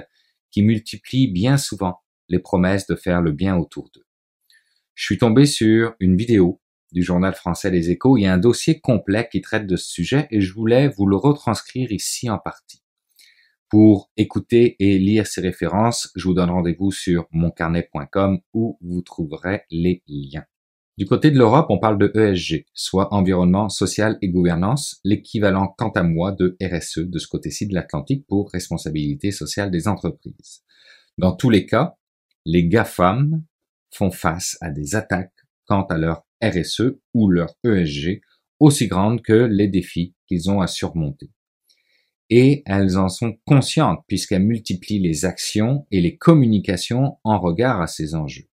qui 0.50 0.62
multiplient 0.62 1.30
bien 1.30 1.56
souvent 1.56 2.00
les 2.28 2.38
promesses 2.38 2.86
de 2.86 2.94
faire 2.94 3.20
le 3.20 3.32
bien 3.32 3.56
autour 3.56 3.90
d'eux? 3.94 4.06
Je 4.94 5.04
suis 5.04 5.18
tombé 5.18 5.46
sur 5.46 5.94
une 6.00 6.16
vidéo 6.16 6.60
du 6.92 7.02
journal 7.02 7.34
français 7.34 7.70
Les 7.70 7.90
Échos 7.90 8.16
et 8.16 8.26
un 8.26 8.38
dossier 8.38 8.80
complet 8.80 9.28
qui 9.30 9.40
traite 9.40 9.66
de 9.66 9.76
ce 9.76 9.90
sujet 9.90 10.26
et 10.30 10.40
je 10.40 10.52
voulais 10.54 10.88
vous 10.88 11.06
le 11.06 11.16
retranscrire 11.16 11.92
ici 11.92 12.30
en 12.30 12.38
partie. 12.38 12.82
Pour 13.70 14.10
écouter 14.16 14.76
et 14.78 14.98
lire 14.98 15.26
ces 15.26 15.42
références, 15.42 16.10
je 16.16 16.26
vous 16.26 16.32
donne 16.32 16.48
rendez-vous 16.48 16.90
sur 16.90 17.26
moncarnet.com 17.32 18.40
où 18.54 18.78
vous 18.80 19.02
trouverez 19.02 19.62
les 19.70 20.02
liens. 20.08 20.44
Du 20.96 21.04
côté 21.04 21.30
de 21.30 21.38
l'Europe, 21.38 21.66
on 21.68 21.78
parle 21.78 21.98
de 21.98 22.10
ESG, 22.12 22.64
soit 22.72 23.12
environnement, 23.12 23.68
social 23.68 24.18
et 24.22 24.30
gouvernance, 24.30 25.00
l'équivalent 25.04 25.72
quant 25.76 25.90
à 25.90 26.02
moi 26.02 26.32
de 26.32 26.56
RSE 26.62 27.00
de 27.00 27.18
ce 27.18 27.28
côté-ci 27.28 27.66
de 27.68 27.74
l'Atlantique 27.74 28.26
pour 28.26 28.50
responsabilité 28.50 29.30
sociale 29.30 29.70
des 29.70 29.86
entreprises. 29.86 30.62
Dans 31.18 31.36
tous 31.36 31.50
les 31.50 31.66
cas, 31.66 31.94
les 32.46 32.66
GAFAM 32.66 33.44
font 33.94 34.10
face 34.10 34.56
à 34.60 34.70
des 34.70 34.96
attaques 34.96 35.44
quant 35.66 35.84
à 35.84 35.98
leur 35.98 36.24
RSE 36.42 36.96
ou 37.12 37.28
leur 37.28 37.54
ESG 37.64 38.22
aussi 38.58 38.88
grandes 38.88 39.22
que 39.22 39.32
les 39.32 39.68
défis 39.68 40.14
qu'ils 40.26 40.50
ont 40.50 40.60
à 40.60 40.66
surmonter. 40.66 41.30
Et 42.30 42.62
elles 42.66 42.98
en 42.98 43.08
sont 43.08 43.36
conscientes 43.46 44.00
puisqu'elles 44.06 44.44
multiplient 44.44 45.00
les 45.00 45.24
actions 45.24 45.86
et 45.90 46.00
les 46.00 46.16
communications 46.16 47.16
en 47.24 47.38
regard 47.40 47.80
à 47.80 47.86
ces 47.86 48.14
enjeux. 48.14 48.48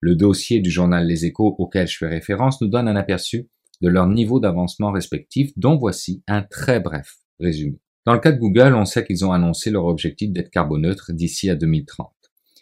Le 0.00 0.14
dossier 0.14 0.60
du 0.60 0.70
journal 0.70 1.06
Les 1.06 1.24
Échos 1.24 1.56
auquel 1.58 1.88
je 1.88 1.96
fais 1.96 2.06
référence 2.06 2.60
nous 2.60 2.68
donne 2.68 2.86
un 2.86 2.96
aperçu 2.96 3.48
de 3.80 3.88
leur 3.88 4.06
niveau 4.06 4.40
d'avancement 4.40 4.92
respectif 4.92 5.50
dont 5.56 5.76
voici 5.76 6.22
un 6.26 6.42
très 6.42 6.80
bref 6.80 7.16
résumé. 7.40 7.80
Dans 8.04 8.14
le 8.14 8.20
cas 8.20 8.32
de 8.32 8.38
Google, 8.38 8.74
on 8.74 8.84
sait 8.84 9.04
qu'ils 9.04 9.24
ont 9.24 9.32
annoncé 9.32 9.70
leur 9.70 9.86
objectif 9.86 10.30
d'être 10.32 10.50
carboneutre 10.50 11.12
d'ici 11.12 11.50
à 11.50 11.56
2030. 11.56 12.12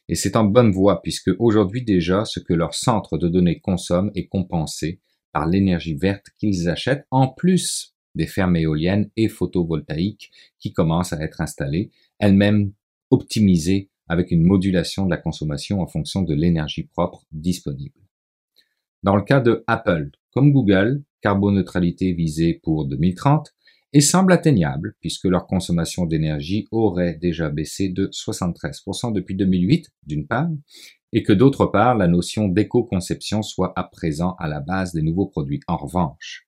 Et 0.09 0.15
c'est 0.15 0.37
en 0.37 0.45
bonne 0.45 0.71
voie 0.71 1.03
puisque 1.03 1.31
aujourd'hui 1.39 1.83
déjà 1.85 2.25
ce 2.25 2.41
que 2.41 2.55
leur 2.55 2.75
centre 2.75 3.19
de 3.19 3.29
données 3.29 3.61
consomme 3.61 4.11
est 4.15 4.29
compensé 4.29 5.01
par 5.33 5.47
l'énergie 5.47 5.95
verte 5.95 6.27
qu'ils 6.39 6.69
achètent 6.69 7.07
en 7.11 7.29
plus 7.29 7.96
des 8.17 8.27
fermes 8.27 8.57
éoliennes 8.57 9.11
et 9.17 9.29
photovoltaïques 9.29 10.33
qui 10.59 10.73
commencent 10.73 11.13
à 11.13 11.23
être 11.23 11.41
installées, 11.41 11.91
elles-mêmes 12.19 12.73
optimisées 13.11 13.91
avec 14.09 14.31
une 14.31 14.43
modulation 14.43 15.05
de 15.05 15.11
la 15.11 15.17
consommation 15.17 15.81
en 15.81 15.87
fonction 15.87 16.23
de 16.23 16.35
l'énergie 16.35 16.85
propre 16.85 17.25
disponible. 17.31 18.01
Dans 19.03 19.17
le 19.17 19.23
cas 19.23 19.41
de 19.41 19.63
Apple, 19.67 20.11
comme 20.33 20.53
Google, 20.53 21.03
carboneutralité 21.21 22.13
visée 22.13 22.61
pour 22.63 22.87
2030, 22.87 23.53
et 23.93 24.01
semble 24.01 24.33
atteignable 24.33 24.95
puisque 25.01 25.25
leur 25.25 25.47
consommation 25.47 26.07
d'énergie 26.07 26.67
aurait 26.71 27.15
déjà 27.15 27.49
baissé 27.49 27.89
de 27.89 28.09
73% 28.09 29.13
depuis 29.13 29.35
2008 29.37 29.91
d'une 30.07 30.27
part, 30.27 30.49
et 31.13 31.23
que 31.23 31.33
d'autre 31.33 31.67
part 31.67 31.97
la 31.97 32.09
notion 32.09 32.49
d'éco-conception 32.49 33.43
soit 33.43 33.73
à 33.77 33.85
présent 33.85 34.35
à 34.39 34.49
la 34.49 34.61
base 34.61 34.93
des 34.93 35.03
nouveaux 35.03 35.27
produits. 35.27 35.61
En 35.67 35.77
revanche, 35.77 36.46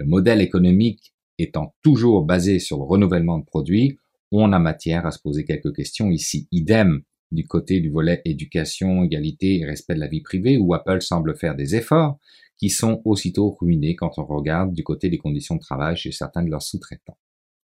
le 0.00 0.06
modèle 0.06 0.40
économique 0.40 1.12
étant 1.38 1.74
toujours 1.82 2.24
basé 2.24 2.58
sur 2.58 2.78
le 2.78 2.84
renouvellement 2.84 3.38
de 3.38 3.44
produits, 3.44 3.98
on 4.32 4.50
a 4.54 4.58
matière 4.58 5.04
à 5.04 5.10
se 5.10 5.18
poser 5.18 5.44
quelques 5.44 5.76
questions 5.76 6.10
ici. 6.10 6.48
Idem 6.52 7.02
du 7.32 7.46
côté 7.46 7.80
du 7.80 7.90
volet 7.90 8.22
éducation, 8.24 9.04
égalité 9.04 9.58
et 9.58 9.66
respect 9.66 9.94
de 9.94 10.00
la 10.00 10.08
vie 10.08 10.22
privée, 10.22 10.56
où 10.56 10.72
Apple 10.72 11.02
semble 11.02 11.36
faire 11.36 11.54
des 11.54 11.76
efforts, 11.76 12.18
qui 12.56 12.70
sont 12.70 13.02
aussitôt 13.04 13.50
ruinés 13.60 13.94
quand 13.94 14.12
on 14.16 14.24
regarde 14.24 14.72
du 14.72 14.82
côté 14.82 15.10
des 15.10 15.18
conditions 15.18 15.56
de 15.56 15.60
travail 15.60 15.96
chez 15.96 16.12
certains 16.12 16.42
de 16.42 16.50
leurs 16.50 16.62
sous-traitants. 16.62 17.18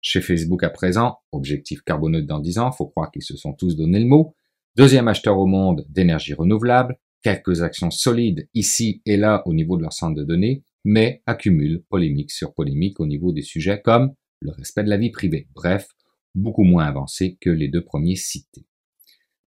Chez 0.00 0.22
Facebook 0.22 0.64
à 0.64 0.70
présent, 0.70 1.18
objectif 1.30 1.82
carboneux 1.82 2.22
dans 2.22 2.40
10 2.40 2.58
ans, 2.58 2.72
faut 2.72 2.86
croire 2.86 3.10
qu'ils 3.10 3.22
se 3.22 3.36
sont 3.36 3.52
tous 3.52 3.76
donné 3.76 4.00
le 4.00 4.06
mot. 4.06 4.34
Deuxième 4.74 5.06
acheteur 5.06 5.38
au 5.38 5.46
monde 5.46 5.84
d'énergie 5.90 6.32
renouvelable, 6.32 6.98
quelques 7.22 7.60
actions 7.60 7.90
solides 7.90 8.48
ici 8.54 9.02
et 9.04 9.18
là 9.18 9.42
au 9.44 9.52
niveau 9.52 9.76
de 9.76 9.82
leur 9.82 9.92
centre 9.92 10.16
de 10.16 10.24
données, 10.24 10.64
mais 10.84 11.22
accumulent 11.26 11.82
polémique 11.88 12.30
sur 12.30 12.54
polémique 12.54 13.00
au 13.00 13.06
niveau 13.06 13.32
des 13.32 13.42
sujets 13.42 13.80
comme 13.80 14.14
le 14.40 14.50
respect 14.50 14.84
de 14.84 14.90
la 14.90 14.96
vie 14.96 15.10
privée. 15.10 15.48
Bref, 15.54 15.88
beaucoup 16.34 16.64
moins 16.64 16.84
avancé 16.84 17.36
que 17.40 17.50
les 17.50 17.68
deux 17.68 17.84
premiers 17.84 18.16
cités. 18.16 18.66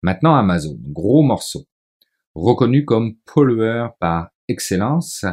Maintenant 0.02 0.36
Amazon, 0.36 0.78
gros 0.80 1.24
morceau. 1.24 1.66
Reconnu 2.36 2.86
comme 2.86 3.16
pollueur 3.26 3.96
par 3.98 4.30
excellence, 4.48 5.26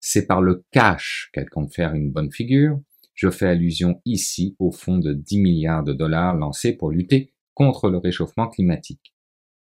c'est 0.00 0.26
par 0.26 0.42
le 0.42 0.64
cash 0.70 1.30
qu'elle 1.32 1.48
compte 1.48 1.72
faire 1.72 1.94
une 1.94 2.10
bonne 2.10 2.32
figure. 2.32 2.80
Je 3.14 3.30
fais 3.30 3.46
allusion 3.46 4.00
ici 4.04 4.56
au 4.58 4.70
fonds 4.70 4.98
de 4.98 5.12
10 5.12 5.40
milliards 5.40 5.84
de 5.84 5.92
dollars 5.92 6.34
lancé 6.34 6.72
pour 6.74 6.90
lutter 6.90 7.32
contre 7.54 7.88
le 7.88 7.98
réchauffement 7.98 8.48
climatique. 8.48 9.14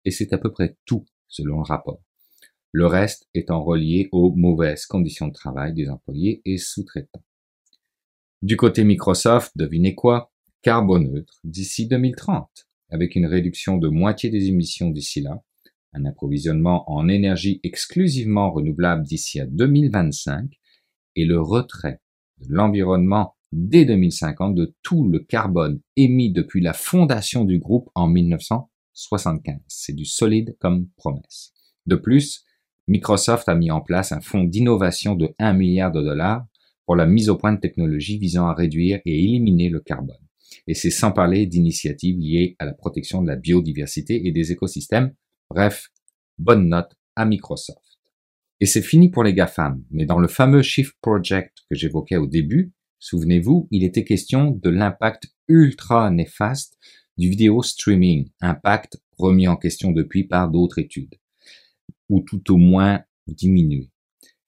Et 0.04 0.10
c'est 0.10 0.32
à 0.32 0.38
peu 0.38 0.52
près 0.52 0.76
tout 0.84 1.04
selon 1.28 1.58
le 1.58 1.64
rapport. 1.64 2.02
Le 2.72 2.86
reste 2.86 3.28
étant 3.34 3.62
relié 3.62 4.08
aux 4.12 4.32
mauvaises 4.34 4.86
conditions 4.86 5.28
de 5.28 5.34
travail 5.34 5.74
des 5.74 5.90
employés 5.90 6.40
et 6.46 6.56
sous-traitants. 6.56 7.22
Du 8.40 8.56
côté 8.56 8.82
Microsoft, 8.82 9.52
devinez 9.56 9.94
quoi? 9.94 10.32
Carboneutre 10.62 11.38
d'ici 11.44 11.86
2030, 11.86 12.48
avec 12.88 13.14
une 13.14 13.26
réduction 13.26 13.76
de 13.76 13.88
moitié 13.88 14.30
des 14.30 14.46
émissions 14.46 14.90
d'ici 14.90 15.20
là, 15.20 15.42
un 15.92 16.06
approvisionnement 16.06 16.90
en 16.90 17.08
énergie 17.08 17.60
exclusivement 17.62 18.50
renouvelable 18.50 19.04
d'ici 19.04 19.38
à 19.38 19.46
2025 19.46 20.50
et 21.16 21.26
le 21.26 21.40
retrait 21.40 22.00
de 22.38 22.54
l'environnement 22.54 23.36
dès 23.52 23.84
2050 23.84 24.54
de 24.54 24.74
tout 24.82 25.06
le 25.06 25.18
carbone 25.18 25.80
émis 25.96 26.32
depuis 26.32 26.62
la 26.62 26.72
fondation 26.72 27.44
du 27.44 27.58
groupe 27.58 27.90
en 27.94 28.08
1975. 28.08 29.60
C'est 29.68 29.92
du 29.92 30.06
solide 30.06 30.56
comme 30.58 30.88
promesse. 30.96 31.52
De 31.86 31.96
plus, 31.96 32.46
Microsoft 32.88 33.48
a 33.48 33.54
mis 33.54 33.70
en 33.70 33.80
place 33.80 34.12
un 34.12 34.20
fonds 34.20 34.44
d'innovation 34.44 35.14
de 35.14 35.34
1 35.38 35.52
milliard 35.52 35.92
de 35.92 36.02
dollars 36.02 36.46
pour 36.84 36.96
la 36.96 37.06
mise 37.06 37.28
au 37.28 37.36
point 37.36 37.52
de 37.52 37.60
technologies 37.60 38.18
visant 38.18 38.46
à 38.46 38.54
réduire 38.54 39.00
et 39.04 39.24
éliminer 39.24 39.68
le 39.68 39.80
carbone. 39.80 40.16
Et 40.66 40.74
c'est 40.74 40.90
sans 40.90 41.12
parler 41.12 41.46
d'initiatives 41.46 42.18
liées 42.18 42.56
à 42.58 42.64
la 42.64 42.74
protection 42.74 43.22
de 43.22 43.28
la 43.28 43.36
biodiversité 43.36 44.26
et 44.26 44.32
des 44.32 44.52
écosystèmes 44.52 45.14
Bref, 45.50 45.88
bonne 46.38 46.68
note 46.68 46.96
à 47.14 47.24
Microsoft. 47.24 47.98
Et 48.60 48.66
c'est 48.66 48.82
fini 48.82 49.10
pour 49.10 49.22
les 49.22 49.34
GAFAM, 49.34 49.84
mais 49.90 50.06
dans 50.06 50.18
le 50.18 50.28
fameux 50.28 50.62
Shift 50.62 50.96
Project 51.00 51.58
que 51.68 51.76
j'évoquais 51.76 52.16
au 52.16 52.26
début, 52.26 52.72
souvenez-vous, 52.98 53.68
il 53.70 53.84
était 53.84 54.04
question 54.04 54.50
de 54.50 54.70
l'impact 54.70 55.26
ultra 55.48 56.10
néfaste 56.10 56.78
du 57.18 57.28
vidéo 57.28 57.62
streaming, 57.62 58.30
impact 58.40 58.98
remis 59.18 59.46
en 59.46 59.56
question 59.56 59.92
depuis 59.92 60.24
par 60.24 60.48
d'autres 60.48 60.78
études, 60.78 61.14
ou 62.12 62.20
tout 62.20 62.52
au 62.52 62.58
moins 62.58 63.02
diminué. 63.26 63.88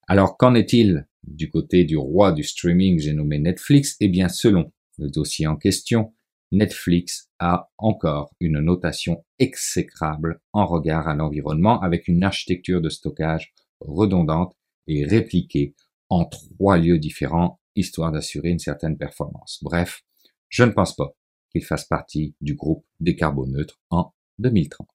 Alors 0.07 0.37
qu'en 0.37 0.55
est-il 0.55 1.09
du 1.27 1.49
côté 1.49 1.85
du 1.85 1.97
roi 1.97 2.33
du 2.33 2.43
streaming, 2.43 2.99
j'ai 2.99 3.15
nommé 3.15 3.39
Netflix? 3.39 3.97
Eh 4.01 4.09
bien, 4.09 4.29
selon 4.29 4.71
le 4.99 5.09
dossier 5.09 5.47
en 5.47 5.57
question, 5.57 6.13
Netflix 6.53 7.31
a 7.39 7.71
encore 7.79 8.35
une 8.39 8.61
notation 8.61 9.25
exécrable 9.39 10.43
en 10.53 10.67
regard 10.67 11.09
à 11.09 11.15
l'environnement 11.15 11.81
avec 11.81 12.07
une 12.07 12.23
architecture 12.23 12.83
de 12.83 12.91
stockage 12.91 13.55
redondante 13.81 14.55
et 14.87 15.07
répliquée 15.07 15.75
en 16.11 16.27
trois 16.27 16.77
lieux 16.77 16.99
différents, 16.99 17.61
histoire 17.77 18.13
d'assurer 18.13 18.51
une 18.51 18.59
certaine 18.59 18.99
performance. 18.99 19.59
Bref, 19.63 20.03
je 20.51 20.65
ne 20.65 20.71
pense 20.71 20.95
pas 20.95 21.17
qu'il 21.51 21.65
fasse 21.65 21.87
partie 21.87 22.35
du 22.43 22.55
groupe 22.55 22.85
des 23.01 23.17
carboneutres 23.17 23.81
en 23.89 24.13
2030. 24.39 24.87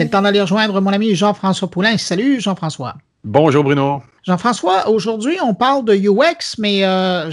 C'est 0.00 0.04
le 0.04 0.10
temps 0.10 0.22
d'aller 0.22 0.40
rejoindre 0.40 0.80
mon 0.80 0.94
ami 0.94 1.14
Jean-François 1.14 1.68
Poulain. 1.68 1.98
Salut 1.98 2.40
Jean-François. 2.40 2.94
Bonjour 3.22 3.62
Bruno. 3.62 4.02
Jean-François, 4.26 4.88
aujourd'hui 4.88 5.36
on 5.44 5.52
parle 5.52 5.84
de 5.84 5.94
UX, 5.94 6.56
mais 6.56 6.86
euh, 6.86 7.30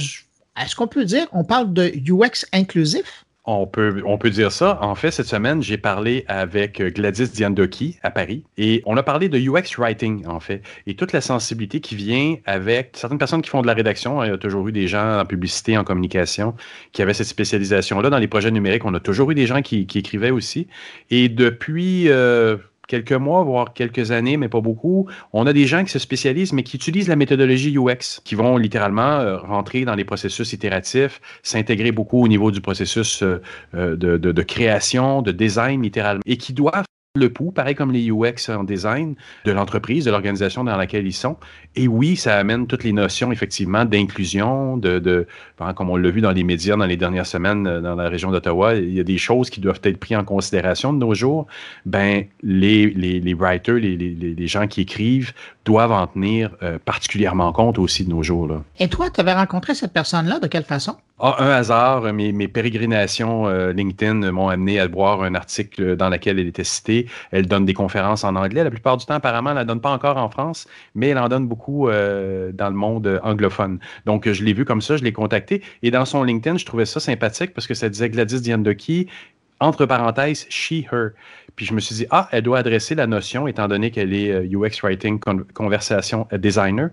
est-ce 0.62 0.76
qu'on 0.76 0.88
peut 0.88 1.06
dire 1.06 1.28
on 1.32 1.46
parle 1.46 1.72
de 1.72 1.90
UX 1.96 2.46
inclusif? 2.52 3.24
On 3.50 3.66
peut, 3.66 4.04
on 4.06 4.18
peut 4.18 4.30
dire 4.30 4.52
ça. 4.52 4.78
En 4.82 4.94
fait, 4.94 5.10
cette 5.10 5.28
semaine, 5.28 5.64
j'ai 5.64 5.78
parlé 5.78 6.26
avec 6.28 6.82
Gladys 6.82 7.30
Diandoki 7.30 7.98
à 8.04 8.12
Paris 8.12 8.44
et 8.58 8.84
on 8.86 8.98
a 8.98 9.04
parlé 9.04 9.30
de 9.30 9.40
UX 9.40 9.78
writing, 9.78 10.28
en 10.28 10.42
fait, 10.42 10.62
et 10.86 10.96
toute 10.96 11.14
la 11.14 11.22
sensibilité 11.22 11.80
qui 11.80 11.96
vient 11.96 12.36
avec 12.46 12.90
certaines 12.94 13.18
personnes 13.18 13.42
qui 13.42 13.50
font 13.50 13.62
de 13.62 13.68
la 13.68 13.74
rédaction. 13.74 14.22
Il 14.22 14.30
y 14.30 14.34
a 14.34 14.38
toujours 14.38 14.68
eu 14.68 14.74
des 14.74 14.90
gens 14.90 15.22
en 15.22 15.26
publicité, 15.26 15.78
en 15.78 15.86
communication, 15.86 16.56
qui 16.92 17.02
avaient 17.02 17.14
cette 17.14 17.28
spécialisation-là. 17.28 18.10
Dans 18.10 18.18
les 18.18 18.28
projets 18.28 18.52
numériques, 18.52 18.84
on 18.84 18.94
a 18.94 19.00
toujours 19.00 19.32
eu 19.32 19.36
des 19.36 19.48
gens 19.48 19.62
qui, 19.62 19.88
écrivaient 19.96 20.32
aussi. 20.32 20.68
Et 21.10 21.30
depuis... 21.30 22.10
Euh, 22.10 22.58
quelques 22.88 23.14
mois, 23.14 23.44
voire 23.44 23.74
quelques 23.74 24.12
années, 24.12 24.38
mais 24.38 24.50
pas 24.50 24.62
beaucoup. 24.62 25.08
On 25.34 25.46
a 25.46 25.54
des 25.54 25.68
gens 25.68 25.84
qui 25.84 25.92
se 25.92 26.00
spécialisent, 26.00 26.54
mais 26.54 26.64
qui 26.64 26.78
utilisent 26.78 27.10
la 27.10 27.16
méthodologie 27.16 27.78
UX, 27.78 28.22
qui 28.24 28.36
vont 28.36 28.58
littéralement 28.58 29.20
euh, 29.20 29.38
rentrer 29.38 29.86
dans 29.86 29.96
les 29.96 30.06
processus 30.06 30.54
itératifs, 30.54 31.22
s'intégrer 31.44 31.92
beaucoup 31.92 32.24
au 32.24 32.28
niveau 32.28 32.52
du 32.52 32.62
processus 32.62 33.22
euh, 33.22 33.42
euh, 33.76 33.96
de, 33.96 34.18
de, 34.18 34.42
création, 34.42 35.22
de 35.22 35.32
design 35.32 35.84
littéralement, 35.84 36.22
et 36.26 36.38
qui 36.38 36.54
doivent 36.54 36.86
le 37.18 37.30
pouls, 37.30 37.52
pareil 37.52 37.76
comme 37.76 37.92
les 37.92 38.10
UX 38.10 38.50
en 38.50 38.64
design 38.64 39.16
de 39.46 39.52
l'entreprise, 39.52 40.06
de 40.06 40.12
l'organisation 40.12 40.64
dans 40.64 40.78
laquelle 40.78 41.06
ils 41.06 41.14
sont. 41.14 41.38
Et 41.76 41.88
oui, 41.88 42.16
ça 42.16 42.38
amène 42.38 42.68
toutes 42.68 42.84
les 42.84 42.94
notions, 42.94 43.32
effectivement, 43.32 43.86
d'inclusion, 43.86 44.78
de, 44.78 45.00
de, 45.00 45.28
comme 45.76 45.90
on 45.90 45.98
l'a 45.98 46.10
vu 46.10 46.22
dans 46.22 46.32
les 46.32 46.44
médias 46.44 46.76
dans 46.76 46.86
les 46.86 46.98
dernières 46.98 47.26
semaines 47.26 47.68
euh, 47.68 47.82
dans 47.82 47.96
la 47.96 48.10
région 48.10 48.32
d'Ottawa, 48.32 48.76
il 48.76 48.94
y 48.94 49.00
a 49.00 49.04
des 49.04 49.18
choses 49.18 49.50
qui 49.50 49.62
doivent 49.62 49.82
être 49.84 49.98
prises 49.98 50.18
en 50.18 50.24
considération 50.24 50.94
de 50.94 51.00
nos 51.00 51.14
jours. 51.14 51.48
Ben, 51.86 52.26
les, 52.42 52.88
les, 52.88 53.20
les 53.20 53.34
writers, 53.34 53.76
les, 53.76 53.96
les, 53.96 54.14
les, 54.14 54.48
gens 54.48 54.68
qui 54.68 54.82
écrivent 54.82 55.34
doivent 55.68 55.92
en 55.92 56.08
tenir 56.08 56.56
euh, 56.64 56.80
particulièrement 56.84 57.52
compte 57.52 57.78
aussi 57.78 58.06
de 58.06 58.10
nos 58.10 58.24
jours. 58.24 58.48
Là. 58.48 58.64
Et 58.80 58.88
toi, 58.88 59.10
tu 59.10 59.20
avais 59.20 59.34
rencontré 59.34 59.76
cette 59.76 59.92
personne-là 59.92 60.40
de 60.40 60.48
quelle 60.48 60.64
façon? 60.64 60.96
Ah, 61.20 61.36
un 61.40 61.50
hasard, 61.50 62.14
mes, 62.14 62.32
mes 62.32 62.48
pérégrinations 62.48 63.48
euh, 63.48 63.74
LinkedIn 63.74 64.32
m'ont 64.32 64.48
amené 64.48 64.80
à 64.80 64.88
voir 64.88 65.24
un 65.24 65.36
article 65.36 65.98
dans 65.98 66.10
lequel 66.10 66.40
elle 66.40 66.48
était 66.48 66.64
citée. 66.64 67.08
Elle 67.32 67.48
donne 67.48 67.66
des 67.66 67.74
conférences 67.74 68.24
en 68.24 68.36
anglais. 68.38 68.64
La 68.64 68.70
plupart 68.72 68.96
du 68.96 69.06
temps, 69.06 69.16
apparemment, 69.16 69.50
elle 69.50 69.56
ne 69.56 69.62
la 69.62 69.66
donne 69.66 69.82
pas 69.82 69.92
encore 69.92 70.16
en 70.16 70.30
France, 70.30 70.68
mais 70.96 71.10
elle 71.10 71.18
en 71.18 71.28
donne 71.28 71.48
beaucoup 71.48 71.90
euh, 71.90 72.52
dans 72.54 72.70
le 72.70 72.76
monde 72.76 73.20
anglophone. 73.24 73.80
Donc, 74.06 74.32
je 74.32 74.44
l'ai 74.46 74.54
vu 74.54 74.64
comme 74.64 74.82
ça, 74.82 74.96
je 74.96 75.04
l'ai 75.04 75.12
contacté. 75.12 75.62
Et 75.84 75.92
dans 75.92 76.06
son 76.06 76.24
LinkedIn, 76.24 76.58
je 76.58 76.66
trouvais 76.66 76.86
ça 76.86 77.02
sympathique 77.02 77.54
parce 77.54 77.68
que 77.68 77.74
ça 77.74 77.90
disait 77.90 78.10
Gladys 78.10 78.40
Diandoki, 78.40 79.08
entre 79.60 79.86
parenthèses, 79.86 80.46
she, 80.50 80.86
her. 80.92 81.10
Puis 81.58 81.66
je 81.66 81.74
me 81.74 81.82
suis 81.82 81.96
dit, 81.96 82.06
ah, 82.12 82.30
elle 82.32 82.44
doit 82.44 82.60
adresser 82.60 82.96
la 82.96 83.08
notion, 83.08 83.48
étant 83.48 83.68
donné 83.68 83.92
qu'elle 83.92 84.14
est 84.14 84.48
UX 84.48 84.82
Writing 84.84 85.20
Conversation 85.54 86.26
Designer. 86.32 86.92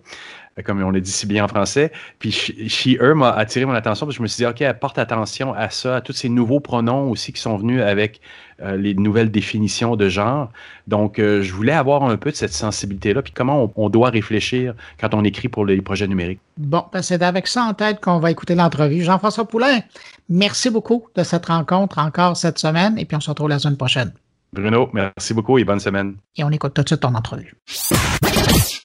Euh, 0.59 0.63
comme 0.63 0.83
on 0.83 0.91
l'a 0.91 1.01
dit 1.01 1.11
si 1.11 1.27
bien 1.27 1.45
en 1.45 1.49
français. 1.49 1.93
Puis 2.19 2.31
She, 2.33 2.97
Her 3.01 3.15
m'a 3.15 3.31
attiré 3.31 3.65
mon 3.65 3.73
attention 3.73 4.07
parce 4.07 4.17
que 4.17 4.19
je 4.19 4.23
me 4.23 4.29
suis 4.29 4.45
dit, 4.45 4.47
OK, 4.47 4.61
elle 4.61 4.79
porte 4.79 4.99
attention 4.99 5.53
à 5.55 5.71
ça, 5.71 5.97
à 5.97 6.01
tous 6.01 6.13
ces 6.13 6.29
nouveaux 6.29 6.61
pronoms 6.61 7.11
aussi 7.11 7.33
qui 7.33 7.41
sont 7.41 7.57
venus 7.57 7.83
avec 7.83 8.21
euh, 8.63 8.77
les 8.77 8.95
nouvelles 8.95 9.31
définitions 9.31 9.97
de 9.97 10.09
genre. 10.09 10.51
Donc, 10.87 11.19
euh, 11.19 11.43
je 11.43 11.53
voulais 11.53 11.73
avoir 11.73 12.05
un 12.05 12.17
peu 12.17 12.31
de 12.31 12.37
cette 12.37 12.53
sensibilité-là, 12.53 13.23
puis 13.23 13.33
comment 13.33 13.73
on, 13.77 13.89
doit 13.89 14.11
réfléchir 14.11 14.75
quand 15.01 15.15
on 15.15 15.25
écrit 15.25 15.49
pour 15.49 15.67
les 15.67 15.81
projets 15.83 16.07
numériques. 16.07 16.41
Bon, 16.57 16.85
ben 16.93 17.03
c'est 17.03 17.23
avec 17.23 17.49
ça 17.49 17.65
en 17.65 17.75
tête 17.75 18.01
qu'on 18.01 18.19
va 18.19 18.31
écouter 18.31 18.55
l'entrevue. 18.55 19.03
Jean-François 19.03 19.47
Poulain, 19.47 19.81
merci 20.29 20.71
beaucoup 20.71 21.07
de 21.17 21.25
cette 21.25 21.47
rencontre 21.47 21.99
encore 21.99 22.37
cette 22.37 22.59
semaine, 22.59 22.97
et 22.99 23.05
puis 23.05 23.17
on 23.17 23.21
se 23.21 23.31
retrouve 23.31 23.49
la 23.49 23.59
semaine 23.59 23.77
prochaine. 23.77 24.13
Bruno, 24.55 24.89
merci 24.93 25.35
beaucoup 25.35 25.59
et 25.59 25.65
bonne 25.65 25.81
semaine. 25.81 26.17
Et 26.37 26.45
on 26.45 26.51
écoute 26.51 26.75
tout 26.75 26.83
de 26.83 26.89
suite 26.89 27.01
ton 27.01 27.15
entrevue. 27.15 27.55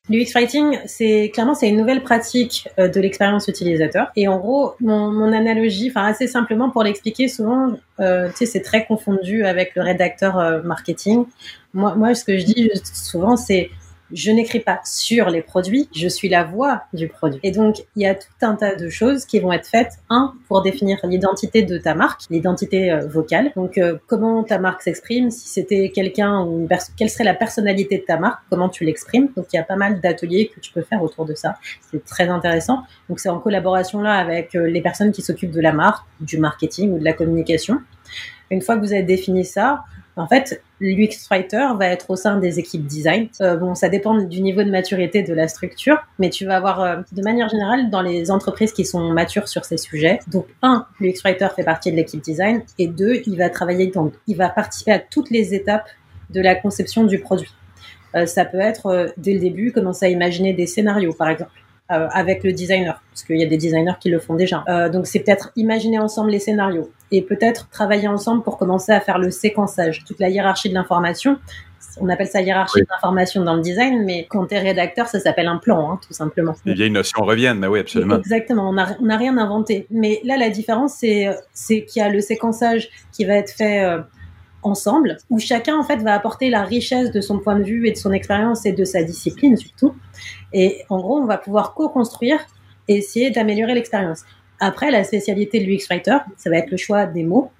L'UX 0.09 0.33
Writing, 0.33 0.79
c'est 0.87 1.29
clairement 1.31 1.53
c'est 1.53 1.69
une 1.69 1.77
nouvelle 1.77 2.01
pratique 2.01 2.67
euh, 2.79 2.87
de 2.87 2.99
l'expérience 2.99 3.47
utilisateur. 3.47 4.07
Et 4.15 4.27
en 4.27 4.39
gros, 4.39 4.73
mon, 4.79 5.11
mon 5.11 5.31
analogie, 5.31 5.91
enfin 5.91 6.05
assez 6.05 6.25
simplement 6.25 6.71
pour 6.71 6.83
l'expliquer, 6.83 7.27
souvent, 7.27 7.73
euh, 7.99 8.29
tu 8.29 8.37
sais, 8.37 8.45
c'est 8.47 8.61
très 8.61 8.87
confondu 8.87 9.45
avec 9.45 9.75
le 9.75 9.83
rédacteur 9.83 10.39
euh, 10.39 10.63
marketing. 10.63 11.25
Moi, 11.75 11.93
moi, 11.93 12.15
ce 12.15 12.23
que 12.23 12.39
je 12.39 12.45
dis 12.45 12.71
souvent, 12.83 13.37
c'est 13.37 13.69
je 14.11 14.31
n'écris 14.31 14.59
pas 14.59 14.79
sur 14.83 15.29
les 15.29 15.41
produits, 15.41 15.89
je 15.95 16.07
suis 16.07 16.29
la 16.29 16.43
voix 16.43 16.83
du 16.93 17.07
produit. 17.07 17.39
Et 17.43 17.51
donc, 17.51 17.83
il 17.95 18.03
y 18.03 18.05
a 18.05 18.15
tout 18.15 18.27
un 18.41 18.55
tas 18.55 18.75
de 18.75 18.89
choses 18.89 19.25
qui 19.25 19.39
vont 19.39 19.51
être 19.51 19.67
faites. 19.67 19.93
Un, 20.09 20.33
pour 20.47 20.61
définir 20.61 20.97
l'identité 21.03 21.61
de 21.63 21.77
ta 21.77 21.93
marque, 21.93 22.21
l'identité 22.29 22.91
euh, 22.91 23.07
vocale. 23.07 23.51
Donc, 23.55 23.77
euh, 23.77 23.97
comment 24.07 24.43
ta 24.43 24.59
marque 24.59 24.81
s'exprime, 24.81 25.29
si 25.29 25.47
c'était 25.47 25.91
quelqu'un 25.93 26.43
ou 26.43 26.59
une 26.59 26.67
quelle 26.97 27.09
serait 27.09 27.23
la 27.23 27.33
personnalité 27.33 27.97
de 27.97 28.03
ta 28.03 28.17
marque, 28.17 28.41
comment 28.49 28.69
tu 28.69 28.85
l'exprimes. 28.85 29.29
Donc, 29.35 29.47
il 29.53 29.57
y 29.57 29.59
a 29.59 29.63
pas 29.63 29.75
mal 29.75 30.01
d'ateliers 30.01 30.51
que 30.53 30.59
tu 30.59 30.71
peux 30.71 30.81
faire 30.81 31.03
autour 31.03 31.25
de 31.25 31.33
ça. 31.33 31.55
C'est 31.91 32.03
très 32.05 32.27
intéressant. 32.27 32.83
Donc, 33.09 33.19
c'est 33.19 33.29
en 33.29 33.39
collaboration 33.39 34.01
là 34.01 34.13
avec 34.13 34.55
euh, 34.55 34.67
les 34.67 34.81
personnes 34.81 35.11
qui 35.11 35.21
s'occupent 35.21 35.51
de 35.51 35.61
la 35.61 35.73
marque, 35.73 36.05
du 36.19 36.37
marketing 36.37 36.93
ou 36.93 36.99
de 36.99 37.03
la 37.03 37.13
communication. 37.13 37.79
Une 38.51 38.61
fois 38.61 38.75
que 38.75 38.81
vous 38.81 38.93
avez 38.93 39.03
défini 39.03 39.45
ça, 39.45 39.83
en 40.15 40.27
fait, 40.27 40.61
l'UX 40.81 41.27
Writer 41.29 41.67
va 41.77 41.87
être 41.87 42.09
au 42.09 42.15
sein 42.17 42.39
des 42.39 42.59
équipes 42.59 42.85
design. 42.85 43.29
Euh, 43.39 43.55
bon, 43.55 43.73
ça 43.73 43.87
dépend 43.87 44.17
du 44.17 44.41
niveau 44.41 44.63
de 44.63 44.69
maturité 44.69 45.23
de 45.23 45.33
la 45.33 45.47
structure, 45.47 45.97
mais 46.17 46.29
tu 46.29 46.45
vas 46.45 46.57
avoir, 46.57 46.81
euh, 46.81 46.97
de 47.13 47.21
manière 47.21 47.47
générale, 47.47 47.89
dans 47.89 48.01
les 48.01 48.29
entreprises 48.29 48.73
qui 48.73 48.83
sont 48.83 49.13
matures 49.13 49.47
sur 49.47 49.63
ces 49.63 49.77
sujets. 49.77 50.19
Donc, 50.27 50.45
un, 50.61 50.85
l'UX 50.99 51.21
Writer 51.23 51.47
fait 51.55 51.63
partie 51.63 51.91
de 51.91 51.95
l'équipe 51.95 52.21
design, 52.21 52.63
et 52.77 52.87
deux, 52.87 53.21
il 53.25 53.37
va 53.37 53.49
travailler, 53.49 53.87
donc, 53.87 54.13
il 54.27 54.35
va 54.35 54.49
participer 54.49 54.91
à 54.91 54.99
toutes 54.99 55.29
les 55.29 55.53
étapes 55.53 55.87
de 56.31 56.41
la 56.41 56.55
conception 56.55 57.05
du 57.05 57.19
produit. 57.19 57.53
Euh, 58.15 58.25
ça 58.25 58.43
peut 58.43 58.59
être, 58.59 59.13
dès 59.17 59.33
le 59.33 59.39
début, 59.39 59.71
commencer 59.71 60.07
à 60.07 60.09
imaginer 60.09 60.53
des 60.53 60.67
scénarios, 60.67 61.13
par 61.13 61.29
exemple. 61.29 61.51
Euh, 61.91 62.07
avec 62.11 62.43
le 62.43 62.53
designer, 62.53 63.01
parce 63.09 63.23
qu'il 63.23 63.39
y 63.39 63.43
a 63.43 63.47
des 63.47 63.57
designers 63.57 63.95
qui 63.99 64.11
le 64.11 64.19
font 64.19 64.35
déjà. 64.35 64.63
Euh, 64.69 64.89
donc 64.89 65.07
c'est 65.07 65.21
peut-être 65.21 65.51
imaginer 65.55 65.97
ensemble 65.97 66.29
les 66.29 66.37
scénarios 66.37 66.91
et 67.11 67.21
peut-être 67.21 67.69
travailler 67.69 68.07
ensemble 68.07 68.43
pour 68.43 68.57
commencer 68.57 68.91
à 68.91 68.99
faire 68.99 69.17
le 69.17 69.31
séquençage, 69.31 70.03
toute 70.05 70.19
la 70.19 70.29
hiérarchie 70.29 70.69
de 70.69 70.73
l'information. 70.73 71.37
On 72.01 72.07
appelle 72.09 72.27
ça 72.27 72.41
hiérarchie 72.41 72.81
de 72.81 72.87
l'information 72.89 73.43
dans 73.43 73.55
le 73.55 73.61
design, 73.61 74.03
mais 74.05 74.27
quand 74.29 74.47
tu 74.47 74.55
es 74.55 74.59
rédacteur, 74.59 75.07
ça 75.07 75.19
s'appelle 75.19 75.47
un 75.47 75.57
plan, 75.57 75.91
hein, 75.91 75.99
tout 76.05 76.13
simplement. 76.13 76.55
Les 76.65 76.73
vieilles 76.73 76.91
notions 76.91 77.23
reviennent, 77.23 77.59
mais 77.59 77.67
oui, 77.67 77.79
absolument. 77.79 78.17
Exactement, 78.17 78.69
on 78.69 78.73
n'a 78.73 79.17
rien 79.17 79.37
inventé. 79.37 79.87
Mais 79.89 80.21
là, 80.23 80.37
la 80.37 80.49
différence, 80.49 80.93
c'est 80.95 81.85
qu'il 81.85 82.01
y 82.01 82.01
a 82.01 82.09
le 82.09 82.21
séquençage 82.21 82.89
qui 83.11 83.25
va 83.25 83.33
être 83.33 83.51
fait 83.51 83.83
euh, 83.83 83.99
ensemble, 84.63 85.17
où 85.29 85.39
chacun 85.39 85.77
en 85.77 85.83
fait 85.83 85.97
va 85.97 86.13
apporter 86.13 86.49
la 86.49 86.63
richesse 86.63 87.11
de 87.11 87.21
son 87.21 87.39
point 87.39 87.57
de 87.57 87.63
vue 87.63 87.87
et 87.87 87.91
de 87.91 87.97
son 87.97 88.11
expérience 88.11 88.65
et 88.65 88.71
de 88.71 88.83
sa 88.83 89.03
discipline 89.03 89.57
surtout. 89.57 89.95
Et 90.53 90.83
en 90.89 90.99
gros, 90.99 91.17
on 91.17 91.25
va 91.25 91.37
pouvoir 91.37 91.73
co-construire 91.73 92.39
et 92.87 92.97
essayer 92.97 93.31
d'améliorer 93.31 93.73
l'expérience. 93.73 94.23
Après, 94.59 94.91
la 94.91 95.03
spécialité 95.03 95.59
de 95.59 95.65
l'UX 95.65 95.87
Writer, 95.89 96.17
ça 96.37 96.49
va 96.49 96.57
être 96.57 96.71
le 96.71 96.77
choix 96.77 97.05
des 97.05 97.23
mots, 97.23 97.51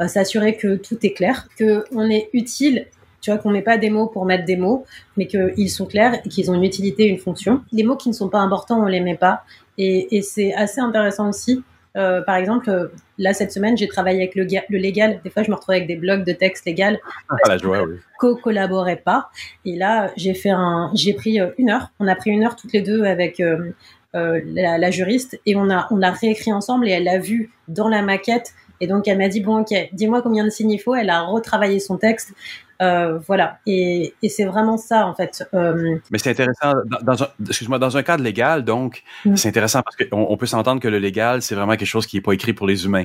euh, 0.00 0.08
s'assurer 0.08 0.56
que 0.56 0.76
tout 0.76 0.98
est 1.02 1.12
clair, 1.12 1.48
que 1.58 1.84
on 1.92 2.08
est 2.10 2.28
utile, 2.32 2.86
tu 3.20 3.30
vois, 3.30 3.38
qu'on 3.38 3.50
met 3.50 3.62
pas 3.62 3.78
des 3.78 3.90
mots 3.90 4.06
pour 4.06 4.26
mettre 4.26 4.44
des 4.44 4.56
mots, 4.56 4.84
mais 5.16 5.26
qu'ils 5.26 5.70
sont 5.70 5.86
clairs 5.86 6.20
et 6.24 6.28
qu'ils 6.28 6.50
ont 6.50 6.54
une 6.54 6.64
utilité, 6.64 7.06
une 7.06 7.18
fonction. 7.18 7.62
Les 7.72 7.82
mots 7.82 7.96
qui 7.96 8.08
ne 8.08 8.14
sont 8.14 8.28
pas 8.28 8.40
importants, 8.40 8.80
on 8.80 8.86
les 8.86 9.00
met 9.00 9.16
pas. 9.16 9.44
Et, 9.78 10.16
et 10.16 10.22
c'est 10.22 10.52
assez 10.54 10.80
intéressant 10.80 11.28
aussi 11.28 11.62
euh, 11.96 12.22
par 12.22 12.36
exemple, 12.36 12.90
là 13.18 13.34
cette 13.34 13.52
semaine, 13.52 13.76
j'ai 13.76 13.86
travaillé 13.86 14.18
avec 14.18 14.34
le, 14.34 14.44
le, 14.44 14.78
légal. 14.78 15.20
Des 15.22 15.30
fois, 15.30 15.42
je 15.42 15.50
me 15.50 15.54
retrouve 15.54 15.74
avec 15.74 15.86
des 15.86 15.96
blocs 15.96 16.24
de 16.24 16.32
texte 16.32 16.66
légal. 16.66 16.98
Ah, 17.28 17.36
oui. 17.64 17.98
Co-collaborait 18.18 18.96
pas. 19.04 19.28
Et 19.64 19.76
là, 19.76 20.10
j'ai 20.16 20.34
fait 20.34 20.50
un, 20.50 20.90
j'ai 20.94 21.14
pris 21.14 21.40
euh, 21.40 21.50
une 21.58 21.70
heure. 21.70 21.90
On 22.00 22.08
a 22.08 22.16
pris 22.16 22.30
une 22.30 22.44
heure 22.44 22.56
toutes 22.56 22.72
les 22.72 22.82
deux 22.82 23.04
avec 23.04 23.38
euh, 23.38 23.70
la, 24.14 24.78
la, 24.78 24.90
juriste 24.90 25.40
et 25.44 25.56
on 25.56 25.70
a, 25.70 25.88
on 25.90 26.00
a 26.02 26.10
réécrit 26.10 26.52
ensemble 26.52 26.88
et 26.88 26.92
elle 26.92 27.04
l'a 27.04 27.18
vu 27.18 27.50
dans 27.68 27.88
la 27.88 28.02
maquette. 28.02 28.52
Et 28.80 28.86
donc, 28.86 29.08
elle 29.08 29.18
m'a 29.18 29.28
dit 29.28 29.40
bon, 29.40 29.60
ok, 29.60 29.74
dis-moi 29.92 30.22
combien 30.22 30.44
de 30.44 30.50
signes 30.50 30.70
il 30.70 30.78
faut. 30.78 30.94
Elle 30.94 31.10
a 31.10 31.22
retravaillé 31.22 31.80
son 31.80 31.96
texte. 31.96 32.32
Euh, 32.82 33.18
voilà, 33.26 33.58
et, 33.66 34.14
et 34.20 34.28
c'est 34.28 34.44
vraiment 34.44 34.76
ça 34.76 35.06
en 35.06 35.14
fait. 35.14 35.44
Euh... 35.54 35.96
Mais 36.10 36.18
c'est 36.18 36.30
intéressant, 36.30 36.72
dans, 37.02 37.22
un, 37.22 37.28
excuse-moi, 37.48 37.78
dans 37.78 37.96
un 37.96 38.02
cadre 38.02 38.24
légal, 38.24 38.64
donc, 38.64 39.04
mm. 39.24 39.36
c'est 39.36 39.48
intéressant 39.48 39.82
parce 39.82 39.96
qu'on 39.96 40.26
on 40.28 40.36
peut 40.36 40.46
s'entendre 40.46 40.80
que 40.80 40.88
le 40.88 40.98
légal, 40.98 41.40
c'est 41.40 41.54
vraiment 41.54 41.76
quelque 41.76 41.86
chose 41.86 42.06
qui 42.06 42.16
n'est 42.16 42.22
pas 42.22 42.32
écrit 42.32 42.52
pour 42.52 42.66
les 42.66 42.84
humains. 42.84 43.04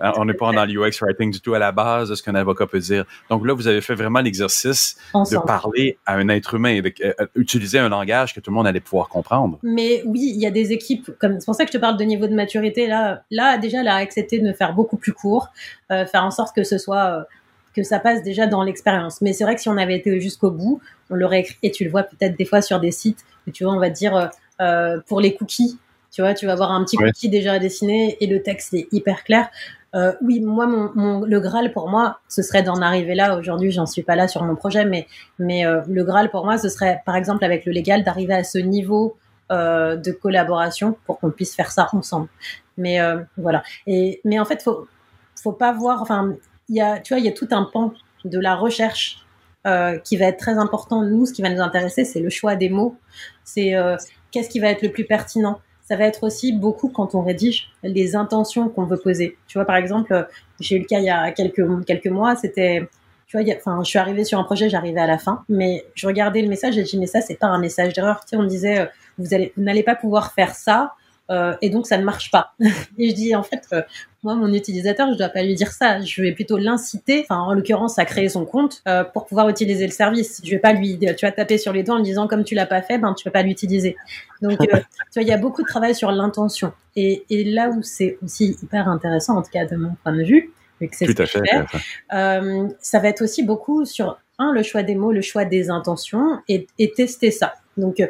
Hein, 0.00 0.12
on 0.16 0.24
n'est 0.24 0.34
pas 0.34 0.50
dans 0.52 0.64
l'UX 0.64 1.00
writing 1.00 1.30
du 1.30 1.40
tout 1.40 1.54
à 1.54 1.60
la 1.60 1.70
base 1.70 2.10
de 2.10 2.16
ce 2.16 2.22
qu'un 2.24 2.34
avocat 2.34 2.66
peut 2.66 2.80
dire. 2.80 3.04
Donc 3.30 3.46
là, 3.46 3.54
vous 3.54 3.68
avez 3.68 3.80
fait 3.80 3.94
vraiment 3.94 4.20
l'exercice 4.20 4.98
de 5.14 5.46
parler 5.46 5.96
à 6.06 6.14
un 6.14 6.28
être 6.28 6.54
humain, 6.54 6.80
de, 6.80 6.92
euh, 7.04 7.26
utiliser 7.36 7.78
un 7.78 7.88
langage 7.88 8.34
que 8.34 8.40
tout 8.40 8.50
le 8.50 8.56
monde 8.56 8.66
allait 8.66 8.80
pouvoir 8.80 9.08
comprendre. 9.08 9.58
Mais 9.62 10.02
oui, 10.06 10.32
il 10.34 10.40
y 10.40 10.46
a 10.46 10.50
des 10.50 10.72
équipes, 10.72 11.12
comme 11.20 11.38
c'est 11.38 11.46
pour 11.46 11.54
ça 11.54 11.64
que 11.64 11.70
je 11.72 11.78
te 11.78 11.80
parle 11.80 11.96
de 11.96 12.04
niveau 12.04 12.26
de 12.26 12.34
maturité. 12.34 12.88
Là, 12.88 13.22
là 13.30 13.58
déjà, 13.58 13.80
elle 13.80 13.88
a 13.88 13.94
accepté 13.94 14.40
de 14.40 14.44
me 14.44 14.52
faire 14.52 14.74
beaucoup 14.74 14.96
plus 14.96 15.12
court, 15.12 15.50
faire 15.88 16.24
en 16.24 16.32
sorte 16.32 16.54
que 16.56 16.64
ce 16.64 16.78
soit 16.78 17.26
que 17.74 17.82
ça 17.82 17.98
passe 17.98 18.22
déjà 18.22 18.46
dans 18.46 18.62
l'expérience. 18.62 19.20
Mais 19.20 19.32
c'est 19.32 19.44
vrai 19.44 19.54
que 19.54 19.60
si 19.60 19.68
on 19.68 19.76
avait 19.76 19.96
été 19.96 20.20
jusqu'au 20.20 20.50
bout, 20.50 20.80
on 21.10 21.14
l'aurait 21.14 21.40
écrit, 21.40 21.56
et 21.62 21.70
tu 21.70 21.84
le 21.84 21.90
vois 21.90 22.04
peut-être 22.04 22.36
des 22.36 22.44
fois 22.44 22.62
sur 22.62 22.80
des 22.80 22.90
sites, 22.90 23.24
où 23.46 23.50
tu 23.50 23.64
vois, 23.64 23.72
on 23.72 23.80
va 23.80 23.90
dire 23.90 24.16
euh, 24.16 24.26
euh 24.60 25.00
pour 25.06 25.20
les 25.20 25.34
cookies, 25.34 25.78
tu 26.14 26.22
vois, 26.22 26.32
tu 26.32 26.46
vas 26.46 26.52
avoir 26.52 26.70
un 26.70 26.84
petit 26.84 26.96
cookie 26.96 27.28
déjà 27.28 27.58
dessiné 27.58 28.16
et 28.20 28.28
le 28.28 28.40
texte 28.40 28.72
est 28.72 28.86
hyper 28.92 29.24
clair. 29.24 29.48
Euh, 29.94 30.12
oui, 30.22 30.40
moi, 30.40 30.66
mon, 30.66 31.20
le 31.20 31.40
Graal 31.40 31.72
pour 31.72 31.88
moi, 31.88 32.18
ce 32.28 32.42
serait 32.42 32.62
d'en 32.62 32.80
arriver 32.82 33.14
là. 33.14 33.36
Aujourd'hui, 33.36 33.70
j'en 33.70 33.86
suis 33.86 34.02
pas 34.02 34.16
là 34.16 34.28
sur 34.28 34.42
mon 34.42 34.56
projet, 34.56 34.84
mais, 34.84 35.06
mais 35.38 35.66
euh, 35.66 35.82
le 35.88 36.04
Graal 36.04 36.30
pour 36.30 36.44
moi, 36.44 36.58
ce 36.58 36.68
serait, 36.68 37.02
par 37.04 37.16
exemple, 37.16 37.44
avec 37.44 37.64
le 37.64 37.72
légal, 37.72 38.02
d'arriver 38.04 38.34
à 38.34 38.44
ce 38.44 38.58
niveau 38.58 39.16
euh, 39.52 39.96
de 39.96 40.12
collaboration 40.12 40.96
pour 41.06 41.20
qu'on 41.20 41.30
puisse 41.30 41.54
faire 41.54 41.70
ça 41.70 41.88
ensemble. 41.92 42.28
Mais 42.76 42.98
voilà. 43.36 43.62
Et 43.86 44.20
mais 44.24 44.40
en 44.40 44.44
fait, 44.44 44.62
faut 44.62 44.88
faut 45.36 45.52
pas 45.52 45.72
voir. 45.72 46.02
Enfin, 46.02 46.34
il 46.68 46.76
y 46.76 46.80
a, 46.80 46.98
tu 47.00 47.14
vois, 47.14 47.20
il 47.20 47.24
y 47.24 47.28
a 47.28 47.32
tout 47.32 47.48
un 47.50 47.64
pan 47.64 47.92
de 48.24 48.38
la 48.38 48.54
recherche 48.54 49.18
euh, 49.66 49.98
qui 49.98 50.16
va 50.16 50.26
être 50.26 50.38
très 50.38 50.58
important. 50.58 51.02
Nous, 51.02 51.26
ce 51.26 51.32
qui 51.32 51.42
va 51.42 51.50
nous 51.50 51.60
intéresser, 51.60 52.04
c'est 52.04 52.20
le 52.20 52.30
choix 52.30 52.56
des 52.56 52.68
mots. 52.68 52.96
C'est 53.44 53.74
euh, 53.74 53.96
qu'est-ce 54.30 54.48
qui 54.48 54.60
va 54.60 54.68
être 54.68 54.82
le 54.82 54.90
plus 54.90 55.04
pertinent 55.04 55.60
ça 55.84 55.96
va 55.96 56.04
être 56.06 56.24
aussi 56.24 56.52
beaucoup 56.52 56.88
quand 56.88 57.14
on 57.14 57.22
rédige 57.22 57.68
les 57.82 58.16
intentions 58.16 58.70
qu'on 58.70 58.86
veut 58.86 58.96
poser. 58.96 59.36
Tu 59.46 59.58
vois, 59.58 59.66
par 59.66 59.76
exemple, 59.76 60.26
j'ai 60.58 60.76
eu 60.76 60.78
le 60.80 60.86
cas 60.86 60.98
il 60.98 61.04
y 61.04 61.10
a 61.10 61.30
quelques, 61.30 61.62
quelques 61.84 62.06
mois, 62.06 62.36
c'était, 62.36 62.88
tu 63.26 63.38
vois, 63.38 63.54
enfin, 63.54 63.80
je 63.84 63.90
suis 63.90 63.98
arrivée 63.98 64.24
sur 64.24 64.38
un 64.38 64.44
projet, 64.44 64.70
j'arrivais 64.70 65.00
à 65.00 65.06
la 65.06 65.18
fin, 65.18 65.44
mais 65.50 65.84
je 65.94 66.06
regardais 66.06 66.40
le 66.40 66.48
message 66.48 66.78
et 66.78 66.84
je 66.84 66.90
dis, 66.90 66.98
mais 66.98 67.06
ça, 67.06 67.20
c'est 67.20 67.38
pas 67.38 67.48
un 67.48 67.58
message 67.58 67.92
d'erreur. 67.92 68.20
Tu 68.20 68.30
sais, 68.30 68.36
on 68.36 68.44
disait, 68.44 68.80
euh, 68.80 68.86
vous 69.18 69.34
allez, 69.34 69.52
vous 69.58 69.62
n'allez 69.62 69.82
pas 69.82 69.94
pouvoir 69.94 70.32
faire 70.32 70.54
ça, 70.54 70.94
euh, 71.30 71.54
et 71.62 71.70
donc 71.70 71.86
ça 71.86 71.98
ne 71.98 72.04
marche 72.04 72.30
pas. 72.30 72.54
et 72.98 73.10
je 73.10 73.14
dis 73.14 73.34
en 73.34 73.42
fait, 73.42 73.62
euh, 73.72 73.82
moi 74.22 74.34
mon 74.34 74.52
utilisateur, 74.52 75.12
je 75.12 75.18
dois 75.18 75.28
pas 75.28 75.42
lui 75.42 75.54
dire 75.54 75.72
ça, 75.72 76.00
je 76.00 76.22
vais 76.22 76.32
plutôt 76.32 76.58
l'inciter, 76.58 77.24
enfin 77.28 77.40
en 77.40 77.54
l'occurrence 77.54 77.98
à 77.98 78.04
créer 78.04 78.28
son 78.28 78.44
compte 78.44 78.82
euh, 78.88 79.04
pour 79.04 79.26
pouvoir 79.26 79.48
utiliser 79.48 79.86
le 79.86 79.92
service. 79.92 80.40
Je 80.44 80.50
vais 80.50 80.58
pas 80.58 80.72
lui, 80.72 80.98
tu 80.98 81.26
vas 81.26 81.32
taper 81.32 81.58
sur 81.58 81.72
les 81.72 81.82
doigts 81.82 81.96
en 81.96 82.00
disant 82.00 82.28
comme 82.28 82.44
tu 82.44 82.54
l'as 82.54 82.66
pas 82.66 82.82
fait, 82.82 82.98
ben 82.98 83.14
tu 83.14 83.24
peux 83.24 83.30
pas 83.30 83.42
l'utiliser. 83.42 83.96
Donc 84.42 84.58
tu 84.60 84.66
vois, 84.66 85.22
il 85.22 85.28
y 85.28 85.32
a 85.32 85.38
beaucoup 85.38 85.62
de 85.62 85.68
travail 85.68 85.94
sur 85.94 86.10
l'intention. 86.10 86.72
Et, 86.96 87.24
et 87.30 87.44
là 87.44 87.70
où 87.70 87.82
c'est 87.82 88.18
aussi 88.22 88.56
hyper 88.62 88.88
intéressant, 88.88 89.36
en 89.36 89.42
tout 89.42 89.50
cas 89.50 89.64
de 89.64 89.76
mon 89.76 89.94
point 90.02 90.12
de 90.12 90.22
vue, 90.22 90.52
vu 90.80 90.88
que 90.88 90.96
c'est 90.96 91.06
ce 91.06 91.12
que 91.12 91.24
je 91.24 91.38
fais, 91.38 92.74
ça 92.80 92.98
va 92.98 93.08
être 93.08 93.22
aussi 93.22 93.42
beaucoup 93.42 93.84
sur 93.84 94.18
un 94.38 94.52
le 94.52 94.62
choix 94.62 94.82
des 94.82 94.94
mots, 94.94 95.12
le 95.12 95.22
choix 95.22 95.44
des 95.44 95.70
intentions 95.70 96.40
et, 96.48 96.66
et 96.78 96.92
tester 96.92 97.30
ça. 97.30 97.54
Donc 97.76 98.00
euh, 98.00 98.06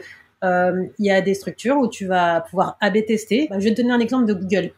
il 0.98 1.06
y 1.06 1.10
a 1.10 1.20
des 1.20 1.34
structures 1.34 1.76
où 1.76 1.88
tu 1.88 2.06
vas 2.06 2.42
pouvoir 2.42 2.76
A/B 2.80 3.04
tester. 3.06 3.46
Bah, 3.50 3.56
je 3.58 3.64
vais 3.64 3.74
te 3.74 3.80
donner 3.80 3.92
un 3.92 4.00
exemple 4.00 4.26
de 4.26 4.34
Google. 4.34 4.70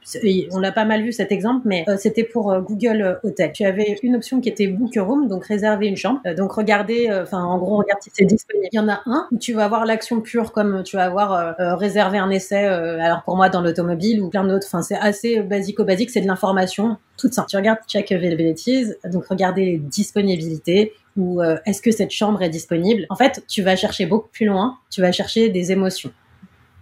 On 0.53 0.59
l'a 0.59 0.73
pas 0.73 0.85
mal 0.85 1.03
vu 1.03 1.13
cet 1.13 1.33
exemple, 1.33 1.63
mais 1.65 1.85
euh, 1.89 1.97
c'était 1.99 2.25
pour 2.25 2.53
euh, 2.53 2.61
Google 2.61 3.19
Hotel. 3.23 3.53
Tu 3.53 3.65
avais 3.65 3.99
une 4.03 4.17
option 4.17 4.41
qui 4.41 4.49
était 4.49 4.67
Book 4.67 4.95
Room, 4.97 5.29
donc 5.29 5.47
réserver 5.47 5.87
une 5.87 5.97
chambre. 5.97 6.21
donc 6.37 6.53
regarder, 6.53 7.11
enfin 7.23 7.43
en 7.43 7.59
gros, 7.59 7.77
regarde 7.77 8.01
si 8.03 8.11
c'est 8.13 8.25
disponible. 8.25 8.69
Il 8.73 8.77
y 8.77 8.81
en 8.81 8.89
a 8.89 9.01
un 9.07 9.27
où 9.31 9.39
tu 9.39 9.53
vas 9.53 9.65
avoir 9.65 9.87
l'action 9.87 10.21
pure, 10.21 10.53
comme 10.53 10.83
tu 10.83 10.97
vas 10.97 11.05
avoir 11.05 11.57
réservé 11.79 12.19
un 12.19 12.31
essai. 12.31 12.65
alors 12.65 13.23
pour 13.25 13.37
moi 13.37 13.49
dans 13.49 13.61
l'automobile 13.61 14.23
ou 14.23 14.29
plein 14.29 14.45
d'autres. 14.45 14.67
Enfin 14.67 14.83
c'est 14.83 14.97
assez 14.97 15.41
basico-basique, 15.41 16.11
c'est 16.11 16.21
de 16.21 16.27
l'information 16.27 16.97
toute 17.17 17.33
simple. 17.33 17.49
Tu 17.49 17.57
regardes 17.57 17.79
check 17.89 18.13
availabilities, 18.13 18.93
donc 19.13 19.27
regarder 19.27 19.65
les 19.65 19.79
disponibilités 19.79 20.93
ou 21.17 21.41
euh, 21.41 21.57
est-ce 21.67 21.81
que 21.81 21.91
cette 21.91 22.11
chambre 22.11 22.43
est 22.43 22.51
disponible? 22.51 23.07
En 23.11 23.17
fait, 23.17 23.45
tu 23.49 23.63
vas 23.63 23.77
chercher 23.77 24.07
beaucoup 24.07 24.29
plus 24.29 24.47
loin, 24.47 24.79
tu 24.91 25.01
vas 25.01 25.13
chercher 25.13 25.49
des 25.49 25.73
émotions. 25.73 26.13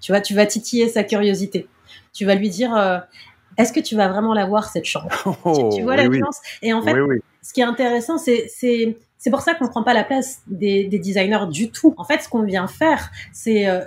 Tu 0.00 0.12
vois, 0.12 0.20
tu 0.20 0.34
vas 0.34 0.46
titiller 0.46 0.88
sa 0.88 1.04
curiosité. 1.04 1.68
Tu 2.12 2.24
vas 2.24 2.34
lui 2.34 2.50
dire 2.50 2.74
euh, 2.76 2.98
est-ce 3.56 3.72
que 3.72 3.80
tu 3.80 3.96
vas 3.96 4.08
vraiment 4.08 4.34
la 4.34 4.46
voir 4.46 4.68
cette 4.68 4.84
chambre? 4.84 5.08
Tu, 5.74 5.82
vois 5.82 5.96
la 5.96 6.08
différence 6.08 6.40
Et 6.62 6.72
en 6.72 6.82
fait, 6.82 6.94
ce 7.42 7.52
qui 7.52 7.60
est 7.60 7.64
intéressant, 7.64 8.18
c'est 8.18 8.98
c'est 9.18 9.30
pour 9.30 9.40
ça 9.40 9.54
qu'on 9.54 9.64
ne 9.64 9.70
prend 9.70 9.82
pas 9.82 9.94
la 9.94 10.04
place 10.04 10.42
des, 10.48 10.84
des, 10.84 10.98
designers 10.98 11.46
du 11.50 11.70
tout. 11.70 11.94
En 11.96 12.04
fait, 12.04 12.20
ce 12.20 12.28
qu'on 12.28 12.42
vient 12.42 12.66
faire, 12.66 13.10
c'est 13.32 13.66
euh, 13.66 13.80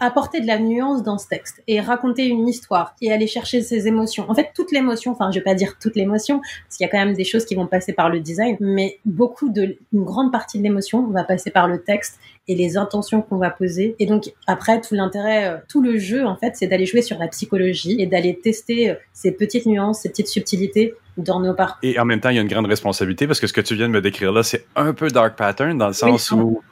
apporter 0.00 0.40
de 0.40 0.46
la 0.46 0.58
nuance 0.58 1.02
dans 1.02 1.18
ce 1.18 1.28
texte 1.28 1.62
et 1.68 1.80
raconter 1.80 2.26
une 2.26 2.48
histoire 2.48 2.96
et 3.00 3.12
aller 3.12 3.28
chercher 3.28 3.62
ses 3.62 3.86
émotions. 3.86 4.28
En 4.28 4.34
fait, 4.34 4.50
toute 4.54 4.72
l'émotion, 4.72 5.12
enfin, 5.12 5.30
je 5.30 5.38
vais 5.38 5.44
pas 5.44 5.54
dire 5.54 5.76
toute 5.80 5.94
l'émotion, 5.94 6.40
parce 6.40 6.76
qu'il 6.76 6.84
y 6.84 6.88
a 6.88 6.90
quand 6.90 6.98
même 6.98 7.14
des 7.14 7.24
choses 7.24 7.44
qui 7.44 7.54
vont 7.54 7.66
passer 7.66 7.92
par 7.92 8.08
le 8.08 8.20
design, 8.20 8.56
mais 8.60 8.98
beaucoup 9.04 9.50
de, 9.50 9.76
une 9.92 10.04
grande 10.04 10.32
partie 10.32 10.58
de 10.58 10.64
l'émotion 10.64 11.06
va 11.06 11.22
passer 11.22 11.50
par 11.50 11.68
le 11.68 11.82
texte 11.82 12.18
et 12.48 12.54
les 12.54 12.76
intentions 12.76 13.22
qu'on 13.22 13.36
va 13.36 13.50
poser. 13.50 13.94
Et 13.98 14.06
donc 14.06 14.32
après, 14.46 14.80
tout 14.80 14.94
l'intérêt, 14.94 15.46
euh, 15.46 15.56
tout 15.68 15.80
le 15.80 15.96
jeu 15.98 16.26
en 16.26 16.36
fait, 16.36 16.56
c'est 16.56 16.66
d'aller 16.66 16.86
jouer 16.86 17.02
sur 17.02 17.18
la 17.18 17.28
psychologie 17.28 17.96
et 18.00 18.06
d'aller 18.06 18.38
tester 18.38 18.90
euh, 18.90 18.94
ces 19.12 19.32
petites 19.32 19.66
nuances, 19.66 20.00
ces 20.00 20.08
petites 20.08 20.28
subtilités 20.28 20.94
dans 21.16 21.40
nos 21.40 21.54
parcours. 21.54 21.78
Et 21.82 21.98
en 21.98 22.04
même 22.04 22.20
temps, 22.20 22.30
il 22.30 22.36
y 22.36 22.38
a 22.38 22.42
une 22.42 22.48
grande 22.48 22.66
responsabilité 22.66 23.26
parce 23.26 23.40
que 23.40 23.46
ce 23.46 23.52
que 23.52 23.60
tu 23.60 23.74
viens 23.74 23.88
de 23.88 23.92
me 23.92 24.00
décrire 24.00 24.32
là, 24.32 24.42
c'est 24.42 24.66
un 24.76 24.92
peu 24.92 25.08
dark 25.08 25.36
pattern 25.36 25.76
dans 25.76 25.88
le 25.88 25.92
sens 25.92 26.30
où 26.30 26.62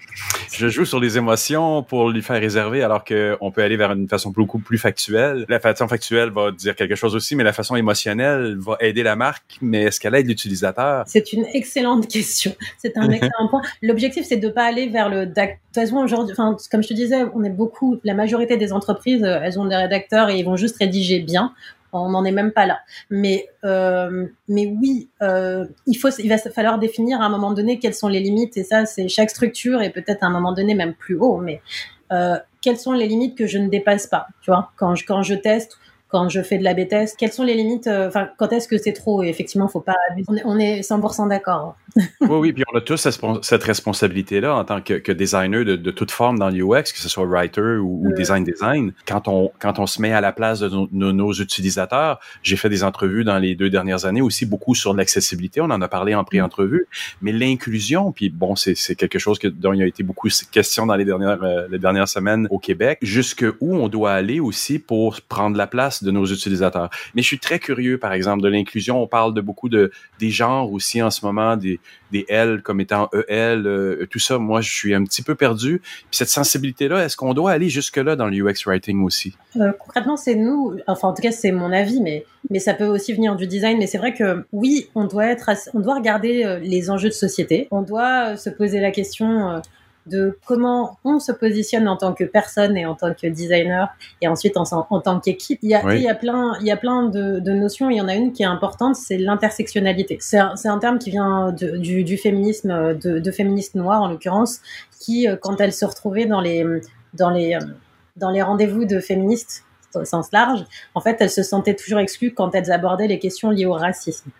je 0.52 0.68
joue 0.68 0.84
sur 0.84 1.00
les 1.00 1.16
émotions 1.16 1.82
pour 1.82 2.10
lui 2.10 2.22
faire 2.22 2.40
réserver 2.40 2.82
alors 2.82 3.04
qu'on 3.04 3.50
peut 3.50 3.62
aller 3.62 3.76
vers 3.76 3.92
une 3.92 4.08
façon 4.08 4.30
beaucoup 4.30 4.58
plus 4.58 4.78
factuelle. 4.78 5.44
La 5.48 5.60
façon 5.60 5.88
factuelle 5.88 6.30
va 6.30 6.50
dire 6.50 6.74
quelque 6.74 6.94
chose 6.94 7.14
aussi, 7.14 7.36
mais 7.36 7.44
la 7.44 7.52
façon 7.52 7.76
émotionnelle 7.76 8.56
va 8.58 8.76
aider 8.80 9.02
la 9.02 9.16
marque, 9.16 9.58
mais 9.60 9.84
est-ce 9.84 10.00
qu'elle 10.00 10.14
aide 10.14 10.26
l'utilisateur? 10.26 11.04
C'est 11.06 11.32
une 11.32 11.46
excellente 11.52 12.08
question. 12.08 12.54
C'est 12.78 12.96
un 12.96 13.10
excellent 13.10 13.48
point. 13.48 13.62
L'objectif, 13.82 14.24
c'est 14.26 14.36
de 14.36 14.48
pas 14.48 14.64
aller 14.64 14.88
vers 14.88 15.08
le 15.08 15.26
de 15.26 15.32
toute 15.32 15.74
façon 15.74 15.96
aujourd'hui 15.98 16.32
enfin 16.32 16.56
comme 16.70 16.82
je 16.82 16.88
te 16.88 16.94
disais 16.94 17.24
on 17.34 17.44
est 17.44 17.50
beaucoup 17.50 18.00
la 18.02 18.14
majorité 18.14 18.56
des 18.56 18.72
entreprises 18.72 19.22
euh, 19.22 19.40
elles 19.42 19.58
ont 19.58 19.66
des 19.66 19.76
rédacteurs 19.76 20.28
et 20.28 20.38
ils 20.38 20.44
vont 20.44 20.56
juste 20.56 20.76
rédiger 20.78 21.20
bien 21.20 21.52
on 21.92 22.10
n'en 22.10 22.24
est 22.24 22.32
même 22.32 22.52
pas 22.52 22.66
là. 22.66 22.80
Mais, 23.10 23.48
euh, 23.64 24.26
mais 24.48 24.66
oui, 24.66 25.08
euh, 25.22 25.66
il, 25.86 25.94
faut, 25.94 26.10
il 26.18 26.28
va 26.28 26.38
falloir 26.38 26.78
définir 26.78 27.20
à 27.20 27.24
un 27.24 27.28
moment 27.28 27.52
donné 27.52 27.78
quelles 27.78 27.94
sont 27.94 28.08
les 28.08 28.20
limites, 28.20 28.56
et 28.56 28.64
ça, 28.64 28.86
c'est 28.86 29.08
chaque 29.08 29.30
structure, 29.30 29.82
et 29.82 29.90
peut-être 29.90 30.22
à 30.22 30.26
un 30.26 30.30
moment 30.30 30.52
donné 30.52 30.74
même 30.74 30.94
plus 30.94 31.16
haut, 31.16 31.38
mais 31.38 31.60
euh, 32.12 32.36
quelles 32.60 32.78
sont 32.78 32.92
les 32.92 33.06
limites 33.06 33.36
que 33.36 33.46
je 33.46 33.58
ne 33.58 33.68
dépasse 33.68 34.06
pas, 34.06 34.26
tu 34.42 34.50
vois, 34.50 34.72
quand 34.76 34.94
je, 34.94 35.04
quand 35.06 35.22
je 35.22 35.34
teste 35.34 35.78
quand 36.10 36.28
je 36.28 36.42
fais 36.42 36.58
de 36.58 36.64
la 36.64 36.74
BTS, 36.74 37.16
quelles 37.16 37.32
sont 37.32 37.44
les 37.44 37.54
limites 37.54 37.86
euh, 37.86 38.08
Enfin, 38.08 38.28
quand 38.36 38.52
est-ce 38.52 38.66
que 38.66 38.78
c'est 38.78 38.92
trop? 38.92 39.22
Et 39.22 39.28
effectivement, 39.28 39.68
faut 39.68 39.80
pas. 39.80 39.96
On 40.28 40.36
est, 40.36 40.42
on 40.44 40.58
est 40.58 40.80
100% 40.80 41.28
d'accord. 41.28 41.76
oui, 41.96 42.28
oui, 42.30 42.52
puis 42.52 42.64
on 42.72 42.76
a 42.76 42.80
tous 42.80 43.08
cette 43.42 43.62
responsabilité-là 43.64 44.54
en 44.54 44.64
tant 44.64 44.80
que, 44.80 44.94
que 44.94 45.12
designer 45.12 45.64
de, 45.64 45.76
de, 45.76 45.90
toute 45.90 46.10
forme 46.10 46.38
dans 46.38 46.48
l'UX, 46.48 46.92
que 46.92 46.98
ce 46.98 47.08
soit 47.08 47.24
writer 47.24 47.60
ou, 47.60 48.06
ou, 48.06 48.12
design 48.12 48.44
design. 48.44 48.92
Quand 49.06 49.28
on 49.28 49.50
quand 49.58 49.78
on 49.78 49.86
se 49.86 50.00
met 50.00 50.12
à 50.12 50.20
la 50.20 50.32
place 50.32 50.60
de 50.60 50.68
nos, 50.68 51.12
nos 51.12 51.32
utilisateurs, 51.32 52.20
j'ai 52.42 52.56
fait 52.56 52.68
des 52.68 52.84
entrevues 52.84 53.24
dans 53.24 53.38
les 53.38 53.54
deux 53.54 53.70
dernières 53.70 54.04
années 54.04 54.20
aussi 54.20 54.46
beaucoup 54.46 54.74
sur 54.74 54.94
l'accessibilité. 54.94 55.60
On 55.60 55.64
en 55.64 55.80
a 55.80 55.88
parlé 55.88 56.14
en 56.14 56.24
pré-entrevue, 56.24 56.86
mais 57.22 57.32
l'inclusion, 57.32 58.12
puis 58.12 58.30
bon, 58.30 58.54
c'est 58.56 58.94
quelque 58.94 59.18
chose 59.18 59.38
que, 59.38 59.48
dont 59.48 59.72
il 59.72 59.80
y 59.80 59.82
a 59.82 59.86
été 59.86 60.02
beaucoup 60.02 60.28
de 60.28 60.34
questions 60.50 60.86
dans 60.86 60.96
les 60.96 61.04
dernières 61.04 61.42
euh, 61.42 61.66
les 61.70 61.78
dernières 61.78 62.08
semaines 62.08 62.46
au 62.50 62.58
Québec. 62.58 62.98
Jusque 63.02 63.44
où 63.60 63.74
on 63.74 63.88
doit 63.88 64.12
aller 64.12 64.40
aussi 64.40 64.78
pour 64.78 65.20
prendre 65.22 65.56
la 65.56 65.66
place 65.66 65.99
de 66.02 66.10
nos 66.10 66.26
utilisateurs. 66.26 66.90
Mais 67.14 67.22
je 67.22 67.26
suis 67.26 67.38
très 67.38 67.58
curieux, 67.58 67.98
par 67.98 68.12
exemple, 68.12 68.42
de 68.42 68.48
l'inclusion. 68.48 69.02
On 69.02 69.06
parle 69.06 69.34
de 69.34 69.40
beaucoup 69.40 69.68
de 69.68 69.90
des 70.18 70.30
genres 70.30 70.72
aussi 70.72 71.02
en 71.02 71.10
ce 71.10 71.24
moment, 71.24 71.56
des, 71.56 71.80
des 72.12 72.26
L 72.28 72.62
comme 72.62 72.80
étant 72.80 73.08
EL, 73.28 73.66
euh, 73.66 74.06
tout 74.10 74.18
ça. 74.18 74.38
Moi, 74.38 74.60
je 74.60 74.70
suis 74.70 74.94
un 74.94 75.04
petit 75.04 75.22
peu 75.22 75.34
perdu. 75.34 75.80
Puis 75.80 76.18
cette 76.18 76.28
sensibilité-là, 76.28 77.04
est-ce 77.04 77.16
qu'on 77.16 77.34
doit 77.34 77.52
aller 77.52 77.68
jusque-là 77.68 78.16
dans 78.16 78.26
le 78.26 78.36
UX 78.36 78.66
writing 78.66 79.02
aussi? 79.02 79.34
Euh, 79.56 79.72
concrètement, 79.78 80.16
c'est 80.16 80.34
nous. 80.34 80.76
Enfin, 80.86 81.08
en 81.08 81.14
tout 81.14 81.22
cas, 81.22 81.32
c'est 81.32 81.52
mon 81.52 81.72
avis, 81.72 82.00
mais 82.00 82.24
mais 82.48 82.58
ça 82.58 82.74
peut 82.74 82.86
aussi 82.86 83.12
venir 83.12 83.36
du 83.36 83.46
design. 83.46 83.78
Mais 83.78 83.86
c'est 83.86 83.98
vrai 83.98 84.14
que 84.14 84.44
oui, 84.52 84.88
on 84.94 85.06
doit 85.06 85.26
être, 85.26 85.50
on 85.74 85.80
doit 85.80 85.94
regarder 85.94 86.44
euh, 86.44 86.58
les 86.58 86.90
enjeux 86.90 87.08
de 87.08 87.14
société. 87.14 87.68
On 87.70 87.82
doit 87.82 88.36
se 88.36 88.50
poser 88.50 88.80
la 88.80 88.90
question 88.90 89.60
de 90.06 90.38
comment 90.46 90.98
on 91.04 91.18
se 91.18 91.32
positionne 91.32 91.88
en 91.88 91.96
tant 91.96 92.12
que 92.12 92.24
personne 92.24 92.76
et 92.76 92.86
en 92.86 92.94
tant 92.94 93.12
que 93.14 93.26
designer 93.26 93.88
et 94.20 94.28
ensuite 94.28 94.56
en, 94.56 94.64
en 94.72 95.00
tant 95.00 95.20
qu'équipe. 95.20 95.58
Il 95.62 95.70
y 95.70 95.74
a, 95.74 95.94
il 95.94 96.02
y 96.02 96.08
a 96.08 96.14
plein, 96.14 96.54
il 96.60 96.66
y 96.66 96.70
a 96.70 96.76
plein 96.76 97.04
de, 97.04 97.38
de, 97.38 97.52
notions. 97.52 97.90
Il 97.90 97.96
y 97.96 98.00
en 98.00 98.08
a 98.08 98.14
une 98.14 98.32
qui 98.32 98.42
est 98.42 98.46
importante, 98.46 98.96
c'est 98.96 99.18
l'intersectionnalité. 99.18 100.18
C'est 100.20 100.38
un, 100.38 100.54
un, 100.64 100.78
terme 100.78 100.98
qui 100.98 101.10
vient 101.10 101.52
de, 101.52 101.76
du, 101.76 102.04
du, 102.04 102.16
féminisme, 102.16 102.94
de, 102.94 103.18
de 103.18 103.30
féministes 103.30 103.74
noires 103.74 104.02
en 104.02 104.08
l'occurrence, 104.08 104.60
qui 105.00 105.28
euh, 105.28 105.36
quand 105.40 105.60
elles 105.60 105.72
se 105.72 105.84
retrouvaient 105.84 106.26
dans 106.26 106.40
les 106.40 106.64
dans 107.14 107.30
les 107.30 107.58
dans 108.16 108.30
les 108.30 108.42
rendez-vous 108.42 108.84
de 108.84 109.00
féministes 109.00 109.64
au 109.94 110.04
sens 110.04 110.30
large, 110.32 110.64
en 110.94 111.00
fait, 111.00 111.16
elles 111.20 111.30
se 111.30 111.42
sentaient 111.42 111.74
toujours 111.74 111.98
exclues 111.98 112.32
quand 112.32 112.54
elles 112.54 112.70
abordaient 112.70 113.08
les 113.08 113.18
questions 113.18 113.50
liées 113.50 113.66
au 113.66 113.72
racisme. 113.72 114.30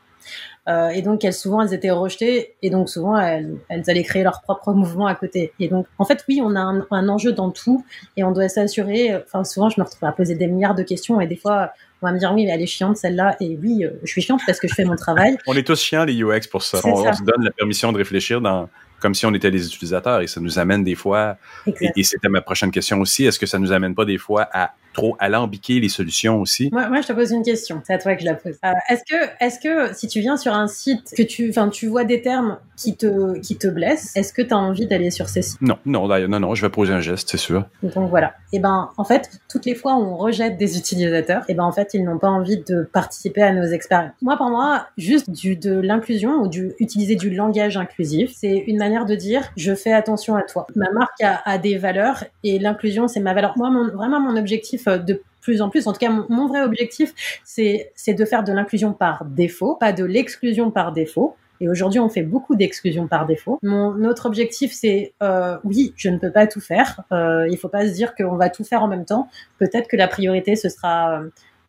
Euh, 0.69 0.89
et 0.91 1.03
donc, 1.03 1.25
elles, 1.25 1.35
souvent, 1.35 1.63
elles 1.63 1.75
étaient 1.75 1.91
rejetées. 1.91 2.55
Et 2.63 2.71
donc, 2.71 2.89
souvent, 2.89 3.19
elles, 3.19 3.57
elles 3.69 3.89
allaient 3.89 4.03
créer 4.03 4.23
leur 4.23 4.43
propre 4.43 4.73
mouvement 4.73 5.07
à 5.07 5.15
côté. 5.15 5.53
Et 5.59 5.69
donc, 5.69 5.87
en 5.99 6.05
fait, 6.05 6.25
oui, 6.29 6.41
on 6.43 6.55
a 6.55 6.61
un, 6.61 6.87
un 6.91 7.09
enjeu 7.09 7.33
dans 7.33 7.51
tout. 7.51 7.85
Et 8.17 8.25
on 8.25 8.33
doit 8.33 8.49
s'assurer. 8.49 9.17
Enfin, 9.17 9.45
souvent, 9.45 9.69
je 9.69 9.81
me 9.81 9.85
retrouve 9.85 10.09
à 10.09 10.13
poser 10.13 10.35
des 10.35 10.47
milliards 10.47 10.75
de 10.75 10.83
questions. 10.83 11.21
Et 11.21 11.27
des 11.27 11.37
fois, 11.37 11.71
on 12.03 12.07
va 12.07 12.13
me 12.13 12.19
dire, 12.19 12.33
oui, 12.35 12.45
mais 12.45 12.53
elle 12.53 12.63
est 12.63 12.67
chiante, 12.67 12.97
celle-là. 12.97 13.37
Et 13.41 13.59
oui, 13.61 13.85
euh, 13.85 13.91
je 14.03 14.11
suis 14.11 14.23
chiante 14.23 14.41
parce 14.47 14.59
que 14.59 14.69
je 14.69 14.75
fais 14.75 14.85
mon 14.85 14.97
travail. 14.97 15.37
on 15.47 15.55
est 15.55 15.67
tous 15.67 15.81
chiants, 15.81 16.05
les 16.05 16.23
UX, 16.23 16.47
pour 16.51 16.63
ça. 16.63 16.79
On, 16.85 16.97
ça. 16.97 17.11
on, 17.11 17.13
se 17.13 17.23
donne 17.23 17.45
la 17.45 17.51
permission 17.51 17.93
de 17.93 17.99
réfléchir 17.99 18.41
dans, 18.41 18.69
comme 19.01 19.15
si 19.15 19.27
on 19.27 19.35
était 19.35 19.51
les 19.51 19.67
utilisateurs 19.67 20.21
et 20.21 20.27
ça 20.27 20.41
nous 20.41 20.59
amène 20.59 20.85
des 20.85 20.95
fois, 20.95 21.37
et, 21.67 21.91
et 21.97 22.03
c'était 22.03 22.29
ma 22.29 22.41
prochaine 22.41 22.71
question 22.71 23.01
aussi, 23.01 23.25
est-ce 23.25 23.39
que 23.39 23.47
ça 23.47 23.59
nous 23.59 23.73
amène 23.73 23.95
pas 23.95 24.05
des 24.05 24.19
fois 24.19 24.49
à 24.53 24.75
trop 24.93 25.17
alambiquer 25.19 25.81
les 25.81 25.89
solutions 25.89 26.41
aussi? 26.41 26.69
Moi, 26.73 26.89
moi 26.89 27.01
je 27.01 27.09
te 27.09 27.13
pose 27.13 27.31
une 27.33 27.43
question, 27.43 27.81
c'est 27.87 27.95
à 27.95 27.99
toi 27.99 28.15
que 28.15 28.21
je 28.21 28.27
la 28.27 28.35
pose. 28.35 28.57
Euh, 28.65 28.73
est-ce 28.89 29.03
que, 29.09 29.45
est-ce 29.45 29.59
que 29.61 29.95
si 29.95 30.09
tu 30.09 30.21
viens 30.21 30.37
sur 30.37 30.53
un 30.55 30.67
site, 30.67 31.15
que 31.17 31.23
tu, 31.23 31.51
enfin, 31.51 31.69
tu 31.69 31.87
vois 31.87 32.05
des 32.05 32.23
termes 32.23 32.59
qui 32.77 32.97
te, 32.97 33.39
qui 33.41 33.57
te 33.57 33.69
blesse, 33.69 34.17
est-ce 34.17 34.33
que 34.33 34.43
tu 34.43 34.55
as 34.55 34.59
envie 34.59 34.87
d'aller 34.87 35.11
sur 35.11 35.29
ces 35.29 35.43
sites? 35.43 35.61
Non, 35.61 35.79
non, 35.85 36.09
non, 36.09 36.41
non, 36.41 36.55
je 36.55 36.65
vais 36.65 36.71
poser 36.71 36.93
un 36.93 37.01
geste, 37.01 37.29
c'est 37.31 37.37
sûr. 37.37 37.65
Donc 37.83 38.09
voilà. 38.09 38.35
Et 38.53 38.57
eh 38.57 38.59
ben, 38.59 38.91
en 38.97 39.05
fait, 39.05 39.31
toutes 39.49 39.67
les 39.67 39.75
fois 39.75 39.95
où 39.95 40.03
on 40.03 40.17
rejette 40.17 40.57
des 40.57 40.77
utilisateurs, 40.77 41.43
et 41.43 41.53
eh 41.53 41.55
ben 41.55 41.65
en 41.65 41.73
fait, 41.73 41.91
ils 41.95 42.03
n'ont 42.03 42.19
pas 42.19 42.29
envie 42.29 42.59
de 42.59 42.89
participer 42.93 43.43
à 43.43 43.53
nos 43.53 43.67
expériences. 43.67 44.13
Moi, 44.23 44.37
pour 44.37 44.51
moi, 44.51 44.87
juste 44.97 45.31
du 45.31 45.57
de 45.57 45.79
l'inclusion 45.79 46.43
ou 46.43 46.49
du 46.49 46.73
utiliser 46.81 47.17
du 47.17 47.31
langage 47.31 47.77
inclusif, 47.77 48.33
c'est 48.35 48.65
une 48.67 48.79
manière 48.79 49.07
de 49.07 49.15
dire 49.15 49.51
je 49.57 49.75
fais 49.75 49.93
attention 49.93 50.37
à 50.37 50.43
toi. 50.43 50.67
Ma 50.75 50.91
marque 50.91 51.21
a, 51.23 51.43
a 51.45 51.59
des 51.59 51.79
valeurs 51.79 52.25
et 52.43 52.59
l'inclusion, 52.59 53.09
c'est 53.09 53.21
ma 53.21 53.35
valeur. 53.35 53.57
Moi, 53.57 53.71
mon, 53.71 53.89
vraiment, 53.89 54.21
mon 54.21 54.37
objectif 54.37 54.80
euh, 54.89 54.99
de 54.99 55.23
plus 55.41 55.63
en 55.63 55.71
plus. 55.71 55.87
En 55.87 55.93
tout 55.93 55.99
cas, 55.99 56.11
mon, 56.11 56.47
vrai 56.47 56.63
objectif, 56.63 57.15
c'est 57.45 57.93
de 58.09 58.25
faire 58.25 58.45
de 58.45 58.53
l'inclusion 58.53 58.93
par 58.93 59.25
défaut, 59.25 59.75
pas 59.75 59.93
de 59.93 60.05
l'exclusion 60.05 60.71
par 60.71 60.93
défaut. 60.93 61.37
Et 61.63 61.69
aujourd'hui, 61.69 62.01
on 62.01 62.09
fait 62.09 62.23
beaucoup 62.23 62.57
d'exclusion 62.57 63.07
par 63.07 63.27
défaut. 63.27 63.59
Mon 63.63 64.05
autre 64.05 64.27
objectif, 64.27 64.73
c'est 64.73 65.13
euh, 65.23 65.59
oui, 65.65 65.93
je 65.97 66.09
ne 66.09 66.19
peux 66.19 66.31
pas 66.31 66.47
tout 66.47 66.61
faire. 66.61 67.01
Euh, 67.13 67.47
il 67.51 67.59
faut 67.59 67.69
pas 67.69 67.87
se 67.87 67.93
dire 67.93 68.15
qu'on 68.15 68.37
va 68.37 68.49
tout 68.49 68.65
faire 68.65 68.83
en 68.83 68.89
même 68.89 69.05
temps. 69.05 69.29
Peut-être 69.59 69.89
que 69.89 69.97
la 69.97 70.09
priorité, 70.09 70.57
ce 70.57 70.69
sera 70.69 71.23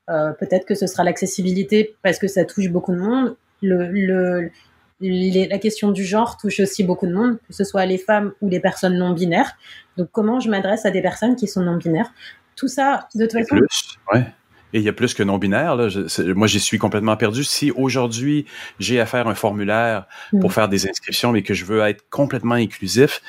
peut-être 0.08 0.66
que 0.66 0.76
ce 0.76 0.88
sera 0.88 1.06
l'accessibilité 1.06 1.96
parce 2.02 2.20
que 2.20 2.28
ça 2.28 2.44
touche 2.44 2.68
beaucoup 2.68 2.92
de 2.92 2.98
monde. 2.98 3.38
La 5.02 5.58
question 5.58 5.92
du 5.92 6.04
genre 6.04 6.38
touche 6.38 6.60
aussi 6.60 6.84
beaucoup 6.84 7.08
de 7.08 7.14
monde, 7.14 7.38
que 7.48 7.54
ce 7.54 7.64
soit 7.64 7.86
les 7.86 7.98
femmes 7.98 8.34
ou 8.42 8.50
les 8.50 8.60
personnes 8.60 8.98
non 8.98 9.14
binaires. 9.14 9.54
Donc, 9.98 10.10
comment 10.12 10.40
je 10.40 10.50
m'adresse 10.50 10.86
à 10.86 10.92
des 10.92 11.02
personnes 11.02 11.36
qui 11.36 11.48
sont 11.48 11.62
non 11.62 11.78
binaires 11.78 12.14
tout 12.56 12.68
ça, 12.68 13.08
de 13.16 13.26
toute 13.26 13.34
façon. 13.34 13.56
Plus, 13.56 13.98
ouais. 14.14 14.26
Et 14.74 14.80
il 14.80 14.84
y 14.84 14.90
a 14.90 14.94
plus 14.94 15.14
que 15.14 15.24
non-binaire. 15.24 15.76
moi, 16.36 16.48
j'y 16.48 16.60
suis 16.60 16.78
complètement 16.78 17.18
perdu. 17.18 17.44
Si 17.44 17.72
aujourd'hui, 17.72 18.46
j'ai 18.80 19.00
à 19.00 19.06
faire 19.06 19.28
un 19.28 19.36
formulaire 19.36 20.06
pour 20.40 20.50
mm. 20.50 20.54
faire 20.54 20.70
des 20.70 20.88
inscriptions, 20.88 21.32
mais 21.32 21.44
que 21.44 21.54
je 21.54 21.66
veux 21.66 21.82
être 21.82 22.06
complètement 22.10 22.56
inclusif, 22.56 23.22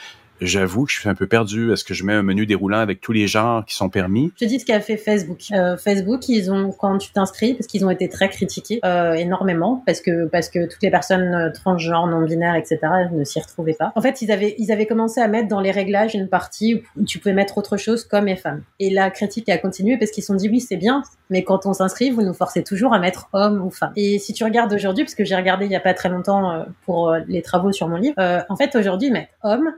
j'avoue 0.46 0.84
que 0.84 0.92
je 0.92 1.00
suis 1.00 1.08
un 1.08 1.14
peu 1.14 1.26
perdu. 1.26 1.72
Est-ce 1.72 1.84
que 1.84 1.94
je 1.94 2.04
mets 2.04 2.12
un 2.12 2.22
menu 2.22 2.46
déroulant 2.46 2.78
avec 2.78 3.00
tous 3.00 3.12
les 3.12 3.26
genres 3.26 3.64
qui 3.64 3.74
sont 3.74 3.88
permis? 3.88 4.32
Je 4.36 4.44
te 4.44 4.48
dis 4.48 4.60
ce 4.60 4.64
qu'a 4.64 4.80
fait 4.80 4.96
Facebook. 4.96 5.40
Euh, 5.52 5.76
Facebook, 5.76 6.28
ils 6.28 6.50
ont, 6.50 6.72
quand 6.72 6.98
tu 6.98 7.12
t'inscris, 7.12 7.54
parce 7.54 7.66
qu'ils 7.66 7.84
ont 7.84 7.90
été 7.90 8.08
très 8.08 8.28
critiqués 8.28 8.80
euh, 8.84 9.14
énormément, 9.14 9.82
parce 9.86 10.00
que, 10.00 10.26
parce 10.26 10.48
que 10.48 10.66
toutes 10.66 10.82
les 10.82 10.90
personnes 10.90 11.34
euh, 11.34 11.50
transgenres, 11.52 12.06
non-binaires, 12.06 12.54
etc., 12.56 12.78
ne 13.12 13.24
s'y 13.24 13.40
retrouvaient 13.40 13.74
pas. 13.74 13.92
En 13.94 14.02
fait, 14.02 14.22
ils 14.22 14.30
avaient, 14.30 14.54
ils 14.58 14.72
avaient 14.72 14.86
commencé 14.86 15.20
à 15.20 15.28
mettre 15.28 15.48
dans 15.48 15.60
les 15.60 15.70
réglages 15.70 16.14
une 16.14 16.28
partie 16.28 16.82
où 16.96 17.04
tu 17.04 17.18
pouvais 17.18 17.34
mettre 17.34 17.58
autre 17.58 17.76
chose 17.76 18.04
comme 18.04 18.28
et 18.28 18.36
femmes. 18.36 18.62
Et 18.78 18.90
la 18.90 19.10
critique 19.10 19.48
a 19.48 19.58
continué 19.58 19.96
parce 19.96 20.10
qu'ils 20.10 20.22
se 20.22 20.28
sont 20.28 20.34
dit 20.34 20.48
oui, 20.48 20.60
c'est 20.60 20.76
bien, 20.76 21.02
mais 21.30 21.44
quand 21.44 21.66
on 21.66 21.72
s'inscrit, 21.72 22.10
vous 22.10 22.22
nous 22.22 22.34
forcez 22.34 22.62
toujours 22.62 22.94
à 22.94 22.98
mettre 22.98 23.28
homme 23.32 23.62
ou 23.64 23.70
femme. 23.70 23.92
Et 23.96 24.18
si 24.18 24.32
tu 24.32 24.44
regardes 24.44 24.72
aujourd'hui, 24.72 25.04
parce 25.04 25.14
que 25.14 25.24
j'ai 25.24 25.36
regardé 25.36 25.66
il 25.66 25.72
y 25.72 25.76
a 25.76 25.80
pas 25.80 25.94
très 25.94 26.08
longtemps 26.08 26.64
pour 26.84 27.14
les 27.28 27.42
travaux 27.42 27.72
sur 27.72 27.88
mon 27.88 27.96
livre, 27.96 28.14
en 28.48 28.56
fait, 28.56 28.74
aujourd'hui, 28.76 29.08
ils 29.08 29.12
mettent 29.12 29.30
homme, 29.42 29.72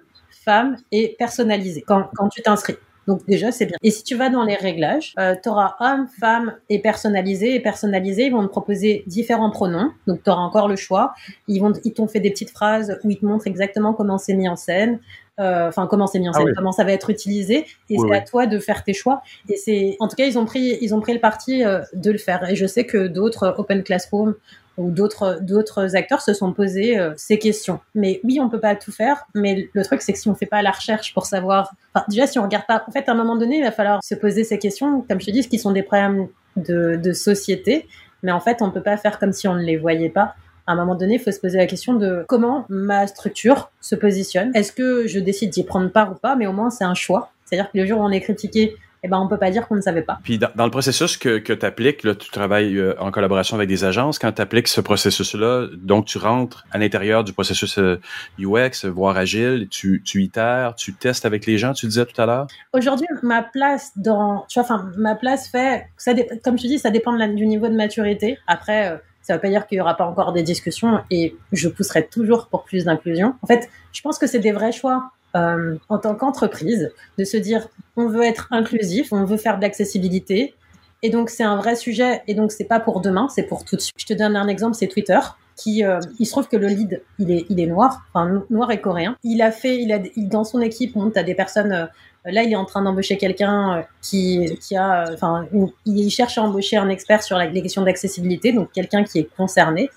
femme 0.44 0.76
et 0.92 1.16
personnalisé 1.18 1.82
quand, 1.82 2.08
quand 2.14 2.28
tu 2.28 2.42
t'inscris. 2.42 2.76
Donc 3.06 3.26
déjà, 3.26 3.52
c'est 3.52 3.66
bien. 3.66 3.76
Et 3.82 3.90
si 3.90 4.02
tu 4.02 4.14
vas 4.14 4.30
dans 4.30 4.44
les 4.44 4.54
réglages, 4.54 5.14
euh, 5.18 5.34
tu 5.40 5.48
auras 5.48 5.74
homme, 5.80 6.06
femme 6.20 6.54
et 6.70 6.78
personnalisé. 6.78 7.54
Et 7.54 7.60
personnalisé, 7.60 8.26
ils 8.26 8.32
vont 8.32 8.42
te 8.42 8.48
proposer 8.48 9.04
différents 9.06 9.50
pronoms. 9.50 9.90
Donc 10.06 10.22
tu 10.22 10.30
auras 10.30 10.40
encore 10.40 10.68
le 10.68 10.76
choix. 10.76 11.14
Ils 11.48 11.60
vont, 11.60 11.72
ils 11.84 11.92
t'ont 11.92 12.06
fait 12.06 12.20
des 12.20 12.30
petites 12.30 12.50
phrases 12.50 12.98
où 13.04 13.10
ils 13.10 13.18
te 13.18 13.26
montrent 13.26 13.46
exactement 13.46 13.92
comment 13.92 14.18
c'est 14.18 14.34
mis 14.34 14.48
en 14.48 14.56
scène. 14.56 15.00
Euh, 15.40 15.68
enfin, 15.68 15.88
comment 15.88 16.06
c'est 16.06 16.20
mis 16.20 16.28
en 16.28 16.32
ah 16.32 16.38
scène, 16.38 16.52
comment 16.56 16.70
ça 16.70 16.84
va 16.84 16.92
être 16.92 17.10
utilisé. 17.10 17.66
Et 17.90 17.98
c'est 17.98 18.14
à 18.14 18.20
toi 18.20 18.46
de 18.46 18.58
faire 18.58 18.84
tes 18.84 18.94
choix. 18.94 19.22
Et 19.48 19.56
c'est, 19.56 19.96
en 19.98 20.06
tout 20.06 20.14
cas, 20.16 20.26
ils 20.26 20.38
ont 20.38 20.44
pris, 20.44 20.78
ils 20.80 20.94
ont 20.94 21.00
pris 21.00 21.12
le 21.12 21.20
parti 21.20 21.64
euh, 21.64 21.80
de 21.92 22.10
le 22.12 22.18
faire. 22.18 22.48
Et 22.48 22.54
je 22.54 22.66
sais 22.66 22.86
que 22.86 23.08
d'autres 23.08 23.54
Open 23.58 23.82
Classroom 23.82 24.34
ou 24.76 24.90
d'autres 24.90 25.38
d'autres 25.40 25.96
acteurs 25.96 26.20
se 26.20 26.34
sont 26.34 26.52
posés 26.52 26.98
euh, 26.98 27.12
ces 27.16 27.38
questions. 27.38 27.80
Mais 27.94 28.20
oui, 28.24 28.38
on 28.40 28.48
peut 28.48 28.60
pas 28.60 28.74
tout 28.74 28.92
faire, 28.92 29.26
mais 29.34 29.68
le 29.72 29.84
truc 29.84 30.02
c'est 30.02 30.12
que 30.12 30.18
si 30.18 30.28
on 30.28 30.34
fait 30.34 30.46
pas 30.46 30.62
la 30.62 30.70
recherche 30.70 31.14
pour 31.14 31.26
savoir, 31.26 31.74
enfin, 31.94 32.05
déjà 32.09 32.26
si 32.26 32.38
on 32.38 32.42
regarde 32.42 32.66
pas, 32.66 32.84
en 32.86 32.90
fait 32.90 33.09
à 33.09 33.12
un 33.12 33.14
moment 33.14 33.36
donné 33.36 33.59
il 33.59 33.64
va 33.64 33.72
falloir 33.72 34.02
se 34.02 34.14
poser 34.14 34.44
ces 34.44 34.59
questions, 34.59 35.02
comme 35.09 35.20
je 35.20 35.26
te 35.26 35.30
dis, 35.30 35.48
qui 35.48 35.59
sont 35.59 35.72
des 35.72 35.82
problèmes 35.82 36.28
de, 36.56 36.96
de 36.96 37.12
société, 37.12 37.86
mais 38.22 38.32
en 38.32 38.40
fait 38.40 38.62
on 38.62 38.70
peut 38.70 38.82
pas 38.82 38.96
faire 38.96 39.18
comme 39.18 39.32
si 39.32 39.48
on 39.48 39.55
ne 39.55 39.62
les 39.62 39.76
voyait 39.76 40.10
pas. 40.10 40.34
À 40.66 40.72
un 40.72 40.76
moment 40.76 40.94
donné, 40.94 41.16
il 41.16 41.20
faut 41.20 41.30
se 41.30 41.40
poser 41.40 41.59
la 41.59 41.66
question 41.66 41.92
de 41.92 42.24
comment 42.26 42.64
ma 42.70 43.06
structure 43.06 43.70
se 43.82 43.94
positionne. 43.94 44.51
Est-ce 44.55 44.72
que 44.72 45.06
je 45.06 45.18
décide 45.18 45.51
d'y 45.51 45.62
prendre 45.62 45.90
part 45.90 46.12
ou 46.12 46.14
pas, 46.14 46.36
mais 46.36 46.46
au 46.46 46.52
moins 46.52 46.70
c'est 46.70 46.84
un 46.84 46.94
choix. 46.94 47.32
C'est-à-dire 47.44 47.70
que 47.70 47.76
le 47.76 47.84
jour 47.84 48.01
où 48.01 48.02
on 48.02 48.10
est 48.10 48.22
critiqué 48.22 48.74
eh 49.05 49.09
ben, 49.09 49.18
on 49.18 49.28
peut 49.28 49.39
pas 49.39 49.51
dire 49.51 49.68
qu'on 49.68 49.76
ne 49.76 49.82
savait 49.82 50.02
pas. 50.02 50.18
Puis 50.22 50.39
dans, 50.39 50.64
le 50.64 50.70
processus 50.70 51.18
que, 51.18 51.39
que 51.39 51.52
tu 51.52 51.66
appliques, 51.66 52.05
là, 52.05 52.14
tu 52.14 52.31
travailles 52.31 52.78
euh, 52.78 52.94
en 52.98 53.10
collaboration 53.10 53.55
avec 53.55 53.68
des 53.68 53.85
agences. 53.85 54.18
Quand 54.18 54.32
tu 54.32 54.40
appliques 54.40 54.68
ce 54.68 54.81
processus-là, 54.81 55.68
donc 55.76 56.06
tu 56.06 56.16
rentres 56.16 56.64
à 56.70 56.78
l'intérieur 56.78 57.22
du 57.22 57.35
processus 57.35 57.78
UX, 58.39 58.85
euh, 58.85 58.89
voire 58.89 59.18
agile, 59.18 59.68
tu, 59.68 60.02
tu 60.05 60.22
itères, 60.22 60.74
tu 60.74 60.94
testes 60.94 61.26
avec 61.26 61.44
les 61.44 61.59
gens, 61.59 61.74
tu 61.74 61.86
disais 61.86 62.06
tout 62.06 62.18
à 62.18 62.24
l'heure? 62.24 62.47
Aujourd'hui, 62.72 63.06
ma 63.22 63.43
place 63.43 63.93
dans, 63.97 64.47
tu 64.48 64.59
vois, 64.59 64.64
enfin, 64.64 64.90
ma 64.97 65.14
place 65.14 65.48
fait, 65.48 65.86
ça 65.98 66.12
comme 66.43 66.56
je 66.59 66.66
dis, 66.66 66.78
ça 66.78 66.90
dépend 66.90 67.12
du 67.12 67.47
niveau 67.47 67.68
de 67.68 67.74
maturité. 67.74 68.39
Après, 68.47 68.89
euh, 68.89 68.97
ça 69.20 69.35
ne 69.35 69.39
veut 69.39 69.43
pas 69.43 69.48
dire 69.48 69.66
qu'il 69.66 69.76
n'y 69.76 69.82
aura 69.82 69.97
pas 69.97 70.06
encore 70.06 70.32
des 70.32 70.43
discussions 70.43 71.01
et 71.10 71.36
je 71.52 71.68
pousserai 71.68 72.06
toujours 72.06 72.48
pour 72.48 72.64
plus 72.64 72.85
d'inclusion. 72.85 73.35
En 73.43 73.47
fait, 73.47 73.68
je 73.93 74.01
pense 74.02 74.18
que 74.18 74.26
c'est 74.26 74.39
des 74.39 74.52
vrais 74.52 74.72
choix. 74.72 75.10
Euh, 75.36 75.77
en 75.89 75.98
tant 75.98 76.15
qu'entreprise, 76.15 76.93
de 77.19 77.24
se 77.24 77.36
dire 77.36 77.69
on 77.97 78.06
veut 78.06 78.23
être 78.23 78.47
inclusif, 78.52 79.12
on 79.12 79.24
veut 79.24 79.36
faire 79.36 79.56
de 79.56 79.62
l'accessibilité. 79.62 80.55
Et 81.02 81.11
donc 81.11 81.28
c'est 81.28 81.43
un 81.43 81.56
vrai 81.56 81.74
sujet. 81.77 82.23
Et 82.28 82.35
donc 82.35 82.52
c'est 82.52 82.65
pas 82.65 82.81
pour 82.81 83.01
demain, 83.01 83.28
c'est 83.28 83.43
pour 83.43 83.65
tout 83.65 83.77
de 83.77 83.81
suite. 83.81 83.97
Je 83.98 84.06
te 84.06 84.15
donne 84.15 84.36
un 84.36 84.48
exemple, 84.48 84.77
c'est 84.77 84.89
Twitter. 84.89 85.19
Qui, 85.56 85.85
euh, 85.85 86.01
il 86.19 86.27
se 86.27 86.32
trouve 86.32 86.48
que 86.48 86.56
le 86.56 86.66
lead, 86.66 87.01
il 87.20 87.31
est, 87.31 87.47
il 87.48 87.61
est 87.61 87.66
noir, 87.66 88.02
enfin 88.12 88.44
noir 88.51 88.73
et 88.73 88.81
coréen. 88.81 89.16
Il 89.23 89.40
a 89.40 89.52
fait, 89.52 89.81
il 89.81 89.93
a, 89.93 90.01
dans 90.16 90.43
son 90.43 90.61
équipe, 90.61 90.97
on 90.97 91.11
a 91.11 91.23
des 91.23 91.36
personnes. 91.36 91.70
Euh, 91.70 91.86
là, 92.24 92.43
il 92.43 92.51
est 92.51 92.56
en 92.56 92.65
train 92.65 92.82
d'embaucher 92.82 93.19
quelqu'un 93.19 93.85
qui, 94.02 94.59
qui 94.61 94.74
a, 94.77 95.05
enfin, 95.12 95.47
il 95.86 96.11
cherche 96.11 96.39
à 96.39 96.43
embaucher 96.43 96.77
un 96.77 96.89
expert 96.89 97.23
sur 97.23 97.39
les 97.39 97.62
questions 97.62 97.82
d'accessibilité, 97.82 98.52
donc 98.52 98.73
quelqu'un 98.73 99.05
qui 99.05 99.20
est 99.20 99.28
concerné. 99.36 99.90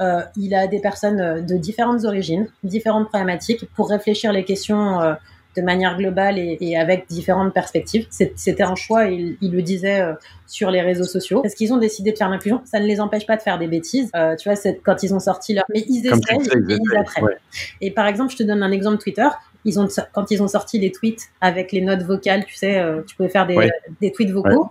Euh, 0.00 0.22
il 0.36 0.54
a 0.54 0.66
des 0.68 0.80
personnes 0.80 1.20
euh, 1.20 1.40
de 1.40 1.56
différentes 1.56 2.04
origines, 2.04 2.48
différentes 2.62 3.08
problématiques 3.08 3.64
pour 3.74 3.90
réfléchir 3.90 4.32
les 4.32 4.44
questions 4.44 5.00
euh, 5.00 5.14
de 5.56 5.62
manière 5.62 5.96
globale 5.96 6.38
et, 6.38 6.76
avec 6.76 7.08
différentes 7.08 7.52
perspectives. 7.52 8.06
C'était 8.10 8.62
un 8.62 8.76
choix, 8.76 9.06
il, 9.06 9.36
il 9.40 9.50
le 9.50 9.60
disait 9.60 10.00
sur 10.46 10.70
les 10.70 10.82
réseaux 10.82 11.02
sociaux, 11.02 11.42
parce 11.42 11.56
qu'ils 11.56 11.72
ont 11.72 11.78
décidé 11.78 12.12
de 12.12 12.16
faire 12.16 12.28
l'inclusion. 12.28 12.60
Ça 12.64 12.78
ne 12.78 12.86
les 12.86 13.00
empêche 13.00 13.26
pas 13.26 13.36
de 13.36 13.42
faire 13.42 13.58
des 13.58 13.66
bêtises, 13.66 14.12
tu 14.38 14.48
vois, 14.48 14.56
quand 14.84 15.02
ils 15.02 15.12
ont 15.14 15.18
sorti 15.18 15.54
leur... 15.54 15.64
Mais 15.74 15.84
ils 15.88 16.06
essayent 16.06 16.46
et 16.46 16.76
ils 16.78 16.96
apprennent. 16.96 17.24
Et 17.80 17.90
par 17.90 18.06
exemple, 18.06 18.30
je 18.30 18.36
te 18.36 18.42
donne 18.44 18.62
un 18.62 18.70
exemple 18.70 18.98
Twitter. 18.98 19.26
Ils 19.64 19.80
ont, 19.80 19.88
quand 20.12 20.30
ils 20.30 20.40
ont 20.44 20.48
sorti 20.48 20.78
les 20.78 20.92
tweets 20.92 21.24
avec 21.40 21.72
les 21.72 21.80
notes 21.80 22.02
vocales, 22.02 22.44
tu 22.44 22.54
sais, 22.54 22.80
tu 23.08 23.16
pouvais 23.16 23.28
faire 23.28 23.48
des, 23.48 23.68
des 24.00 24.12
tweets 24.12 24.30
vocaux 24.30 24.70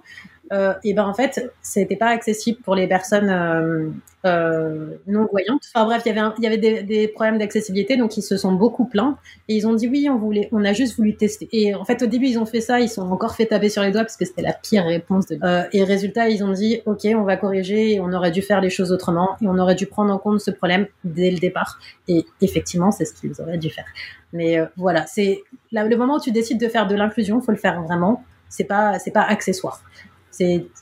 euh, 0.52 0.74
et 0.84 0.94
ben 0.94 1.06
en 1.06 1.14
fait, 1.14 1.52
c'était 1.62 1.96
pas 1.96 2.08
accessible 2.08 2.60
pour 2.62 2.76
les 2.76 2.88
personnes 2.88 3.30
euh, 3.30 3.90
euh, 4.26 4.98
non 5.08 5.28
voyantes. 5.32 5.64
Enfin 5.74 5.86
bref, 5.86 6.04
il 6.06 6.16
y 6.16 6.18
avait, 6.18 6.34
il 6.38 6.44
y 6.44 6.48
avait 6.48 6.58
des, 6.58 6.84
des 6.84 7.08
problèmes 7.08 7.38
d'accessibilité, 7.38 7.98
donc 7.98 8.18
ils 8.18 8.22
se 8.22 8.38
sont 8.38 8.54
beaucoup 8.54 8.86
plaints 8.86 9.18
et 9.48 9.56
ils 9.56 9.68
ont 9.68 9.74
dit 9.74 9.88
oui, 9.88 10.08
on 10.10 10.18
voulait, 10.18 10.50
on 10.52 10.64
a 10.66 10.74
juste 10.74 10.98
voulu 10.98 11.16
tester. 11.16 11.48
Et 11.52 11.76
en 11.76 11.86
fait, 11.86 12.02
au 12.02 12.08
début, 12.08 12.28
ils 12.28 12.40
ont 12.40 12.46
fait 12.46 12.62
ça, 12.62 12.80
ils 12.80 12.90
sont 12.90 13.10
encore 13.10 13.36
fait 13.36 13.46
taper 13.46 13.70
sur 13.70 13.84
les 13.84 13.92
doigts 13.92 14.04
parce 14.04 14.18
que 14.18 14.26
c'était 14.26 14.42
la 14.42 14.54
pire 14.54 14.86
réponse. 14.86 15.28
De... 15.28 15.38
Euh, 15.44 15.64
et 15.72 15.84
résultat, 15.84 16.30
ils 16.30 16.44
ont 16.44 16.52
dit 16.52 16.82
ok, 16.86 17.08
on 17.16 17.24
va 17.24 17.38
corriger, 17.38 18.00
on 18.00 18.12
aurait 18.14 18.32
dû 18.32 18.42
faire 18.42 18.62
les 18.62 18.70
choses 18.70 18.92
autrement 18.92 19.38
et 19.42 19.48
on 19.48 19.58
aurait 19.58 19.76
dû 19.76 19.86
prendre 19.86 20.14
en 20.14 20.18
compte 20.18 20.40
ce 20.40 20.52
problème 20.52 20.88
dès 21.04 21.32
le 21.32 21.38
départ. 21.38 21.80
Et 22.08 22.26
effectivement, 22.42 22.92
c'est 22.92 23.06
ce 23.06 23.14
qu'ils 23.14 23.40
auraient 23.42 23.58
dû 23.58 23.70
faire. 23.70 23.86
Mais 24.34 24.60
euh, 24.60 24.66
voilà, 24.76 25.06
c'est 25.06 25.44
le 25.72 25.96
moment 25.96 26.16
où 26.16 26.20
tu 26.20 26.32
décides 26.32 26.60
de 26.60 26.68
faire 26.68 26.88
de 26.88 26.96
l'inclusion, 26.96 27.40
faut 27.42 27.52
le 27.52 27.58
faire 27.58 27.82
vraiment. 27.84 28.24
C'est 28.50 28.64
pas, 28.64 28.98
c'est 29.00 29.12
pas 29.12 29.24
accessoire. 29.24 29.82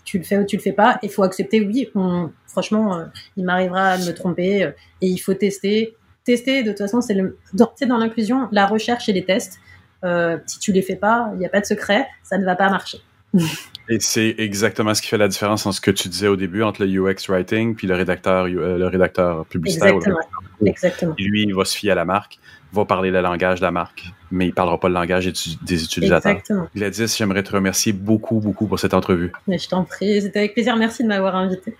Tu 0.03 0.17
le 0.17 0.23
fais 0.23 0.37
ou 0.37 0.45
tu 0.45 0.57
le 0.57 0.61
fais 0.61 0.73
pas. 0.73 0.99
Il 1.03 1.09
faut 1.09 1.23
accepter. 1.23 1.61
Oui, 1.61 1.89
franchement, 2.47 2.97
euh, 2.97 3.05
il 3.37 3.45
m'arrivera 3.45 3.97
de 3.97 4.05
me 4.05 4.13
tromper 4.13 4.63
euh, 4.63 4.71
et 5.01 5.07
il 5.07 5.17
faut 5.17 5.33
tester. 5.33 5.95
Tester, 6.23 6.63
de 6.63 6.71
toute 6.71 6.79
façon, 6.79 7.01
c'est 7.01 7.15
dans, 7.53 7.71
dans 7.87 7.97
l'inclusion, 7.97 8.47
la 8.51 8.65
recherche 8.65 9.09
et 9.09 9.13
les 9.13 9.25
tests. 9.25 9.59
Euh, 10.03 10.37
si 10.45 10.59
tu 10.59 10.71
les 10.71 10.81
fais 10.81 10.95
pas, 10.95 11.29
il 11.33 11.39
n'y 11.39 11.45
a 11.45 11.49
pas 11.49 11.61
de 11.61 11.65
secret, 11.65 12.07
ça 12.23 12.37
ne 12.37 12.45
va 12.45 12.55
pas 12.55 12.69
marcher. 12.69 12.99
Et 13.89 13.99
c'est 13.99 14.35
exactement 14.37 14.93
ce 14.93 15.01
qui 15.01 15.09
fait 15.09 15.17
la 15.17 15.27
différence 15.27 15.65
entre 15.65 15.75
ce 15.75 15.81
que 15.81 15.91
tu 15.91 16.09
disais 16.09 16.27
au 16.27 16.35
début 16.35 16.63
entre 16.63 16.83
le 16.83 16.87
UX 16.87 17.29
writing 17.29 17.75
puis 17.75 17.87
le 17.87 17.95
rédacteur, 17.95 18.47
le 18.47 18.87
rédacteur 18.87 19.45
publicitaire. 19.45 19.95
Exactement. 19.95 20.19
Exactement. 20.65 21.15
lui, 21.17 21.43
il 21.43 21.53
va 21.53 21.65
se 21.65 21.77
fier 21.77 21.91
à 21.91 21.95
la 21.95 22.05
marque 22.05 22.39
va 22.75 22.85
parler 22.85 23.11
le 23.11 23.21
langage 23.21 23.59
de 23.59 23.65
la 23.65 23.71
marque, 23.71 24.03
mais 24.31 24.47
il 24.47 24.53
parlera 24.53 24.79
pas 24.79 24.87
le 24.87 24.93
langage 24.93 25.25
des 25.25 25.83
utilisateurs. 25.83 26.31
Exactement. 26.33 26.67
Gladys, 26.75 27.15
j'aimerais 27.17 27.43
te 27.43 27.51
remercier 27.51 27.93
beaucoup, 27.93 28.39
beaucoup 28.39 28.67
pour 28.67 28.79
cette 28.79 28.93
entrevue. 28.93 29.31
Mais 29.47 29.57
je 29.57 29.69
t'en 29.69 29.83
prie, 29.83 30.21
c'était 30.21 30.39
avec 30.39 30.53
plaisir. 30.53 30.75
Merci 30.75 31.03
de 31.03 31.07
m'avoir 31.07 31.35
invité. 31.35 31.75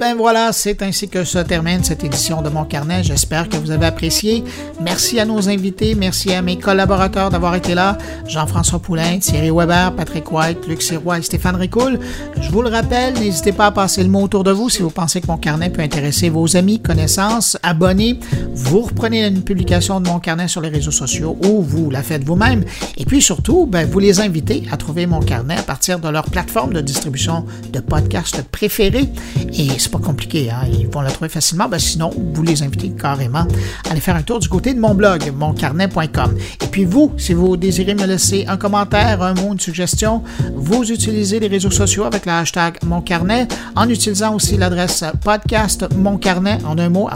Ben 0.00 0.16
voilà, 0.16 0.50
c'est 0.54 0.80
ainsi 0.80 1.10
que 1.10 1.24
se 1.24 1.36
termine 1.36 1.84
cette 1.84 2.02
édition 2.02 2.40
de 2.40 2.48
Mon 2.48 2.64
Carnet. 2.64 3.02
J'espère 3.02 3.50
que 3.50 3.58
vous 3.58 3.70
avez 3.70 3.84
apprécié. 3.84 4.42
Merci 4.80 5.20
à 5.20 5.26
nos 5.26 5.50
invités, 5.50 5.94
merci 5.94 6.32
à 6.32 6.40
mes 6.40 6.56
collaborateurs 6.56 7.28
d'avoir 7.28 7.54
été 7.54 7.74
là. 7.74 7.98
Jean-François 8.26 8.78
Poulain, 8.78 9.18
Thierry 9.18 9.50
Weber, 9.50 9.94
Patrick 9.94 10.32
White, 10.32 10.66
Luc 10.66 10.80
Sirois 10.80 11.18
et 11.18 11.22
Stéphane 11.22 11.56
Ricoul. 11.56 11.98
Je 12.40 12.50
vous 12.50 12.62
le 12.62 12.70
rappelle, 12.70 13.12
n'hésitez 13.12 13.52
pas 13.52 13.66
à 13.66 13.72
passer 13.72 14.02
le 14.02 14.08
mot 14.08 14.22
autour 14.22 14.42
de 14.42 14.50
vous 14.50 14.70
si 14.70 14.80
vous 14.80 14.88
pensez 14.88 15.20
que 15.20 15.26
Mon 15.26 15.36
Carnet 15.36 15.68
peut 15.68 15.82
intéresser 15.82 16.30
vos 16.30 16.56
amis, 16.56 16.80
connaissances, 16.80 17.58
abonnés. 17.62 18.18
Vous 18.54 18.80
reprenez 18.80 19.26
une 19.26 19.42
publication 19.42 20.00
de 20.00 20.08
Mon 20.08 20.18
Carnet 20.18 20.48
sur 20.48 20.62
les 20.62 20.70
réseaux 20.70 20.92
sociaux 20.92 21.36
ou 21.44 21.60
vous 21.60 21.90
la 21.90 22.02
faites 22.02 22.24
vous-même. 22.24 22.64
Et 22.96 23.04
puis 23.04 23.20
surtout, 23.20 23.66
ben, 23.66 23.86
vous 23.86 23.98
les 23.98 24.20
invitez 24.20 24.62
à 24.72 24.78
trouver 24.78 25.04
Mon 25.04 25.20
Carnet 25.20 25.58
à 25.58 25.62
partir 25.62 25.98
de 25.98 26.08
leur 26.08 26.24
plateforme 26.24 26.72
de 26.72 26.80
distribution 26.80 27.44
de 27.70 27.80
podcasts 27.80 28.40
préférés. 28.44 29.10
Et 29.52 29.78
c'est 29.90 29.98
pas 29.98 30.06
compliqué, 30.06 30.50
hein? 30.50 30.62
ils 30.72 30.88
vont 30.88 31.00
la 31.00 31.10
trouver 31.10 31.28
facilement. 31.28 31.68
Ben, 31.68 31.78
sinon, 31.78 32.10
vous 32.16 32.42
les 32.42 32.62
invitez 32.62 32.90
carrément 32.90 33.46
à 33.86 33.90
aller 33.90 34.00
faire 34.00 34.14
un 34.14 34.22
tour 34.22 34.38
du 34.38 34.48
côté 34.48 34.72
de 34.72 34.78
mon 34.78 34.94
blog, 34.94 35.32
moncarnet.com. 35.34 36.36
Et 36.62 36.66
puis 36.66 36.84
vous, 36.84 37.12
si 37.16 37.32
vous 37.34 37.56
désirez 37.56 37.94
me 37.94 38.06
laisser 38.06 38.44
un 38.46 38.56
commentaire, 38.56 39.22
un 39.22 39.34
mot, 39.34 39.52
une 39.52 39.58
suggestion, 39.58 40.22
vous 40.54 40.92
utilisez 40.92 41.40
les 41.40 41.48
réseaux 41.48 41.72
sociaux 41.72 42.04
avec 42.04 42.24
le 42.26 42.32
hashtag 42.32 42.78
moncarnet 42.84 43.48
en 43.74 43.88
utilisant 43.88 44.34
aussi 44.36 44.56
l'adresse 44.56 45.04
podcast 45.24 45.86
moncarnet 45.96 46.58
en 46.64 46.78
un 46.78 46.88
mot, 46.88 47.08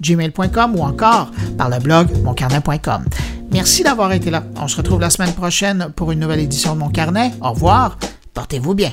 gmail.com 0.00 0.76
ou 0.76 0.82
encore 0.82 1.30
par 1.58 1.68
le 1.68 1.78
blog 1.80 2.08
moncarnet.com. 2.22 3.04
Merci 3.52 3.82
d'avoir 3.82 4.12
été 4.12 4.30
là. 4.30 4.42
On 4.56 4.68
se 4.68 4.76
retrouve 4.76 5.00
la 5.00 5.10
semaine 5.10 5.34
prochaine 5.34 5.88
pour 5.94 6.12
une 6.12 6.20
nouvelle 6.20 6.40
édition 6.40 6.74
de 6.74 6.78
Mon 6.78 6.88
Carnet. 6.88 7.32
Au 7.42 7.50
revoir. 7.50 7.98
Portez-vous 8.32 8.74
bien. 8.74 8.92